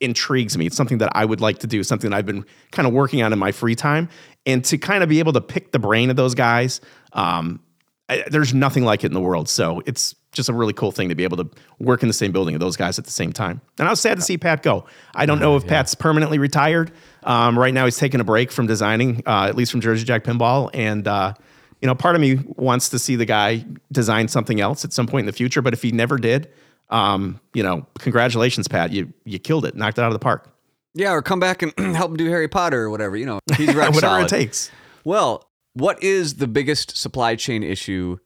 intrigues 0.00 0.56
me. 0.58 0.66
It's 0.66 0.76
something 0.76 0.98
that 0.98 1.12
I 1.14 1.24
would 1.24 1.40
like 1.40 1.58
to 1.58 1.66
do. 1.66 1.82
Something 1.84 2.10
that 2.10 2.16
I've 2.16 2.26
been 2.26 2.44
kind 2.72 2.88
of 2.88 2.94
working 2.94 3.22
on 3.22 3.32
in 3.32 3.38
my 3.38 3.52
free 3.52 3.74
time, 3.74 4.08
and 4.46 4.64
to 4.64 4.78
kind 4.78 5.02
of 5.02 5.08
be 5.08 5.18
able 5.18 5.32
to 5.34 5.40
pick 5.40 5.72
the 5.72 5.78
brain 5.78 6.10
of 6.10 6.16
those 6.16 6.34
guys. 6.34 6.80
Um, 7.12 7.60
I, 8.08 8.24
there's 8.28 8.52
nothing 8.52 8.84
like 8.84 9.04
it 9.04 9.08
in 9.08 9.12
the 9.14 9.20
world. 9.20 9.48
So 9.48 9.82
it's 9.86 10.14
just 10.32 10.48
a 10.48 10.52
really 10.52 10.72
cool 10.72 10.90
thing 10.92 11.08
to 11.10 11.14
be 11.14 11.24
able 11.24 11.36
to 11.36 11.48
work 11.78 12.02
in 12.02 12.08
the 12.08 12.14
same 12.14 12.32
building 12.32 12.54
with 12.54 12.60
those 12.60 12.76
guys 12.76 12.98
at 12.98 13.04
the 13.04 13.10
same 13.10 13.32
time. 13.32 13.60
And 13.78 13.86
I 13.86 13.90
was 13.90 14.00
sad 14.00 14.16
to 14.16 14.22
see 14.22 14.38
Pat 14.38 14.62
go. 14.62 14.86
I 15.14 15.26
don't 15.26 15.38
know 15.40 15.56
if 15.56 15.66
Pat's 15.66 15.94
permanently 15.94 16.38
retired. 16.38 16.90
Um, 17.22 17.58
right 17.58 17.72
now, 17.74 17.84
he's 17.84 17.98
taking 17.98 18.20
a 18.20 18.24
break 18.24 18.50
from 18.50 18.66
designing, 18.66 19.22
uh, 19.26 19.44
at 19.48 19.56
least 19.56 19.70
from 19.70 19.80
Jersey 19.80 20.04
Jack 20.04 20.24
Pinball. 20.24 20.70
And, 20.74 21.06
uh, 21.06 21.34
you 21.80 21.86
know, 21.86 21.94
part 21.94 22.14
of 22.14 22.20
me 22.20 22.36
wants 22.56 22.88
to 22.90 22.98
see 22.98 23.16
the 23.16 23.24
guy 23.24 23.64
design 23.90 24.28
something 24.28 24.60
else 24.60 24.84
at 24.84 24.92
some 24.92 25.06
point 25.06 25.20
in 25.20 25.26
the 25.26 25.32
future. 25.32 25.62
But 25.62 25.74
if 25.74 25.82
he 25.82 25.92
never 25.92 26.16
did, 26.16 26.48
um, 26.90 27.40
you 27.54 27.62
know, 27.62 27.86
congratulations, 27.98 28.68
Pat. 28.68 28.92
You 28.92 29.12
you 29.24 29.38
killed 29.38 29.64
it, 29.64 29.74
knocked 29.74 29.98
it 29.98 30.02
out 30.02 30.08
of 30.08 30.12
the 30.12 30.18
park. 30.18 30.48
Yeah, 30.94 31.12
or 31.12 31.22
come 31.22 31.40
back 31.40 31.62
and 31.62 31.72
help 31.96 32.10
him 32.12 32.16
do 32.18 32.28
Harry 32.28 32.48
Potter 32.48 32.82
or 32.82 32.90
whatever. 32.90 33.16
You 33.16 33.26
know, 33.26 33.38
he's 33.56 33.68
rock 33.74 33.94
Whatever 33.94 34.00
solid. 34.00 34.24
it 34.26 34.28
takes. 34.28 34.70
Well, 35.04 35.48
what 35.74 36.02
is 36.02 36.34
the 36.34 36.46
biggest 36.46 36.96
supply 36.96 37.34
chain 37.34 37.62
issue 37.62 38.18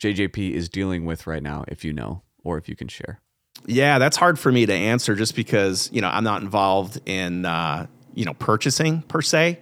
JJP 0.00 0.52
is 0.52 0.68
dealing 0.68 1.04
with 1.04 1.26
right 1.26 1.42
now, 1.42 1.64
if 1.68 1.84
you 1.84 1.92
know, 1.92 2.22
or 2.42 2.58
if 2.58 2.68
you 2.68 2.76
can 2.76 2.88
share? 2.88 3.20
Yeah, 3.66 3.98
that's 3.98 4.16
hard 4.16 4.38
for 4.38 4.52
me 4.52 4.66
to 4.66 4.72
answer 4.72 5.14
just 5.14 5.34
because, 5.34 5.88
you 5.92 6.00
know, 6.00 6.08
I'm 6.08 6.24
not 6.24 6.42
involved 6.42 7.00
in, 7.06 7.46
uh, 7.46 7.86
you 8.14 8.24
know, 8.24 8.34
purchasing 8.34 9.02
per 9.02 9.22
se. 9.22 9.60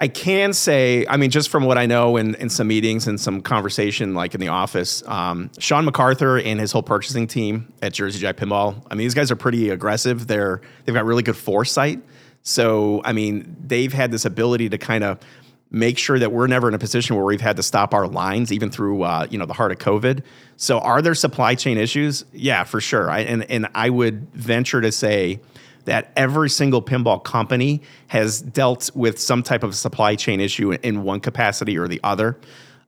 I 0.00 0.06
can 0.06 0.52
say, 0.52 1.04
I 1.08 1.16
mean, 1.16 1.30
just 1.30 1.48
from 1.48 1.64
what 1.64 1.76
I 1.76 1.86
know 1.86 2.16
in, 2.16 2.36
in 2.36 2.50
some 2.50 2.68
meetings 2.68 3.08
and 3.08 3.20
some 3.20 3.40
conversation, 3.40 4.14
like 4.14 4.32
in 4.32 4.40
the 4.40 4.48
office, 4.48 5.02
um, 5.06 5.50
Sean 5.58 5.84
MacArthur 5.84 6.38
and 6.38 6.60
his 6.60 6.70
whole 6.70 6.84
purchasing 6.84 7.26
team 7.26 7.72
at 7.82 7.94
Jersey 7.94 8.20
Jack 8.20 8.36
Pinball. 8.36 8.80
I 8.90 8.94
mean, 8.94 9.04
these 9.04 9.14
guys 9.14 9.32
are 9.32 9.36
pretty 9.36 9.70
aggressive. 9.70 10.28
They're 10.28 10.60
they've 10.84 10.94
got 10.94 11.04
really 11.04 11.24
good 11.24 11.36
foresight. 11.36 12.00
So, 12.42 13.02
I 13.04 13.12
mean, 13.12 13.56
they've 13.66 13.92
had 13.92 14.12
this 14.12 14.24
ability 14.24 14.68
to 14.68 14.78
kind 14.78 15.02
of 15.02 15.18
make 15.70 15.98
sure 15.98 16.18
that 16.18 16.32
we're 16.32 16.46
never 16.46 16.68
in 16.68 16.74
a 16.74 16.78
position 16.78 17.16
where 17.16 17.24
we've 17.24 17.40
had 17.40 17.56
to 17.56 17.62
stop 17.62 17.92
our 17.92 18.06
lines, 18.06 18.52
even 18.52 18.70
through 18.70 19.02
uh, 19.02 19.26
you 19.30 19.38
know 19.38 19.46
the 19.46 19.54
heart 19.54 19.72
of 19.72 19.78
COVID. 19.78 20.22
So, 20.56 20.78
are 20.80 21.02
there 21.02 21.14
supply 21.14 21.54
chain 21.54 21.78
issues? 21.78 22.24
Yeah, 22.32 22.64
for 22.64 22.80
sure. 22.80 23.10
I, 23.10 23.20
and 23.20 23.48
and 23.50 23.68
I 23.74 23.90
would 23.90 24.32
venture 24.32 24.80
to 24.80 24.92
say 24.92 25.40
that 25.84 26.12
every 26.16 26.50
single 26.50 26.82
pinball 26.82 27.22
company 27.22 27.82
has 28.08 28.42
dealt 28.42 28.90
with 28.94 29.18
some 29.18 29.42
type 29.42 29.62
of 29.62 29.74
supply 29.74 30.14
chain 30.16 30.40
issue 30.40 30.72
in 30.72 31.02
one 31.02 31.20
capacity 31.20 31.78
or 31.78 31.88
the 31.88 32.00
other. 32.04 32.38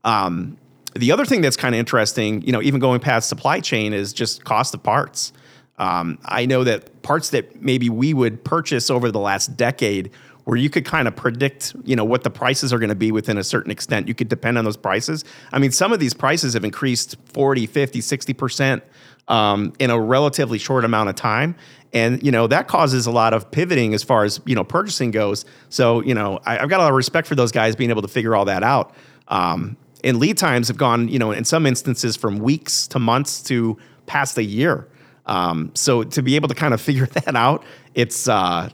Um, 0.05 0.59
the 0.95 1.13
other 1.13 1.25
thing 1.25 1.41
that's 1.41 1.57
kind 1.57 1.75
of 1.75 1.79
interesting, 1.79 2.43
you 2.43 2.53
know, 2.53 2.61
even 2.61 2.81
going 2.81 3.01
past 3.01 3.29
supply 3.29 3.61
chain, 3.61 3.93
is 3.93 4.13
just 4.13 4.45
cost 4.45 4.75
of 4.75 4.83
parts. 4.83 5.33
Um, 5.79 6.19
I 6.27 6.45
know 6.45 6.63
that 6.65 7.01
parts 7.03 7.31
that 7.31 7.63
maybe 7.63 7.89
we 7.89 8.13
would 8.13 8.45
purchase 8.45 8.91
over 8.91 9.11
the 9.11 9.19
last 9.19 9.57
decade, 9.57 10.11
where 10.51 10.59
you 10.59 10.69
could 10.69 10.85
kind 10.85 11.07
of 11.07 11.15
predict, 11.15 11.77
you 11.85 11.95
know, 11.95 12.05
what 12.05 12.25
the 12.25 12.31
prices 12.31 12.73
are 12.73 12.81
going 12.81 12.89
to 12.89 12.97
be 12.97 13.13
within 13.13 13.39
a 13.39 13.45
certain 13.45 13.71
extent. 13.71 14.09
You 14.09 14.15
could 14.17 14.29
depend 14.29 14.59
on 14.59 14.65
those 14.65 14.77
prices. 14.77 15.25
I 15.53 15.61
mean, 15.61 15.71
some 15.71 15.93
of 15.93 16.01
these 16.01 16.13
prices 16.13 16.55
have 16.55 16.65
increased 16.65 17.15
40, 17.27 17.67
50, 17.67 18.01
60% 18.01 18.83
um, 19.29 19.73
in 19.79 19.91
a 19.91 20.01
relatively 20.01 20.59
short 20.59 20.85
amount 20.85 21.09
of 21.09 21.15
time. 21.15 21.55
And, 21.93 22.21
you 22.25 22.33
know, 22.33 22.49
that 22.49 22.67
causes 22.67 23.07
a 23.07 23.13
lot 23.13 23.33
of 23.33 23.49
pivoting 23.53 23.95
as 23.95 24.03
far 24.03 24.25
as, 24.25 24.41
you 24.45 24.57
know, 24.57 24.65
purchasing 24.65 25.13
goes. 25.13 25.45
So, 25.69 26.03
you 26.03 26.15
know, 26.15 26.41
I, 26.45 26.59
I've 26.59 26.69
got 26.69 26.81
a 26.81 26.83
lot 26.83 26.91
of 26.91 26.97
respect 26.97 27.29
for 27.29 27.37
those 27.37 27.53
guys 27.53 27.77
being 27.77 27.91
able 27.91 28.03
to 28.03 28.09
figure 28.09 28.35
all 28.35 28.47
that 28.47 28.65
out. 28.65 28.93
Um, 29.29 29.77
and 30.03 30.19
lead 30.19 30.37
times 30.37 30.67
have 30.67 30.77
gone, 30.77 31.07
you 31.07 31.21
know, 31.21 31.31
in 31.31 31.45
some 31.45 31.65
instances 31.65 32.17
from 32.17 32.41
weeks 32.41 32.89
to 32.89 32.99
months 32.99 33.41
to 33.45 33.79
past 34.07 34.37
a 34.37 34.43
year. 34.43 34.89
Um, 35.27 35.71
so 35.77 36.03
to 36.03 36.23
be 36.23 36.35
able 36.35 36.49
to 36.49 36.57
kind 36.57 36.75
of 36.75 36.81
figure 36.81 37.07
that 37.25 37.37
out, 37.37 37.63
it's 37.95 38.27
uh, 38.27 38.71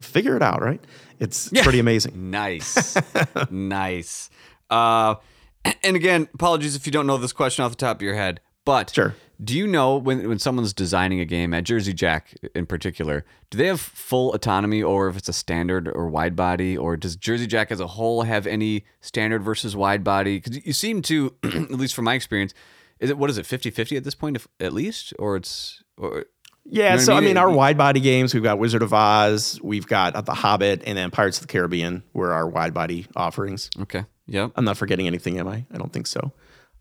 figure 0.00 0.36
it 0.36 0.42
out, 0.42 0.62
right? 0.62 0.82
It's 1.18 1.48
pretty 1.48 1.78
amazing. 1.78 2.30
Nice. 2.30 2.96
nice. 3.50 4.30
Uh, 4.70 5.16
and 5.82 5.96
again, 5.96 6.28
apologies 6.34 6.76
if 6.76 6.86
you 6.86 6.92
don't 6.92 7.06
know 7.06 7.16
this 7.16 7.32
question 7.32 7.64
off 7.64 7.70
the 7.72 7.76
top 7.76 7.96
of 7.98 8.02
your 8.02 8.14
head, 8.14 8.40
but 8.64 8.90
Sure. 8.94 9.14
do 9.42 9.56
you 9.56 9.66
know 9.66 9.96
when, 9.96 10.28
when 10.28 10.38
someone's 10.38 10.72
designing 10.72 11.20
a 11.20 11.24
game 11.24 11.54
at 11.54 11.64
Jersey 11.64 11.92
Jack 11.92 12.34
in 12.54 12.66
particular, 12.66 13.24
do 13.50 13.58
they 13.58 13.66
have 13.66 13.80
full 13.80 14.32
autonomy 14.34 14.82
or 14.82 15.08
if 15.08 15.16
it's 15.16 15.28
a 15.28 15.32
standard 15.32 15.88
or 15.88 16.08
wide 16.08 16.34
body, 16.36 16.76
or 16.76 16.96
does 16.96 17.16
Jersey 17.16 17.46
Jack 17.46 17.70
as 17.70 17.80
a 17.80 17.86
whole 17.86 18.22
have 18.22 18.46
any 18.46 18.84
standard 19.00 19.42
versus 19.42 19.76
wide 19.76 20.02
body? 20.02 20.38
Because 20.38 20.64
you 20.66 20.72
seem 20.72 21.02
to, 21.02 21.34
at 21.44 21.70
least 21.70 21.94
from 21.94 22.04
my 22.06 22.14
experience, 22.14 22.54
is 22.98 23.10
it 23.10 23.18
what 23.18 23.30
is 23.30 23.38
it 23.38 23.44
50-50 23.46 23.96
at 23.96 24.04
this 24.04 24.14
point 24.14 24.36
if, 24.36 24.48
at 24.58 24.72
least 24.72 25.12
or 25.18 25.36
it's 25.36 25.82
or 25.98 26.24
Yeah, 26.68 26.96
know 26.96 27.00
so 27.02 27.12
I 27.14 27.16
I 27.16 27.20
mean? 27.20 27.30
mean, 27.30 27.36
our 27.36 27.50
wide 27.50 27.78
body 27.78 28.00
games, 28.00 28.34
we've 28.34 28.42
got 28.42 28.58
Wizard 28.58 28.82
of 28.82 28.92
Oz, 28.92 29.60
we've 29.62 29.86
got 29.86 30.26
The 30.26 30.34
Hobbit, 30.34 30.82
and 30.86 30.98
then 30.98 31.10
Pirates 31.10 31.38
of 31.38 31.46
the 31.46 31.52
Caribbean 31.52 32.02
were 32.12 32.32
our 32.32 32.48
wide 32.48 32.74
body 32.74 33.06
offerings. 33.14 33.70
okay 33.82 34.04
yep 34.26 34.50
I'm 34.56 34.64
not 34.64 34.76
forgetting 34.76 35.06
anything, 35.06 35.38
am 35.38 35.46
I? 35.48 35.64
I 35.72 35.78
don't 35.78 35.92
think 35.92 36.06
so. 36.06 36.32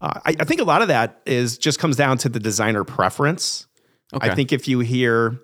Uh, 0.01 0.19
I, 0.25 0.35
I 0.39 0.43
think 0.43 0.59
a 0.61 0.63
lot 0.65 0.81
of 0.81 0.87
that 0.89 1.21
is 1.25 1.57
just 1.57 1.79
comes 1.79 1.95
down 1.95 2.17
to 2.19 2.29
the 2.29 2.39
designer 2.39 2.83
preference. 2.83 3.67
Okay. 4.13 4.29
I 4.29 4.35
think 4.35 4.51
if 4.51 4.67
you 4.67 4.79
hear 4.79 5.39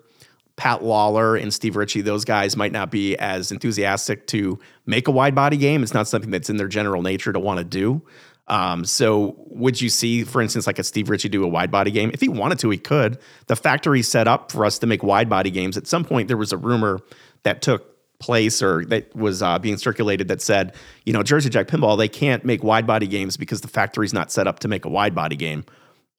Pat 0.56 0.82
Lawlor 0.82 1.40
and 1.40 1.52
Steve 1.52 1.76
Ritchie, 1.76 2.02
those 2.02 2.24
guys 2.24 2.56
might 2.56 2.72
not 2.72 2.90
be 2.90 3.16
as 3.16 3.50
enthusiastic 3.50 4.26
to 4.28 4.58
make 4.84 5.08
a 5.08 5.10
wide 5.10 5.34
body 5.34 5.56
game. 5.56 5.82
It's 5.82 5.94
not 5.94 6.06
something 6.06 6.30
that's 6.30 6.50
in 6.50 6.58
their 6.58 6.68
general 6.68 7.02
nature 7.02 7.32
to 7.32 7.40
want 7.40 7.58
to 7.58 7.64
do. 7.64 8.02
Um, 8.48 8.84
so 8.84 9.36
would 9.48 9.80
you 9.80 9.88
see, 9.88 10.24
for 10.24 10.42
instance, 10.42 10.66
like 10.66 10.78
a 10.78 10.84
Steve 10.84 11.08
Ritchie 11.08 11.28
do 11.28 11.44
a 11.44 11.48
wide 11.48 11.70
body 11.70 11.90
game? 11.90 12.10
If 12.12 12.20
he 12.20 12.28
wanted 12.28 12.58
to, 12.60 12.70
he 12.70 12.78
could. 12.78 13.18
The 13.46 13.56
factory 13.56 14.02
set 14.02 14.26
up 14.26 14.50
for 14.50 14.64
us 14.64 14.78
to 14.80 14.86
make 14.86 15.02
wide 15.02 15.28
body 15.28 15.50
games. 15.50 15.76
At 15.76 15.86
some 15.86 16.04
point, 16.04 16.28
there 16.28 16.36
was 16.36 16.52
a 16.52 16.56
rumor 16.56 17.00
that 17.44 17.62
took 17.62 17.92
place 18.18 18.62
or 18.62 18.84
that 18.86 19.14
was 19.14 19.42
uh, 19.42 19.58
being 19.58 19.76
circulated 19.76 20.28
that 20.28 20.40
said, 20.40 20.74
you 21.04 21.12
know, 21.12 21.22
Jersey 21.22 21.50
Jack 21.50 21.66
Pinball, 21.66 21.98
they 21.98 22.08
can't 22.08 22.44
make 22.44 22.62
wide 22.62 22.86
body 22.86 23.06
games 23.06 23.36
because 23.36 23.60
the 23.60 23.68
factory's 23.68 24.12
not 24.12 24.32
set 24.32 24.46
up 24.46 24.60
to 24.60 24.68
make 24.68 24.84
a 24.84 24.88
wide 24.88 25.14
body 25.14 25.36
game. 25.36 25.64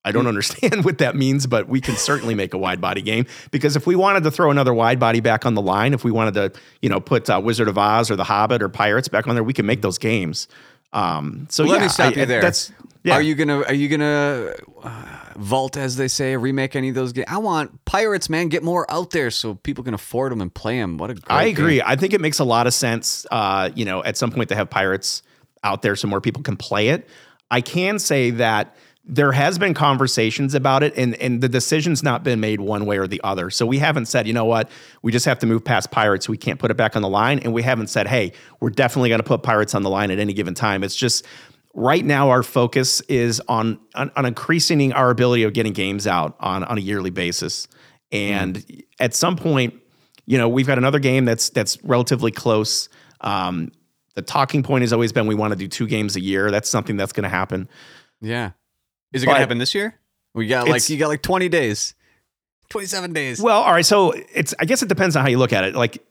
I 0.05 0.11
don't 0.11 0.27
understand 0.27 0.83
what 0.85 0.97
that 0.97 1.15
means, 1.15 1.47
but 1.47 1.67
we 1.67 1.81
can 1.81 1.95
certainly 1.95 2.35
make 2.35 2.53
a 2.53 2.57
wide 2.57 2.81
body 2.81 3.01
game 3.01 3.25
because 3.51 3.75
if 3.75 3.87
we 3.87 3.95
wanted 3.95 4.23
to 4.23 4.31
throw 4.31 4.51
another 4.51 4.73
wide 4.73 4.99
body 4.99 5.21
back 5.21 5.45
on 5.45 5.53
the 5.55 5.61
line, 5.61 5.93
if 5.93 6.03
we 6.03 6.11
wanted 6.11 6.33
to, 6.35 6.59
you 6.81 6.89
know, 6.89 6.99
put 6.99 7.29
uh, 7.29 7.41
Wizard 7.43 7.69
of 7.69 7.77
Oz 7.77 8.11
or 8.11 8.15
The 8.15 8.25
Hobbit 8.25 8.61
or 8.61 8.69
Pirates 8.69 9.07
back 9.07 9.27
on 9.27 9.35
there, 9.35 9.43
we 9.43 9.53
can 9.53 9.65
make 9.65 9.81
those 9.81 9.97
games. 9.97 10.47
Um, 10.93 11.47
so 11.49 11.63
Well, 11.63 11.73
yeah, 11.73 11.77
let 11.79 11.83
me 11.85 11.89
stop 11.89 12.15
I- 12.15 12.19
you 12.21 12.25
there. 12.25 12.41
That's 12.41 12.71
yeah. 13.03 13.15
Are 13.15 13.21
you 13.21 13.35
gonna 13.35 13.61
Are 13.63 13.73
you 13.73 13.89
gonna 13.89 14.53
uh, 14.81 15.05
vault, 15.35 15.75
as 15.75 15.97
they 15.97 16.07
say, 16.07 16.37
remake 16.37 16.75
any 16.75 16.87
of 16.89 16.95
those 16.95 17.11
games? 17.11 17.27
I 17.29 17.39
want 17.39 17.83
Pirates, 17.83 18.29
man. 18.29 18.47
Get 18.47 18.63
more 18.63 18.89
out 18.89 19.09
there 19.11 19.29
so 19.31 19.55
people 19.55 19.83
can 19.83 19.93
afford 19.93 20.31
them 20.31 20.39
and 20.39 20.53
play 20.53 20.77
them. 20.79 20.97
What 20.97 21.09
a 21.09 21.15
great 21.15 21.25
I 21.29 21.43
agree. 21.45 21.75
game. 21.77 21.83
I 21.85 21.95
think 21.97 22.13
it 22.13 22.21
makes 22.21 22.39
a 22.39 22.45
lot 22.45 22.65
of 22.67 22.73
sense. 22.73 23.25
Uh, 23.29 23.71
you 23.75 23.83
know, 23.83 24.01
at 24.03 24.15
some 24.15 24.31
point 24.31 24.49
to 24.49 24.55
have 24.55 24.69
pirates 24.69 25.21
out 25.65 25.81
there 25.81 25.95
so 25.97 26.07
more 26.07 26.21
people 26.21 26.43
can 26.43 26.55
play 26.55 26.89
it. 26.89 27.07
I 27.51 27.59
can 27.61 27.99
say 27.99 28.31
that 28.31 28.75
there 29.05 29.33
has 29.33 29.57
been 29.59 29.73
conversations 29.73 30.53
about 30.55 30.83
it, 30.83 30.93
and 30.97 31.15
and 31.15 31.41
the 31.41 31.49
decision's 31.49 32.03
not 32.03 32.23
been 32.23 32.39
made 32.39 32.61
one 32.61 32.85
way 32.85 32.97
or 32.97 33.07
the 33.07 33.21
other. 33.23 33.49
So 33.49 33.65
we 33.65 33.79
haven't 33.79 34.05
said, 34.05 34.27
you 34.27 34.33
know 34.33 34.45
what, 34.45 34.69
we 35.01 35.11
just 35.11 35.25
have 35.25 35.39
to 35.39 35.45
move 35.45 35.63
past 35.63 35.91
pirates. 35.91 36.29
We 36.29 36.37
can't 36.37 36.59
put 36.59 36.71
it 36.71 36.77
back 36.77 36.95
on 36.95 37.01
the 37.01 37.09
line, 37.09 37.39
and 37.39 37.53
we 37.53 37.63
haven't 37.63 37.87
said, 37.87 38.07
hey, 38.07 38.31
we're 38.59 38.69
definitely 38.69 39.09
going 39.09 39.19
to 39.19 39.27
put 39.27 39.43
pirates 39.43 39.75
on 39.75 39.83
the 39.83 39.89
line 39.89 40.11
at 40.11 40.19
any 40.19 40.33
given 40.33 40.53
time. 40.53 40.83
It's 40.83 40.95
just 40.95 41.25
right 41.73 42.05
now 42.05 42.29
our 42.29 42.43
focus 42.43 43.01
is 43.01 43.41
on 43.47 43.79
on, 43.95 44.11
on 44.15 44.25
increasing 44.25 44.93
our 44.93 45.09
ability 45.09 45.43
of 45.43 45.53
getting 45.53 45.73
games 45.73 46.07
out 46.07 46.35
on 46.39 46.63
on 46.63 46.77
a 46.77 46.81
yearly 46.81 47.09
basis, 47.09 47.67
and 48.11 48.83
at 48.99 49.13
some 49.13 49.35
point 49.35 49.73
you 50.25 50.37
know, 50.37 50.47
we've 50.47 50.67
got 50.67 50.77
another 50.77 50.99
game 50.99 51.25
that's 51.25 51.49
that's 51.49 51.83
relatively 51.83 52.31
close. 52.31 52.89
Um, 53.21 53.71
the 54.15 54.21
talking 54.21 54.63
point 54.63 54.83
has 54.83 54.93
always 54.93 55.11
been 55.11 55.27
we 55.27 55.35
want 55.35 55.51
to 55.51 55.57
do 55.57 55.67
two 55.67 55.87
games 55.87 56.15
a 56.15 56.21
year. 56.21 56.51
That's 56.51 56.69
something 56.69 56.97
that's 56.97 57.13
going 57.13 57.23
to 57.23 57.29
happen. 57.29 57.67
Yeah. 58.21 58.51
Is 59.13 59.23
it 59.23 59.25
gonna 59.27 59.39
happen 59.39 59.57
this 59.57 59.73
year? 59.75 59.99
We 60.33 60.47
got 60.47 60.67
like 60.67 60.89
you 60.89 60.97
got 60.97 61.07
like 61.07 61.21
twenty 61.21 61.47
days, 61.49 61.93
twenty 62.69 62.87
seven 62.87 63.13
days. 63.13 63.41
Well, 63.41 63.61
all 63.61 63.71
right. 63.71 63.85
So 63.85 64.13
it's 64.33 64.53
I 64.59 64.65
guess 64.65 64.81
it 64.81 64.89
depends 64.89 65.15
on 65.15 65.23
how 65.23 65.29
you 65.29 65.37
look 65.37 65.53
at 65.53 65.63
it. 65.63 65.75
Like, 65.75 66.03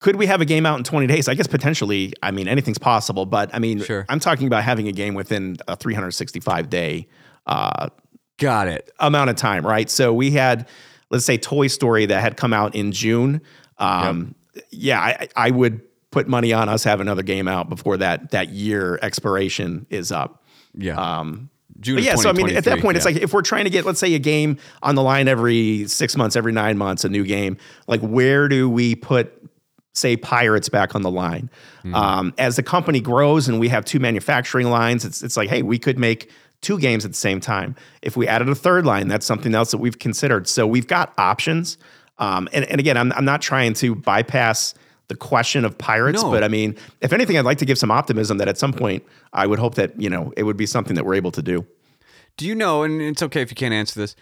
could 0.00 0.16
we 0.16 0.26
have 0.26 0.40
a 0.40 0.44
game 0.44 0.66
out 0.66 0.76
in 0.78 0.84
20 0.84 1.06
days? 1.06 1.28
I 1.28 1.34
guess 1.34 1.46
potentially. 1.46 2.12
I 2.22 2.32
mean, 2.32 2.48
anything's 2.48 2.78
possible. 2.78 3.24
But 3.24 3.54
I 3.54 3.58
mean, 3.60 3.80
Sure. 3.82 4.04
I'm 4.08 4.20
talking 4.20 4.46
about 4.46 4.64
having 4.64 4.88
a 4.88 4.92
game 4.92 5.14
within 5.14 5.56
a 5.68 5.76
365 5.76 6.68
day 6.68 7.08
uh, 7.46 7.88
got 8.38 8.68
it. 8.68 8.90
amount 8.98 9.30
of 9.30 9.36
time, 9.36 9.64
right? 9.64 9.88
So 9.88 10.12
we 10.12 10.32
had, 10.32 10.68
let's 11.10 11.24
say, 11.24 11.38
Toy 11.38 11.68
Story 11.68 12.06
that 12.06 12.20
had 12.20 12.36
come 12.36 12.52
out 12.52 12.74
in 12.74 12.92
June. 12.92 13.40
Um, 13.78 14.34
Yeah, 14.70 15.00
I, 15.00 15.28
I 15.36 15.50
would 15.50 15.80
put 16.10 16.28
money 16.28 16.52
on 16.52 16.68
us 16.68 16.84
have 16.84 17.00
another 17.00 17.22
game 17.22 17.48
out 17.48 17.68
before 17.70 17.96
that 17.96 18.32
that 18.32 18.50
year 18.50 18.98
expiration 19.02 19.86
is 19.88 20.12
up. 20.12 20.44
Yeah. 20.74 20.96
Um, 20.96 21.48
June. 21.82 21.96
but 21.96 22.04
yeah, 22.04 22.14
so 22.14 22.30
I 22.30 22.32
mean, 22.32 22.48
at 22.48 22.64
that 22.64 22.76
2023, 22.76 22.82
point, 22.82 22.96
it's 22.96 23.04
like 23.04 23.16
if 23.16 23.32
we're 23.32 23.42
trying 23.42 23.64
to 23.64 23.70
get, 23.70 23.84
let's 23.84 24.00
say, 24.00 24.14
a 24.14 24.18
game 24.18 24.56
on 24.82 24.94
the 24.94 25.02
line 25.02 25.28
every 25.28 25.86
six 25.88 26.16
months, 26.16 26.36
every 26.36 26.52
nine 26.52 26.78
months, 26.78 27.04
a 27.04 27.08
new 27.08 27.24
game. 27.24 27.56
Like, 27.86 28.00
where 28.00 28.48
do 28.48 28.70
we 28.70 28.94
put, 28.94 29.32
say, 29.92 30.16
Pirates 30.16 30.68
back 30.68 30.94
on 30.94 31.02
the 31.02 31.10
line? 31.10 31.50
Hmm. 31.82 31.94
Um, 31.94 32.34
as 32.38 32.56
the 32.56 32.62
company 32.62 33.00
grows 33.00 33.48
and 33.48 33.60
we 33.60 33.68
have 33.68 33.84
two 33.84 34.00
manufacturing 34.00 34.70
lines, 34.70 35.04
it's 35.04 35.22
it's 35.22 35.36
like, 35.36 35.50
hey, 35.50 35.62
we 35.62 35.78
could 35.78 35.98
make 35.98 36.30
two 36.62 36.78
games 36.78 37.04
at 37.04 37.10
the 37.10 37.16
same 37.16 37.40
time. 37.40 37.74
If 38.00 38.16
we 38.16 38.26
added 38.26 38.48
a 38.48 38.54
third 38.54 38.86
line, 38.86 39.08
that's 39.08 39.26
something 39.26 39.54
else 39.54 39.72
that 39.72 39.78
we've 39.78 39.98
considered. 39.98 40.48
So 40.48 40.66
we've 40.66 40.86
got 40.86 41.12
options. 41.18 41.76
Um, 42.18 42.48
and, 42.52 42.64
and 42.66 42.78
again, 42.78 42.96
I'm 42.96 43.12
I'm 43.12 43.24
not 43.24 43.42
trying 43.42 43.74
to 43.74 43.94
bypass 43.94 44.74
the 45.08 45.16
question 45.16 45.64
of 45.64 45.76
pirates, 45.76 46.22
No. 46.22 46.30
but 46.30 46.42
I 46.44 46.48
mean, 46.48 46.76
if 47.00 47.12
anything, 47.12 47.36
I'd 47.38 47.44
like 47.44 47.58
to 47.58 47.66
give 47.66 47.78
some 47.78 47.90
optimism 47.90 48.38
that 48.38 48.48
at 48.48 48.56
some 48.58 48.72
point 48.72 49.02
I 49.32 49.46
would 49.46 49.58
hope 49.58 49.74
that 49.74 50.00
you 50.00 50.08
know 50.08 50.32
it 50.36 50.44
would 50.44 50.56
be 50.56 50.66
something 50.66 50.94
that 50.96 51.04
we're 51.04 51.14
able 51.14 51.32
to 51.32 51.42
do. 51.42 51.66
Do 52.36 52.46
you 52.46 52.54
know? 52.54 52.82
And 52.82 53.02
it's 53.02 53.22
okay 53.22 53.42
if 53.42 53.50
you 53.50 53.54
can't 53.56 53.74
answer 53.74 54.00
this. 54.00 54.16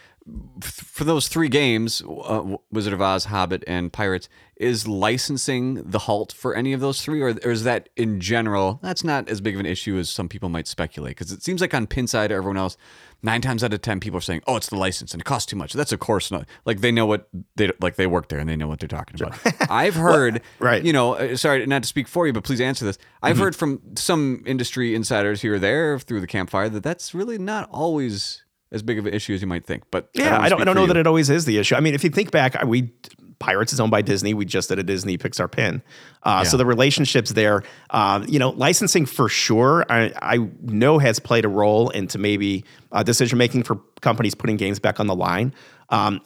For 0.60 1.04
those 1.04 1.28
three 1.28 1.48
games, 1.48 2.02
uh, 2.02 2.56
Wizard 2.70 2.92
of 2.92 3.00
Oz, 3.00 3.24
Hobbit, 3.26 3.64
and 3.66 3.92
Pirates, 3.92 4.28
is 4.56 4.86
licensing 4.86 5.82
the 5.82 6.00
halt 6.00 6.32
for 6.32 6.54
any 6.54 6.74
of 6.74 6.80
those 6.80 7.00
three, 7.00 7.22
or, 7.22 7.28
or 7.44 7.50
is 7.50 7.64
that 7.64 7.88
in 7.96 8.20
general? 8.20 8.78
That's 8.82 9.02
not 9.02 9.28
as 9.30 9.40
big 9.40 9.54
of 9.54 9.60
an 9.60 9.66
issue 9.66 9.96
as 9.98 10.10
some 10.10 10.28
people 10.28 10.50
might 10.50 10.66
speculate. 10.68 11.12
Because 11.16 11.32
it 11.32 11.42
seems 11.42 11.60
like 11.62 11.72
on 11.72 11.86
Pinside 11.86 12.30
or 12.30 12.34
everyone 12.34 12.58
else, 12.58 12.76
nine 13.22 13.40
times 13.40 13.64
out 13.64 13.72
of 13.72 13.80
ten, 13.80 14.00
people 14.00 14.18
are 14.18 14.22
saying, 14.22 14.42
"Oh, 14.46 14.56
it's 14.56 14.68
the 14.68 14.76
license 14.76 15.12
and 15.12 15.20
it 15.22 15.24
costs 15.24 15.46
too 15.50 15.56
much." 15.56 15.72
That's 15.72 15.92
of 15.92 16.00
course 16.00 16.30
not. 16.30 16.46
Like 16.66 16.80
they 16.82 16.92
know 16.92 17.06
what 17.06 17.28
they 17.56 17.70
like. 17.80 17.96
They 17.96 18.06
work 18.06 18.28
there 18.28 18.38
and 18.38 18.48
they 18.48 18.56
know 18.56 18.68
what 18.68 18.80
they're 18.80 18.88
talking 18.88 19.20
about. 19.20 19.38
I've 19.70 19.94
heard, 19.94 20.42
right. 20.58 20.84
You 20.84 20.92
know, 20.92 21.14
uh, 21.14 21.36
sorry 21.36 21.64
not 21.66 21.82
to 21.84 21.88
speak 21.88 22.06
for 22.06 22.26
you, 22.26 22.34
but 22.34 22.44
please 22.44 22.60
answer 22.60 22.84
this. 22.84 22.98
I've 23.22 23.36
Mm-hmm. 23.36 23.42
heard 23.44 23.56
from 23.56 23.80
some 23.96 24.42
industry 24.46 24.94
insiders 24.94 25.40
here 25.40 25.54
or 25.54 25.58
there 25.58 25.98
through 25.98 26.20
the 26.20 26.26
campfire 26.26 26.68
that 26.68 26.82
that's 26.82 27.14
really 27.14 27.38
not 27.38 27.68
always 27.70 28.42
as 28.72 28.82
big 28.82 28.98
of 28.98 29.06
an 29.06 29.14
issue 29.14 29.34
as 29.34 29.40
you 29.40 29.46
might 29.46 29.64
think. 29.66 29.84
But 29.90 30.08
Yeah, 30.14 30.26
I 30.26 30.28
don't, 30.30 30.40
I 30.42 30.48
speak 30.48 30.64
don't 30.66 30.74
know 30.76 30.80
you. 30.82 30.86
that 30.88 30.96
it 30.96 31.06
always 31.06 31.30
is 31.30 31.44
the 31.44 31.58
issue. 31.58 31.74
I 31.74 31.80
mean, 31.80 31.94
if 31.94 32.04
you 32.04 32.10
think 32.10 32.30
back, 32.30 32.56
I- 32.56 32.64
we 32.64 32.92
Pirates 33.40 33.72
is 33.72 33.80
owned 33.80 33.90
by 33.90 34.02
Disney. 34.02 34.34
We 34.34 34.44
just 34.44 34.68
did 34.68 34.78
a 34.78 34.82
Disney 34.82 35.16
Pixar 35.16 35.50
pin, 35.50 35.80
uh, 36.24 36.44
so 36.44 36.58
the 36.58 36.66
relationships 36.66 37.30
there, 37.30 37.62
um, 37.88 38.26
you 38.28 38.38
know, 38.38 38.50
licensing 38.50 39.06
for 39.06 39.30
sure. 39.30 39.86
I, 39.88 40.12
I 40.20 40.46
know 40.60 40.98
has 40.98 41.18
played 41.18 41.46
a 41.46 41.48
role 41.48 41.88
into 41.88 42.18
maybe 42.18 42.64
uh, 42.92 43.02
decision 43.02 43.38
making 43.38 43.62
for 43.62 43.76
companies 44.02 44.34
putting 44.34 44.58
games 44.58 44.78
back 44.78 45.00
on 45.00 45.06
the 45.06 45.14
line. 45.16 45.54
Um, 45.88 46.20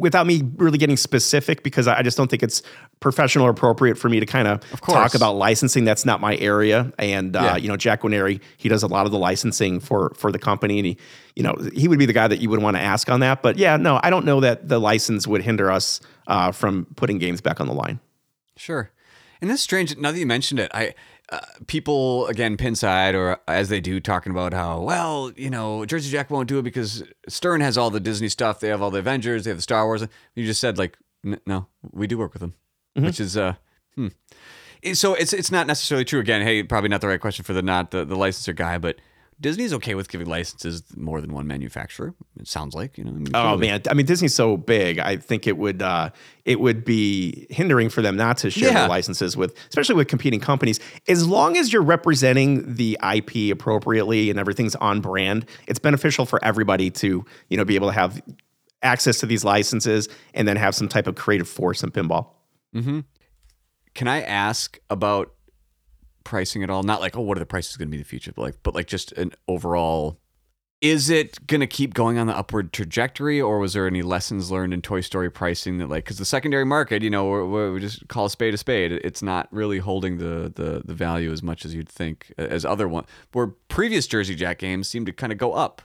without 0.00 0.26
me 0.26 0.42
really 0.56 0.78
getting 0.78 0.96
specific, 0.96 1.62
because 1.62 1.86
I 1.86 2.02
just 2.02 2.16
don't 2.16 2.28
think 2.30 2.42
it's 2.42 2.62
professional 3.00 3.46
or 3.46 3.50
appropriate 3.50 3.96
for 3.98 4.08
me 4.08 4.18
to 4.18 4.26
kind 4.26 4.48
of 4.48 4.60
talk 4.80 5.14
about 5.14 5.34
licensing. 5.34 5.84
That's 5.84 6.04
not 6.04 6.20
my 6.20 6.36
area. 6.36 6.92
And 6.98 7.36
uh, 7.36 7.40
Yeah. 7.42 7.56
you 7.56 7.68
know, 7.68 7.76
Jack 7.76 8.02
Guarnieri, 8.02 8.40
he 8.56 8.68
does 8.68 8.82
a 8.82 8.86
lot 8.88 9.06
of 9.06 9.12
the 9.12 9.18
licensing 9.18 9.78
for 9.80 10.12
for 10.16 10.32
the 10.32 10.38
company, 10.38 10.78
and 10.78 10.86
he, 10.86 10.96
you 11.36 11.42
know, 11.42 11.54
he 11.74 11.86
would 11.86 11.98
be 11.98 12.06
the 12.06 12.12
guy 12.12 12.26
that 12.26 12.40
you 12.40 12.50
would 12.50 12.60
want 12.62 12.76
to 12.76 12.82
ask 12.82 13.08
on 13.08 13.20
that. 13.20 13.42
But 13.42 13.56
yeah, 13.58 13.76
no, 13.76 14.00
I 14.02 14.10
don't 14.10 14.24
know 14.24 14.40
that 14.40 14.68
the 14.68 14.80
license 14.80 15.26
would 15.28 15.42
hinder 15.42 15.70
us 15.70 16.00
uh, 16.26 16.50
from 16.52 16.86
putting 16.96 17.18
games 17.18 17.40
back 17.40 17.60
on 17.60 17.66
the 17.66 17.74
line. 17.74 18.00
Sure. 18.56 18.90
And 19.40 19.48
that's 19.50 19.62
strange. 19.62 19.96
Now 19.96 20.12
that 20.12 20.18
you 20.18 20.26
mentioned 20.26 20.60
it, 20.60 20.70
I 20.74 20.94
uh, 21.30 21.38
people 21.66 22.26
again 22.26 22.56
pinside 22.56 23.14
or 23.14 23.38
as 23.46 23.68
they 23.68 23.80
do 23.80 24.00
talking 24.00 24.32
about 24.32 24.52
how 24.52 24.80
well 24.80 25.32
you 25.36 25.48
know 25.50 25.84
Jersey 25.84 26.10
Jack 26.10 26.30
won't 26.30 26.48
do 26.48 26.58
it 26.58 26.62
because 26.62 27.04
Stern 27.28 27.60
has 27.60 27.78
all 27.78 27.90
the 27.90 28.00
Disney 28.00 28.28
stuff. 28.28 28.60
They 28.60 28.68
have 28.68 28.82
all 28.82 28.90
the 28.90 28.98
Avengers. 28.98 29.44
They 29.44 29.50
have 29.50 29.58
the 29.58 29.62
Star 29.62 29.86
Wars. 29.86 30.04
You 30.34 30.44
just 30.44 30.60
said 30.60 30.76
like 30.78 30.96
n- 31.24 31.40
no, 31.46 31.66
we 31.92 32.06
do 32.06 32.18
work 32.18 32.32
with 32.32 32.40
them, 32.40 32.54
which 33.04 33.20
is 33.20 33.36
uh 33.36 33.54
hmm. 33.94 34.08
So 34.94 35.14
it's 35.14 35.32
it's 35.32 35.52
not 35.52 35.66
necessarily 35.66 36.04
true. 36.04 36.20
Again, 36.20 36.42
hey, 36.42 36.62
probably 36.62 36.88
not 36.88 37.00
the 37.00 37.08
right 37.08 37.20
question 37.20 37.44
for 37.44 37.52
the 37.52 37.62
not 37.62 37.90
the, 37.90 38.04
the 38.04 38.16
licensor 38.16 38.52
guy, 38.52 38.78
but 38.78 38.96
Disney's 39.40 39.72
okay 39.72 39.94
with 39.94 40.10
giving 40.10 40.26
licenses 40.26 40.82
more 40.96 41.20
than 41.22 41.32
one 41.32 41.46
manufacturer. 41.46 42.14
It 42.38 42.46
sounds 42.46 42.74
like 42.74 42.98
you 42.98 43.04
know. 43.04 43.10
I 43.10 43.14
mean, 43.14 43.30
Oh 43.32 43.56
man, 43.56 43.80
I 43.90 43.94
mean 43.94 44.04
Disney's 44.06 44.34
so 44.34 44.56
big. 44.58 44.98
I 44.98 45.16
think 45.16 45.46
it 45.46 45.56
would 45.56 45.80
uh, 45.80 46.10
it 46.44 46.60
would 46.60 46.84
be 46.84 47.46
hindering 47.48 47.88
for 47.88 48.02
them 48.02 48.16
not 48.16 48.36
to 48.38 48.50
share 48.50 48.68
Yeah. 48.68 48.80
their 48.80 48.88
licenses 48.88 49.36
with, 49.36 49.56
especially 49.70 49.94
with 49.94 50.08
competing 50.08 50.40
companies. 50.40 50.78
As 51.08 51.26
long 51.26 51.56
as 51.56 51.72
you're 51.72 51.82
representing 51.82 52.74
the 52.74 52.98
IP 53.02 53.50
appropriately 53.50 54.28
and 54.28 54.38
everything's 54.38 54.76
on 54.76 55.00
brand, 55.00 55.46
it's 55.66 55.78
beneficial 55.78 56.26
for 56.26 56.38
everybody 56.44 56.90
to 56.90 57.24
you 57.48 57.56
know 57.56 57.64
be 57.64 57.76
able 57.76 57.88
to 57.88 57.94
have 57.94 58.20
access 58.82 59.20
to 59.20 59.26
these 59.26 59.44
licenses 59.44 60.08
and 60.34 60.46
then 60.46 60.56
have 60.56 60.74
some 60.74 60.88
type 60.88 61.06
of 61.06 61.14
creative 61.14 61.48
force 61.48 61.82
in 61.82 61.90
pinball. 61.90 62.28
Mm-hmm. 62.74 63.00
Can 63.94 64.06
I 64.06 64.22
ask 64.22 64.78
about 64.90 65.32
pricing 66.30 66.62
at 66.62 66.70
all? 66.70 66.82
Not 66.82 67.02
like, 67.02 67.16
oh, 67.16 67.20
what 67.20 67.36
are 67.36 67.40
the 67.40 67.46
prices 67.46 67.76
going 67.76 67.88
to 67.88 67.90
be 67.90 67.98
in 67.98 68.02
the 68.02 68.08
future, 68.08 68.32
but 68.34 68.42
like, 68.42 68.56
but 68.62 68.74
like 68.74 68.86
just 68.86 69.12
an 69.12 69.32
overall. 69.46 70.18
Is 70.80 71.10
it 71.10 71.46
going 71.46 71.60
to 71.60 71.66
keep 71.66 71.92
going 71.92 72.16
on 72.16 72.26
the 72.26 72.34
upward 72.34 72.72
trajectory, 72.72 73.38
or 73.38 73.58
was 73.58 73.74
there 73.74 73.86
any 73.86 74.00
lessons 74.00 74.50
learned 74.50 74.72
in 74.72 74.80
Toy 74.80 75.02
Story 75.02 75.30
pricing 75.30 75.76
that, 75.76 75.90
like, 75.90 76.04
because 76.04 76.16
the 76.16 76.24
secondary 76.24 76.64
market, 76.64 77.02
you 77.02 77.10
know, 77.10 77.28
we're, 77.28 77.70
we 77.72 77.80
just 77.80 78.08
call 78.08 78.24
a 78.24 78.30
spade 78.30 78.54
a 78.54 78.56
spade. 78.56 78.92
It's 78.92 79.20
not 79.20 79.46
really 79.50 79.78
holding 79.78 80.16
the 80.16 80.50
the 80.54 80.80
the 80.82 80.94
value 80.94 81.32
as 81.32 81.42
much 81.42 81.66
as 81.66 81.74
you'd 81.74 81.90
think 81.90 82.32
as 82.38 82.64
other 82.64 82.88
one. 82.88 83.04
Where 83.32 83.48
previous 83.68 84.06
Jersey 84.06 84.34
Jack 84.34 84.58
games 84.58 84.88
seem 84.88 85.04
to 85.04 85.12
kind 85.12 85.32
of 85.32 85.38
go 85.38 85.52
up, 85.52 85.82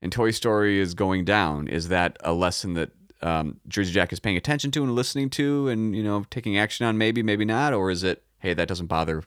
and 0.00 0.10
Toy 0.10 0.30
Story 0.30 0.80
is 0.80 0.94
going 0.94 1.26
down. 1.26 1.68
Is 1.68 1.88
that 1.88 2.16
a 2.20 2.32
lesson 2.32 2.72
that 2.72 2.90
um, 3.20 3.60
Jersey 3.68 3.92
Jack 3.92 4.14
is 4.14 4.20
paying 4.20 4.38
attention 4.38 4.70
to 4.70 4.82
and 4.82 4.94
listening 4.94 5.28
to, 5.30 5.68
and 5.68 5.94
you 5.94 6.02
know, 6.02 6.24
taking 6.30 6.56
action 6.56 6.86
on? 6.86 6.96
Maybe, 6.96 7.22
maybe 7.22 7.44
not, 7.44 7.74
or 7.74 7.90
is 7.90 8.02
it, 8.02 8.22
hey, 8.38 8.54
that 8.54 8.66
doesn't 8.66 8.86
bother 8.86 9.24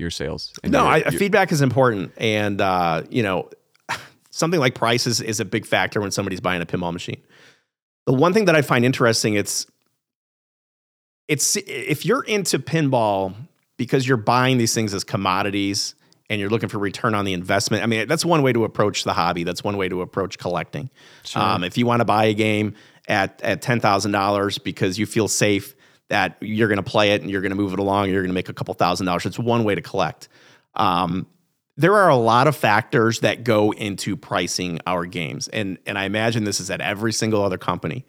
your 0.00 0.10
sales? 0.10 0.52
And 0.62 0.72
No, 0.72 0.80
your- 0.84 0.88
I, 0.92 0.96
your- 0.98 1.12
feedback 1.12 1.52
is 1.52 1.60
important, 1.62 2.12
and 2.16 2.60
uh, 2.60 3.02
you 3.10 3.22
know, 3.22 3.48
something 4.30 4.58
like 4.60 4.74
price 4.74 5.06
is, 5.06 5.20
is 5.20 5.40
a 5.40 5.44
big 5.44 5.66
factor 5.66 6.00
when 6.00 6.10
somebody's 6.10 6.40
buying 6.40 6.62
a 6.62 6.66
pinball 6.66 6.92
machine. 6.92 7.20
The 8.06 8.14
one 8.14 8.32
thing 8.32 8.46
that 8.46 8.56
I 8.56 8.62
find 8.62 8.84
interesting, 8.84 9.34
it's 9.34 9.66
it's 11.28 11.56
if 11.56 12.04
you're 12.04 12.22
into 12.24 12.58
pinball 12.58 13.34
because 13.76 14.06
you're 14.06 14.16
buying 14.16 14.58
these 14.58 14.74
things 14.74 14.92
as 14.94 15.04
commodities 15.04 15.94
and 16.28 16.40
you're 16.40 16.50
looking 16.50 16.68
for 16.68 16.78
return 16.78 17.14
on 17.14 17.24
the 17.24 17.32
investment, 17.32 17.82
I 17.82 17.86
mean, 17.86 18.06
that's 18.08 18.24
one 18.24 18.42
way 18.42 18.52
to 18.52 18.64
approach 18.64 19.04
the 19.04 19.12
hobby. 19.12 19.44
That's 19.44 19.62
one 19.64 19.76
way 19.76 19.88
to 19.88 20.00
approach 20.02 20.38
collecting. 20.38 20.90
Um, 21.34 21.64
if 21.64 21.76
you 21.78 21.86
want 21.86 22.00
to 22.00 22.04
buy 22.04 22.24
a 22.26 22.34
game 22.34 22.74
at 23.08 23.40
at 23.42 23.62
ten 23.62 23.80
thousand 23.80 24.12
dollars 24.12 24.58
because 24.58 24.98
you 24.98 25.06
feel 25.06 25.28
safe 25.28 25.74
that 26.10 26.36
you're 26.40 26.68
going 26.68 26.76
to 26.76 26.82
play 26.82 27.12
it 27.12 27.22
and 27.22 27.30
you're 27.30 27.40
going 27.40 27.50
to 27.50 27.56
move 27.56 27.72
it 27.72 27.78
along, 27.78 28.04
and 28.04 28.12
you're 28.12 28.22
going 28.22 28.30
to 28.30 28.34
make 28.34 28.48
a 28.48 28.52
couple 28.52 28.74
thousand 28.74 29.06
dollars. 29.06 29.24
It's 29.24 29.38
one 29.38 29.64
way 29.64 29.74
to 29.74 29.80
collect. 29.82 30.28
Um, 30.74 31.26
there 31.76 31.94
are 31.94 32.10
a 32.10 32.16
lot 32.16 32.46
of 32.46 32.54
factors 32.54 33.20
that 33.20 33.42
go 33.42 33.72
into 33.72 34.16
pricing 34.16 34.80
our 34.86 35.06
games, 35.06 35.48
and 35.48 35.78
and 35.86 35.96
I 35.96 36.04
imagine 36.04 36.44
this 36.44 36.60
is 36.60 36.70
at 36.70 36.80
every 36.80 37.12
single 37.12 37.42
other 37.42 37.58
company. 37.58 38.04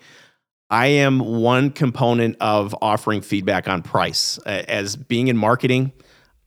I 0.69 0.87
am 0.87 1.19
one 1.19 1.69
component 1.69 2.37
of 2.39 2.75
offering 2.81 3.21
feedback 3.21 3.67
on 3.67 3.81
price. 3.81 4.37
As 4.39 4.95
being 4.95 5.27
in 5.27 5.37
marketing, 5.37 5.91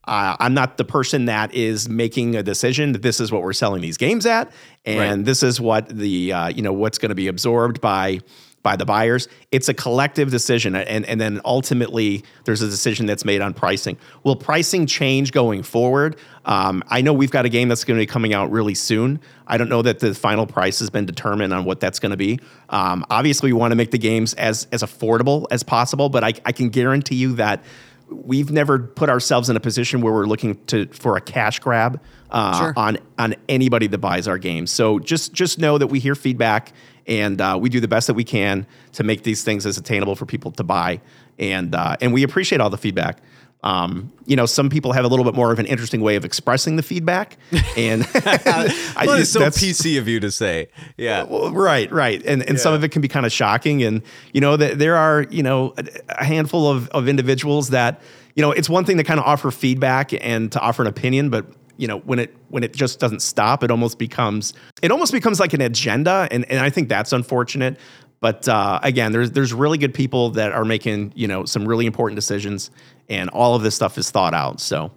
uh, 0.06 0.36
I'm 0.40 0.54
not 0.54 0.76
the 0.76 0.84
person 0.84 1.26
that 1.26 1.54
is 1.54 1.88
making 1.88 2.34
a 2.34 2.42
decision 2.42 2.92
that 2.92 3.02
this 3.02 3.20
is 3.20 3.32
what 3.32 3.42
we're 3.42 3.52
selling 3.52 3.80
these 3.80 3.96
games 3.96 4.26
at, 4.26 4.50
and 4.84 5.24
this 5.24 5.42
is 5.42 5.60
what 5.60 5.88
the 5.88 6.32
uh, 6.32 6.48
you 6.48 6.62
know 6.62 6.72
what's 6.72 6.98
going 6.98 7.10
to 7.10 7.14
be 7.14 7.28
absorbed 7.28 7.80
by 7.80 8.20
by 8.64 8.74
the 8.74 8.84
buyers. 8.84 9.28
It's 9.52 9.68
a 9.68 9.74
collective 9.74 10.32
decision, 10.32 10.74
and 10.74 11.06
and 11.06 11.20
then 11.20 11.40
ultimately 11.44 12.24
there's 12.44 12.62
a 12.62 12.68
decision 12.68 13.06
that's 13.06 13.24
made 13.24 13.40
on 13.40 13.54
pricing. 13.54 13.96
Will 14.24 14.34
pricing 14.34 14.86
change 14.86 15.30
going 15.30 15.62
forward? 15.62 16.16
Um, 16.44 16.82
I 16.88 17.00
know 17.00 17.12
we've 17.12 17.30
got 17.30 17.44
a 17.44 17.48
game 17.48 17.68
that's 17.68 17.84
going 17.84 17.96
to 17.96 18.02
be 18.02 18.06
coming 18.06 18.34
out 18.34 18.50
really 18.50 18.74
soon. 18.74 19.20
I 19.46 19.56
don't 19.56 19.68
know 19.68 19.82
that 19.82 20.00
the 20.00 20.14
final 20.14 20.46
price 20.46 20.80
has 20.80 20.90
been 20.90 21.06
determined 21.06 21.52
on 21.52 21.64
what 21.64 21.78
that's 21.78 22.00
going 22.00 22.10
to 22.10 22.16
be. 22.16 22.40
Um, 22.70 23.04
obviously, 23.08 23.52
we 23.52 23.58
want 23.58 23.70
to 23.70 23.76
make 23.76 23.92
the 23.92 23.98
games 23.98 24.34
as 24.34 24.66
as 24.72 24.82
affordable 24.82 25.46
as 25.52 25.62
possible, 25.62 26.08
but 26.08 26.24
I, 26.24 26.32
I 26.44 26.50
can 26.50 26.70
guarantee 26.70 27.16
you 27.16 27.34
that 27.34 27.62
we've 28.08 28.50
never 28.50 28.78
put 28.78 29.08
ourselves 29.08 29.48
in 29.48 29.56
a 29.56 29.60
position 29.60 30.00
where 30.00 30.12
we're 30.12 30.26
looking 30.26 30.62
to 30.66 30.86
for 30.86 31.16
a 31.16 31.20
cash 31.20 31.58
grab 31.58 32.00
uh, 32.30 32.72
on 32.76 32.98
on 33.18 33.34
anybody 33.48 33.86
that 33.86 33.98
buys 33.98 34.26
our 34.28 34.38
games. 34.38 34.70
So 34.70 34.98
just 34.98 35.32
just 35.32 35.58
know 35.58 35.78
that 35.78 35.86
we 35.88 35.98
hear 36.00 36.14
feedback 36.14 36.72
and 37.06 37.40
uh, 37.40 37.58
we 37.60 37.68
do 37.68 37.80
the 37.80 37.88
best 37.88 38.06
that 38.06 38.14
we 38.14 38.24
can 38.24 38.66
to 38.92 39.02
make 39.04 39.22
these 39.22 39.42
things 39.44 39.66
as 39.66 39.76
attainable 39.78 40.16
for 40.16 40.26
people 40.26 40.50
to 40.52 40.64
buy, 40.64 41.00
and 41.38 41.74
uh, 41.74 41.96
and 42.00 42.12
we 42.12 42.22
appreciate 42.22 42.60
all 42.60 42.70
the 42.70 42.78
feedback. 42.78 43.18
Um, 43.62 44.12
you 44.26 44.36
know, 44.36 44.44
some 44.44 44.68
people 44.68 44.92
have 44.92 45.06
a 45.06 45.08
little 45.08 45.24
bit 45.24 45.34
more 45.34 45.50
of 45.50 45.58
an 45.58 45.64
interesting 45.64 46.02
way 46.02 46.16
of 46.16 46.24
expressing 46.26 46.76
the 46.76 46.82
feedback, 46.82 47.38
and 47.78 48.06
I, 48.14 49.04
Well, 49.06 49.18
it's 49.20 49.30
so 49.30 49.38
that's- 49.38 49.62
PC 49.62 49.98
of 49.98 50.06
you 50.06 50.20
to 50.20 50.30
say. 50.30 50.68
Yeah. 50.98 51.22
well, 51.22 51.50
right, 51.50 51.90
right, 51.90 52.22
and 52.26 52.42
and 52.48 52.60
some 52.60 52.74
of 52.74 52.84
it 52.84 52.90
can 52.90 53.00
be 53.00 53.08
kind 53.08 53.24
of 53.24 53.32
shocking, 53.32 53.82
and 53.82 54.02
you 54.34 54.40
know 54.42 54.56
that 54.58 54.78
there 54.78 54.96
are 54.96 55.22
you 55.30 55.42
know 55.42 55.72
a, 55.78 55.84
a 56.10 56.24
handful 56.24 56.70
of 56.70 56.88
of 56.90 57.08
individuals 57.08 57.70
that 57.70 58.02
you 58.34 58.42
know 58.42 58.50
it's 58.50 58.68
one 58.68 58.84
thing 58.84 58.98
to 58.98 59.04
kind 59.04 59.18
of 59.18 59.24
offer 59.24 59.50
feedback 59.50 60.12
and 60.22 60.52
to 60.52 60.60
offer 60.60 60.82
an 60.82 60.88
opinion, 60.88 61.30
but 61.30 61.46
you 61.76 61.86
know 61.86 61.98
when 62.00 62.18
it 62.18 62.34
when 62.48 62.62
it 62.64 62.74
just 62.74 63.00
doesn't 63.00 63.20
stop, 63.20 63.62
it 63.64 63.70
almost 63.70 63.98
becomes 63.98 64.54
it 64.82 64.90
almost 64.90 65.12
becomes 65.12 65.40
like 65.40 65.52
an 65.52 65.60
agenda, 65.60 66.28
and 66.30 66.48
and 66.50 66.60
I 66.60 66.70
think 66.70 66.88
that's 66.88 67.12
unfortunate. 67.12 67.78
But 68.20 68.48
uh, 68.48 68.80
again, 68.82 69.12
there's 69.12 69.32
there's 69.32 69.52
really 69.52 69.78
good 69.78 69.92
people 69.94 70.30
that 70.30 70.52
are 70.52 70.64
making 70.64 71.12
you 71.14 71.28
know 71.28 71.44
some 71.44 71.66
really 71.66 71.86
important 71.86 72.16
decisions, 72.16 72.70
and 73.08 73.28
all 73.30 73.54
of 73.54 73.62
this 73.62 73.74
stuff 73.74 73.98
is 73.98 74.10
thought 74.10 74.34
out. 74.34 74.60
So. 74.60 74.92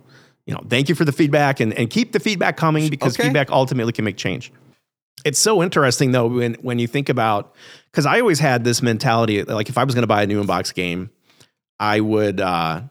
You 0.45 0.53
know, 0.53 0.63
thank 0.69 0.87
you 0.87 0.95
for 0.95 1.03
the 1.03 1.11
feedback 1.11 1.59
and, 1.59 1.73
and 1.73 1.89
keep 1.89 2.13
the 2.13 2.21
feedback 2.21 2.55
coming 2.55 2.89
because 2.89 3.15
Okay. 3.15 3.23
feedback 3.23 3.51
ultimately 3.51 3.91
can 3.91 4.05
make 4.05 4.15
change. 4.15 4.53
It's 5.25 5.39
so 5.39 5.61
interesting 5.61 6.13
though 6.13 6.27
when 6.27 6.53
when 6.61 6.79
you 6.79 6.87
think 6.87 7.09
about 7.09 7.53
because 7.91 8.05
I 8.05 8.21
always 8.21 8.39
had 8.39 8.63
this 8.63 8.81
mentality 8.81 9.43
like 9.43 9.67
if 9.67 9.77
I 9.77 9.83
was 9.83 9.93
going 9.93 10.03
to 10.03 10.07
buy 10.07 10.23
a 10.23 10.25
new 10.25 10.41
inbox 10.41 10.73
game, 10.73 11.09
I 11.81 11.99
would 11.99 12.39
uh, 12.39 12.83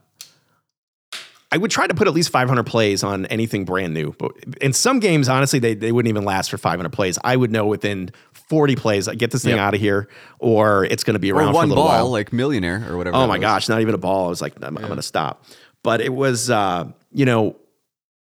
I 1.53 1.59
would 1.59 1.70
try 1.70 1.86
to 1.86 1.94
put 1.94 2.09
at 2.09 2.12
least 2.14 2.30
500 2.30 2.64
plays 2.64 3.05
on 3.05 3.24
anything 3.26 3.64
brand 3.64 3.94
new. 3.94 4.12
But 4.18 4.32
in 4.61 4.72
some 4.72 4.99
games, 4.99 5.28
honestly, 5.28 5.59
they, 5.61 5.74
they 5.74 5.92
wouldn't 5.92 6.09
even 6.09 6.24
last 6.24 6.51
for 6.51 6.59
500 6.59 6.90
plays. 6.90 7.18
I 7.22 7.36
would 7.36 7.53
know 7.53 7.66
within 7.66 8.11
40 8.32 8.74
plays, 8.76 9.07
I 9.07 9.14
get 9.14 9.30
this 9.30 9.42
thing 9.44 9.53
Yep. 9.53 9.61
out 9.61 9.74
of 9.74 9.80
here, 9.80 10.09
or 10.40 10.84
it's 10.86 11.05
going 11.05 11.14
to 11.14 11.20
be 11.20 11.30
Or 11.30 11.36
around 11.36 11.49
for 11.49 11.53
a 11.53 11.55
one 11.55 11.68
little 11.68 11.84
ball, 11.84 11.92
while. 11.92 12.11
like 12.11 12.32
millionaire 12.32 12.84
or 12.90 12.97
whatever. 12.97 13.16
Oh 13.16 13.26
my 13.28 13.36
was. 13.36 13.40
gosh, 13.42 13.68
not 13.68 13.80
even 13.80 13.94
a 13.94 13.99
ball. 13.99 14.26
I 14.26 14.28
was 14.28 14.42
like, 14.42 14.55
I'm, 14.61 14.76
I'm 14.76 14.84
going 14.84 14.97
to 14.97 15.03
stop. 15.03 15.44
But 15.84 16.01
it 16.01 16.12
was, 16.12 16.51
uh, 16.51 16.90
you 17.12 17.24
know, 17.24 17.55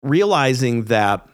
realizing 0.02 0.84
that 0.84 1.26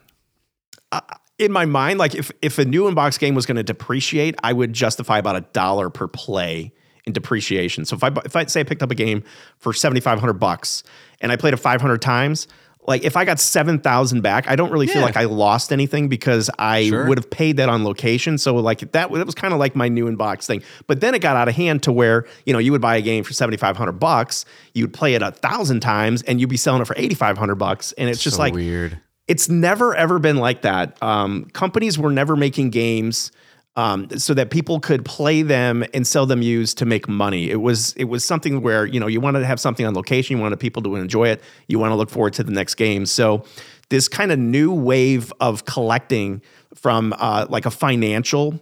uh, 0.93 1.01
in 1.39 1.53
my 1.53 1.67
mind, 1.67 1.99
like 1.99 2.15
if 2.15 2.33
if 2.43 2.59
a 2.59 2.65
new 2.65 2.85
inbox 2.91 3.19
game 3.19 3.35
was 3.35 3.47
going 3.47 3.57
to 3.57 3.63
depreciate, 3.63 4.35
I 4.43 4.53
would 4.53 4.73
justify 4.73 5.19
about 5.19 5.37
a 5.37 5.43
dollar 5.53 5.91
per 5.91 6.09
play 6.09 6.73
in 7.05 7.13
depreciation. 7.13 7.85
So 7.85 7.97
if 7.97 8.03
I 8.05 8.09
if 8.25 8.35
I 8.35 8.45
say 8.47 8.61
I 8.61 8.65
picked 8.65 8.83
up 8.83 8.91
a 8.91 8.95
game 8.95 9.23
for 9.59 9.73
seventy 9.73 10.01
five 10.01 10.19
hundred 10.19 10.35
bucks 10.35 10.83
and 11.21 11.33
I 11.33 11.37
played 11.37 11.55
it 11.55 11.59
five 11.59 11.81
hundred 11.81 12.03
times. 12.03 12.49
Like 12.89 13.03
if 13.05 13.17
I 13.17 13.25
got 13.25 13.41
seven 13.41 13.81
thousand 13.81 14.21
back, 14.21 14.49
I 14.49 14.55
don't 14.55 14.71
really 14.71 14.87
feel 14.87 15.03
like 15.03 15.17
I 15.17 15.25
lost 15.25 15.73
anything 15.73 16.09
because 16.09 16.49
I 16.57 16.85
Sure. 16.89 17.07
would 17.09 17.19
have 17.19 17.29
paid 17.29 17.57
that 17.57 17.69
on 17.69 17.83
location. 17.83 18.39
So 18.39 18.55
like 18.55 18.79
that, 18.79 18.93
that 18.93 19.11
was 19.11 19.35
kind 19.35 19.53
of 19.53 19.59
like 19.59 19.75
my 19.75 19.89
new 19.89 20.07
inbox 20.07 20.47
thing. 20.47 20.63
But 20.87 21.01
then 21.01 21.13
it 21.13 21.19
got 21.21 21.35
out 21.35 21.49
of 21.49 21.57
hand 21.57 21.83
to 21.83 21.93
where 21.93 22.27
you 22.45 22.53
know 22.53 22.61
you 22.61 22.71
would 22.71 22.81
buy 22.81 22.95
a 22.97 23.03
game 23.03 23.25
for 23.25 23.33
seventy 23.33 23.57
five 23.57 23.77
hundred 23.77 23.95
bucks, 23.99 24.45
you 24.73 24.85
would 24.85 24.93
play 24.93 25.15
it 25.15 25.23
a 25.23 25.33
thousand 25.33 25.81
times, 25.81 26.23
and 26.23 26.41
you'd 26.41 26.49
be 26.49 26.57
selling 26.57 26.81
it 26.81 26.85
for 26.85 26.95
eighty 26.97 27.17
five 27.17 27.37
hundred 27.37 27.57
bucks, 27.57 27.91
and 27.99 28.09
it's 28.09 28.23
just 28.23 28.37
So 28.37 28.43
like 28.43 28.55
weird. 28.55 28.97
it's 29.27 29.49
never 29.49 29.93
ever 29.97 30.21
been 30.21 30.37
like 30.37 30.63
that. 30.63 30.97
Um, 31.03 31.47
companies 31.55 31.99
were 31.99 32.13
never 32.13 32.37
making 32.37 32.71
games 32.71 33.33
um, 33.77 34.09
so 34.19 34.33
that 34.35 34.51
people 34.51 34.81
could 34.81 35.05
play 35.05 35.43
them 35.43 35.85
and 35.93 36.07
sell 36.07 36.27
them 36.27 36.43
used 36.43 36.79
to 36.79 36.87
make 36.87 37.09
money. 37.09 37.51
It 37.51 37.61
was 37.61 37.93
it 37.95 38.05
was 38.05 38.25
something 38.25 38.63
where 38.63 38.87
you 38.87 38.99
know 38.99 39.07
you 39.07 39.21
wanted 39.21 39.41
to 39.41 39.47
have 39.47 39.61
something 39.61 39.87
on 39.87 39.95
location, 39.95 40.37
you 40.37 40.43
wanted 40.43 40.59
people 40.59 40.83
to 40.83 40.97
enjoy 40.97 41.29
it, 41.29 41.43
you 41.69 41.79
want 41.79 41.93
to 41.93 41.97
look 41.97 42.11
forward 42.11 42.33
to 42.35 42.43
the 42.43 42.53
next 42.53 42.77
game. 42.77 43.07
So 43.07 43.45
this 43.91 44.09
kind 44.09 44.33
of 44.33 44.39
new 44.39 44.73
wave 44.73 45.33
of 45.41 45.65
collecting 45.67 46.43
from 46.75 47.15
uh, 47.19 47.47
like 47.49 47.67
a 47.67 47.71
financial 47.71 48.61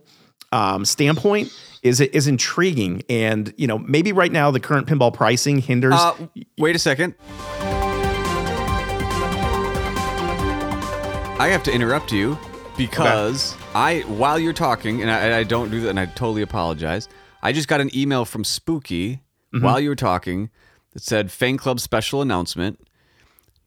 um, 0.52 0.84
standpoint 0.84 1.52
is 1.82 2.00
is 2.00 2.26
intriguing, 2.26 3.02
and 3.08 3.54
you 3.56 3.66
know 3.66 3.78
maybe 3.78 4.12
right 4.12 4.32
now 4.32 4.50
the 4.50 4.60
current 4.60 4.86
pinball 4.88 5.14
pricing 5.14 5.58
hinders. 5.58 5.94
Uh, 5.94 6.26
wait 6.58 6.74
a 6.74 6.78
second. 6.78 7.14
I 11.36 11.48
have 11.48 11.62
to 11.64 11.72
interrupt 11.72 12.12
you 12.12 12.38
because 12.76 13.56
I, 13.74 14.00
while 14.02 14.38
you're 14.38 14.52
talking, 14.52 15.02
and 15.02 15.10
I, 15.10 15.38
I 15.38 15.42
don't 15.42 15.70
do 15.70 15.80
that, 15.80 15.90
and 15.90 16.00
I 16.00 16.06
totally 16.06 16.42
apologize. 16.42 17.08
I 17.42 17.52
just 17.52 17.66
got 17.66 17.80
an 17.80 17.94
email 17.94 18.24
from 18.24 18.44
Spooky 18.44 19.14
mm-hmm. 19.52 19.64
while 19.64 19.80
you 19.80 19.88
were 19.88 19.96
talking 19.96 20.50
that 20.92 21.02
said 21.02 21.32
"Fan 21.32 21.56
Club 21.56 21.80
special 21.80 22.22
announcement." 22.22 22.80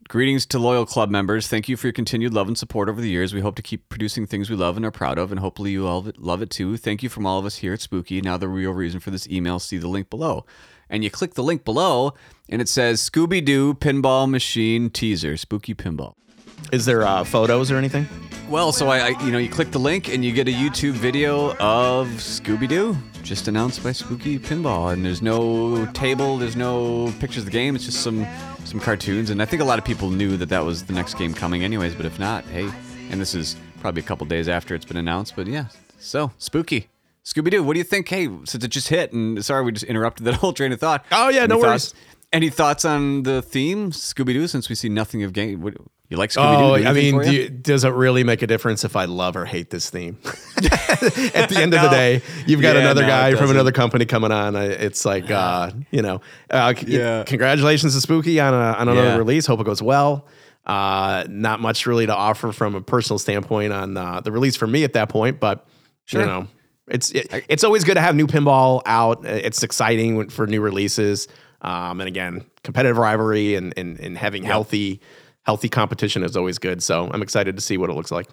Greetings 0.07 0.45
to 0.45 0.59
loyal 0.59 0.85
club 0.85 1.09
members. 1.09 1.49
Thank 1.49 1.67
you 1.67 1.75
for 1.75 1.87
your 1.87 1.93
continued 1.93 2.33
love 2.33 2.47
and 2.47 2.57
support 2.57 2.87
over 2.87 3.01
the 3.01 3.09
years. 3.09 3.33
We 3.33 3.41
hope 3.41 3.57
to 3.57 3.61
keep 3.61 3.89
producing 3.89 4.25
things 4.25 4.49
we 4.49 4.55
love 4.55 4.77
and 4.77 4.85
are 4.85 4.91
proud 4.91 5.17
of, 5.19 5.31
and 5.31 5.41
hopefully 5.41 5.71
you 5.71 5.85
all 5.85 6.07
love 6.17 6.41
it 6.41 6.49
too. 6.49 6.77
Thank 6.77 7.03
you 7.03 7.09
from 7.09 7.25
all 7.25 7.37
of 7.39 7.45
us 7.45 7.57
here 7.57 7.73
at 7.73 7.81
Spooky. 7.81 8.21
Now, 8.21 8.37
the 8.37 8.47
real 8.47 8.71
reason 8.71 9.01
for 9.01 9.11
this 9.11 9.27
email, 9.27 9.59
see 9.59 9.77
the 9.77 9.89
link 9.89 10.09
below. 10.09 10.45
And 10.89 11.03
you 11.03 11.11
click 11.11 11.33
the 11.33 11.43
link 11.43 11.65
below, 11.65 12.13
and 12.47 12.61
it 12.61 12.69
says 12.69 13.01
Scooby 13.01 13.43
Doo 13.43 13.73
Pinball 13.73 14.29
Machine 14.29 14.89
Teaser, 14.89 15.35
Spooky 15.35 15.75
Pinball. 15.75 16.13
Is 16.71 16.85
there 16.85 17.03
uh, 17.03 17.23
photos 17.23 17.71
or 17.71 17.77
anything? 17.77 18.07
Well, 18.49 18.71
so 18.71 18.87
I, 18.87 19.09
I, 19.09 19.23
you 19.25 19.31
know, 19.31 19.37
you 19.37 19.49
click 19.49 19.71
the 19.71 19.79
link 19.79 20.07
and 20.07 20.23
you 20.23 20.31
get 20.31 20.47
a 20.47 20.51
YouTube 20.51 20.93
video 20.93 21.51
of 21.57 22.07
Scooby 22.07 22.67
Doo, 22.67 22.95
just 23.21 23.49
announced 23.49 23.83
by 23.83 23.91
Spooky 23.91 24.39
Pinball, 24.39 24.93
and 24.93 25.05
there's 25.05 25.21
no 25.21 25.85
table, 25.87 26.37
there's 26.37 26.55
no 26.55 27.13
pictures 27.19 27.39
of 27.39 27.45
the 27.45 27.51
game. 27.51 27.75
It's 27.75 27.85
just 27.85 28.01
some 28.01 28.25
some 28.63 28.79
cartoons, 28.79 29.29
and 29.29 29.41
I 29.41 29.45
think 29.45 29.61
a 29.61 29.65
lot 29.65 29.79
of 29.79 29.85
people 29.85 30.09
knew 30.09 30.37
that 30.37 30.49
that 30.49 30.63
was 30.63 30.83
the 30.85 30.93
next 30.93 31.15
game 31.15 31.33
coming, 31.33 31.63
anyways. 31.63 31.93
But 31.95 32.05
if 32.05 32.19
not, 32.19 32.45
hey, 32.45 32.69
and 33.09 33.19
this 33.19 33.35
is 33.35 33.57
probably 33.81 34.01
a 34.01 34.05
couple 34.05 34.25
days 34.27 34.47
after 34.47 34.75
it's 34.75 34.85
been 34.85 34.97
announced, 34.97 35.35
but 35.35 35.47
yeah. 35.47 35.65
So 35.99 36.31
Spooky. 36.37 36.89
Scooby 37.25 37.51
Doo, 37.51 37.61
what 37.61 37.73
do 37.73 37.79
you 37.79 37.83
think? 37.83 38.07
Hey, 38.07 38.29
since 38.45 38.63
it 38.63 38.69
just 38.69 38.87
hit, 38.87 39.11
and 39.11 39.43
sorry 39.43 39.65
we 39.65 39.73
just 39.73 39.83
interrupted 39.85 40.25
that 40.25 40.35
whole 40.35 40.53
train 40.53 40.71
of 40.71 40.79
thought. 40.79 41.05
Oh, 41.11 41.27
yeah, 41.27 41.41
Any 41.41 41.47
no 41.49 41.59
worries. 41.59 41.93
Any 42.31 42.49
thoughts 42.49 42.85
on 42.85 43.23
the 43.23 43.41
theme, 43.41 43.91
Scooby 43.91 44.33
Doo? 44.33 44.47
Since 44.47 44.69
we 44.69 44.75
see 44.75 44.87
nothing 44.87 45.23
of 45.23 45.33
game, 45.33 45.61
what, 45.61 45.73
you 46.09 46.17
like 46.17 46.29
Scooby 46.29 46.57
Doo? 46.57 46.85
Oh, 46.85 46.89
I 46.89 46.93
mean, 46.93 47.21
do 47.21 47.31
you, 47.33 47.49
does 47.49 47.83
it 47.83 47.89
really 47.89 48.23
make 48.23 48.41
a 48.41 48.47
difference 48.47 48.83
if 48.83 48.95
I 48.95 49.05
love 49.05 49.35
or 49.35 49.45
hate 49.45 49.69
this 49.69 49.89
theme? 49.89 50.17
At 50.25 51.49
the 51.49 51.57
end 51.59 51.73
of 51.73 51.81
the 51.81 51.89
day, 51.89 52.21
you've 52.45 52.61
got 52.61 52.75
Yeah, 52.75 52.81
another 52.81 53.01
no, 53.01 53.07
guy 53.07 53.35
from 53.35 53.49
another 53.51 53.71
company 53.71 54.05
coming 54.05 54.31
on. 54.31 54.55
It's 54.55 55.05
like, 55.05 55.29
uh, 55.29 55.71
you 55.91 56.01
know, 56.01 56.21
uh, 56.49 56.73
Yeah. 56.85 57.23
congratulations 57.23 57.93
to 57.95 58.01
Spooky 58.01 58.39
on, 58.39 58.53
a, 58.53 58.57
on 58.77 58.87
another 58.89 59.17
release. 59.17 59.45
Hope 59.45 59.59
it 59.59 59.65
goes 59.65 59.81
well. 59.81 60.27
Uh, 60.65 61.23
not 61.29 61.59
much 61.61 61.85
really 61.85 62.05
to 62.05 62.15
offer 62.15 62.51
from 62.51 62.75
a 62.75 62.81
personal 62.81 63.17
standpoint 63.19 63.71
on 63.71 63.95
uh, 63.95 64.19
the 64.19 64.31
release 64.31 64.55
for 64.57 64.67
me 64.67 64.83
at 64.83 64.93
that 64.93 65.09
point, 65.09 65.39
but 65.39 65.65
Sure. 66.05 66.21
you 66.21 66.27
know, 66.27 66.47
it's 66.89 67.11
it, 67.11 67.27
it's 67.49 67.63
always 67.65 67.83
good 67.83 67.95
to 67.95 68.01
have 68.01 68.15
new 68.15 68.27
pinball 68.27 68.81
out. 68.85 69.25
It's 69.25 69.61
exciting 69.63 70.29
for 70.29 70.47
new 70.47 70.61
releases. 70.61 71.27
Um, 71.61 71.99
and 71.99 72.07
again, 72.07 72.45
competitive 72.63 72.97
rivalry 72.97 73.55
and 73.55 73.73
and, 73.77 73.99
and 73.99 74.17
having 74.17 74.43
healthy 74.43 75.01
healthy 75.47 75.69
competition 75.69 76.23
is 76.23 76.37
always 76.37 76.59
good. 76.59 76.83
So 76.83 77.09
I'm 77.11 77.23
excited 77.23 77.55
to 77.55 77.61
see 77.61 77.77
what 77.77 77.89
it 77.89 77.93
looks 77.93 78.11
like. 78.11 78.27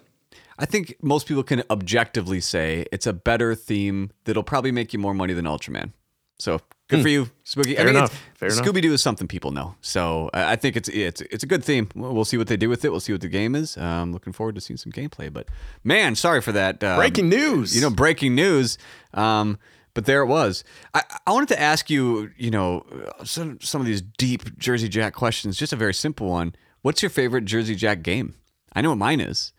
I 0.59 0.65
think 0.65 0.95
most 1.01 1.27
people 1.27 1.43
can 1.43 1.63
objectively 1.69 2.39
say 2.39 2.85
it's 2.91 3.07
a 3.07 3.13
better 3.13 3.55
theme 3.55 4.11
that'll 4.25 4.43
probably 4.43 4.71
make 4.71 4.93
you 4.93 4.99
more 4.99 5.13
money 5.13 5.33
than 5.33 5.45
Ultraman. 5.45 5.91
So 6.37 6.59
Good 6.87 7.01
for 7.01 7.09
you, 7.09 7.29
Spooky. 7.43 7.75
I 7.79 7.81
Fair 7.81 7.87
enough. 7.87 8.21
Fair. 8.35 8.49
Scooby 8.49 8.79
Doo 8.79 8.93
is 8.93 9.01
something 9.01 9.27
people 9.27 9.49
know, 9.49 9.73
so 9.81 10.29
I 10.33 10.55
think 10.55 10.75
it's 10.75 10.87
it's 10.89 11.21
it's 11.21 11.43
a 11.43 11.47
good 11.47 11.63
theme. 11.63 11.89
We'll 11.95 12.25
see 12.25 12.37
what 12.37 12.45
they 12.45 12.57
do 12.57 12.69
with 12.69 12.85
it. 12.85 12.91
We'll 12.91 12.99
see 12.99 13.11
what 13.11 13.21
the 13.21 13.27
game 13.27 13.55
is. 13.55 13.75
Um, 13.75 14.13
looking 14.13 14.33
forward 14.33 14.53
to 14.53 14.61
seeing 14.61 14.77
some 14.77 14.91
gameplay. 14.91 15.33
But 15.33 15.47
man, 15.83 16.13
sorry 16.13 16.41
for 16.41 16.51
that. 16.51 16.83
Um, 16.83 16.97
Breaking 16.97 17.27
news. 17.27 17.75
You 17.75 17.81
know, 17.81 17.89
breaking 17.89 18.35
news. 18.35 18.77
Um, 19.15 19.57
but 19.95 20.05
there 20.05 20.21
it 20.21 20.27
was. 20.27 20.63
I, 20.93 21.01
I 21.25 21.31
wanted 21.31 21.49
to 21.49 21.59
ask 21.59 21.89
you, 21.89 22.29
you 22.37 22.51
know, 22.51 22.85
some 23.23 23.59
some 23.61 23.81
of 23.81 23.87
these 23.87 24.03
deep 24.03 24.55
Jersey 24.59 24.87
Jack 24.89 25.15
questions. 25.15 25.57
Just 25.57 25.73
a 25.73 25.77
very 25.77 25.93
simple 25.93 26.27
one. 26.29 26.53
What's 26.85 27.01
your 27.01 27.09
favorite 27.09 27.45
Jersey 27.45 27.73
Jack 27.73 28.03
game? 28.03 28.35
I 28.73 28.81
know 28.81 28.89
what 28.89 28.99
mine 28.99 29.19
is, 29.19 29.53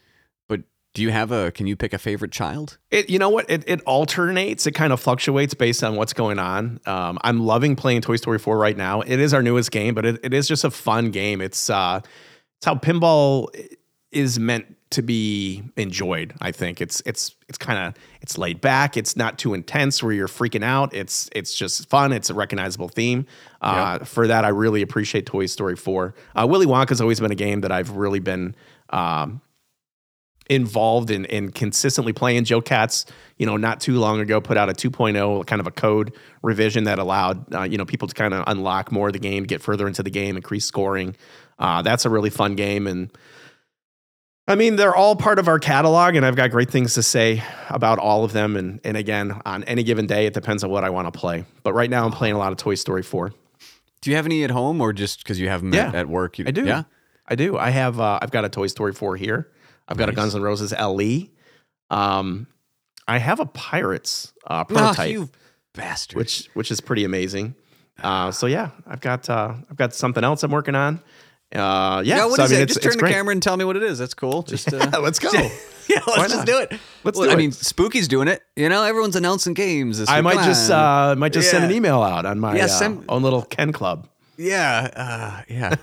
but 0.48 0.60
do 0.94 1.02
you 1.02 1.10
have 1.10 1.32
a? 1.32 1.50
Can 1.50 1.66
you 1.66 1.74
pick 1.74 1.92
a 1.92 1.98
favorite 1.98 2.30
child? 2.30 2.78
It, 2.92 3.10
you 3.10 3.18
know 3.18 3.30
what? 3.30 3.50
It, 3.50 3.64
it 3.66 3.80
alternates. 3.80 4.64
It 4.64 4.76
kind 4.76 4.92
of 4.92 5.00
fluctuates 5.00 5.52
based 5.52 5.82
on 5.82 5.96
what's 5.96 6.12
going 6.12 6.38
on. 6.38 6.78
Um, 6.86 7.18
I'm 7.22 7.40
loving 7.40 7.74
playing 7.74 8.02
Toy 8.02 8.14
Story 8.14 8.38
4 8.38 8.56
right 8.56 8.76
now. 8.76 9.00
It 9.00 9.18
is 9.18 9.34
our 9.34 9.42
newest 9.42 9.72
game, 9.72 9.92
but 9.92 10.06
it, 10.06 10.20
it 10.22 10.32
is 10.32 10.46
just 10.46 10.62
a 10.62 10.70
fun 10.70 11.10
game. 11.10 11.40
It's 11.40 11.68
uh, 11.68 12.00
it's 12.58 12.64
how 12.64 12.76
pinball 12.76 13.48
is 14.12 14.38
meant 14.38 14.75
to 14.90 15.02
be 15.02 15.64
enjoyed. 15.76 16.34
I 16.40 16.52
think 16.52 16.80
it's 16.80 17.02
it's 17.04 17.34
it's 17.48 17.58
kind 17.58 17.78
of 17.78 18.02
it's 18.20 18.38
laid 18.38 18.60
back. 18.60 18.96
It's 18.96 19.16
not 19.16 19.38
too 19.38 19.54
intense 19.54 20.02
where 20.02 20.12
you're 20.12 20.28
freaking 20.28 20.64
out. 20.64 20.94
It's 20.94 21.28
it's 21.32 21.54
just 21.54 21.88
fun. 21.88 22.12
It's 22.12 22.30
a 22.30 22.34
recognizable 22.34 22.88
theme. 22.88 23.26
Uh, 23.60 23.98
For 24.00 24.26
that, 24.26 24.44
I 24.44 24.48
really 24.48 24.82
appreciate 24.82 25.26
Toy 25.26 25.46
Story 25.46 25.76
4. 25.76 26.14
Uh, 26.34 26.46
Willy 26.48 26.66
Wonka's 26.66 27.00
always 27.00 27.18
been 27.18 27.32
a 27.32 27.36
game 27.36 27.62
that 27.62 27.72
I've 27.72 27.90
really 27.90 28.20
been. 28.20 28.54
Um, 28.90 29.40
involved 30.48 31.10
in, 31.10 31.24
in 31.24 31.50
consistently 31.50 32.12
playing. 32.12 32.44
Joe 32.44 32.60
Katz, 32.60 33.04
you 33.36 33.46
know, 33.46 33.56
not 33.56 33.80
too 33.80 33.98
long 33.98 34.20
ago 34.20 34.40
put 34.40 34.56
out 34.56 34.68
a 34.68 34.72
2.0 34.72 35.44
kind 35.44 35.60
of 35.60 35.66
a 35.66 35.72
code 35.72 36.12
revision 36.42 36.84
that 36.84 37.00
allowed, 37.00 37.52
uh, 37.52 37.62
you 37.62 37.76
know, 37.76 37.84
people 37.84 38.06
to 38.06 38.14
kind 38.14 38.32
of 38.32 38.44
unlock 38.46 38.92
more 38.92 39.08
of 39.08 39.12
the 39.12 39.18
game, 39.18 39.42
get 39.42 39.60
further 39.60 39.88
into 39.88 40.04
the 40.04 40.10
game, 40.10 40.36
increase 40.36 40.64
scoring. 40.64 41.16
Uh, 41.58 41.82
that's 41.82 42.04
a 42.04 42.10
really 42.10 42.30
fun 42.30 42.54
game. 42.54 42.86
And 42.86 43.10
I 44.48 44.54
mean, 44.54 44.76
they're 44.76 44.94
all 44.94 45.16
part 45.16 45.38
of 45.40 45.48
our 45.48 45.58
catalog, 45.58 46.14
and 46.14 46.24
I've 46.24 46.36
got 46.36 46.50
great 46.52 46.70
things 46.70 46.94
to 46.94 47.02
say 47.02 47.42
about 47.68 47.98
all 47.98 48.22
of 48.24 48.32
them. 48.32 48.56
And, 48.56 48.80
and 48.84 48.96
again, 48.96 49.40
on 49.44 49.64
any 49.64 49.82
given 49.82 50.06
day, 50.06 50.26
it 50.26 50.34
depends 50.34 50.62
on 50.62 50.70
what 50.70 50.84
I 50.84 50.90
want 50.90 51.12
to 51.12 51.18
play. 51.18 51.44
But 51.64 51.72
right 51.72 51.90
now, 51.90 52.04
I'm 52.04 52.12
playing 52.12 52.34
a 52.34 52.38
lot 52.38 52.52
of 52.52 52.58
Toy 52.58 52.76
Story 52.76 53.02
4. 53.02 53.32
Do 54.02 54.10
you 54.10 54.14
have 54.16 54.24
any 54.26 54.44
at 54.44 54.50
home, 54.52 54.80
or 54.80 54.92
just 54.92 55.18
because 55.24 55.40
you 55.40 55.48
have 55.48 55.62
them 55.62 55.74
at, 55.74 55.92
Yeah. 55.92 55.98
at 56.00 56.08
work? 56.08 56.38
You, 56.38 56.44
I 56.46 56.52
do. 56.52 56.64
Yeah. 56.64 56.84
I 57.26 57.34
do. 57.34 57.58
I 57.58 57.70
have. 57.70 57.98
Uh, 57.98 58.20
I've 58.22 58.30
got 58.30 58.44
a 58.44 58.48
Toy 58.48 58.68
Story 58.68 58.92
four 58.92 59.16
here. 59.16 59.50
I've 59.88 59.96
got 59.96 60.08
a 60.08 60.12
Guns 60.12 60.32
N' 60.36 60.42
Roses 60.42 60.72
LE. 60.72 61.26
Um, 61.90 62.46
I 63.08 63.18
have 63.18 63.40
a 63.40 63.46
Pirates 63.46 64.32
uh, 64.46 64.62
Oh, 64.68 64.72
prototype, 64.74 65.10
you 65.10 65.28
bastard. 65.74 66.18
which 66.18 66.48
which 66.54 66.70
is 66.70 66.80
pretty 66.80 67.02
amazing. 67.04 67.56
Uh, 68.00 68.30
so 68.30 68.46
yeah, 68.46 68.70
I've 68.86 69.00
got 69.00 69.28
uh, 69.28 69.54
I've 69.68 69.76
got 69.76 69.92
something 69.92 70.22
else 70.22 70.44
I'm 70.44 70.52
working 70.52 70.76
on. 70.76 71.00
Uh, 71.54 72.02
yeah, 72.04 72.16
yeah, 72.16 72.24
what 72.26 72.36
so, 72.36 72.44
is 72.44 72.52
I 72.52 72.54
mean, 72.56 72.62
it? 72.64 72.66
Just 72.66 72.82
turn 72.82 72.92
the 72.92 72.98
great. 72.98 73.12
camera 73.14 73.32
and 73.32 73.42
tell 73.42 73.56
me 73.56 73.64
what 73.64 73.76
it 73.76 73.82
is. 73.82 73.98
That's 73.98 74.14
cool. 74.14 74.42
Just 74.46 74.72
uh, 74.72 74.76
Yeah, 74.92 74.98
let's 74.98 75.18
go. 75.18 75.30
yeah, 75.32 75.48
let's 76.06 76.32
just 76.32 76.36
not? 76.38 76.46
do 76.46 76.58
it. 76.58 76.72
Let's 77.04 77.16
Well, 77.18 77.26
do 77.28 77.30
I 77.30 77.34
it. 77.34 77.36
mean, 77.38 77.52
Spooky's 77.52 78.08
doing 78.08 78.26
it. 78.28 78.42
You 78.56 78.68
know, 78.68 78.82
everyone's 78.82 79.14
announcing 79.16 79.54
games. 79.54 80.04
I 80.08 80.20
might 80.20 80.44
just 80.44 80.70
uh, 80.70 81.14
might 81.16 81.32
just 81.32 81.50
send 81.50 81.64
an 81.64 81.70
email 81.70 82.02
out 82.02 82.26
on 82.26 82.40
my 82.40 82.56
Yeah, 82.56 82.64
uh, 82.64 82.68
send- 82.68 83.04
own 83.08 83.22
little 83.22 83.42
Ken 83.42 83.72
Club. 83.72 84.08
Yeah, 84.38 84.90
uh, 84.94 85.42
yeah. 85.48 85.76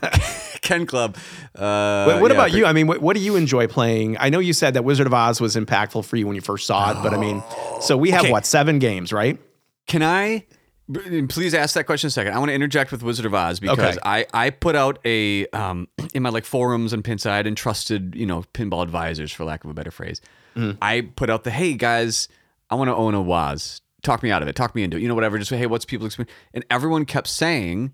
Ken 0.62 0.86
Club. 0.86 1.16
Uh, 1.56 2.06
But 2.06 2.22
what 2.22 2.30
yeah, 2.30 2.38
about 2.38 2.50
pre- 2.52 2.60
you? 2.60 2.66
I 2.68 2.74
mean, 2.74 2.86
what, 2.86 3.02
what 3.02 3.16
do 3.16 3.22
you 3.24 3.36
enjoy 3.36 3.66
playing? 3.68 4.18
I 4.20 4.30
know 4.30 4.38
you 4.40 4.54
said 4.54 4.76
that 4.76 4.84
Wizard 4.84 5.08
of 5.08 5.14
Oz 5.14 5.42
was 5.42 5.56
impactful 5.56 6.06
for 6.06 6.18
you 6.18 6.28
when 6.28 6.36
you 6.36 6.42
first 6.42 6.68
saw 6.68 6.92
it, 6.92 7.02
but 7.02 7.14
I 7.14 7.18
mean, 7.18 7.42
so 7.82 7.98
we 7.98 8.12
have 8.12 8.22
Okay. 8.24 8.32
what 8.32 8.46
seven 8.46 8.78
games, 8.78 9.12
right? 9.12 9.40
Can 9.88 10.04
I 10.04 10.46
please 11.30 11.54
ask 11.54 11.76
that 11.76 11.86
question 11.86 12.08
a 12.08 12.12
second? 12.12 12.34
I 12.34 12.40
want 12.40 12.50
to 12.50 12.54
interject 12.56 12.92
with 12.92 13.04
Wizard 13.04 13.26
of 13.26 13.34
Oz 13.34 13.60
because 13.60 13.98
Okay. 13.98 14.00
I, 14.04 14.26
I 14.34 14.50
put 14.50 14.76
out 14.76 15.00
a 15.06 15.48
um 15.48 15.88
in 16.14 16.24
my 16.24 16.30
like 16.30 16.46
forums 16.46 16.94
and 16.94 17.04
pinside 17.04 17.48
and 17.48 17.56
trusted 17.58 18.16
you 18.16 18.26
know 18.26 18.44
pinball 18.54 18.84
advisors 18.84 19.32
for 19.32 19.44
lack 19.46 19.64
of 19.64 19.70
a 19.70 19.74
better 19.74 19.92
phrase. 19.92 20.22
Mm-hmm. 20.56 20.78
I 20.82 21.02
put 21.16 21.30
out 21.30 21.44
the 21.44 21.52
hey 21.52 21.74
guys, 21.74 22.28
I 22.70 22.76
want 22.76 22.90
to 22.90 22.96
own 22.96 23.14
a 23.14 23.22
Waz. 23.22 23.82
Talk 24.02 24.22
me 24.24 24.32
out 24.32 24.42
of 24.42 24.48
it. 24.48 24.56
Talk 24.56 24.76
me 24.76 24.84
into 24.84 24.98
it. 24.98 25.02
You 25.02 25.08
know 25.08 25.16
whatever. 25.16 25.38
Just 25.38 25.50
say 25.50 25.58
hey, 25.58 25.66
what's 25.68 25.86
people's 25.86 26.08
experience? 26.08 26.32
And 26.54 26.66
everyone 26.70 27.06
kept 27.06 27.28
saying. 27.28 27.94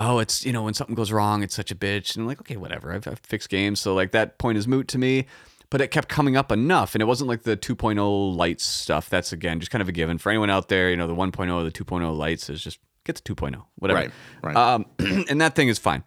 Oh, 0.00 0.20
it's 0.20 0.46
you 0.46 0.52
know 0.52 0.62
when 0.62 0.74
something 0.74 0.94
goes 0.94 1.10
wrong, 1.10 1.42
it's 1.42 1.56
such 1.56 1.72
a 1.72 1.74
bitch, 1.74 2.14
and 2.14 2.22
I'm 2.22 2.28
like, 2.28 2.38
okay, 2.42 2.56
whatever. 2.56 2.92
I've, 2.92 3.08
I've 3.08 3.18
fixed 3.18 3.48
games, 3.48 3.80
so 3.80 3.94
like 3.96 4.12
that 4.12 4.38
point 4.38 4.56
is 4.56 4.68
moot 4.68 4.86
to 4.88 4.98
me. 4.98 5.26
But 5.70 5.82
it 5.82 5.88
kept 5.88 6.08
coming 6.08 6.34
up 6.36 6.50
enough, 6.50 6.94
and 6.94 7.02
it 7.02 7.04
wasn't 7.04 7.28
like 7.28 7.42
the 7.42 7.56
2.0 7.56 8.34
lights 8.34 8.64
stuff. 8.64 9.10
That's 9.10 9.32
again 9.32 9.60
just 9.60 9.70
kind 9.70 9.82
of 9.82 9.88
a 9.88 9.92
given 9.92 10.16
for 10.18 10.30
anyone 10.30 10.48
out 10.48 10.68
there. 10.68 10.88
You 10.90 10.96
know, 10.96 11.06
the 11.06 11.14
1.0 11.14 11.52
or 11.54 11.62
the 11.62 11.70
2.0 11.70 12.16
lights 12.16 12.48
is 12.48 12.62
just 12.62 12.78
get 13.04 13.16
the 13.22 13.34
2.0, 13.34 13.62
whatever. 13.76 14.00
Right, 14.00 14.10
right. 14.42 14.56
Um, 14.56 14.86
and 15.28 15.40
that 15.40 15.54
thing 15.54 15.68
is 15.68 15.78
fine. 15.78 16.04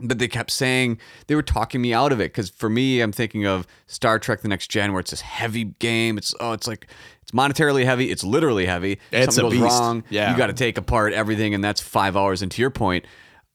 But 0.00 0.18
they 0.18 0.26
kept 0.26 0.50
saying 0.50 0.98
they 1.28 1.36
were 1.36 1.42
talking 1.42 1.80
me 1.80 1.94
out 1.94 2.10
of 2.10 2.20
it 2.20 2.24
because 2.32 2.50
for 2.50 2.68
me, 2.68 3.00
I'm 3.00 3.12
thinking 3.12 3.46
of 3.46 3.64
Star 3.86 4.18
Trek: 4.18 4.40
The 4.42 4.48
Next 4.48 4.66
Gen, 4.68 4.92
where 4.92 4.98
it's 5.00 5.12
this 5.12 5.20
heavy 5.20 5.64
game. 5.64 6.18
It's 6.18 6.34
oh, 6.40 6.52
it's 6.52 6.66
like 6.66 6.88
it's 7.22 7.30
monetarily 7.30 7.84
heavy. 7.84 8.10
It's 8.10 8.24
literally 8.24 8.66
heavy. 8.66 8.98
It's 9.12 9.36
Something 9.36 9.58
a 9.58 9.60
goes 9.60 9.68
beast. 9.70 9.80
wrong. 9.80 10.04
Yeah. 10.10 10.32
you 10.32 10.36
got 10.36 10.48
to 10.48 10.52
take 10.52 10.78
apart 10.78 11.12
everything, 11.12 11.54
and 11.54 11.62
that's 11.62 11.80
five 11.80 12.16
hours. 12.16 12.42
And 12.42 12.50
to 12.50 12.60
your 12.60 12.70
point, 12.70 13.06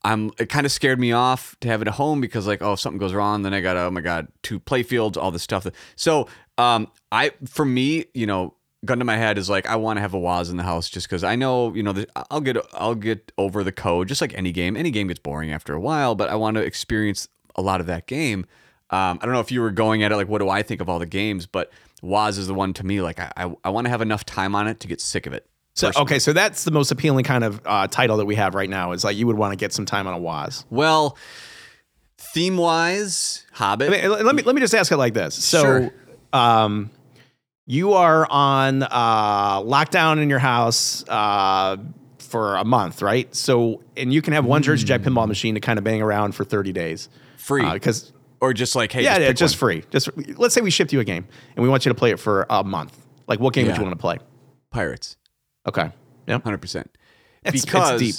I'm 0.04 0.32
it 0.40 0.50
kind 0.50 0.66
of 0.66 0.72
scared 0.72 1.00
me 1.00 1.12
off 1.12 1.56
to 1.60 1.68
have 1.68 1.82
it 1.82 1.88
at 1.88 1.96
home 1.96 2.22
because 2.22 2.48
like 2.48 2.62
oh 2.62 2.74
if 2.74 2.80
something 2.80 3.00
goes 3.00 3.14
wrong 3.14 3.42
then 3.42 3.54
I 3.54 3.62
got 3.62 3.76
oh 3.76 3.92
my 3.92 4.02
god 4.02 4.28
two 4.44 4.60
play 4.60 4.84
fields 4.84 5.18
all 5.18 5.32
this 5.32 5.44
stuff. 5.44 5.68
So 5.96 6.28
um 6.58 6.88
I 7.12 7.32
for 7.46 7.66
me 7.66 8.06
you 8.14 8.26
know 8.26 8.54
gun 8.86 9.00
to 9.00 9.06
my 9.06 9.18
head 9.18 9.38
is 9.38 9.50
like 9.50 9.68
I 9.68 9.76
want 9.76 9.98
to 9.98 10.02
have 10.02 10.14
a 10.14 10.20
Waz 10.20 10.50
in 10.50 10.58
the 10.58 10.64
house 10.64 10.90
just 10.90 11.08
because 11.08 11.24
I 11.24 11.36
know 11.36 11.74
you 11.74 11.84
know 11.84 11.94
that 11.94 12.10
I'll 12.32 12.42
get 12.42 12.58
I'll 12.74 12.96
get 12.96 13.32
over 13.38 13.64
the 13.64 13.72
code 13.72 14.08
just 14.08 14.22
like 14.22 14.34
any 14.34 14.52
game. 14.52 14.78
Any 14.78 14.92
game 14.92 15.08
gets 15.08 15.20
boring 15.20 15.52
after 15.52 15.74
a 15.74 15.80
while, 15.80 16.16
but 16.16 16.30
I 16.30 16.36
want 16.36 16.56
to 16.56 16.64
experience 16.64 17.28
a 17.56 17.62
lot 17.62 17.82
of 17.82 17.88
that 17.88 18.08
game. 18.08 18.46
Um, 18.92 19.20
I 19.22 19.26
don't 19.26 19.34
know 19.34 19.42
if 19.42 19.52
you 19.52 19.62
were 19.62 19.72
going 19.72 20.02
at 20.04 20.12
it 20.12 20.16
like 20.16 20.30
what 20.30 20.40
do 20.40 20.50
I 20.50 20.64
think 20.64 20.82
of 20.82 20.90
all 20.90 21.00
the 21.00 21.06
games, 21.06 21.46
but 21.46 21.72
Waz 22.02 22.38
is 22.38 22.48
the 22.48 22.54
one 22.54 22.74
to 22.74 22.86
me 22.86 23.02
like 23.02 23.20
I 23.20 23.32
I, 23.36 23.54
I 23.66 23.70
want 23.70 23.86
to 23.86 23.90
have 23.90 24.02
enough 24.02 24.26
time 24.26 24.56
on 24.56 24.68
it 24.68 24.80
to 24.82 24.88
get 24.88 25.02
sick 25.02 25.26
of 25.26 25.34
it. 25.34 25.46
So 25.76 25.92
okay, 25.96 26.20
so 26.20 26.34
that's 26.34 26.64
the 26.66 26.72
most 26.72 26.92
appealing 26.92 27.24
kind 27.24 27.44
of 27.44 27.62
uh, 27.66 27.88
title 27.88 28.18
that 28.18 28.26
we 28.26 28.36
have 28.36 28.54
right 28.56 28.70
now. 28.70 28.92
Is 28.92 29.04
like 29.04 29.16
you 29.16 29.28
would 29.28 29.38
want 29.38 29.54
to 29.54 29.58
get 29.58 29.72
some 29.74 29.86
time 29.86 30.08
on 30.08 30.14
a 30.14 30.18
Waz. 30.18 30.66
Well, 30.70 31.18
theme 32.18 32.58
wise, 32.58 33.46
Hobbit. 33.54 33.88
I 33.90 33.92
mean, 34.08 34.26
let 34.26 34.36
me 34.36 34.44
let 34.44 34.56
me 34.56 34.62
just 34.62 34.76
ask 34.76 34.92
it 34.92 34.98
like 34.98 35.14
this. 35.14 35.36
So, 35.36 35.62
Sure. 35.62 35.90
um, 36.34 36.90
you 37.66 37.94
are 37.94 38.28
on 38.30 38.84
uh, 38.84 39.62
lockdown 39.62 40.22
in 40.22 40.30
your 40.30 40.40
house 40.40 41.08
uh, 41.08 41.78
for 42.18 42.56
a 42.58 42.66
month, 42.66 43.02
right? 43.02 43.34
So, 43.34 43.82
and 43.96 44.12
you 44.12 44.22
can 44.22 44.34
have 44.34 44.44
one 44.46 44.64
Jersey 44.64 44.86
Jack 44.86 45.02
pinball 45.02 45.28
machine 45.28 45.54
to 45.56 45.62
kind 45.62 45.78
of 45.78 45.86
bang 45.86 46.02
around 46.02 46.34
for 46.34 46.44
thirty 46.44 46.74
days, 46.74 47.10
free 47.38 47.70
because 47.72 48.12
or 48.42 48.54
just 48.54 48.76
like 48.76 48.92
hey 48.92 49.04
yeah, 49.04 49.16
just 49.18 49.22
yeah, 49.22 49.32
just 49.34 49.56
free. 49.56 49.84
Just 49.92 50.10
let's 50.38 50.54
say 50.54 50.62
we 50.62 50.72
shipped 50.72 50.92
you 50.92 51.00
a 51.00 51.04
game 51.06 51.26
and 51.56 51.64
we 51.64 51.70
want 51.70 51.86
you 51.86 51.90
to 51.90 51.96
play 51.96 52.12
it 52.12 52.20
for 52.20 52.46
a 52.50 52.64
month. 52.64 52.98
Like, 53.28 53.40
what 53.40 53.54
game 53.54 53.68
would 53.68 53.78
you 53.78 53.84
want 53.84 53.94
to 53.96 54.02
play? 54.02 54.18
pirates 54.72 55.18
Okay, 55.68 55.92
yeah, 56.28 56.40
100% 56.40 56.76
It's- 56.76 56.86
it's 57.44 57.66
because 57.66 58.00
deep. 58.00 58.16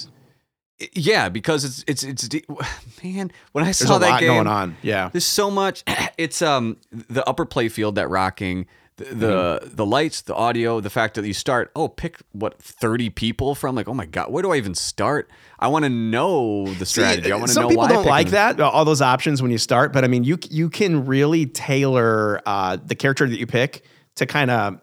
yeah 0.94 1.28
because 1.28 1.64
it's 1.64 1.84
it's 1.86 2.02
it's 2.02 2.28
deep. 2.28 2.46
man 3.04 3.30
when 3.52 3.64
i 3.64 3.70
saw 3.70 3.84
there's 3.84 3.96
a 3.96 4.00
that 4.00 4.10
lot 4.12 4.20
game 4.20 4.28
going 4.28 4.46
on. 4.46 4.76
Yeah, 4.82 5.10
there's 5.12 5.26
so 5.26 5.50
much 5.50 5.82
it's 6.18 6.40
um 6.42 6.76
the 6.90 7.26
upper 7.28 7.44
play 7.46 7.68
field 7.68 7.96
that 7.96 8.08
rocking 8.08 8.66
the 8.96 9.04
the, 9.04 9.60
Mm-hmm. 9.62 9.76
the 9.76 9.86
lights 9.86 10.22
the 10.22 10.34
audio 10.34 10.80
the 10.80 10.90
fact 10.90 11.14
that 11.14 11.24
you 11.26 11.32
start 11.32 11.70
oh 11.76 11.88
pick 11.88 12.18
what 12.32 12.58
30 12.62 13.08
people 13.10 13.54
from 13.54 13.74
like 13.74 13.88
oh 13.88 13.94
my 13.94 14.04
god 14.06 14.30
where 14.30 14.42
do 14.42 14.52
i 14.52 14.56
even 14.56 14.74
start 14.74 15.30
i 15.58 15.68
want 15.68 15.84
to 15.84 15.88
know 15.88 16.66
the 16.74 16.84
strategy 16.86 17.32
i 17.32 17.36
want 17.36 17.48
to 17.48 17.54
Some 17.54 17.62
know 17.64 17.68
people 17.70 17.82
why 17.82 17.88
I 17.88 17.92
don't 17.92 18.02
pick 18.04 18.10
like 18.10 18.26
them. 18.30 18.56
that, 18.58 18.60
all 18.62 18.84
those 18.84 19.00
options 19.02 19.40
when 19.42 19.50
you 19.50 19.58
start. 19.58 19.92
But 19.94 20.04
I 20.04 20.08
mean, 20.08 20.24
you 20.24 20.38
you 20.50 20.68
can 20.70 21.04
really 21.06 21.46
tailor 21.46 22.40
uh, 22.46 22.76
the 22.84 22.94
character 22.94 23.26
that 23.28 23.38
you 23.38 23.46
pick 23.46 23.84
to 24.16 24.26
kind 24.26 24.50
of 24.50 24.80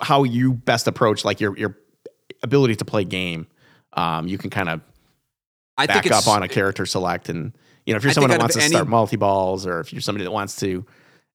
how 0.00 0.24
you 0.24 0.52
best 0.52 0.86
approach 0.86 1.24
like 1.24 1.40
your 1.40 1.56
your 1.56 1.76
ability 2.42 2.76
to 2.76 2.84
play 2.84 3.04
game. 3.04 3.46
Um, 3.92 4.28
you 4.28 4.38
can 4.38 4.50
kind 4.50 4.68
of 4.68 4.80
i 5.78 5.86
back 5.86 6.10
up 6.10 6.26
on 6.26 6.42
a 6.42 6.48
character 6.48 6.86
select, 6.86 7.28
and 7.28 7.52
you 7.84 7.92
know 7.92 7.98
if 7.98 8.02
you're 8.02 8.10
I 8.10 8.14
someone 8.14 8.30
that 8.30 8.40
wants 8.40 8.56
to 8.56 8.62
any- 8.62 8.70
start 8.70 8.88
multi 8.88 9.16
balls, 9.16 9.66
or 9.66 9.80
if 9.80 9.92
you're 9.92 10.02
somebody 10.02 10.24
that 10.24 10.30
wants 10.30 10.56
to, 10.56 10.84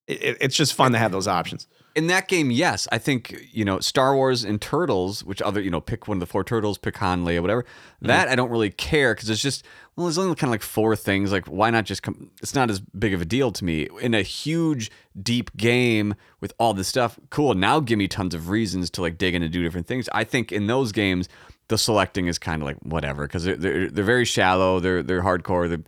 it, 0.06 0.38
it's 0.40 0.56
just 0.56 0.74
fun 0.74 0.92
to 0.92 0.98
have 0.98 1.12
those 1.12 1.28
options. 1.28 1.66
in 1.94 2.08
that 2.08 2.28
game, 2.28 2.50
yes, 2.50 2.88
I 2.90 2.98
think 2.98 3.48
you 3.52 3.64
know 3.64 3.78
Star 3.80 4.14
Wars 4.14 4.44
and 4.44 4.60
Turtles, 4.60 5.24
which 5.24 5.40
other 5.42 5.60
you 5.60 5.70
know 5.70 5.80
pick 5.80 6.08
one 6.08 6.16
of 6.16 6.20
the 6.20 6.26
four 6.26 6.44
turtles, 6.44 6.78
pick 6.78 6.96
Han, 6.98 7.24
Leia, 7.24 7.40
whatever. 7.40 7.62
Mm-hmm. 7.62 8.08
That 8.08 8.28
I 8.28 8.34
don't 8.34 8.50
really 8.50 8.70
care 8.70 9.14
because 9.14 9.30
it's 9.30 9.42
just 9.42 9.64
well, 9.96 10.06
there's 10.06 10.16
only 10.16 10.34
kind 10.34 10.48
of 10.48 10.52
like 10.52 10.62
four 10.62 10.96
things. 10.96 11.32
Like 11.32 11.46
why 11.46 11.70
not 11.70 11.84
just 11.84 12.02
come? 12.02 12.30
It's 12.40 12.54
not 12.54 12.70
as 12.70 12.80
big 12.80 13.12
of 13.12 13.20
a 13.20 13.24
deal 13.26 13.52
to 13.52 13.64
me 13.64 13.88
in 14.00 14.14
a 14.14 14.22
huge, 14.22 14.90
deep 15.20 15.54
game 15.56 16.14
with 16.40 16.54
all 16.58 16.72
this 16.72 16.88
stuff. 16.88 17.18
Cool. 17.30 17.54
Now 17.54 17.78
give 17.80 17.98
me 17.98 18.08
tons 18.08 18.34
of 18.34 18.48
reasons 18.48 18.88
to 18.90 19.02
like 19.02 19.18
dig 19.18 19.34
in 19.34 19.42
and 19.42 19.52
do 19.52 19.62
different 19.62 19.86
things. 19.86 20.08
I 20.12 20.24
think 20.24 20.50
in 20.50 20.66
those 20.66 20.92
games, 20.92 21.28
the 21.68 21.76
selecting 21.76 22.26
is 22.26 22.38
kind 22.38 22.62
of 22.62 22.66
like 22.66 22.78
whatever 22.82 23.26
because 23.26 23.44
they're, 23.44 23.56
they're 23.56 23.90
they're 23.90 24.04
very 24.04 24.24
shallow. 24.24 24.80
They're 24.80 25.02
they're 25.02 25.22
hardcore. 25.22 25.68
They're, 25.68 25.82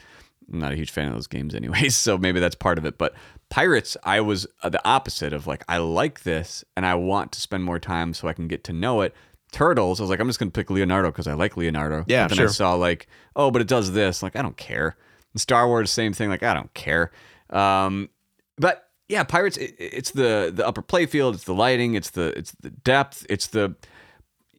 I'm 0.52 0.59
not 0.59 0.72
a 0.72 0.76
huge 0.76 0.90
fan 0.90 1.09
of 1.09 1.14
those 1.14 1.26
games 1.26 1.55
anyways, 1.55 1.97
so 1.97 2.18
maybe 2.18 2.40
that's 2.40 2.55
part 2.55 2.76
of 2.76 2.85
it. 2.85 2.98
But 2.98 3.14
Pirates, 3.48 3.97
I 4.05 4.20
was 4.20 4.47
uh, 4.62 4.68
the 4.68 4.86
opposite 4.86 5.32
of 5.32 5.47
like 5.47 5.64
I 5.66 5.78
like 5.78 6.24
this 6.24 6.62
and 6.76 6.85
I 6.85 6.94
want 6.94 7.32
to 7.32 7.40
spend 7.40 7.64
more 7.64 7.78
time 7.78 8.12
so 8.12 8.28
I 8.28 8.35
can 8.35 8.48
get 8.48 8.64
to 8.64 8.72
know 8.74 9.01
it 9.01 9.14
Turtles, 9.55 10.01
I 10.01 10.02
was 10.02 10.10
like, 10.10 10.18
I'm 10.18 10.26
just 10.26 10.40
gonna 10.40 10.51
pick 10.51 10.68
Leonardo 10.68 11.10
because 11.12 11.28
I 11.28 11.35
like 11.35 11.56
Leonardo. 11.56 12.05
Yeah, 12.09 12.26
but 12.26 12.36
then 12.36 12.47
I 12.47 12.51
saw 12.51 12.74
like, 12.74 13.06
oh, 13.36 13.52
but 13.52 13.62
it 13.62 13.68
does 13.68 13.93
this. 13.93 14.20
Like, 14.20 14.35
I 14.35 14.43
don't 14.43 14.56
care. 14.56 14.97
And 15.32 15.40
Star 15.40 15.68
Wars, 15.68 15.93
same 15.93 16.12
thing. 16.12 16.28
Like, 16.28 16.43
I 16.43 16.55
don't 16.55 16.74
care. 16.74 17.12
Um, 17.51 18.10
but 18.59 18.89
yeah, 19.09 19.22
Pirates. 19.22 19.56
It, 19.56 19.76
it's 19.78 20.10
the 20.10 20.51
the 20.52 20.66
upper 20.66 20.82
playfield. 20.82 21.35
It's 21.35 21.44
the 21.44 21.55
lighting. 21.55 21.94
It's 21.94 22.10
the 22.10 22.36
it's 22.36 22.51
the 22.60 22.70
depth. 22.70 23.24
It's 23.31 23.47
the 23.47 23.76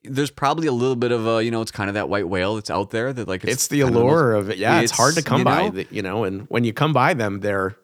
there's 0.04 0.32
probably 0.32 0.68
a 0.68 0.72
little 0.72 0.96
bit 0.96 1.12
of 1.12 1.28
a 1.28 1.44
you 1.44 1.52
know 1.52 1.62
it's 1.62 1.72
kind 1.72 1.90
of 1.90 1.96
that 1.96 2.08
white 2.08 2.30
whale 2.30 2.56
that's 2.56 2.70
out 2.70 2.92
there 2.92 3.12
that 3.12 3.28
like 3.28 3.44
It's, 3.44 3.68
the 3.68 3.82
of 3.82 3.92
the 3.92 4.00
allure 4.00 4.34
of 4.34 4.50
it. 4.50 4.58
Yeah, 4.58 4.80
it's, 4.80 4.92
hard 4.92 5.16
to 5.16 5.22
come 5.22 5.40
you 5.40 5.46
by, 5.46 5.70
know? 5.70 5.84
you 5.90 6.02
know, 6.02 6.24
and 6.24 6.44
when 6.44 6.64
you 6.64 6.72
come 6.72 6.94
by 6.94 7.14
them, 7.14 7.42
they're 7.42 7.76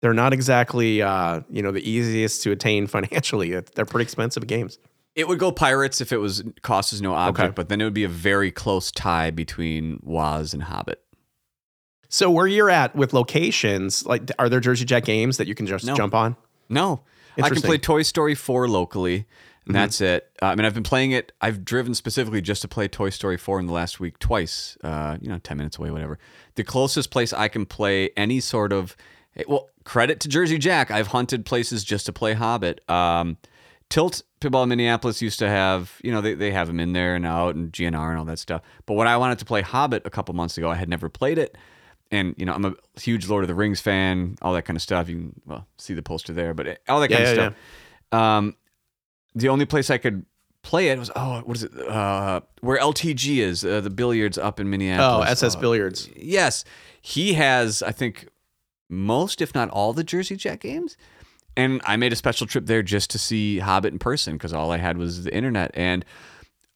they're 0.00 0.14
not 0.14 0.32
exactly 0.32 1.02
uh, 1.02 1.40
you 1.50 1.62
know, 1.62 1.72
the 1.72 1.88
easiest 1.88 2.42
to 2.42 2.52
attain 2.52 2.86
financially. 2.86 3.58
They're 3.60 3.84
pretty 3.84 4.04
expensive 4.04 4.46
games. 4.46 4.78
It 5.16 5.26
would 5.26 5.38
go 5.38 5.50
Pirates 5.50 6.00
if 6.02 6.12
it 6.12 6.18
was 6.18 6.44
cost 6.62 6.92
is 6.92 7.00
no 7.02 7.14
object, 7.14 7.40
Okay. 7.48 7.52
but 7.54 7.68
then 7.70 7.80
it 7.80 7.84
would 7.84 7.94
be 7.94 8.04
a 8.04 8.08
very 8.08 8.50
close 8.52 8.92
tie 8.92 9.30
between 9.30 9.98
Waz 10.02 10.52
and 10.54 10.62
Hobbit. 10.64 11.02
So 12.08 12.30
where 12.30 12.46
you're 12.46 12.70
at 12.70 12.94
with 12.94 13.12
locations, 13.12 14.06
like 14.06 14.30
are 14.38 14.48
there 14.48 14.60
Jersey 14.60 14.84
Jack 14.84 15.04
games 15.06 15.38
that 15.38 15.46
you 15.48 15.54
can 15.54 15.66
just 15.66 15.84
No. 15.84 15.96
jump 15.96 16.14
on? 16.14 16.36
No, 16.68 17.00
I 17.40 17.48
can 17.48 17.62
play 17.62 17.78
Toy 17.78 18.02
Story 18.02 18.34
4 18.34 18.68
locally, 18.68 19.26
and 19.66 19.74
that's 19.74 20.00
it. 20.00 20.30
Uh, 20.40 20.46
I 20.46 20.54
mean, 20.54 20.64
I've 20.64 20.74
been 20.74 20.82
playing 20.82 21.12
it. 21.12 21.32
I've 21.40 21.64
driven 21.64 21.94
specifically 21.94 22.40
just 22.40 22.62
to 22.62 22.68
play 22.68 22.86
Toy 22.86 23.10
Story 23.10 23.36
4 23.36 23.58
in 23.60 23.66
the 23.66 23.72
last 23.72 23.98
week 23.98 24.18
twice. 24.18 24.76
Uh, 24.84 25.16
you 25.20 25.28
know, 25.28 25.38
ten 25.38 25.56
minutes 25.56 25.78
away, 25.78 25.90
whatever. 25.90 26.18
The 26.56 26.64
closest 26.64 27.10
place 27.10 27.32
I 27.32 27.48
can 27.48 27.66
play 27.66 28.10
any 28.16 28.40
sort 28.40 28.72
of 28.72 28.96
eh, 29.36 29.44
well, 29.48 29.70
credit 29.84 30.20
to 30.20 30.28
Jersey 30.28 30.58
Jack. 30.58 30.90
I've 30.90 31.08
hunted 31.08 31.44
places 31.44 31.84
just 31.84 32.06
to 32.06 32.12
play 32.12 32.34
Hobbit. 32.34 32.88
Um, 32.90 33.38
Tilt 33.88 34.22
Pinball 34.40 34.64
in 34.64 34.68
Minneapolis 34.70 35.22
used 35.22 35.38
to 35.38 35.48
have, 35.48 35.98
you 36.02 36.10
know, 36.12 36.20
they, 36.20 36.34
they 36.34 36.50
have 36.50 36.66
them 36.66 36.80
in 36.80 36.92
there 36.92 37.14
and 37.14 37.24
out 37.24 37.54
and 37.54 37.72
GNR 37.72 38.10
and 38.10 38.18
all 38.18 38.24
that 38.24 38.38
stuff. 38.38 38.62
But 38.84 38.94
when 38.94 39.06
I 39.08 39.16
wanted 39.16 39.38
to 39.38 39.44
play 39.44 39.62
Hobbit 39.62 40.02
a 40.04 40.10
couple 40.10 40.34
months 40.34 40.58
ago, 40.58 40.70
I 40.70 40.74
had 40.74 40.88
never 40.88 41.08
played 41.08 41.38
it. 41.38 41.56
And, 42.10 42.34
you 42.36 42.44
know, 42.46 42.52
I'm 42.52 42.64
a 42.64 42.74
huge 43.00 43.28
Lord 43.28 43.44
of 43.44 43.48
the 43.48 43.54
Rings 43.54 43.80
fan, 43.80 44.36
all 44.42 44.52
that 44.54 44.62
kind 44.64 44.76
of 44.76 44.82
stuff. 44.82 45.08
You 45.08 45.16
can, 45.16 45.40
well, 45.46 45.66
see 45.78 45.94
the 45.94 46.02
poster 46.02 46.32
there, 46.32 46.52
but 46.54 46.66
it- 46.66 46.82
all 46.88 47.00
that 47.00 47.08
kind 47.08 47.22
Yeah, 47.24 47.30
of 47.30 47.36
yeah, 47.36 47.50
stuff. 48.10 48.20
Um, 48.20 48.56
the 49.34 49.48
only 49.48 49.66
place 49.66 49.90
I 49.90 49.98
could 49.98 50.24
play 50.62 50.88
it 50.88 50.98
was, 50.98 51.10
oh, 51.16 51.40
what 51.44 51.56
is 51.56 51.62
it? 51.64 51.72
Uh, 51.88 52.40
where 52.60 52.78
LTG 52.78 53.38
is, 53.38 53.64
uh, 53.64 53.80
the 53.80 53.90
billiards 53.90 54.36
up 54.38 54.58
in 54.60 54.68
Minneapolis. 54.68 55.28
Oh, 55.28 55.32
SS 55.32 55.54
Uh, 55.56 55.60
Billiards. 55.60 56.08
Yes, 56.16 56.64
he 57.00 57.34
has. 57.34 57.82
I 57.82 57.92
think 57.92 58.28
most, 58.88 59.40
if 59.40 59.54
not 59.54 59.68
all, 59.70 59.92
the 59.92 60.04
Jersey 60.04 60.36
Jack 60.36 60.60
games. 60.60 60.96
And 61.56 61.80
I 61.84 61.96
made 61.96 62.12
a 62.12 62.16
special 62.16 62.46
trip 62.46 62.66
there 62.66 62.82
just 62.82 63.10
to 63.10 63.18
see 63.18 63.58
Hobbit 63.58 63.92
in 63.92 63.98
person 63.98 64.34
because 64.34 64.52
all 64.52 64.72
I 64.72 64.76
had 64.76 64.98
was 64.98 65.24
the 65.24 65.34
internet. 65.34 65.70
And 65.74 66.04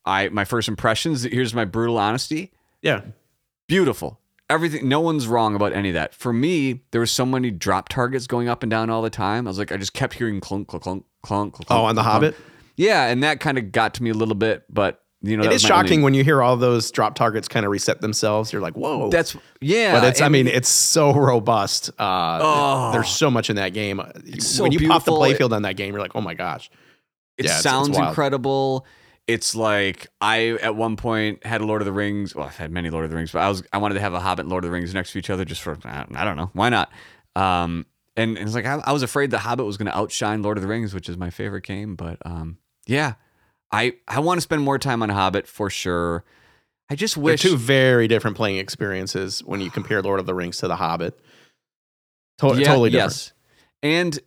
I, 0.06 0.28
my 0.30 0.44
first 0.44 0.68
impressions. 0.68 1.24
Here's 1.24 1.54
my 1.54 1.66
brutal 1.66 1.98
honesty. 1.98 2.50
Yeah. 2.80 3.02
Beautiful. 3.68 4.18
Everything. 4.48 4.88
No 4.88 5.00
one's 5.00 5.28
wrong 5.28 5.54
about 5.54 5.74
any 5.74 5.90
of 5.90 5.94
that. 5.94 6.14
For 6.14 6.32
me, 6.32 6.80
there 6.90 7.00
were 7.00 7.06
so 7.06 7.26
many 7.26 7.50
drop 7.50 7.88
targets 7.88 8.26
going 8.26 8.48
up 8.48 8.62
and 8.62 8.70
down 8.70 8.90
all 8.90 9.02
the 9.02 9.10
time. 9.10 9.46
I 9.46 9.50
was 9.50 9.58
like, 9.58 9.70
I 9.70 9.76
just 9.76 9.92
kept 9.92 10.14
hearing 10.14 10.40
clunk, 10.40 10.68
clunk, 10.68 10.82
clunk, 10.82 11.04
clunk, 11.22 11.54
clunk. 11.54 11.66
Oh, 11.70 11.84
on 11.84 11.94
the 11.94 12.02
clunk. 12.02 12.12
Hobbit? 12.14 12.36
Yeah, 12.76 13.06
and 13.06 13.22
that 13.22 13.38
kind 13.40 13.58
of 13.58 13.70
got 13.70 13.94
to 13.94 14.02
me 14.02 14.10
a 14.10 14.14
little 14.14 14.34
bit. 14.34 14.64
But 14.68 15.04
you 15.22 15.36
know, 15.36 15.44
It 15.44 15.52
is 15.52 15.62
my 15.62 15.70
only- 15.76 15.88
shocking 15.88 16.02
when 16.02 16.14
you 16.14 16.24
hear 16.24 16.42
all 16.42 16.56
those 16.56 16.90
drop 16.90 17.14
targets 17.14 17.46
kind 17.48 17.66
of 17.66 17.70
reset 17.72 18.00
themselves. 18.00 18.52
You're 18.52 18.62
like, 18.62 18.74
whoa. 18.74 19.10
That's 19.10 19.36
yeah. 19.60 20.00
but 20.00 20.08
it's, 20.08 20.20
I 20.20 20.28
mean, 20.28 20.46
it's 20.46 20.68
so 20.68 21.12
robust. 21.12 21.90
Uh, 21.98 22.38
Oh. 22.42 22.92
there's 22.92 23.08
so 23.10 23.30
much 23.30 23.50
in 23.50 23.56
that 23.56 23.74
game. 23.74 24.00
so 24.38 24.62
when 24.62 24.72
you 24.72 24.88
pop 24.88 25.04
the 25.04 25.12
playfield 25.12 25.52
on 25.52 25.62
that 25.62 25.76
game, 25.76 25.92
you're 25.92 26.00
like, 26.02 26.14
oh 26.16 26.20
my 26.22 26.34
gosh. 26.34 26.70
It 27.36 27.44
Yeah, 27.44 27.50
it's- 27.50 27.56
it's 27.58 27.62
sounds 27.62 27.96
incredible. 27.98 28.86
It's 29.26 29.54
like 29.54 30.08
I 30.20 30.58
at 30.60 30.74
one 30.74 30.96
point 30.96 31.44
had 31.46 31.60
a 31.60 31.64
Lord 31.64 31.82
of 31.82 31.86
the 31.86 31.92
Rings. 31.92 32.34
Well, 32.34 32.46
I've 32.46 32.56
had 32.56 32.72
many 32.72 32.90
Lord 32.90 33.04
of 33.04 33.10
the 33.10 33.16
Rings, 33.16 33.30
but 33.30 33.38
I 33.40 33.48
was 33.48 33.62
I 33.72 33.78
wanted 33.78 33.94
to 33.94 34.00
have 34.00 34.12
a 34.12 34.18
Hobbit 34.20 34.44
and 34.44 34.50
Lord 34.50 34.64
of 34.64 34.70
the 34.70 34.74
Rings 34.74 34.92
next 34.92 35.12
to 35.12 35.18
each 35.18 35.30
other 35.30 35.44
just 35.44 35.62
for 35.62 35.78
I 35.84 36.04
I 36.14 36.24
don't 36.24 36.36
know 36.36 36.50
why 36.52 36.68
not. 36.68 36.90
Um, 37.36 37.86
and, 38.16 38.36
and 38.36 38.46
it's 38.46 38.56
like 38.56 38.66
I, 38.66 38.80
I 38.84 38.92
was 38.92 39.02
afraid 39.04 39.30
the 39.30 39.38
Hobbit 39.38 39.64
was 39.66 39.76
going 39.76 39.86
to 39.86 39.96
outshine 39.96 40.42
Lord 40.42 40.56
of 40.58 40.62
the 40.62 40.68
Rings, 40.68 40.92
which 40.94 41.08
is 41.08 41.16
my 41.16 41.30
favorite 41.30 41.62
game. 41.64 41.94
But 41.94 42.18
um, 42.24 42.58
yeah, 42.86 43.12
I 43.72 43.94
I 44.08 44.20
want 44.20 44.38
to 44.38 44.42
spend 44.42 44.62
more 44.62 44.78
time 44.78 45.02
on 45.02 45.08
Hobbit 45.08 45.46
for 45.46 45.70
sure. 45.70 46.24
I 46.90 46.96
just 46.96 47.14
They're 47.14 47.22
wish 47.24 47.40
two 47.42 47.56
very 47.56 48.08
different 48.08 48.36
playing 48.36 48.58
experiences 48.58 49.44
when 49.44 49.60
you 49.60 49.70
compare 49.70 50.02
Lord 50.02 50.18
of 50.20 50.26
the 50.26 50.34
Rings 50.34 50.58
to 50.58 50.68
The 50.68 50.76
Hobbit. 50.76 51.18
To- 52.38 52.48
Yeah, 52.48 52.64
totally 52.66 52.90
different. 52.90 53.12
Yes, 53.12 53.32
and 53.82 54.18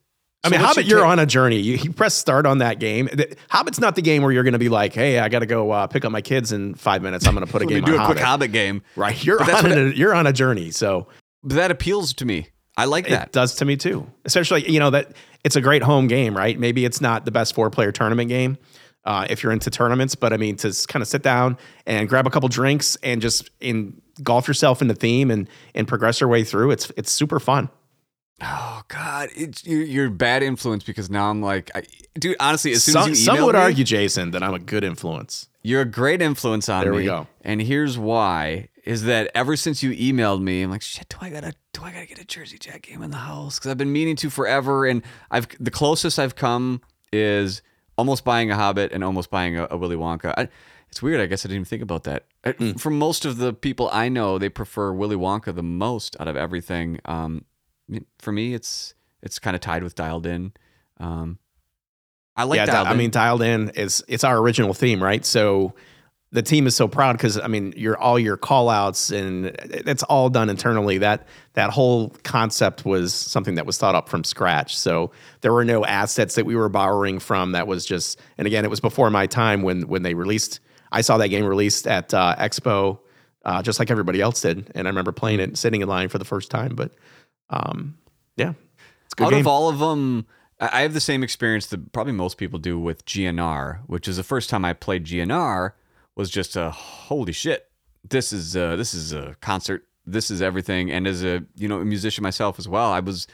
I 0.46 0.50
mean, 0.50 0.60
Hobbit, 0.60 0.86
your 0.86 1.00
you're 1.00 1.06
on 1.08 1.20
a 1.20 1.26
journey. 1.26 1.60
You, 1.60 1.76
you 1.78 1.92
press 1.94 2.14
start 2.14 2.46
on 2.46 2.60
that 2.60 2.80
game. 2.80 3.10
The- 3.12 3.36
Hobbit's 3.50 3.80
not 3.80 3.96
the 3.96 4.02
game 4.02 4.24
where 4.24 4.32
you're 4.32 4.44
going 4.44 4.54
to 4.54 4.60
be 4.60 4.70
like, 4.70 4.94
hey, 4.94 5.20
I 5.20 5.30
got 5.30 5.40
to 5.40 5.46
go 5.46 5.72
uh, 5.72 5.88
pick 5.88 6.04
up 6.06 6.12
my 6.12 6.22
kids 6.22 6.52
in 6.52 6.76
five 6.76 7.02
minutes. 7.02 7.26
I'm 7.26 7.34
going 7.34 7.46
to 7.46 7.52
put 7.52 7.62
a 7.62 7.66
game 7.68 7.84
do 7.84 7.94
a 7.94 8.06
quick 8.06 8.18
Hobbit. 8.20 8.24
Hobbit 8.24 8.52
game. 8.52 8.82
Right. 8.96 9.22
You're 9.24 9.42
on, 9.42 9.72
a, 9.72 9.90
you're 9.92 10.14
on 10.14 10.28
a 10.28 10.34
journey. 10.34 10.72
So 10.72 11.08
But 11.44 11.56
that 11.56 11.72
appeals 11.72 12.14
to 12.16 12.26
me. 12.26 12.48
I 12.76 12.86
like 12.86 13.08
that. 13.10 13.28
it 13.28 13.32
does 13.32 13.56
to 13.56 13.66
me 13.66 13.78
too. 13.78 14.10
Especially, 14.26 14.70
you 14.70 14.80
know, 14.80 14.90
that 14.90 15.14
it's 15.46 15.56
a 15.56 15.62
great 15.62 15.82
home 15.84 16.08
game, 16.08 16.36
right? 16.36 16.58
Maybe 16.60 16.84
it's 16.86 17.00
not 17.00 17.24
the 17.24 17.32
best 17.32 17.54
four 17.56 17.70
player 17.70 17.92
tournament 17.92 18.30
game 18.30 18.58
uh, 19.06 19.28
if 19.30 19.44
you're 19.44 19.52
into 19.52 19.70
tournaments, 19.70 20.16
but 20.16 20.32
I 20.34 20.38
mean, 20.38 20.56
to 20.58 20.74
kind 20.88 21.02
of 21.02 21.08
sit 21.08 21.24
down 21.24 21.58
and 21.86 22.08
grab 22.08 22.26
a 22.26 22.30
couple 22.30 22.48
drinks 22.50 22.96
and 23.04 23.22
just 23.22 23.50
engulf 23.60 24.48
yourself 24.48 24.82
in 24.82 24.88
the 24.88 24.96
theme 24.96 25.30
and, 25.32 25.50
and 25.76 25.88
progress 25.88 26.20
your 26.22 26.30
way 26.30 26.44
through, 26.44 26.72
it's, 26.72 26.92
it's 26.98 27.12
super 27.12 27.40
fun. 27.40 27.70
Oh 28.42 28.82
God, 28.88 29.30
it's 29.36 29.66
you're, 29.66 29.84
you're 29.84 30.10
bad 30.10 30.44
influence 30.44 30.84
because 30.84 31.10
now 31.10 31.30
I'm 31.30 31.42
like, 31.42 31.72
I, 31.76 31.84
dude. 32.16 32.36
Honestly, 32.40 32.72
as 32.74 32.84
soon 32.84 32.98
as 32.98 33.04
Some, 33.04 33.10
you 33.10 33.16
some 33.16 33.42
would 33.46 33.56
me, 33.56 33.62
argue, 33.62 33.84
Jason, 33.86 34.32
that 34.32 34.44
I'm 34.44 34.54
a 34.54 34.60
good 34.60 34.84
influence. 34.84 35.48
you're 35.62 35.82
a 35.82 35.86
great 35.86 36.22
influence 36.22 36.68
on 36.68 36.84
There 36.84 36.92
me. 36.92 37.00
we 37.00 37.06
go. 37.06 37.28
And 37.42 37.62
here's 37.62 37.98
why: 37.98 38.70
is 38.86 39.04
that 39.04 39.32
ever 39.36 39.56
since 39.56 39.82
you 39.84 39.92
emailed 39.92 40.42
me, 40.42 40.64
I'm 40.64 40.72
like, 40.72 40.82
shit. 40.82 41.08
Do 41.10 41.18
I 41.22 41.30
gotta? 41.30 41.54
Do 41.74 41.84
I 41.84 41.92
gotta 41.92 42.08
get 42.08 42.20
a 42.20 42.26
Jersey 42.26 42.58
Jack 42.58 42.82
game 42.82 43.02
in 43.04 43.12
the 43.12 43.18
house? 43.18 43.60
Because 43.60 43.72
I've 43.72 43.78
been 43.78 43.94
meaning 43.94 44.16
to 44.18 44.30
forever, 44.30 44.86
and 44.88 45.04
I've 45.32 45.48
the 45.60 45.72
closest 45.72 46.20
I've 46.20 46.36
come 46.36 46.82
is 47.14 47.62
almost 47.98 48.24
buying 48.24 48.52
a 48.52 48.56
Hobbit 48.56 48.92
and 48.92 49.04
almost 49.04 49.30
buying 49.30 49.58
a, 49.58 49.68
a 49.70 49.78
Willy 49.78 49.96
Wonka. 49.96 50.34
I, 50.38 50.50
it's 50.90 51.02
weird. 51.02 51.20
I 51.20 51.26
guess 51.26 51.46
I 51.46 51.48
didn't 51.50 51.56
even 51.62 51.66
think 51.66 51.82
about 51.82 52.04
that. 52.04 52.26
Hmm. 52.58 52.74
For 52.74 52.90
most 52.90 53.26
of 53.26 53.38
the 53.38 53.54
people 53.54 53.90
I 53.92 54.10
know, 54.10 54.38
they 54.38 54.50
prefer 54.50 54.94
Willy 54.94 55.16
Wonka 55.16 55.54
the 55.56 55.64
most 55.64 56.16
out 56.20 56.28
of 56.28 56.36
everything. 56.36 57.00
Um, 57.06 57.46
for 58.20 58.32
me, 58.32 58.54
it's 58.54 58.94
it's 59.22 59.40
kind 59.40 59.56
of 59.56 59.62
tied 59.62 59.84
with 59.84 59.96
Dialed 59.96 60.26
In. 60.26 60.54
Um, 61.00 61.40
I 62.36 62.44
like 62.44 62.58
yeah, 62.58 62.66
Dialed 62.66 62.88
I 62.88 62.92
In. 62.92 62.98
mean, 62.98 63.10
dialed 63.10 63.42
in 63.42 63.70
is 63.70 64.04
it's 64.08 64.24
our 64.24 64.38
original 64.38 64.74
theme, 64.74 65.02
right? 65.02 65.26
So 65.26 65.74
the 66.34 66.42
team 66.42 66.66
is 66.66 66.76
so 66.76 66.88
proud 66.88 67.14
because 67.14 67.40
I 67.40 67.48
mean, 67.48 67.74
your 67.78 67.96
all 67.98 68.18
your 68.18 68.38
call 68.38 68.68
outs 68.68 69.12
and 69.12 69.46
it's 69.46 70.02
all 70.04 70.30
done 70.30 70.50
internally. 70.50 70.98
That 70.98 71.28
that 71.54 71.70
whole 71.70 72.10
concept 72.24 72.86
was 72.86 73.14
something 73.14 73.54
that 73.56 73.68
was 73.68 73.78
thought 73.78 73.94
up 73.94 74.10
from 74.10 74.24
scratch. 74.24 74.76
So 74.76 75.12
there 75.42 75.54
were 75.54 75.64
no 75.64 75.86
assets 75.86 76.34
that 76.36 76.46
we 76.46 76.56
were 76.56 76.70
borrowing 76.70 77.20
from. 77.20 77.52
That 77.52 77.68
was 77.68 77.86
just, 77.86 78.20
and 78.40 78.48
again, 78.48 78.66
it 78.66 78.72
was 78.72 78.80
before 78.80 79.12
my 79.12 79.28
time 79.28 79.62
when 79.62 79.88
when 79.88 80.02
they 80.02 80.16
released. 80.16 80.60
I 80.92 81.02
saw 81.02 81.18
that 81.18 81.30
game 81.30 81.46
released 81.46 81.88
at 81.88 82.14
uh, 82.14 82.36
Expo, 82.38 83.00
uh, 83.46 83.62
just 83.62 83.80
like 83.80 83.90
everybody 83.92 84.20
else 84.20 84.42
did, 84.42 84.72
and 84.76 84.88
I 84.88 84.90
remember 84.90 85.12
playing 85.12 85.40
it, 85.40 85.58
sitting 85.58 85.82
in 85.82 85.88
line 85.88 86.10
for 86.10 86.18
the 86.18 86.26
first 86.26 86.50
time. 86.50 86.76
But 86.76 86.94
um, 87.52 87.96
yeah, 88.38 88.54
it's 89.06 89.14
good 89.14 89.26
out 89.26 89.32
game. 89.32 89.40
of 89.42 89.48
all 89.48 89.70
of 89.70 89.78
them, 89.78 90.26
I 90.60 90.80
I 90.80 90.82
have 90.82 90.96
the 90.96 91.00
same 91.00 91.22
experience 91.22 91.68
that 91.68 91.92
probably 91.92 92.14
most 92.14 92.40
people 92.40 92.58
do 92.58 92.80
with 92.80 93.06
GNR, 93.06 93.82
which 93.86 94.08
is 94.08 94.18
the 94.18 94.24
first 94.24 94.50
time 94.50 94.66
I 94.66 94.74
played 94.74 95.06
GNR 95.06 95.74
was 96.16 96.30
just 96.30 96.56
a 96.56 96.72
holy 96.72 97.34
shit. 97.34 97.70
This 98.08 98.34
is 98.34 98.56
uh, 98.56 98.76
this 98.76 98.94
is 98.94 99.14
a 99.14 99.36
concert. 99.42 99.86
This 100.06 100.30
is 100.30 100.42
everything. 100.42 100.92
And 100.92 101.08
as 101.08 101.24
a 101.24 101.44
you 101.56 101.68
know 101.68 101.80
a 101.80 101.86
musician 101.86 102.22
myself 102.24 102.60
as 102.60 102.68
well, 102.68 102.92
I 102.92 103.00
was 103.00 103.28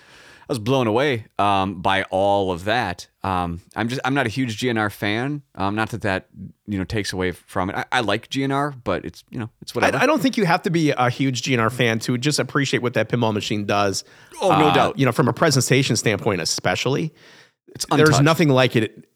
I 0.47 0.51
was 0.51 0.59
blown 0.59 0.87
away 0.87 1.25
um, 1.37 1.81
by 1.81 2.03
all 2.03 2.51
of 2.51 2.65
that. 2.65 3.07
Um, 3.23 3.61
I'm 3.75 3.87
just 3.89 3.99
I'm 4.05 4.13
not 4.13 4.25
a 4.27 4.29
huge 4.29 4.59
GNR 4.59 4.91
fan. 4.91 5.41
Um, 5.55 5.75
not 5.75 5.89
that 5.89 6.01
that 6.01 6.27
you 6.67 6.77
know 6.77 6.83
takes 6.83 7.11
away 7.11 7.31
from 7.31 7.69
it. 7.71 7.75
I, 7.75 7.85
I 7.91 7.99
like 8.01 8.29
GNR, 8.29 8.75
but 8.83 9.03
it's 9.05 9.23
you 9.31 9.39
know 9.39 9.49
it's 9.61 9.73
whatever. 9.75 9.97
I, 9.97 10.03
I 10.03 10.05
don't 10.05 10.21
think 10.21 10.37
you 10.37 10.45
have 10.45 10.61
to 10.63 10.69
be 10.69 10.91
a 10.91 11.09
huge 11.09 11.41
GNR 11.41 11.71
fan 11.71 11.99
to 11.99 12.17
just 12.17 12.37
appreciate 12.39 12.81
what 12.83 12.93
that 12.93 13.09
pinball 13.09 13.33
machine 13.33 13.65
does. 13.65 14.03
Oh, 14.41 14.49
no 14.49 14.67
Uh, 14.67 14.73
doubt. 14.73 14.99
You 14.99 15.05
know, 15.05 15.11
from 15.11 15.27
a 15.27 15.33
presentation 15.33 15.95
standpoint, 15.95 16.41
especially, 16.41 17.13
it's 17.69 17.85
there's 17.87 18.21
nothing 18.21 18.49
like 18.49 18.75
it. 18.75 19.07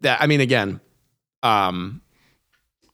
That 0.00 0.20
I 0.22 0.26
mean, 0.26 0.40
again, 0.40 0.80
um, 1.42 2.02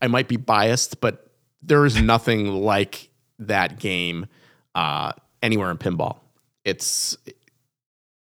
I 0.00 0.08
might 0.08 0.28
be 0.28 0.36
biased, 0.36 1.00
but 1.00 1.30
there 1.62 1.84
is 1.84 2.00
nothing 2.00 2.48
like 2.48 3.10
that 3.38 3.78
game 3.78 4.26
uh, 4.74 5.12
anywhere 5.42 5.70
in 5.70 5.78
pinball. 5.78 6.18
It's 6.64 7.16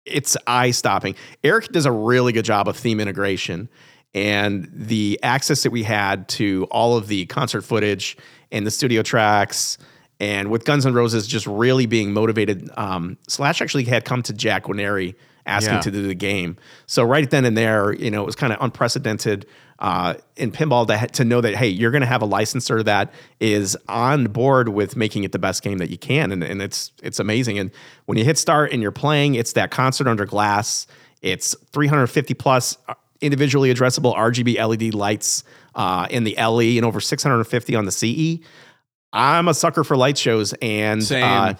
it's 0.05 0.35
eye 0.47 0.71
stopping. 0.71 1.15
Eric 1.43 1.69
does 1.71 1.85
a 1.85 1.91
really 1.91 2.33
good 2.33 2.45
job 2.45 2.67
of 2.67 2.75
theme 2.75 2.99
integration 2.99 3.69
and 4.13 4.69
the 4.73 5.19
access 5.23 5.63
that 5.63 5.71
we 5.71 5.83
had 5.83 6.27
to 6.27 6.67
all 6.71 6.97
of 6.97 7.07
the 7.07 7.25
concert 7.27 7.61
footage 7.61 8.17
and 8.51 8.67
the 8.67 8.71
studio 8.71 9.01
tracks. 9.01 9.77
And 10.19 10.51
with 10.51 10.65
Guns 10.65 10.85
N' 10.85 10.93
Roses 10.93 11.25
just 11.25 11.47
really 11.47 11.85
being 11.85 12.13
motivated, 12.13 12.69
um, 12.75 13.17
Slash 13.27 13.61
actually 13.61 13.85
had 13.85 14.05
come 14.05 14.21
to 14.23 14.33
Jack 14.33 14.65
Guarnieri 14.65 15.15
asking 15.45 15.75
Yeah. 15.75 15.81
to 15.81 15.91
do 15.91 16.07
the 16.07 16.15
game. 16.15 16.57
So 16.85 17.03
right 17.03 17.29
then 17.29 17.45
and 17.45 17.57
there, 17.57 17.93
you 17.93 18.09
know, 18.11 18.21
it 18.21 18.25
was 18.25 18.35
kind 18.35 18.53
of 18.53 18.59
unprecedented 18.61 19.45
uh, 19.79 20.13
in 20.37 20.51
pinball 20.51 20.87
to, 20.87 21.07
to 21.07 21.25
know 21.25 21.41
that 21.41 21.55
hey, 21.55 21.67
you're 21.67 21.91
going 21.91 22.01
to 22.01 22.07
have 22.07 22.21
a 22.21 22.25
licensor 22.25 22.83
that 22.83 23.11
is 23.39 23.77
on 23.89 24.25
board 24.25 24.69
with 24.69 24.95
making 24.95 25.23
it 25.25 25.31
the 25.33 25.39
best 25.39 25.61
game 25.63 25.79
that 25.79 25.89
you 25.89 25.97
can, 25.97 26.31
and, 26.31 26.43
and 26.43 26.61
it's 26.61 26.91
it's 27.01 27.19
amazing. 27.19 27.59
And 27.59 27.71
when 28.05 28.17
you 28.17 28.23
hit 28.23 28.37
start 28.37 28.71
and 28.71 28.81
you're 28.81 28.91
playing, 28.91 29.35
it's 29.35 29.53
that 29.53 29.71
concert 29.71 30.07
under 30.07 30.25
glass. 30.25 30.87
It's 31.21 31.55
350 31.73 32.33
plus 32.35 32.77
uh, 32.87 32.93
individually 33.19 33.73
addressable 33.73 34.15
RGB 34.15 34.57
LED 34.65 34.93
lights 34.93 35.43
uh, 35.75 36.07
in 36.09 36.23
the 36.23 36.35
LE 36.37 36.77
and 36.77 36.85
over 36.85 37.01
650 37.01 37.75
on 37.75 37.85
the 37.85 37.91
CE. 37.91 38.45
I'm 39.11 39.47
a 39.47 39.53
sucker 39.53 39.83
for 39.83 39.95
light 39.97 40.17
shows, 40.17 40.53
and 40.61 41.03
Same. 41.03 41.23
Uh, 41.23 41.53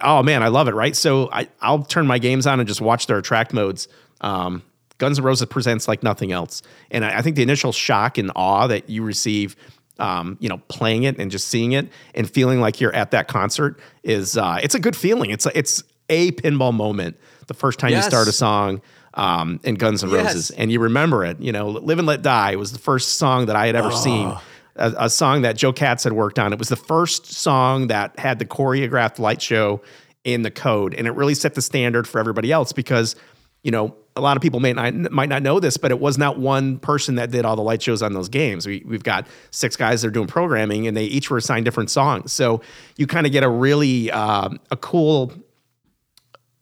oh 0.00 0.22
man, 0.22 0.42
I 0.42 0.48
love 0.48 0.68
it. 0.68 0.74
Right, 0.74 0.94
so 0.96 1.30
I, 1.32 1.48
I'll 1.60 1.82
turn 1.84 2.06
my 2.06 2.18
games 2.18 2.46
on 2.46 2.60
and 2.60 2.68
just 2.68 2.80
watch 2.80 3.06
their 3.06 3.18
attract 3.18 3.52
modes. 3.52 3.88
Um, 4.20 4.62
Guns 4.98 5.18
N' 5.18 5.24
Roses 5.24 5.46
presents 5.48 5.88
like 5.88 6.02
nothing 6.02 6.30
else, 6.32 6.62
and 6.90 7.04
I, 7.04 7.18
I 7.18 7.22
think 7.22 7.36
the 7.36 7.42
initial 7.42 7.72
shock 7.72 8.18
and 8.18 8.30
awe 8.36 8.66
that 8.66 8.90
you 8.90 9.02
receive, 9.02 9.56
um, 9.98 10.36
you 10.40 10.48
know, 10.48 10.58
playing 10.68 11.04
it 11.04 11.18
and 11.18 11.30
just 11.30 11.48
seeing 11.48 11.72
it 11.72 11.88
and 12.14 12.28
feeling 12.30 12.60
like 12.60 12.80
you're 12.80 12.94
at 12.94 13.10
that 13.12 13.26
concert 13.28 13.78
is 14.02 14.36
uh, 14.36 14.58
it's 14.62 14.74
a 14.74 14.80
good 14.80 14.94
feeling. 14.96 15.30
It's 15.30 15.46
a, 15.46 15.56
it's 15.58 15.82
a 16.10 16.32
pinball 16.32 16.74
moment. 16.74 17.16
The 17.46 17.54
first 17.54 17.78
time 17.78 17.90
Yes. 17.90 18.04
you 18.04 18.10
start 18.10 18.28
a 18.28 18.32
song 18.32 18.82
um, 19.14 19.58
in 19.64 19.74
Guns 19.76 20.04
N' 20.04 20.10
Yes. 20.10 20.24
Roses, 20.26 20.50
and 20.50 20.70
you 20.70 20.80
remember 20.80 21.24
it. 21.24 21.40
You 21.40 21.52
know, 21.52 21.68
"Live 21.70 21.98
and 21.98 22.06
Let 22.06 22.20
Die" 22.22 22.56
was 22.56 22.72
the 22.72 22.78
first 22.78 23.14
song 23.18 23.46
that 23.46 23.56
I 23.56 23.66
had 23.66 23.76
ever 23.76 23.90
seen. 23.92 24.34
A, 24.76 24.94
a 24.98 25.10
song 25.10 25.42
that 25.42 25.56
Joe 25.56 25.72
Katz 25.72 26.04
had 26.04 26.12
worked 26.12 26.38
on. 26.38 26.52
It 26.52 26.58
was 26.58 26.68
the 26.68 26.76
first 26.76 27.26
song 27.26 27.88
that 27.88 28.18
had 28.18 28.38
the 28.38 28.44
choreographed 28.44 29.18
light 29.18 29.42
show 29.42 29.82
in 30.24 30.42
the 30.42 30.50
code, 30.50 30.94
and 30.94 31.06
it 31.06 31.12
really 31.12 31.34
set 31.34 31.54
the 31.54 31.62
standard 31.62 32.06
for 32.06 32.18
everybody 32.18 32.52
else 32.52 32.72
because 32.72 33.16
you 33.62 33.70
know 33.70 33.96
a 34.16 34.20
lot 34.20 34.36
of 34.36 34.42
people 34.42 34.60
may 34.60 34.72
not 34.72 34.94
might 35.10 35.28
not 35.28 35.42
know 35.42 35.60
this, 35.60 35.76
but 35.76 35.90
it 35.90 36.00
was 36.00 36.18
not 36.18 36.38
one 36.38 36.78
person 36.78 37.14
that 37.16 37.30
did 37.30 37.44
all 37.44 37.56
the 37.56 37.62
light 37.62 37.82
shows 37.82 38.02
on 38.02 38.12
those 38.12 38.28
games. 38.28 38.66
We, 38.66 38.82
we've 38.86 39.02
got 39.02 39.26
six 39.50 39.76
guys 39.76 40.02
that 40.02 40.08
are 40.08 40.12
doing 40.12 40.26
programming, 40.26 40.86
and 40.86 40.96
they 40.96 41.04
each 41.04 41.30
were 41.30 41.38
assigned 41.38 41.64
different 41.64 41.90
songs. 41.90 42.32
So 42.32 42.60
you 42.96 43.06
kind 43.06 43.26
of 43.26 43.32
get 43.32 43.42
a 43.42 43.48
really 43.48 44.10
um, 44.10 44.60
a 44.70 44.76
cool 44.76 45.32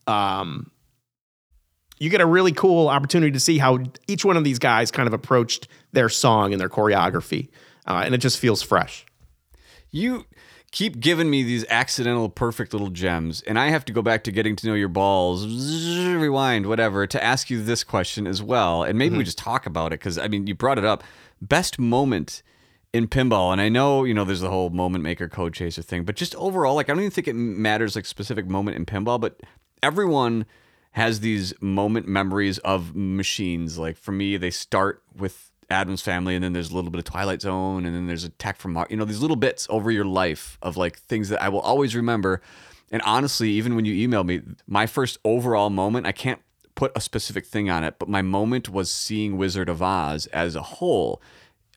um, 0.07 0.71
you 1.99 2.11
get 2.11 2.21
a 2.21 2.27
really 2.27 2.53
cool 2.53 2.89
opportunity 2.89 3.33
to 3.33 3.41
see 3.41 3.59
how 3.59 3.81
each 4.07 4.25
one 4.25 4.37
of 4.37 4.45
these 4.45 4.59
guys 4.59 4.91
kind 4.91 5.07
of 5.07 5.13
approached 5.13 5.69
their 5.93 6.09
song 6.09 6.53
and 6.53 6.61
their 6.61 6.69
choreography, 6.69 7.49
uh, 7.89 8.03
and 8.05 8.15
it 8.15 8.19
just 8.19 8.39
feels 8.39 8.63
fresh. 8.63 9.05
You 9.91 10.27
keep 10.71 11.01
giving 11.01 11.31
me 11.31 11.43
these 11.43 11.65
accidental 11.71 12.29
perfect 12.29 12.73
little 12.73 12.91
gems, 12.91 13.43
and 13.43 13.59
I 13.59 13.71
have 13.71 13.85
to 13.87 13.93
go 13.93 14.03
back 14.03 14.23
to 14.25 14.31
getting 14.31 14.55
to 14.57 14.67
know 14.67 14.75
your 14.75 14.89
balls, 14.89 15.47
rewind, 16.07 16.67
whatever, 16.67 17.07
to 17.07 17.25
ask 17.25 17.49
you 17.49 17.63
this 17.63 17.83
question 17.83 18.27
as 18.27 18.43
well. 18.43 18.83
And 18.83 18.99
maybe 18.99 19.17
we 19.17 19.25
just 19.25 19.39
talk 19.39 19.67
about 19.67 19.93
it 19.93 20.01
because 20.01 20.19
I 20.19 20.29
mean, 20.29 20.47
you 20.47 20.55
brought 20.55 20.79
it 20.79 20.85
up. 20.85 21.03
Best 21.41 21.79
moment 21.79 22.43
in 22.93 23.09
pinball, 23.09 23.53
and 23.53 23.61
I 23.61 23.69
know 23.69 24.05
you 24.05 24.13
know 24.13 24.25
there's 24.25 24.41
the 24.41 24.51
whole 24.51 24.71
moment 24.71 25.03
maker 25.03 25.29
code 25.29 25.55
chaser 25.55 25.83
thing, 25.83 26.05
but 26.05 26.15
just 26.15 26.35
overall, 26.37 26.75
like 26.75 26.91
I 26.91 26.93
don't 26.93 27.01
even 27.01 27.11
think 27.11 27.29
it 27.29 27.35
matters 27.35 27.97
like 27.97 28.05
specific 28.05 28.47
moment 28.47 28.77
in 28.77 28.85
pinball, 28.85 29.21
but 29.21 29.41
everyone 29.83 30.45
has 30.93 31.21
these 31.21 31.55
moment 31.63 32.09
memories 32.09 32.59
of 32.59 32.95
machines. 32.95 33.79
Like 33.79 33.97
for 33.97 34.13
me, 34.13 34.37
they 34.37 34.51
start 34.51 35.03
with 35.17 35.48
Addams 35.71 36.03
Family, 36.03 36.35
and 36.35 36.43
then 36.43 36.53
there's 36.53 36.71
a 36.71 36.75
little 36.75 36.91
bit 36.91 36.99
of 36.99 37.05
Twilight 37.05 37.43
Zone, 37.43 37.85
and 37.85 37.95
then 37.95 38.07
there's 38.07 38.25
Attack 38.25 38.57
from. 38.57 38.85
You 38.89 38.97
know, 38.97 39.05
these 39.05 39.21
little 39.21 39.37
bits 39.37 39.67
over 39.71 39.91
your 39.91 40.05
life 40.05 40.59
of 40.63 40.77
like 40.77 40.99
things 40.99 41.29
that 41.29 41.43
I 41.43 41.49
will 41.49 41.61
always 41.61 41.95
remember. 41.95 42.41
And 42.91 43.03
honestly, 43.03 43.51
even 43.51 43.77
when 43.77 43.85
you 43.85 44.09
emailed 44.09 44.27
me, 44.27 44.41
my 44.67 44.87
first 44.87 45.19
overall 45.25 45.69
moment, 45.69 46.07
I 46.07 46.13
can't 46.13 46.41
put 46.75 46.93
a 46.97 47.01
specific 47.01 47.45
thing 47.45 47.69
on 47.69 47.85
it, 47.85 47.97
but 47.99 48.09
my 48.09 48.23
moment 48.23 48.69
was 48.69 48.91
seeing 48.91 49.37
Wizard 49.37 49.69
of 49.69 49.83
Oz 49.83 50.27
as 50.29 50.55
a 50.55 50.63
whole 50.63 51.21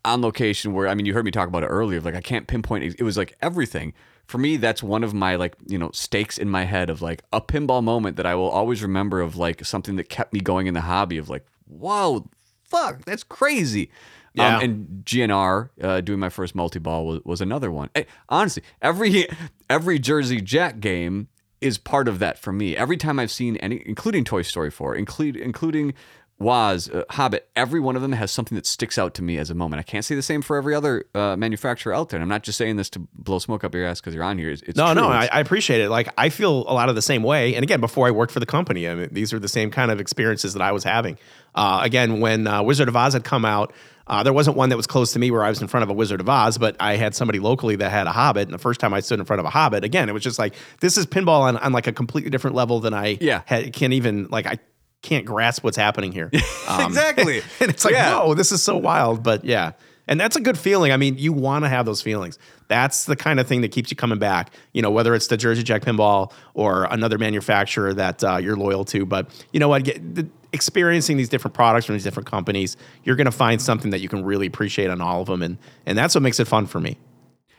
on 0.04 0.22
location 0.22 0.74
where 0.74 0.88
I 0.88 0.96
mean 0.96 1.06
you 1.06 1.14
heard 1.14 1.26
me 1.26 1.32
talk 1.32 1.48
about 1.48 1.64
it 1.64 1.68
earlier 1.68 2.02
like 2.02 2.16
I 2.16 2.22
can't 2.22 2.48
pinpoint 2.48 2.96
it 2.98 3.04
was 3.04 3.18
like 3.18 3.38
everything 3.42 3.94
for 4.26 4.38
me 4.38 4.58
that's 4.58 4.82
one 4.82 5.04
of 5.04 5.14
my 5.14 5.36
like 5.36 5.56
you 5.68 5.78
know 5.78 5.92
stakes 5.92 6.38
in 6.38 6.50
my 6.50 6.64
head 6.64 6.90
of 6.90 7.02
like 7.02 7.22
a 7.32 7.40
pinball 7.40 7.84
moment 7.84 8.18
that 8.18 8.26
I 8.26 8.34
will 8.34 8.50
always 8.50 8.82
remember 8.82 9.22
of 9.22 9.36
like 9.36 9.64
something 9.64 9.98
that 9.98 10.10
kept 10.10 10.34
me 10.34 10.40
going 10.40 10.68
in 10.68 10.74
the 10.74 10.82
hobby 10.82 11.18
of 11.18 11.30
like 11.30 11.46
wow 11.68 12.26
fuck 12.72 13.06
that's 13.06 13.24
crazy. 13.24 13.92
Yeah. 14.34 14.58
um, 14.58 14.64
and 14.64 14.88
GNR 15.04 15.70
uh, 15.84 16.00
doing 16.00 16.20
my 16.20 16.30
first 16.30 16.56
multi-ball 16.56 17.06
was, 17.06 17.22
was 17.26 17.42
another 17.42 17.70
one. 17.70 17.90
Eh, 17.96 18.04
honestly 18.30 18.64
every 18.82 19.28
every 19.70 20.00
Jersey 20.00 20.40
Jack 20.42 20.80
game 20.80 21.28
is 21.60 21.78
part 21.78 22.08
of 22.08 22.20
that 22.20 22.40
for 22.40 22.52
me. 22.52 22.76
Every 22.76 22.98
time 22.98 23.20
I've 23.20 23.32
seen 23.32 23.58
any 23.58 23.84
including 23.86 24.24
Toy 24.24 24.42
Story 24.42 24.72
4 24.72 24.96
include 24.96 25.36
including 25.36 25.94
Waz, 26.42 26.90
uh, 26.90 27.04
Hobbit, 27.12 27.48
every 27.56 27.80
one 27.80 27.96
of 27.96 28.02
them 28.02 28.12
has 28.14 28.32
something 28.32 28.56
that 28.56 28.66
sticks 28.66 28.98
out 28.98 29.14
to 29.16 29.22
me 29.24 29.38
as 29.38 29.50
a 29.50 29.54
moment. 29.56 29.80
I 29.80 29.84
can't 29.84 30.04
say 30.04 30.16
the 30.16 30.22
same 30.22 30.42
for 30.42 30.58
every 30.58 30.74
other 30.76 31.06
uh, 31.14 31.36
manufacturer 31.36 31.94
out 31.94 32.10
there. 32.10 32.18
And 32.18 32.24
I'm 32.24 32.30
not 32.30 32.44
just 32.44 32.58
saying 32.58 32.76
this 32.78 32.90
to 32.92 33.00
blow 33.14 33.40
smoke 33.40 33.64
up 33.64 33.74
your 33.76 33.86
ass 33.86 34.02
because 34.02 34.14
you're 34.16 34.24
on 34.24 34.38
here. 34.38 34.50
It's, 34.50 34.62
it's 34.64 34.78
No, 34.78 34.94
true. 34.94 35.02
no, 35.04 35.08
I, 35.10 35.30
I 35.32 35.40
appreciate 35.40 35.82
it. 35.82 35.90
Like 35.90 36.10
I 36.18 36.30
feel 36.30 36.62
a 36.68 36.74
lot 36.74 36.90
of 36.90 36.96
the 36.96 37.02
same 37.02 37.24
way. 37.24 37.56
And 37.56 37.64
again, 37.64 37.80
before 37.80 38.08
I 38.08 38.12
worked 38.12 38.32
for 38.34 38.40
the 38.40 38.46
company, 38.46 38.88
I 38.90 38.96
mean, 38.96 39.10
these 39.12 39.34
are 39.34 39.40
the 39.40 39.48
same 39.50 39.72
kind 39.72 39.92
of 39.92 40.00
experiences 40.00 40.54
that 40.54 40.62
I 40.62 40.72
was 40.72 40.84
having. 40.84 41.18
Uh, 41.54 41.82
again, 41.84 42.20
when 42.20 42.48
uh, 42.48 42.64
Wizard 42.64 42.88
of 42.88 42.96
Oz 42.96 43.14
had 43.14 43.24
come 43.24 43.46
out, 43.46 43.74
uh, 44.08 44.24
there 44.24 44.34
wasn't 44.34 44.58
one 44.58 44.70
that 44.70 44.78
was 44.78 44.88
close 44.88 45.14
to 45.14 45.20
me 45.20 45.32
where 45.32 45.44
I 45.44 45.50
was 45.50 45.62
in 45.62 45.68
front 45.68 45.84
of 45.84 45.90
a 45.90 45.94
Wizard 45.94 46.20
of 46.20 46.28
Oz, 46.28 46.58
but 46.58 46.76
I 46.80 46.96
had 46.98 47.14
somebody 47.16 47.40
locally 47.40 47.76
that 47.78 47.92
had 47.92 48.08
a 48.08 48.12
Hobbit. 48.12 48.44
And 48.48 48.54
the 48.54 48.58
first 48.58 48.80
time 48.82 48.94
I 48.94 49.00
stood 49.00 49.20
in 49.20 49.26
front 49.26 49.40
of 49.40 49.46
a 49.46 49.50
Hobbit, 49.50 49.84
again, 49.86 50.10
it 50.10 50.12
was 50.12 50.24
just 50.24 50.40
like 50.40 50.56
this 50.82 50.98
is 50.98 51.06
pinball 51.06 51.42
on, 51.42 51.56
on 51.58 51.72
like 51.72 51.88
a 51.88 51.94
completely 51.94 52.30
different 52.30 52.56
level 52.56 52.80
than 52.80 52.94
I 52.94 53.18
Yeah. 53.22 53.44
had, 53.46 53.72
can't 53.74 53.94
even 53.94 54.28
like 54.30 54.48
I 54.48 54.58
can't 55.02 55.26
grasp 55.26 55.64
what's 55.64 55.78
happening 55.78 56.12
here. 56.12 56.30
Um, 56.68 56.86
Exactly. 56.86 57.42
and 57.60 57.70
it's 57.70 57.84
like, 57.84 57.94
Yeah. 57.94 58.20
whoa, 58.20 58.34
this 58.34 58.52
is 58.52 58.62
so 58.64 58.78
wild. 58.78 59.24
But 59.24 59.44
yeah. 59.44 59.74
And 60.08 60.20
that's 60.20 60.36
a 60.36 60.42
good 60.42 60.58
feeling. 60.58 60.92
I 60.92 60.98
mean, 60.98 61.18
you 61.18 61.34
want 61.34 61.66
to 61.66 61.70
have 61.70 61.86
those 61.86 62.02
feelings. 62.02 62.40
That's 62.68 63.06
the 63.06 63.16
kind 63.16 63.40
of 63.40 63.48
thing 63.48 63.62
that 63.62 63.72
keeps 63.72 63.92
you 63.92 63.98
coming 63.98 64.20
back. 64.20 64.54
You 64.74 64.82
know, 64.82 64.92
whether 64.92 65.14
it's 65.16 65.28
the 65.28 65.38
Jersey 65.38 65.64
Jack 65.64 65.82
Pinball 65.84 66.32
or 66.54 66.86
another 66.86 67.18
manufacturer 67.18 67.94
that 67.94 68.24
uh, 68.24 68.38
you're 68.38 68.56
loyal 68.56 68.86
to. 68.86 69.06
But 69.06 69.28
you 69.52 69.60
know 69.60 69.68
what? 69.68 69.84
Get, 69.84 70.16
the, 70.16 70.28
experiencing 70.54 71.18
these 71.18 71.30
different 71.30 71.54
products 71.56 71.86
from 71.86 71.96
these 71.96 72.04
different 72.04 72.30
companies, 72.30 72.78
you're 73.04 73.16
going 73.16 73.26
to 73.26 73.32
find 73.32 73.62
something 73.62 73.92
that 73.92 74.00
you 74.00 74.10
can 74.10 74.24
really 74.24 74.48
appreciate 74.48 74.90
on 74.90 75.02
all 75.02 75.22
of 75.22 75.28
them, 75.28 75.42
and 75.42 75.58
and 75.86 75.98
that's 75.98 76.14
what 76.16 76.22
makes 76.22 76.40
it 76.40 76.48
fun 76.48 76.68
for 76.68 76.80
me. 76.80 76.98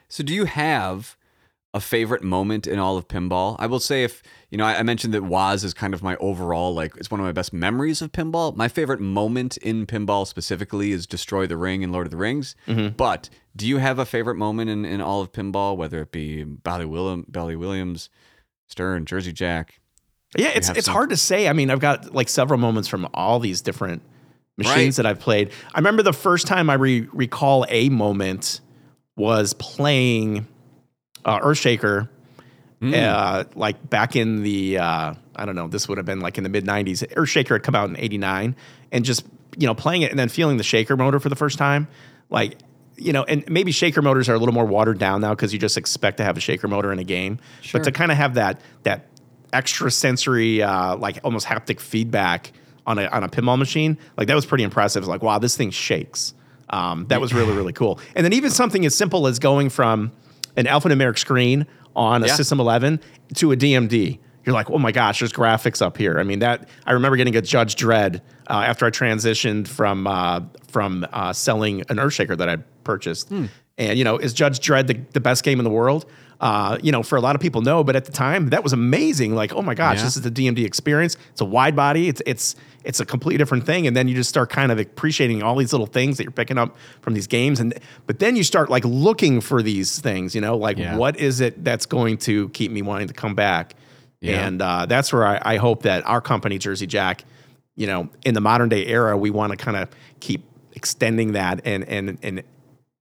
So, 0.08 0.22
do 0.22 0.34
you 0.34 0.44
have 0.44 1.16
a 1.74 1.80
favorite 1.80 2.22
moment 2.22 2.66
in 2.66 2.78
all 2.78 2.96
of 2.98 3.08
pinball? 3.08 3.56
I 3.58 3.66
will 3.66 3.80
say, 3.80 4.04
if 4.04 4.22
you 4.50 4.58
know, 4.58 4.64
I, 4.64 4.78
I 4.80 4.82
mentioned 4.82 5.14
that 5.14 5.22
Waz 5.22 5.64
is 5.64 5.72
kind 5.72 5.94
of 5.94 6.02
my 6.02 6.16
overall, 6.16 6.74
like, 6.74 6.94
it's 6.96 7.10
one 7.10 7.18
of 7.20 7.24
my 7.24 7.32
best 7.32 7.52
memories 7.52 8.02
of 8.02 8.12
pinball. 8.12 8.54
My 8.54 8.68
favorite 8.68 9.00
moment 9.00 9.56
in 9.58 9.86
pinball 9.86 10.26
specifically 10.26 10.92
is 10.92 11.06
Destroy 11.06 11.46
the 11.46 11.56
Ring 11.56 11.80
in 11.82 11.90
Lord 11.92 12.06
of 12.06 12.10
the 12.10 12.18
Rings. 12.18 12.54
Mm-hmm. 12.68 12.94
But 12.96 13.30
do 13.56 13.66
you 13.66 13.78
have 13.78 13.98
a 13.98 14.04
favorite 14.04 14.36
moment 14.36 14.68
in, 14.70 14.84
in 14.84 15.00
all 15.00 15.20
of 15.22 15.32
pinball, 15.32 15.76
whether 15.76 16.02
it 16.02 16.12
be 16.12 16.44
Bally, 16.44 16.84
William, 16.84 17.24
Bally 17.28 17.56
Williams, 17.56 18.10
Stern, 18.68 19.06
Jersey 19.06 19.32
Jack? 19.32 19.80
Yeah, 20.36 20.48
it's 20.54 20.68
it's 20.70 20.86
some- 20.86 20.92
hard 20.94 21.10
to 21.10 21.16
say. 21.16 21.48
I 21.48 21.52
mean, 21.52 21.70
I've 21.70 21.80
got 21.80 22.14
like 22.14 22.28
several 22.28 22.58
moments 22.58 22.88
from 22.88 23.06
all 23.14 23.38
these 23.38 23.60
different 23.62 24.02
machines 24.58 24.98
Right. 24.98 25.04
that 25.04 25.06
I've 25.06 25.20
played. 25.20 25.50
I 25.74 25.78
remember 25.78 26.02
the 26.02 26.12
first 26.12 26.46
time 26.46 26.68
I 26.70 26.74
re- 26.74 27.08
recall 27.12 27.64
a 27.70 27.88
moment 27.90 28.60
was 29.16 29.52
playing 29.54 30.46
uh, 31.24 31.40
Earthshaker, 31.40 32.08
uh, 32.82 33.44
like 33.54 33.88
back 33.88 34.16
in 34.16 34.42
the 34.42 34.78
uh, 34.78 35.14
I 35.36 35.44
don't 35.44 35.54
know, 35.54 35.68
this 35.68 35.88
would 35.88 35.98
have 35.98 36.06
been 36.06 36.20
like 36.20 36.38
in 36.38 36.44
the 36.44 36.50
mid 36.50 36.64
'90s. 36.64 37.06
Earthshaker 37.14 37.50
had 37.50 37.62
come 37.62 37.74
out 37.74 37.88
in 37.88 37.96
'89, 37.96 38.56
and 38.90 39.04
just 39.04 39.24
you 39.56 39.66
know 39.66 39.74
playing 39.74 40.02
it 40.02 40.10
and 40.10 40.18
then 40.18 40.28
feeling 40.28 40.56
the 40.56 40.64
shaker 40.64 40.96
motor 40.96 41.20
for 41.20 41.28
the 41.28 41.36
first 41.36 41.58
time, 41.58 41.88
like. 42.30 42.58
You 42.98 43.12
know, 43.12 43.24
and 43.24 43.42
maybe 43.48 43.72
shaker 43.72 44.02
motors 44.02 44.28
are 44.28 44.34
a 44.34 44.38
little 44.38 44.54
more 44.54 44.66
watered 44.66 44.98
down 44.98 45.22
now 45.22 45.30
because 45.30 45.52
you 45.52 45.58
just 45.58 45.78
expect 45.78 46.18
to 46.18 46.24
have 46.24 46.36
a 46.36 46.40
shaker 46.40 46.68
motor 46.68 46.92
in 46.92 46.98
a 46.98 47.04
game. 47.04 47.38
But 47.72 47.84
to 47.84 47.90
kind 47.90 48.12
of 48.12 48.18
have 48.18 48.34
that 48.34 48.60
that 48.82 49.06
extra 49.52 49.90
sensory, 49.90 50.62
uh, 50.62 50.96
like 50.96 51.18
almost 51.24 51.46
haptic 51.46 51.80
feedback 51.80 52.52
on 52.86 52.98
a 52.98 53.06
on 53.06 53.24
a 53.24 53.28
pinball 53.28 53.58
machine, 53.58 53.98
like 54.18 54.28
that 54.28 54.34
was 54.34 54.46
pretty 54.46 54.62
impressive. 54.62 55.02
It's 55.02 55.08
like, 55.08 55.22
wow, 55.22 55.38
this 55.38 55.56
thing 55.56 55.70
shakes. 55.70 56.34
Um, 56.68 57.06
that 57.08 57.20
was 57.20 57.32
really 57.32 57.54
really 57.56 57.72
cool. 57.72 57.98
And 58.14 58.24
then 58.24 58.34
even 58.34 58.50
something 58.50 58.84
as 58.84 58.94
simple 58.94 59.26
as 59.26 59.38
going 59.38 59.70
from 59.70 60.12
an 60.56 60.66
alphanumeric 60.66 61.18
screen 61.18 61.66
on 61.94 62.22
a 62.22 62.26
Yeah. 62.26 62.34
System 62.34 62.60
11 62.60 63.00
to 63.36 63.52
a 63.52 63.56
DMD. 63.56 64.18
You're 64.44 64.54
like, 64.54 64.70
oh 64.70 64.78
my 64.78 64.90
gosh, 64.92 65.20
there's 65.20 65.32
graphics 65.32 65.80
up 65.80 65.96
here. 65.96 66.18
I 66.18 66.24
mean, 66.24 66.40
that 66.40 66.68
I 66.84 66.92
remember 66.92 67.16
getting 67.16 67.36
a 67.36 67.42
Judge 67.42 67.76
Dredd 67.76 68.16
uh, 68.48 68.52
after 68.66 68.84
I 68.86 68.90
transitioned 68.90 69.68
from 69.68 70.06
uh, 70.06 70.40
from 70.68 71.06
uh, 71.12 71.32
selling 71.32 71.82
an 71.88 71.98
Earthshaker 71.98 72.36
that 72.38 72.48
I 72.48 72.56
purchased. 72.82 73.30
And 73.78 73.98
you 73.98 74.04
know, 74.04 74.18
is 74.18 74.32
Judge 74.34 74.58
Dredd 74.60 74.88
the, 74.88 74.94
the 75.12 75.20
best 75.20 75.44
game 75.44 75.60
in 75.60 75.64
the 75.64 75.70
world? 75.70 76.06
Uh, 76.42 76.76
you 76.82 76.90
know, 76.90 77.04
for 77.04 77.14
a 77.16 77.20
lot 77.20 77.36
of 77.36 77.40
people, 77.40 77.62
no. 77.62 77.84
But 77.84 77.94
at 77.94 78.04
the 78.04 78.10
time, 78.10 78.48
that 78.50 78.64
was 78.64 78.72
amazing. 78.72 79.32
Like, 79.34 79.54
oh 79.54 79.62
my 79.62 79.74
gosh, 79.74 79.98
Yeah. 79.98 80.04
this 80.04 80.16
is 80.16 80.22
the 80.22 80.30
DMD 80.30 80.64
experience. 80.66 81.16
It's 81.30 81.40
a 81.40 81.44
wide 81.44 81.76
body. 81.76 82.08
It's 82.08 82.20
it's 82.26 82.56
it's 82.82 82.98
a 82.98 83.06
completely 83.06 83.38
different 83.38 83.64
thing. 83.64 83.86
And 83.86 83.96
then 83.96 84.08
you 84.08 84.16
just 84.16 84.28
start 84.28 84.50
kind 84.50 84.72
of 84.72 84.78
appreciating 84.80 85.40
all 85.44 85.54
these 85.54 85.72
little 85.72 85.86
things 85.86 86.16
that 86.16 86.24
you're 86.24 86.32
picking 86.32 86.58
up 86.58 86.76
from 87.00 87.14
these 87.14 87.28
games. 87.28 87.60
And 87.60 87.72
but 88.08 88.18
then 88.18 88.34
you 88.34 88.42
start 88.42 88.70
like 88.70 88.84
looking 88.84 89.40
for 89.40 89.62
these 89.62 90.00
things. 90.00 90.34
You 90.34 90.40
know, 90.40 90.56
like 90.56 90.78
Yeah. 90.78 90.96
what 90.96 91.16
is 91.16 91.40
it 91.40 91.62
that's 91.64 91.86
going 91.86 92.18
to 92.18 92.48
keep 92.48 92.72
me 92.72 92.82
wanting 92.82 93.06
to 93.06 93.14
come 93.14 93.36
back? 93.36 93.76
Yeah. 94.20 94.44
And 94.46 94.60
uh, 94.60 94.86
that's 94.86 95.12
where 95.12 95.24
I, 95.24 95.40
I 95.42 95.56
hope 95.58 95.82
that 95.82 96.04
our 96.08 96.20
company, 96.20 96.58
Jersey 96.58 96.88
Jack, 96.88 97.24
you 97.76 97.86
know, 97.86 98.08
in 98.24 98.34
the 98.34 98.40
modern 98.40 98.68
day 98.68 98.84
era, 98.86 99.16
we 99.16 99.30
want 99.30 99.52
to 99.52 99.56
kind 99.56 99.76
of 99.76 99.88
keep 100.18 100.42
extending 100.72 101.32
that 101.32 101.60
and 101.64 101.84
and 101.88 102.18
and 102.22 102.42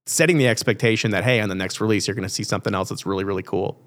setting 0.05 0.37
the 0.37 0.47
expectation 0.47 1.11
that 1.11 1.23
hey, 1.23 1.39
on 1.39 1.49
the 1.49 1.55
next 1.55 1.79
release, 1.81 2.07
you're 2.07 2.15
going 2.15 2.27
to 2.27 2.33
see 2.33 2.43
something 2.43 2.73
else 2.73 2.89
that's 2.89 3.05
really 3.05 3.23
really 3.23 3.43
cool. 3.43 3.79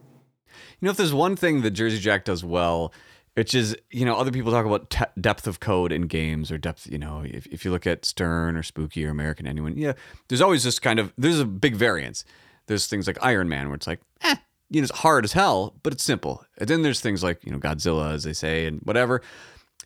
You 0.81 0.87
know, 0.87 0.91
if 0.91 0.97
there's 0.97 1.15
one 1.15 1.37
thing 1.37 1.63
that 1.63 1.71
Jersey 1.71 1.99
Jack 1.99 2.25
does 2.25 2.45
well, 2.45 2.93
which 3.35 3.55
is, 3.55 3.77
you 3.91 4.05
know, 4.05 4.17
other 4.17 4.31
people 4.31 4.53
talk 4.53 4.67
about 4.67 4.91
te- 4.91 5.21
depth 5.21 5.47
of 5.47 5.61
code 5.61 5.93
in 5.93 6.03
games 6.03 6.53
or 6.53 6.59
depth, 6.59 6.87
you 6.87 6.99
know, 6.99 7.23
if, 7.25 7.47
if 7.47 7.65
you 7.65 7.71
look 7.71 7.87
at 7.87 8.05
Stern 8.05 8.57
or 8.57 8.63
Spooky 8.63 9.05
or 9.05 9.11
American 9.11 9.47
Anyone, 9.47 9.77
yeah, 9.77 9.95
there's 10.29 10.41
always 10.41 10.63
this 10.63 10.79
kind 10.79 10.99
of, 10.99 11.13
there's 11.19 11.41
a 11.41 11.45
big 11.45 11.75
variance. 11.75 12.25
There's 12.67 12.87
things 12.87 13.07
like 13.07 13.19
Iron 13.23 13.49
Man 13.49 13.67
where 13.67 13.75
it's 13.75 13.87
like, 13.87 14.01
eh, 14.23 14.37
you 14.71 14.81
know, 14.81 14.85
it's 14.85 14.99
hard 14.99 15.25
as 15.25 15.33
hell, 15.33 15.75
but 15.83 15.93
it's 15.93 16.05
simple. 16.05 16.45
And 16.59 16.69
then 16.69 16.83
there's 16.83 17.01
things 17.01 17.23
like, 17.23 17.45
you 17.45 17.51
know, 17.51 17.59
Godzilla, 17.59 18.13
as 18.13 18.23
they 18.25 18.33
say, 18.33 18.67
and 18.67 18.81
whatever. 18.83 19.21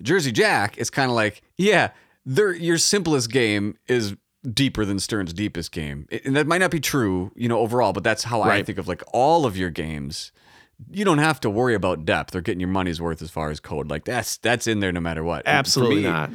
Jersey 0.03 0.31
Jack 0.31 0.79
is 0.79 0.91
kind 0.91 1.11
of 1.11 1.17
like, 1.17 1.43
yeah, 1.57 1.91
your 2.25 2.79
simplest 2.79 3.31
game 3.33 3.77
is 3.89 4.15
deeper 4.53 4.85
than 4.85 4.99
Stern's 4.99 5.33
deepest 5.33 5.73
game. 5.73 6.07
And 6.25 6.37
that 6.37 6.47
might 6.47 6.59
not 6.59 6.71
be 6.71 6.81
true, 6.81 7.33
you 7.35 7.49
know, 7.49 7.59
overall, 7.59 7.93
but 7.93 8.05
that's 8.05 8.25
how 8.25 8.43
I 8.43 8.63
think 8.63 8.79
of 8.79 8.89
like 8.89 9.03
all 9.13 9.47
of 9.47 9.57
your 9.57 9.71
games. 9.71 10.33
You 10.91 11.05
don't 11.05 11.19
have 11.19 11.41
to 11.41 11.51
worry 11.51 11.75
about 11.75 12.05
depth 12.05 12.37
or 12.37 12.41
getting 12.41 12.61
your 12.61 12.69
money's 12.69 13.01
worth 13.01 13.21
as 13.21 13.33
far 13.33 13.51
as 13.51 13.59
code. 13.59 13.91
Like 13.91 14.05
that's 14.05 14.37
that's 14.37 14.69
in 14.69 14.79
there 14.79 14.93
no 14.93 15.01
matter 15.01 15.25
what. 15.25 15.43
Absolutely 15.45 15.97
me, 15.97 16.03
not. 16.03 16.31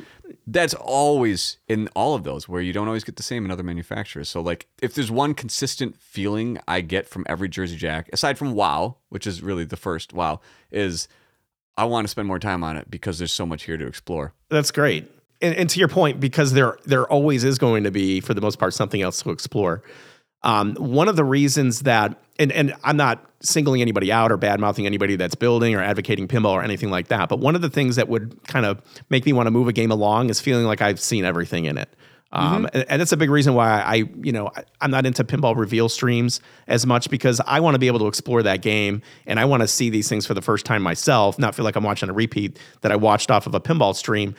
That's 0.45 0.73
always 0.73 1.59
in 1.69 1.87
all 1.95 2.13
of 2.13 2.25
those 2.25 2.49
where 2.49 2.61
you 2.61 2.73
don't 2.73 2.87
always 2.87 3.05
get 3.05 3.15
the 3.15 3.23
same 3.23 3.45
in 3.45 3.51
other 3.51 3.63
manufacturers. 3.63 4.27
So 4.27 4.41
like 4.41 4.67
if 4.81 4.95
there's 4.95 5.09
one 5.09 5.33
consistent 5.33 5.97
feeling 5.97 6.59
I 6.67 6.81
get 6.81 7.07
from 7.07 7.25
every 7.29 7.47
Jersey 7.47 7.77
Jack, 7.77 8.09
aside 8.11 8.37
from 8.37 8.53
WoW, 8.53 8.97
which 9.07 9.25
is 9.25 9.41
really 9.41 9.63
the 9.63 9.77
first 9.77 10.11
WoW, 10.11 10.41
is 10.71 11.07
I 11.77 11.85
want 11.85 12.03
to 12.03 12.09
spend 12.09 12.27
more 12.27 12.39
time 12.39 12.65
on 12.65 12.75
it 12.75 12.91
because 12.91 13.19
there's 13.19 13.31
so 13.31 13.45
much 13.45 13.63
here 13.63 13.77
to 13.77 13.87
explore. 13.87 14.33
That's 14.49 14.71
great. 14.71 15.09
And, 15.43 15.55
and 15.55 15.69
to 15.69 15.79
your 15.79 15.89
point, 15.89 16.19
because 16.19 16.53
there 16.53 16.77
there 16.85 17.05
always 17.11 17.43
is 17.43 17.59
going 17.59 17.83
to 17.83 17.91
be, 17.91 18.19
for 18.21 18.33
the 18.33 18.41
most 18.41 18.57
part, 18.57 18.73
something 18.73 19.01
else 19.01 19.21
to 19.21 19.29
explore. 19.29 19.83
Um, 20.41 20.75
one 20.75 21.07
of 21.07 21.15
the 21.15 21.23
reasons 21.23 21.81
that, 21.81 22.19
and 22.39 22.51
and 22.51 22.73
I'm 22.83 22.97
not 22.97 23.29
singling 23.41 23.81
anybody 23.81 24.11
out 24.11 24.31
or 24.31 24.37
bad 24.37 24.59
mouthing 24.59 24.85
anybody 24.85 25.17
that's 25.17 25.35
building 25.35 25.75
or 25.75 25.81
advocating 25.81 26.27
pinball 26.27 26.53
or 26.53 26.63
anything 26.63 26.89
like 26.89 27.09
that, 27.09 27.29
but 27.29 27.39
one 27.39 27.55
of 27.55 27.61
the 27.61 27.69
things 27.69 27.97
that 27.97 28.07
would 28.07 28.41
kind 28.47 28.65
of 28.65 28.81
make 29.09 29.25
me 29.25 29.33
want 29.33 29.47
to 29.47 29.51
move 29.51 29.67
a 29.67 29.73
game 29.73 29.91
along 29.91 30.29
is 30.29 30.39
feeling 30.39 30.65
like 30.65 30.81
I've 30.81 30.99
seen 30.99 31.25
everything 31.25 31.65
in 31.65 31.77
it. 31.77 31.89
Um, 32.33 32.67
and, 32.73 32.85
and 32.89 33.01
it's 33.01 33.11
a 33.11 33.17
big 33.17 33.29
reason 33.29 33.53
why 33.53 33.81
I, 33.81 33.95
you 34.21 34.31
know, 34.31 34.49
I, 34.55 34.63
I'm 34.81 34.89
not 34.89 35.05
into 35.05 35.23
pinball 35.23 35.55
reveal 35.55 35.87
streams 35.87 36.41
as 36.67 36.83
much 36.83 37.11
because 37.11 37.39
I 37.45 37.59
want 37.59 37.75
to 37.75 37.79
be 37.79 37.85
able 37.85 37.99
to 37.99 38.07
explore 38.07 38.41
that 38.41 38.63
game 38.63 39.03
and 39.27 39.39
I 39.39 39.45
want 39.45 39.61
to 39.61 39.67
see 39.67 39.91
these 39.91 40.09
things 40.09 40.25
for 40.25 40.33
the 40.33 40.41
first 40.41 40.65
time 40.65 40.81
myself, 40.81 41.37
not 41.37 41.53
feel 41.53 41.63
like 41.63 41.75
I'm 41.75 41.83
watching 41.83 42.09
a 42.09 42.13
repeat 42.13 42.57
that 42.81 42.91
I 42.91 42.95
watched 42.95 43.29
off 43.29 43.45
of 43.45 43.53
a 43.53 43.61
pinball 43.61 43.95
stream. 43.95 44.33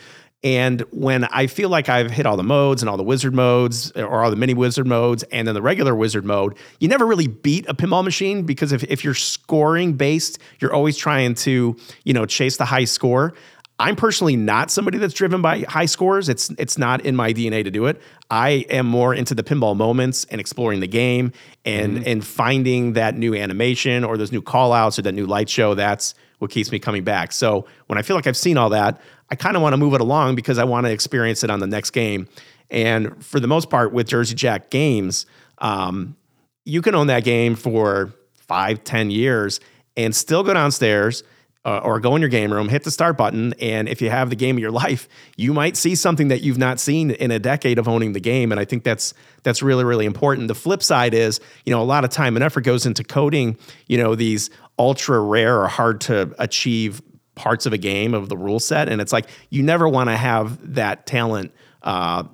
And 0.44 0.82
when 0.90 1.24
I 1.24 1.46
feel 1.46 1.70
like 1.70 1.88
I've 1.88 2.10
hit 2.10 2.26
all 2.26 2.36
the 2.36 2.42
modes 2.42 2.82
and 2.82 2.90
all 2.90 2.98
the 2.98 3.02
wizard 3.02 3.34
modes 3.34 3.90
eh, 3.96 4.02
or 4.02 4.22
all 4.22 4.30
the 4.30 4.36
mini 4.36 4.52
wizard 4.52 4.86
modes 4.86 5.22
and 5.32 5.48
then 5.48 5.54
the 5.54 5.62
regular 5.62 5.96
wizard 5.96 6.26
mode, 6.26 6.54
you 6.78 6.86
never 6.86 7.06
really 7.06 7.28
beat 7.28 7.66
a 7.66 7.74
pinball 7.74 8.04
machine 8.04 8.42
because 8.42 8.70
if, 8.70 8.84
if 8.84 9.02
you're 9.02 9.14
scoring 9.14 9.94
based, 9.94 10.38
you're 10.60 10.74
always 10.74 10.98
trying 10.98 11.34
to, 11.34 11.74
you 12.04 12.12
know, 12.12 12.26
chase 12.26 12.58
the 12.58 12.66
high 12.66 12.84
score. 12.84 13.32
I'm 13.78 13.96
personally 13.96 14.36
not 14.36 14.70
somebody 14.70 14.98
that's 14.98 15.14
driven 15.14 15.42
by 15.42 15.60
high 15.62 15.86
scores. 15.86 16.28
It's 16.28 16.50
it's 16.58 16.78
not 16.78 17.04
in 17.04 17.16
my 17.16 17.32
DNA 17.32 17.64
to 17.64 17.70
do 17.72 17.86
it. 17.86 18.00
I 18.30 18.66
am 18.70 18.86
more 18.86 19.12
into 19.12 19.34
the 19.34 19.42
pinball 19.42 19.76
moments 19.76 20.24
and 20.26 20.40
exploring 20.40 20.78
the 20.78 20.86
game 20.86 21.32
and 21.64 22.06
and 22.06 22.24
finding 22.24 22.92
that 22.92 23.16
new 23.16 23.34
animation 23.34 24.04
or 24.04 24.16
those 24.16 24.30
new 24.30 24.42
call 24.42 24.72
outs 24.72 24.98
or 24.98 25.02
that 25.02 25.12
new 25.12 25.26
light 25.26 25.48
show. 25.48 25.74
That's 25.74 26.14
what 26.38 26.52
keeps 26.52 26.70
me 26.70 26.78
coming 26.78 27.02
back. 27.02 27.32
So 27.32 27.66
when 27.86 27.98
I 27.98 28.02
feel 28.02 28.14
like 28.14 28.28
I've 28.28 28.36
seen 28.36 28.56
all 28.56 28.70
that, 28.70 29.00
I 29.30 29.34
kind 29.34 29.56
of 29.56 29.62
want 29.62 29.72
to 29.72 29.76
move 29.76 29.94
it 29.94 30.00
along 30.00 30.36
because 30.36 30.58
I 30.58 30.64
want 30.64 30.86
to 30.86 30.92
experience 30.92 31.42
it 31.42 31.50
on 31.50 31.58
the 31.58 31.66
next 31.66 31.90
game. 31.90 32.28
And 32.70 33.24
for 33.24 33.40
the 33.40 33.48
most 33.48 33.70
part, 33.70 33.92
with 33.92 34.06
Jersey 34.06 34.34
Jack 34.34 34.70
games, 34.70 35.26
um, 35.58 36.16
you 36.64 36.80
can 36.80 36.94
own 36.94 37.08
that 37.08 37.24
game 37.24 37.56
for 37.56 38.12
five, 38.34 38.84
ten 38.84 39.10
years 39.10 39.58
and 39.96 40.14
still 40.14 40.44
go 40.44 40.54
downstairs 40.54 41.24
uh, 41.64 41.78
or 41.78 41.98
go 41.98 42.14
in 42.14 42.20
your 42.20 42.28
game 42.28 42.52
room, 42.52 42.68
hit 42.68 42.84
the 42.84 42.90
start 42.90 43.16
button, 43.16 43.54
and 43.60 43.88
if 43.88 44.02
you 44.02 44.10
have 44.10 44.28
the 44.30 44.36
game 44.36 44.56
of 44.56 44.60
your 44.60 44.70
life, 44.70 45.08
you 45.36 45.54
might 45.54 45.76
see 45.76 45.94
something 45.94 46.28
that 46.28 46.42
you've 46.42 46.58
not 46.58 46.78
seen 46.78 47.10
in 47.10 47.30
a 47.30 47.38
decade 47.38 47.78
of 47.78 47.88
owning 47.88 48.12
the 48.12 48.20
game. 48.20 48.52
And 48.52 48.60
I 48.60 48.64
think 48.64 48.84
that's 48.84 49.14
that's 49.42 49.62
really 49.62 49.84
really 49.84 50.04
important. 50.06 50.48
The 50.48 50.54
flip 50.54 50.82
side 50.82 51.14
is, 51.14 51.40
you 51.64 51.72
know, 51.72 51.80
a 51.80 51.84
lot 51.84 52.04
of 52.04 52.10
time 52.10 52.36
and 52.36 52.44
effort 52.44 52.64
goes 52.64 52.84
into 52.86 53.02
coding, 53.02 53.56
you 53.86 53.96
know, 53.96 54.14
these 54.14 54.50
ultra 54.78 55.20
rare 55.20 55.60
or 55.60 55.68
hard 55.68 56.00
to 56.02 56.34
achieve 56.38 57.00
parts 57.34 57.66
of 57.66 57.72
a 57.72 57.78
game 57.78 58.14
of 58.14 58.28
the 58.28 58.36
rule 58.36 58.60
set, 58.60 58.88
and 58.88 59.00
it's 59.00 59.12
like 59.12 59.28
you 59.50 59.62
never 59.62 59.88
want 59.88 60.10
to 60.10 60.16
have 60.16 60.74
that 60.74 61.06
talent. 61.06 61.52
Uh, 61.82 62.24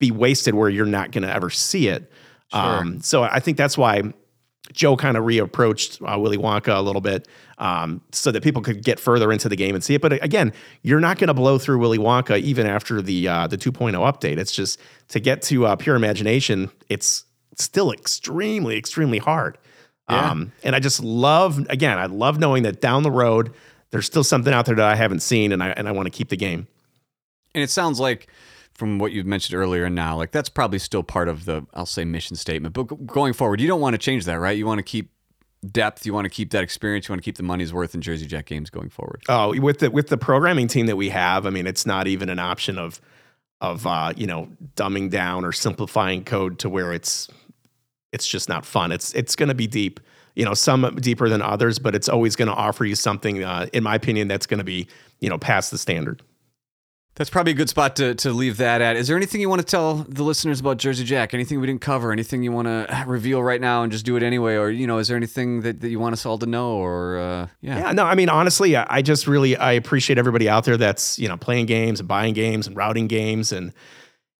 be 0.00 0.10
wasted 0.10 0.54
where 0.54 0.68
you're 0.68 0.86
not 0.86 1.12
going 1.12 1.22
to 1.22 1.32
ever 1.32 1.50
see 1.50 1.88
it. 1.88 2.10
Um, 2.52 3.00
so 3.00 3.22
I 3.22 3.40
think 3.40 3.56
that's 3.56 3.78
why 3.78 4.02
Joe 4.72 4.96
kind 4.96 5.16
of 5.16 5.24
reapproached 5.24 6.00
uh, 6.02 6.18
Willy 6.18 6.36
Wonka 6.36 6.76
a 6.76 6.80
little 6.80 7.00
bit 7.00 7.28
um, 7.58 8.00
so 8.12 8.30
that 8.30 8.42
people 8.42 8.62
could 8.62 8.84
get 8.84 8.98
further 8.98 9.32
into 9.32 9.48
the 9.48 9.56
game 9.56 9.74
and 9.74 9.82
see 9.82 9.94
it. 9.94 10.02
But 10.02 10.22
again, 10.24 10.52
you're 10.82 11.00
not 11.00 11.18
going 11.18 11.28
to 11.28 11.34
blow 11.34 11.58
through 11.58 11.78
Willy 11.78 11.98
Wonka 11.98 12.40
even 12.40 12.66
after 12.66 13.00
the 13.00 13.28
uh, 13.28 13.46
the 13.46 13.58
2.0 13.58 13.92
update. 13.94 14.38
It's 14.38 14.52
just 14.52 14.80
to 15.08 15.20
get 15.20 15.42
to 15.42 15.66
uh, 15.66 15.76
pure 15.76 15.96
imagination. 15.96 16.70
It's 16.88 17.24
still 17.56 17.92
extremely, 17.92 18.76
extremely 18.76 19.18
hard. 19.18 19.58
Um, 20.06 20.52
and 20.62 20.76
I 20.76 20.80
just 20.80 21.02
love, 21.02 21.58
again, 21.70 21.96
I 21.96 22.06
love 22.06 22.38
knowing 22.38 22.64
that 22.64 22.82
down 22.82 23.04
the 23.04 23.10
road 23.10 23.54
there's 23.94 24.06
still 24.06 24.24
something 24.24 24.52
out 24.52 24.66
there 24.66 24.74
that 24.74 24.84
I 24.84 24.96
haven't 24.96 25.20
seen, 25.20 25.52
and 25.52 25.62
I 25.62 25.68
and 25.68 25.86
I 25.88 25.92
want 25.92 26.06
to 26.06 26.10
keep 26.10 26.28
the 26.28 26.36
game. 26.36 26.66
And 27.54 27.62
it 27.62 27.70
sounds 27.70 28.00
like 28.00 28.26
from 28.74 28.98
what 28.98 29.12
you've 29.12 29.24
mentioned 29.24 29.56
earlier 29.56 29.84
and 29.84 29.94
now, 29.94 30.16
like 30.16 30.32
that's 30.32 30.48
probably 30.48 30.80
still 30.80 31.04
part 31.04 31.28
of 31.28 31.44
the, 31.44 31.64
I'll 31.74 31.86
say, 31.86 32.04
mission 32.04 32.34
statement. 32.34 32.74
But 32.74 32.88
go- 32.88 32.96
going 32.96 33.34
forward, 33.34 33.60
you 33.60 33.68
don't 33.68 33.80
want 33.80 33.94
to 33.94 33.98
change 33.98 34.24
that, 34.24 34.40
right? 34.40 34.58
You 34.58 34.66
want 34.66 34.80
to 34.80 34.82
keep 34.82 35.12
depth, 35.70 36.06
you 36.06 36.12
want 36.12 36.24
to 36.24 36.30
keep 36.30 36.50
that 36.50 36.62
experience, 36.62 37.08
you 37.08 37.12
want 37.12 37.22
to 37.22 37.24
keep 37.24 37.36
the 37.36 37.42
money's 37.42 37.72
worth 37.72 37.94
in 37.94 38.00
Jersey 38.00 38.26
Jack 38.26 38.46
games 38.46 38.70
going 38.70 38.90
forward. 38.90 39.22
Oh, 39.28 39.58
with 39.60 39.80
the 39.80 39.90
with 39.90 40.08
the 40.08 40.16
programming 40.16 40.68
team 40.68 40.86
that 40.86 40.96
we 40.96 41.10
have, 41.10 41.46
I 41.46 41.50
mean, 41.50 41.66
it's 41.66 41.86
not 41.86 42.06
even 42.06 42.28
an 42.28 42.38
option 42.38 42.78
of 42.78 43.00
of 43.60 43.86
uh, 43.86 44.12
you 44.16 44.26
know 44.26 44.48
dumbing 44.76 45.10
down 45.10 45.44
or 45.44 45.52
simplifying 45.52 46.24
code 46.24 46.58
to 46.60 46.68
where 46.68 46.92
it's 46.92 47.28
it's 48.12 48.26
just 48.26 48.48
not 48.48 48.64
fun. 48.64 48.92
It's 48.92 49.12
it's 49.14 49.36
going 49.36 49.48
to 49.48 49.54
be 49.54 49.66
deep, 49.66 50.00
you 50.34 50.44
know, 50.44 50.54
some 50.54 50.96
deeper 51.00 51.28
than 51.28 51.42
others, 51.42 51.78
but 51.78 51.94
it's 51.94 52.08
always 52.08 52.36
going 52.36 52.48
to 52.48 52.54
offer 52.54 52.84
you 52.84 52.94
something, 52.94 53.42
uh, 53.42 53.66
in 53.72 53.82
my 53.82 53.94
opinion, 53.94 54.28
that's 54.28 54.46
going 54.46 54.58
to 54.58 54.64
be 54.64 54.86
you 55.20 55.28
know 55.28 55.38
past 55.38 55.70
the 55.70 55.78
standard. 55.78 56.22
That's 57.16 57.30
probably 57.30 57.52
a 57.52 57.54
good 57.54 57.68
spot 57.68 57.94
to, 57.96 58.16
to 58.16 58.32
leave 58.32 58.56
that 58.56 58.80
at. 58.80 58.96
Is 58.96 59.06
there 59.06 59.16
anything 59.16 59.40
you 59.40 59.48
want 59.48 59.60
to 59.60 59.66
tell 59.66 59.98
the 60.08 60.24
listeners 60.24 60.58
about 60.58 60.78
Jersey 60.78 61.04
Jack? 61.04 61.32
Anything 61.32 61.60
we 61.60 61.66
didn't 61.68 61.80
cover? 61.80 62.10
Anything 62.10 62.42
you 62.42 62.50
want 62.50 62.66
to 62.66 63.04
reveal 63.06 63.40
right 63.40 63.60
now 63.60 63.84
and 63.84 63.92
just 63.92 64.04
do 64.04 64.16
it 64.16 64.22
anyway? 64.24 64.56
Or, 64.56 64.68
you 64.68 64.88
know, 64.88 64.98
is 64.98 65.06
there 65.06 65.16
anything 65.16 65.60
that, 65.60 65.80
that 65.80 65.90
you 65.90 66.00
want 66.00 66.14
us 66.14 66.26
all 66.26 66.38
to 66.38 66.46
know? 66.46 66.72
Or, 66.72 67.18
uh, 67.18 67.46
yeah. 67.60 67.78
Yeah, 67.78 67.92
no, 67.92 68.04
I 68.04 68.16
mean, 68.16 68.28
honestly, 68.28 68.76
I 68.76 68.86
I 68.88 69.02
just 69.02 69.26
really 69.26 69.56
I 69.56 69.72
appreciate 69.72 70.18
everybody 70.18 70.48
out 70.48 70.64
there 70.64 70.76
that's 70.76 71.18
you 71.18 71.28
know 71.28 71.36
playing 71.36 71.66
games 71.66 72.00
and 72.00 72.08
buying 72.08 72.34
games 72.34 72.66
and 72.66 72.76
routing 72.76 73.06
games 73.06 73.52
and 73.52 73.72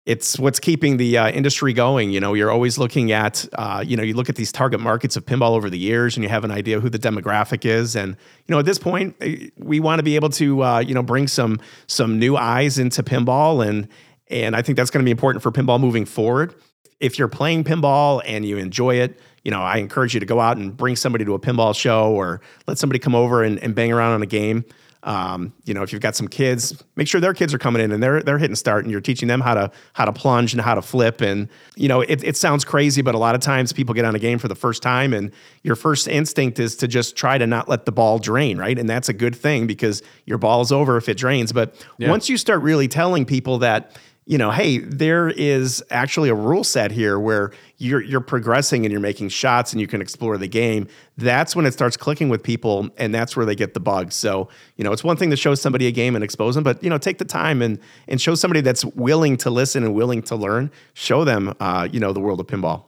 it's 0.07 0.39
what's 0.39 0.61
keeping 0.61 0.99
the 0.99 1.17
uh, 1.17 1.31
industry 1.31 1.73
going. 1.73 2.11
You 2.11 2.21
know, 2.21 2.35
you're 2.35 2.51
always 2.51 2.77
looking 2.77 3.11
at, 3.11 3.47
uh, 3.55 3.83
you 3.87 3.97
know, 3.97 4.03
you 4.03 4.15
look 4.15 4.29
at 4.29 4.37
these 4.37 4.53
target 4.53 4.81
markets 4.81 5.17
of 5.17 5.25
pinball 5.25 5.53
over 5.53 5.71
the 5.71 5.79
years, 5.79 6.17
and 6.17 6.23
you 6.23 6.29
have 6.29 6.45
an 6.45 6.51
idea 6.51 6.81
who 6.81 6.91
the 6.91 6.99
demographic 6.99 7.65
is. 7.65 7.97
And 7.97 8.17
you 8.47 8.53
know, 8.53 8.59
at 8.59 8.67
this 8.67 8.79
point, 8.79 9.17
eh, 9.21 9.49
we 9.57 9.81
want 9.81 10.01
to 10.01 10.03
be 10.03 10.17
able 10.17 10.29
to, 10.31 10.63
uh, 10.63 10.79
you 10.81 10.95
know, 10.95 11.03
bring 11.03 11.27
some 11.27 11.59
some 11.87 12.19
new 12.19 12.37
eyes 12.37 12.79
into 12.79 13.03
pinball, 13.03 13.67
and 13.67 13.89
and 14.29 14.55
I 14.55 14.63
think 14.63 14.77
that's 14.77 14.91
going 14.91 15.03
to 15.03 15.05
be 15.05 15.11
important 15.11 15.43
for 15.43 15.51
pinball 15.51 15.81
moving 15.81 16.05
forward. 16.05 16.55
If 17.01 17.19
you're 17.19 17.29
playing 17.29 17.65
pinball 17.65 18.23
and 18.25 18.45
you 18.45 18.57
enjoy 18.59 18.97
it, 18.97 19.19
you 19.43 19.51
know, 19.51 19.61
I 19.61 19.79
encourage 19.79 20.15
you 20.15 20.21
to 20.21 20.27
go 20.27 20.41
out 20.41 20.57
and 20.57 20.77
bring 20.77 20.97
somebody 20.97 21.25
to 21.25 21.35
a 21.35 21.39
pinball 21.39 21.75
show 21.75 22.13
or 22.13 22.41
let 22.67 22.79
somebody 22.79 22.99
come 22.99 23.15
over 23.15 23.43
and, 23.43 23.59
and 23.59 23.75
bang 23.75 23.93
around 23.93 24.13
on 24.13 24.23
a 24.23 24.27
game. 24.27 24.65
Um, 25.05 25.53
you 25.65 25.75
know, 25.75 25.83
if 25.83 25.93
you've 25.93 26.01
got 26.01 26.17
some 26.17 26.29
kids, 26.29 26.83
make 26.97 27.07
sure 27.07 27.21
their 27.21 27.35
kids 27.35 27.53
are 27.53 27.59
coming 27.59 27.83
in 27.83 27.93
and 27.93 28.03
they're 28.03 28.23
they're 28.23 28.39
hitting 28.39 28.57
start, 28.57 28.85
and 28.85 28.91
you're 28.91 29.03
teaching 29.03 29.29
them 29.29 29.41
how 29.41 29.53
to 29.53 29.71
how 29.93 30.07
to 30.07 30.13
plunge 30.13 30.55
and 30.55 30.63
how 30.63 30.75
to 30.75 30.83
flip. 30.83 31.21
And 31.21 31.49
you 31.77 31.89
know, 31.89 32.01
it, 32.01 32.25
it 32.25 32.37
sounds 32.37 32.65
crazy, 32.65 33.03
but 33.03 33.15
a 33.15 33.19
lot 33.19 33.35
of 33.35 33.43
times 33.43 33.73
people 33.73 33.95
get 33.95 34.07
on 34.07 34.15
a 34.15 34.19
game 34.19 34.39
for 34.39 34.49
the 34.49 34.55
first 34.55 34.83
time, 34.83 35.13
and 35.13 35.31
your 35.63 35.77
first 35.77 36.09
instinct 36.09 36.59
is 36.59 36.75
to 36.77 36.89
just 36.89 37.17
try 37.17 37.37
to 37.37 37.47
not 37.47 37.69
let 37.69 37.85
the 37.85 37.93
ball 37.93 38.19
drain, 38.19 38.57
right? 38.57 38.79
And 38.79 38.89
that's 38.89 39.11
a 39.11 39.13
good 39.13 39.37
thing 39.37 39.67
because 39.67 40.03
your 40.25 40.39
ball's 40.39 40.73
over 40.73 40.97
if 40.97 41.09
it 41.09 41.19
drains. 41.19 41.53
But 41.53 41.87
once 42.11 42.31
you 42.31 42.39
start 42.39 42.63
really 42.63 42.89
telling 42.89 43.27
people 43.27 43.59
that 43.59 43.97
you 44.27 44.39
know, 44.39 44.51
hey, 44.51 44.79
there 44.79 45.29
is 45.29 45.85
actually 45.91 46.31
a 46.31 46.35
rule 46.35 46.65
set 46.65 46.91
here 46.91 47.19
where 47.19 47.51
you're 47.77 48.01
you're 48.01 48.21
progressing 48.23 48.85
and 48.87 48.91
you're 48.91 49.01
making 49.01 49.29
shots 49.29 49.73
and 49.73 49.81
you 49.81 49.87
can 49.87 50.01
explore 50.01 50.39
the 50.39 50.49
game. 50.49 50.89
That's 51.19 51.55
when 51.55 51.67
it 51.67 51.73
starts 51.73 51.97
clicking 51.97 52.31
with 52.31 52.43
people, 52.43 52.89
and 52.97 53.15
that's 53.15 53.37
where 53.37 53.45
they 53.45 53.55
get 53.55 53.75
the 53.75 53.81
bug. 53.81 54.13
So, 54.13 54.49
you 54.77 54.85
know, 54.85 54.93
it's 54.93 55.05
one 55.05 55.19
thing 55.19 55.31
to 55.31 55.37
show 55.37 55.55
somebody 55.55 55.87
a 55.87 55.93
game 55.93 56.15
and 56.15 56.25
expose 56.25 56.55
them, 56.55 56.65
but 56.65 56.83
you 56.83 56.89
know, 56.89 56.97
take 56.97 57.19
the 57.19 57.27
time 57.27 57.61
and 57.61 57.79
and 58.09 58.21
show 58.21 58.35
somebody 58.35 58.63
that's 58.63 58.85
willing 58.85 59.37
to 59.39 59.51
listen 59.51 59.85
and 59.85 59.95
willing 59.95 60.23
to 60.23 60.37
learn. 60.37 60.71
Show 60.95 61.25
them, 61.25 61.55
uh, 61.61 61.89
you 61.93 62.01
know, 62.01 62.13
the 62.13 62.21
world 62.21 62.41
of 62.41 62.47
pinball. 62.47 62.85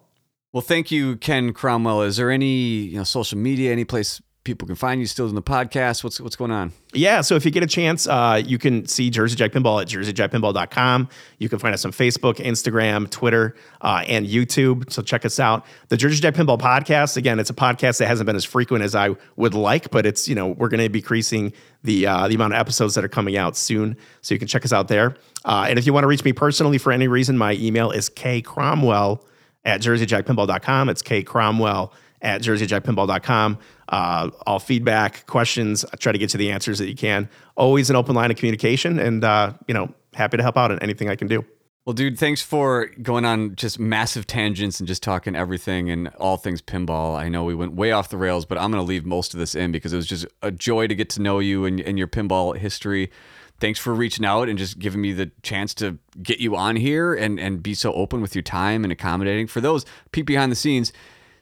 Well, 0.55 0.63
thank 0.63 0.91
you, 0.91 1.17
Ken 1.17 1.53
Cromwell. 1.53 2.01
Is 2.01 2.17
there 2.17 2.31
any 2.31 2.57
you 2.57 2.97
know 2.97 3.05
social 3.05 3.39
media, 3.39 3.73
any 3.73 3.85
place 3.85 4.23
people 4.47 4.67
can 4.67 4.77
find 4.77 5.01
you 5.01 5.07
still 5.07 5.29
in 5.29 5.35
the 5.35 5.43
podcast. 5.43 6.05
What's 6.05 6.21
what's 6.21 6.37
going 6.37 6.53
on? 6.53 6.73
Yeah, 6.95 7.21
so 7.21 7.35
if 7.35 7.45
you 7.45 7.51
get 7.51 7.65
a 7.65 7.67
chance, 7.67 8.07
uh, 8.07 8.41
you 8.43 8.57
can 8.57 8.87
see 8.87 9.11
Jersey 9.11 9.37
Jack 9.37 9.51
Pinball 9.51 9.83
at 9.83 9.89
jerseyjackpinball.com. 9.89 11.09
You 11.39 11.49
can 11.49 11.59
find 11.59 11.75
us 11.75 11.85
on 11.85 11.91
Facebook, 11.91 12.37
Instagram, 12.37 13.11
Twitter, 13.11 13.57
uh, 13.83 14.05
and 14.07 14.25
YouTube. 14.25 14.91
So 14.91 15.03
check 15.03 15.27
us 15.27 15.39
out. 15.39 15.67
The 15.89 15.97
Jersey 15.97 16.23
Jack 16.23 16.35
Pinball 16.35 16.59
podcast, 16.59 17.17
again, 17.17 17.39
it's 17.39 17.51
a 17.51 17.55
podcast 17.55 17.99
that 17.99 18.07
hasn't 18.07 18.27
been 18.27 18.37
as 18.37 18.45
frequent 18.45 18.85
as 18.85 18.95
I 18.95 19.17
would 19.35 19.53
like, 19.53 19.91
but 19.91 20.07
it's, 20.07 20.29
you 20.29 20.35
know, 20.35 20.47
we're 20.47 20.69
going 20.69 20.83
to 20.83 20.89
be 20.89 21.01
increasing 21.01 21.53
the, 21.83 22.07
uh, 22.07 22.29
the 22.29 22.37
amount 22.37 22.55
of 22.55 22.61
episodes 22.61 22.95
that 22.95 23.05
are 23.05 23.09
coming 23.09 23.37
out 23.37 23.57
soon. 23.57 23.97
So 24.23 24.35
you 24.35 24.39
can 24.39 24.49
check 24.49 24.65
us 24.65 24.73
out 24.73 24.87
there. 24.89 25.17
Uh, 25.45 25.67
and 25.69 25.79
if 25.79 25.87
you 25.87 25.93
want 25.93 26.05
to 26.05 26.09
reach 26.09 26.25
me 26.25 26.33
personally 26.33 26.79
for 26.79 26.93
any 26.93 27.09
reason, 27.09 27.37
my 27.37 27.55
email 27.55 27.91
is 27.91 28.09
kcromwell 28.09 29.23
at 29.65 29.81
jerseyjackpinball.com. 29.83 30.89
It's 30.89 31.03
kcromwell 31.03 31.93
at 32.27 32.43
jerseyjackpinball.com. 32.43 33.59
Uh, 33.89 34.31
all 34.47 34.59
feedback, 34.59 35.25
questions, 35.27 35.85
I 35.85 35.97
try 35.97 36.13
to 36.13 36.19
get 36.19 36.29
to 36.31 36.37
the 36.37 36.51
answers 36.51 36.79
that 36.81 36.89
you 36.89 36.97
can. 36.97 37.31
Always 37.55 37.89
an 37.89 37.97
open 37.97 38.15
line 38.15 38.31
of 38.31 38.37
communication, 38.37 38.99
and 38.99 39.25
uh, 39.25 39.53
you 39.69 39.75
know, 39.75 39.95
happy 40.13 40.37
to 40.37 40.43
help 40.43 40.57
out 40.57 40.73
in 40.73 40.79
anything 40.81 41.09
I 41.09 41.17
can 41.17 41.29
do. 41.29 41.45
Well, 41.87 41.95
dude, 41.95 42.19
thanks 42.19 42.43
for 42.43 42.87
going 43.01 43.25
on 43.25 43.55
just 43.55 43.79
massive 43.79 44.27
tangents 44.27 44.81
and 44.81 44.89
just 44.89 45.05
talking 45.05 45.37
everything 45.37 45.89
and 45.89 46.09
all 46.19 46.37
things 46.37 46.61
pinball. 46.61 47.17
I 47.17 47.29
know 47.29 47.45
we 47.45 47.55
went 47.55 47.75
way 47.75 47.93
off 47.93 48.09
the 48.09 48.17
rails, 48.17 48.45
but 48.45 48.59
I'm 48.59 48.73
going 48.73 48.83
to 48.83 48.89
leave 48.89 49.07
most 49.07 49.35
of 49.35 49.39
this 49.39 49.55
in 49.55 49.71
because 49.71 49.93
it 49.93 49.97
was 49.97 50.09
just 50.09 50.27
a 50.43 50.51
joy 50.51 50.89
to 50.89 50.97
get 50.97 51.09
to 51.11 51.23
know 51.23 51.39
you 51.39 51.65
and, 51.65 51.79
and 51.81 51.97
your 51.97 52.09
pinball 52.09 52.57
history. 52.57 53.13
Thanks 53.61 53.79
for 53.79 53.95
reaching 53.95 54.25
out 54.25 54.49
and 54.49 54.59
just 54.59 54.81
giving 54.81 55.01
me 55.01 55.13
the 55.13 55.31
chance 55.43 55.75
to 55.75 55.99
get 56.21 56.41
you 56.41 56.57
on 56.57 56.75
here 56.75 57.15
and, 57.15 57.39
and 57.39 57.63
be 57.63 57.73
so 57.73 57.93
open 57.93 58.21
with 58.21 58.35
your 58.35 58.43
time 58.43 58.83
and 58.83 58.93
accommodating. 58.93 59.47
For 59.47 59.61
those 59.61 59.87
peek 60.11 60.27
behind 60.27 60.51
the 60.51 60.57
scenes, 60.57 60.93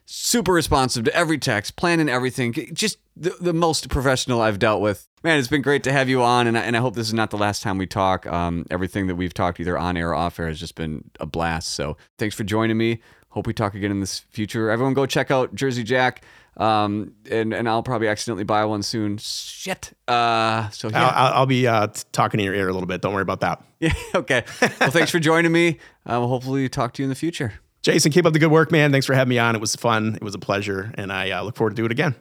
super 0.05 0.53
responsive 0.53 1.03
to 1.05 1.15
every 1.15 1.37
text, 1.37 1.75
planning 1.75 2.09
everything. 2.09 2.53
Just 2.73 2.97
the, 3.15 3.35
the 3.41 3.53
most 3.53 3.89
professional 3.89 4.41
I've 4.41 4.59
dealt 4.59 4.81
with. 4.81 5.07
Man, 5.23 5.39
it's 5.39 5.47
been 5.47 5.61
great 5.61 5.83
to 5.83 5.91
have 5.91 6.07
you 6.07 6.21
on, 6.21 6.47
and 6.47 6.57
I, 6.57 6.61
and 6.61 6.77
I 6.77 6.79
hope 6.79 6.95
this 6.95 7.07
is 7.07 7.13
not 7.13 7.31
the 7.31 7.37
last 7.37 7.63
time 7.63 7.77
we 7.77 7.87
talk. 7.87 8.27
Um, 8.27 8.65
everything 8.69 9.07
that 9.07 9.15
we've 9.15 9.33
talked, 9.33 9.59
either 9.59 9.77
on 9.77 9.97
air 9.97 10.09
or 10.09 10.15
off 10.15 10.39
air, 10.39 10.47
has 10.47 10.59
just 10.59 10.75
been 10.75 11.09
a 11.19 11.25
blast. 11.25 11.71
So 11.71 11.97
thanks 12.17 12.35
for 12.35 12.43
joining 12.43 12.77
me. 12.77 13.01
Hope 13.29 13.47
we 13.47 13.53
talk 13.53 13.73
again 13.73 13.91
in 13.91 13.99
this 13.99 14.19
future. 14.19 14.69
Everyone, 14.69 14.93
go 14.93 15.05
check 15.05 15.31
out 15.31 15.53
Jersey 15.55 15.83
Jack. 15.83 16.23
Um, 16.57 17.15
and 17.29 17.53
and 17.53 17.67
I'll 17.67 17.83
probably 17.83 18.07
accidentally 18.07 18.45
buy 18.45 18.63
one 18.63 18.81
soon. 18.81 19.17
Shit. 19.17 19.91
Uh, 20.07 20.69
so 20.69 20.89
yeah. 20.89 21.07
I'll, 21.07 21.33
I'll, 21.33 21.45
be 21.45 21.67
uh, 21.67 21.87
talking 22.13 22.39
in 22.39 22.45
your 22.45 22.55
ear 22.55 22.69
a 22.69 22.73
little 22.73 22.87
bit. 22.87 23.01
Don't 23.01 23.13
worry 23.13 23.23
about 23.23 23.41
that. 23.41 23.61
yeah. 23.79 23.93
Okay. 24.15 24.45
Well, 24.79 24.91
thanks 24.91 25.11
for 25.11 25.19
joining 25.19 25.51
me. 25.51 25.79
Uh, 26.05 26.19
we'll 26.19 26.29
hopefully 26.29 26.69
talk 26.69 26.93
to 26.93 27.01
you 27.01 27.05
in 27.05 27.09
the 27.09 27.15
future. 27.15 27.55
Jason, 27.85 28.11
keep 28.11 28.25
up 28.25 28.33
the 28.33 28.39
good 28.39 28.49
work, 28.49 28.71
man. 28.71 28.91
Thanks 28.91 29.05
for 29.05 29.13
having 29.13 29.29
me 29.29 29.37
on. 29.37 29.53
It 29.53 29.61
was 29.61 29.75
fun. 29.75 30.15
It 30.15 30.23
was 30.23 30.33
a 30.33 30.39
pleasure, 30.39 30.91
and 30.95 31.13
I 31.13 31.29
uh, 31.29 31.43
look 31.43 31.55
forward 31.55 31.69
to 31.69 31.75
do 31.75 31.85
it 31.85 31.91
again. 31.91 32.15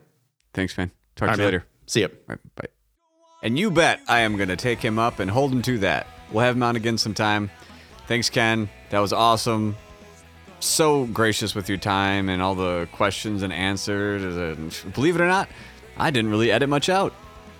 Thanks, 0.52 0.76
man. 0.76 0.90
Talk 1.16 1.30
All 1.30 1.36
to 1.36 1.40
you 1.40 1.46
right, 1.46 1.52
man. 1.52 1.60
later. 1.60 1.66
See 1.86 2.00
you. 2.00 2.10
Right, 2.26 2.38
bye. 2.54 2.66
And 3.42 3.58
you 3.58 3.70
bet 3.70 4.02
I 4.06 4.20
am 4.20 4.36
going 4.36 4.50
to 4.50 4.56
take 4.56 4.80
him 4.80 4.98
up 4.98 5.20
and 5.20 5.30
hold 5.30 5.52
him 5.52 5.62
to 5.62 5.78
that. 5.78 6.06
We'll 6.30 6.44
have 6.44 6.54
him 6.54 6.62
on 6.62 6.76
again 6.76 6.98
sometime. 6.98 7.50
Thanks, 8.06 8.28
Ken. 8.28 8.68
That 8.90 8.98
was 8.98 9.14
awesome. 9.14 9.74
So 10.60 11.06
gracious 11.06 11.54
with 11.54 11.70
your 11.70 11.78
time 11.78 12.28
and 12.28 12.42
all 12.42 12.54
the 12.54 12.86
questions 12.92 13.42
and 13.42 13.50
answers. 13.50 14.22
And 14.22 14.92
believe 14.92 15.14
it 15.14 15.22
or 15.22 15.28
not, 15.28 15.48
I 15.96 16.10
didn't 16.10 16.30
really 16.30 16.50
edit 16.50 16.68
much 16.68 16.90
out. 16.90 17.14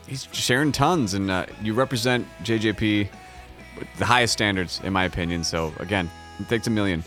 He's 0.06 0.28
sharing 0.30 0.72
tons, 0.72 1.14
and 1.14 1.30
uh, 1.30 1.46
you 1.62 1.72
represent 1.72 2.28
JJP 2.42 3.08
with 3.78 3.88
the 3.96 4.04
highest 4.04 4.34
standards, 4.34 4.78
in 4.84 4.92
my 4.92 5.04
opinion. 5.04 5.42
So, 5.42 5.72
again, 5.78 6.10
thanks 6.48 6.66
a 6.66 6.70
million. 6.70 7.02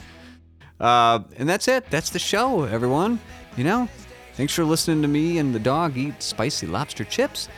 Uh, 0.80 1.20
and 1.38 1.48
that's 1.48 1.68
it. 1.68 1.90
That's 1.90 2.10
the 2.10 2.20
show, 2.20 2.64
everyone. 2.64 3.20
You 3.56 3.64
know, 3.64 3.90
thanks 4.34 4.54
for 4.54 4.64
listening 4.64 5.02
to 5.02 5.08
me 5.08 5.40
and 5.40 5.54
the 5.54 5.60
dog 5.60 5.98
eat 5.98 6.22
spicy 6.22 6.68
lobster 6.68 7.04
chips. 7.04 7.50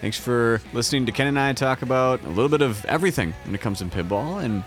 Thanks 0.00 0.18
for 0.18 0.60
listening 0.72 1.06
to 1.06 1.12
Ken 1.12 1.26
and 1.26 1.38
I 1.38 1.52
talk 1.52 1.82
about 1.82 2.22
a 2.22 2.28
little 2.28 2.48
bit 2.48 2.62
of 2.62 2.84
everything 2.84 3.34
when 3.44 3.54
it 3.54 3.60
comes 3.60 3.80
to 3.80 3.86
pinball. 3.86 4.44
And 4.44 4.62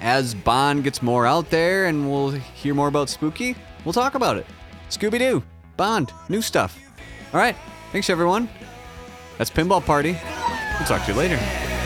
as 0.00 0.34
Bond 0.34 0.82
gets 0.82 1.02
more 1.02 1.26
out 1.26 1.50
there 1.50 1.86
and 1.86 2.10
we'll 2.10 2.30
hear 2.30 2.74
more 2.74 2.88
about 2.88 3.08
Spooky, 3.08 3.54
we'll 3.84 3.92
talk 3.92 4.16
about 4.16 4.36
it. 4.36 4.46
Scooby 4.88 5.20
Doo, 5.20 5.42
Bond, 5.76 6.12
new 6.28 6.42
stuff. 6.42 6.78
All 7.32 7.38
right. 7.38 7.54
Thanks, 7.92 8.10
everyone. 8.10 8.48
That's 9.38 9.50
Pinball 9.50 9.84
Party. 9.84 10.12
We'll 10.78 10.88
talk 10.88 11.04
to 11.06 11.12
you 11.12 11.18
later. 11.18 11.79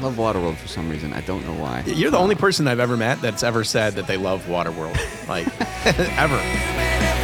Love 0.00 0.14
Waterworld 0.16 0.56
for 0.56 0.68
some 0.68 0.88
reason. 0.88 1.12
I 1.12 1.20
don't 1.22 1.44
know 1.46 1.54
why. 1.54 1.82
You're 1.86 2.10
the 2.10 2.18
only 2.18 2.34
person 2.34 2.66
I've 2.68 2.80
ever 2.80 2.96
met 2.96 3.20
that's 3.20 3.42
ever 3.42 3.64
said 3.64 3.94
that 3.94 4.06
they 4.06 4.16
love 4.16 4.46
Waterworld, 4.46 4.96
like 5.28 5.46
ever. 6.18 7.17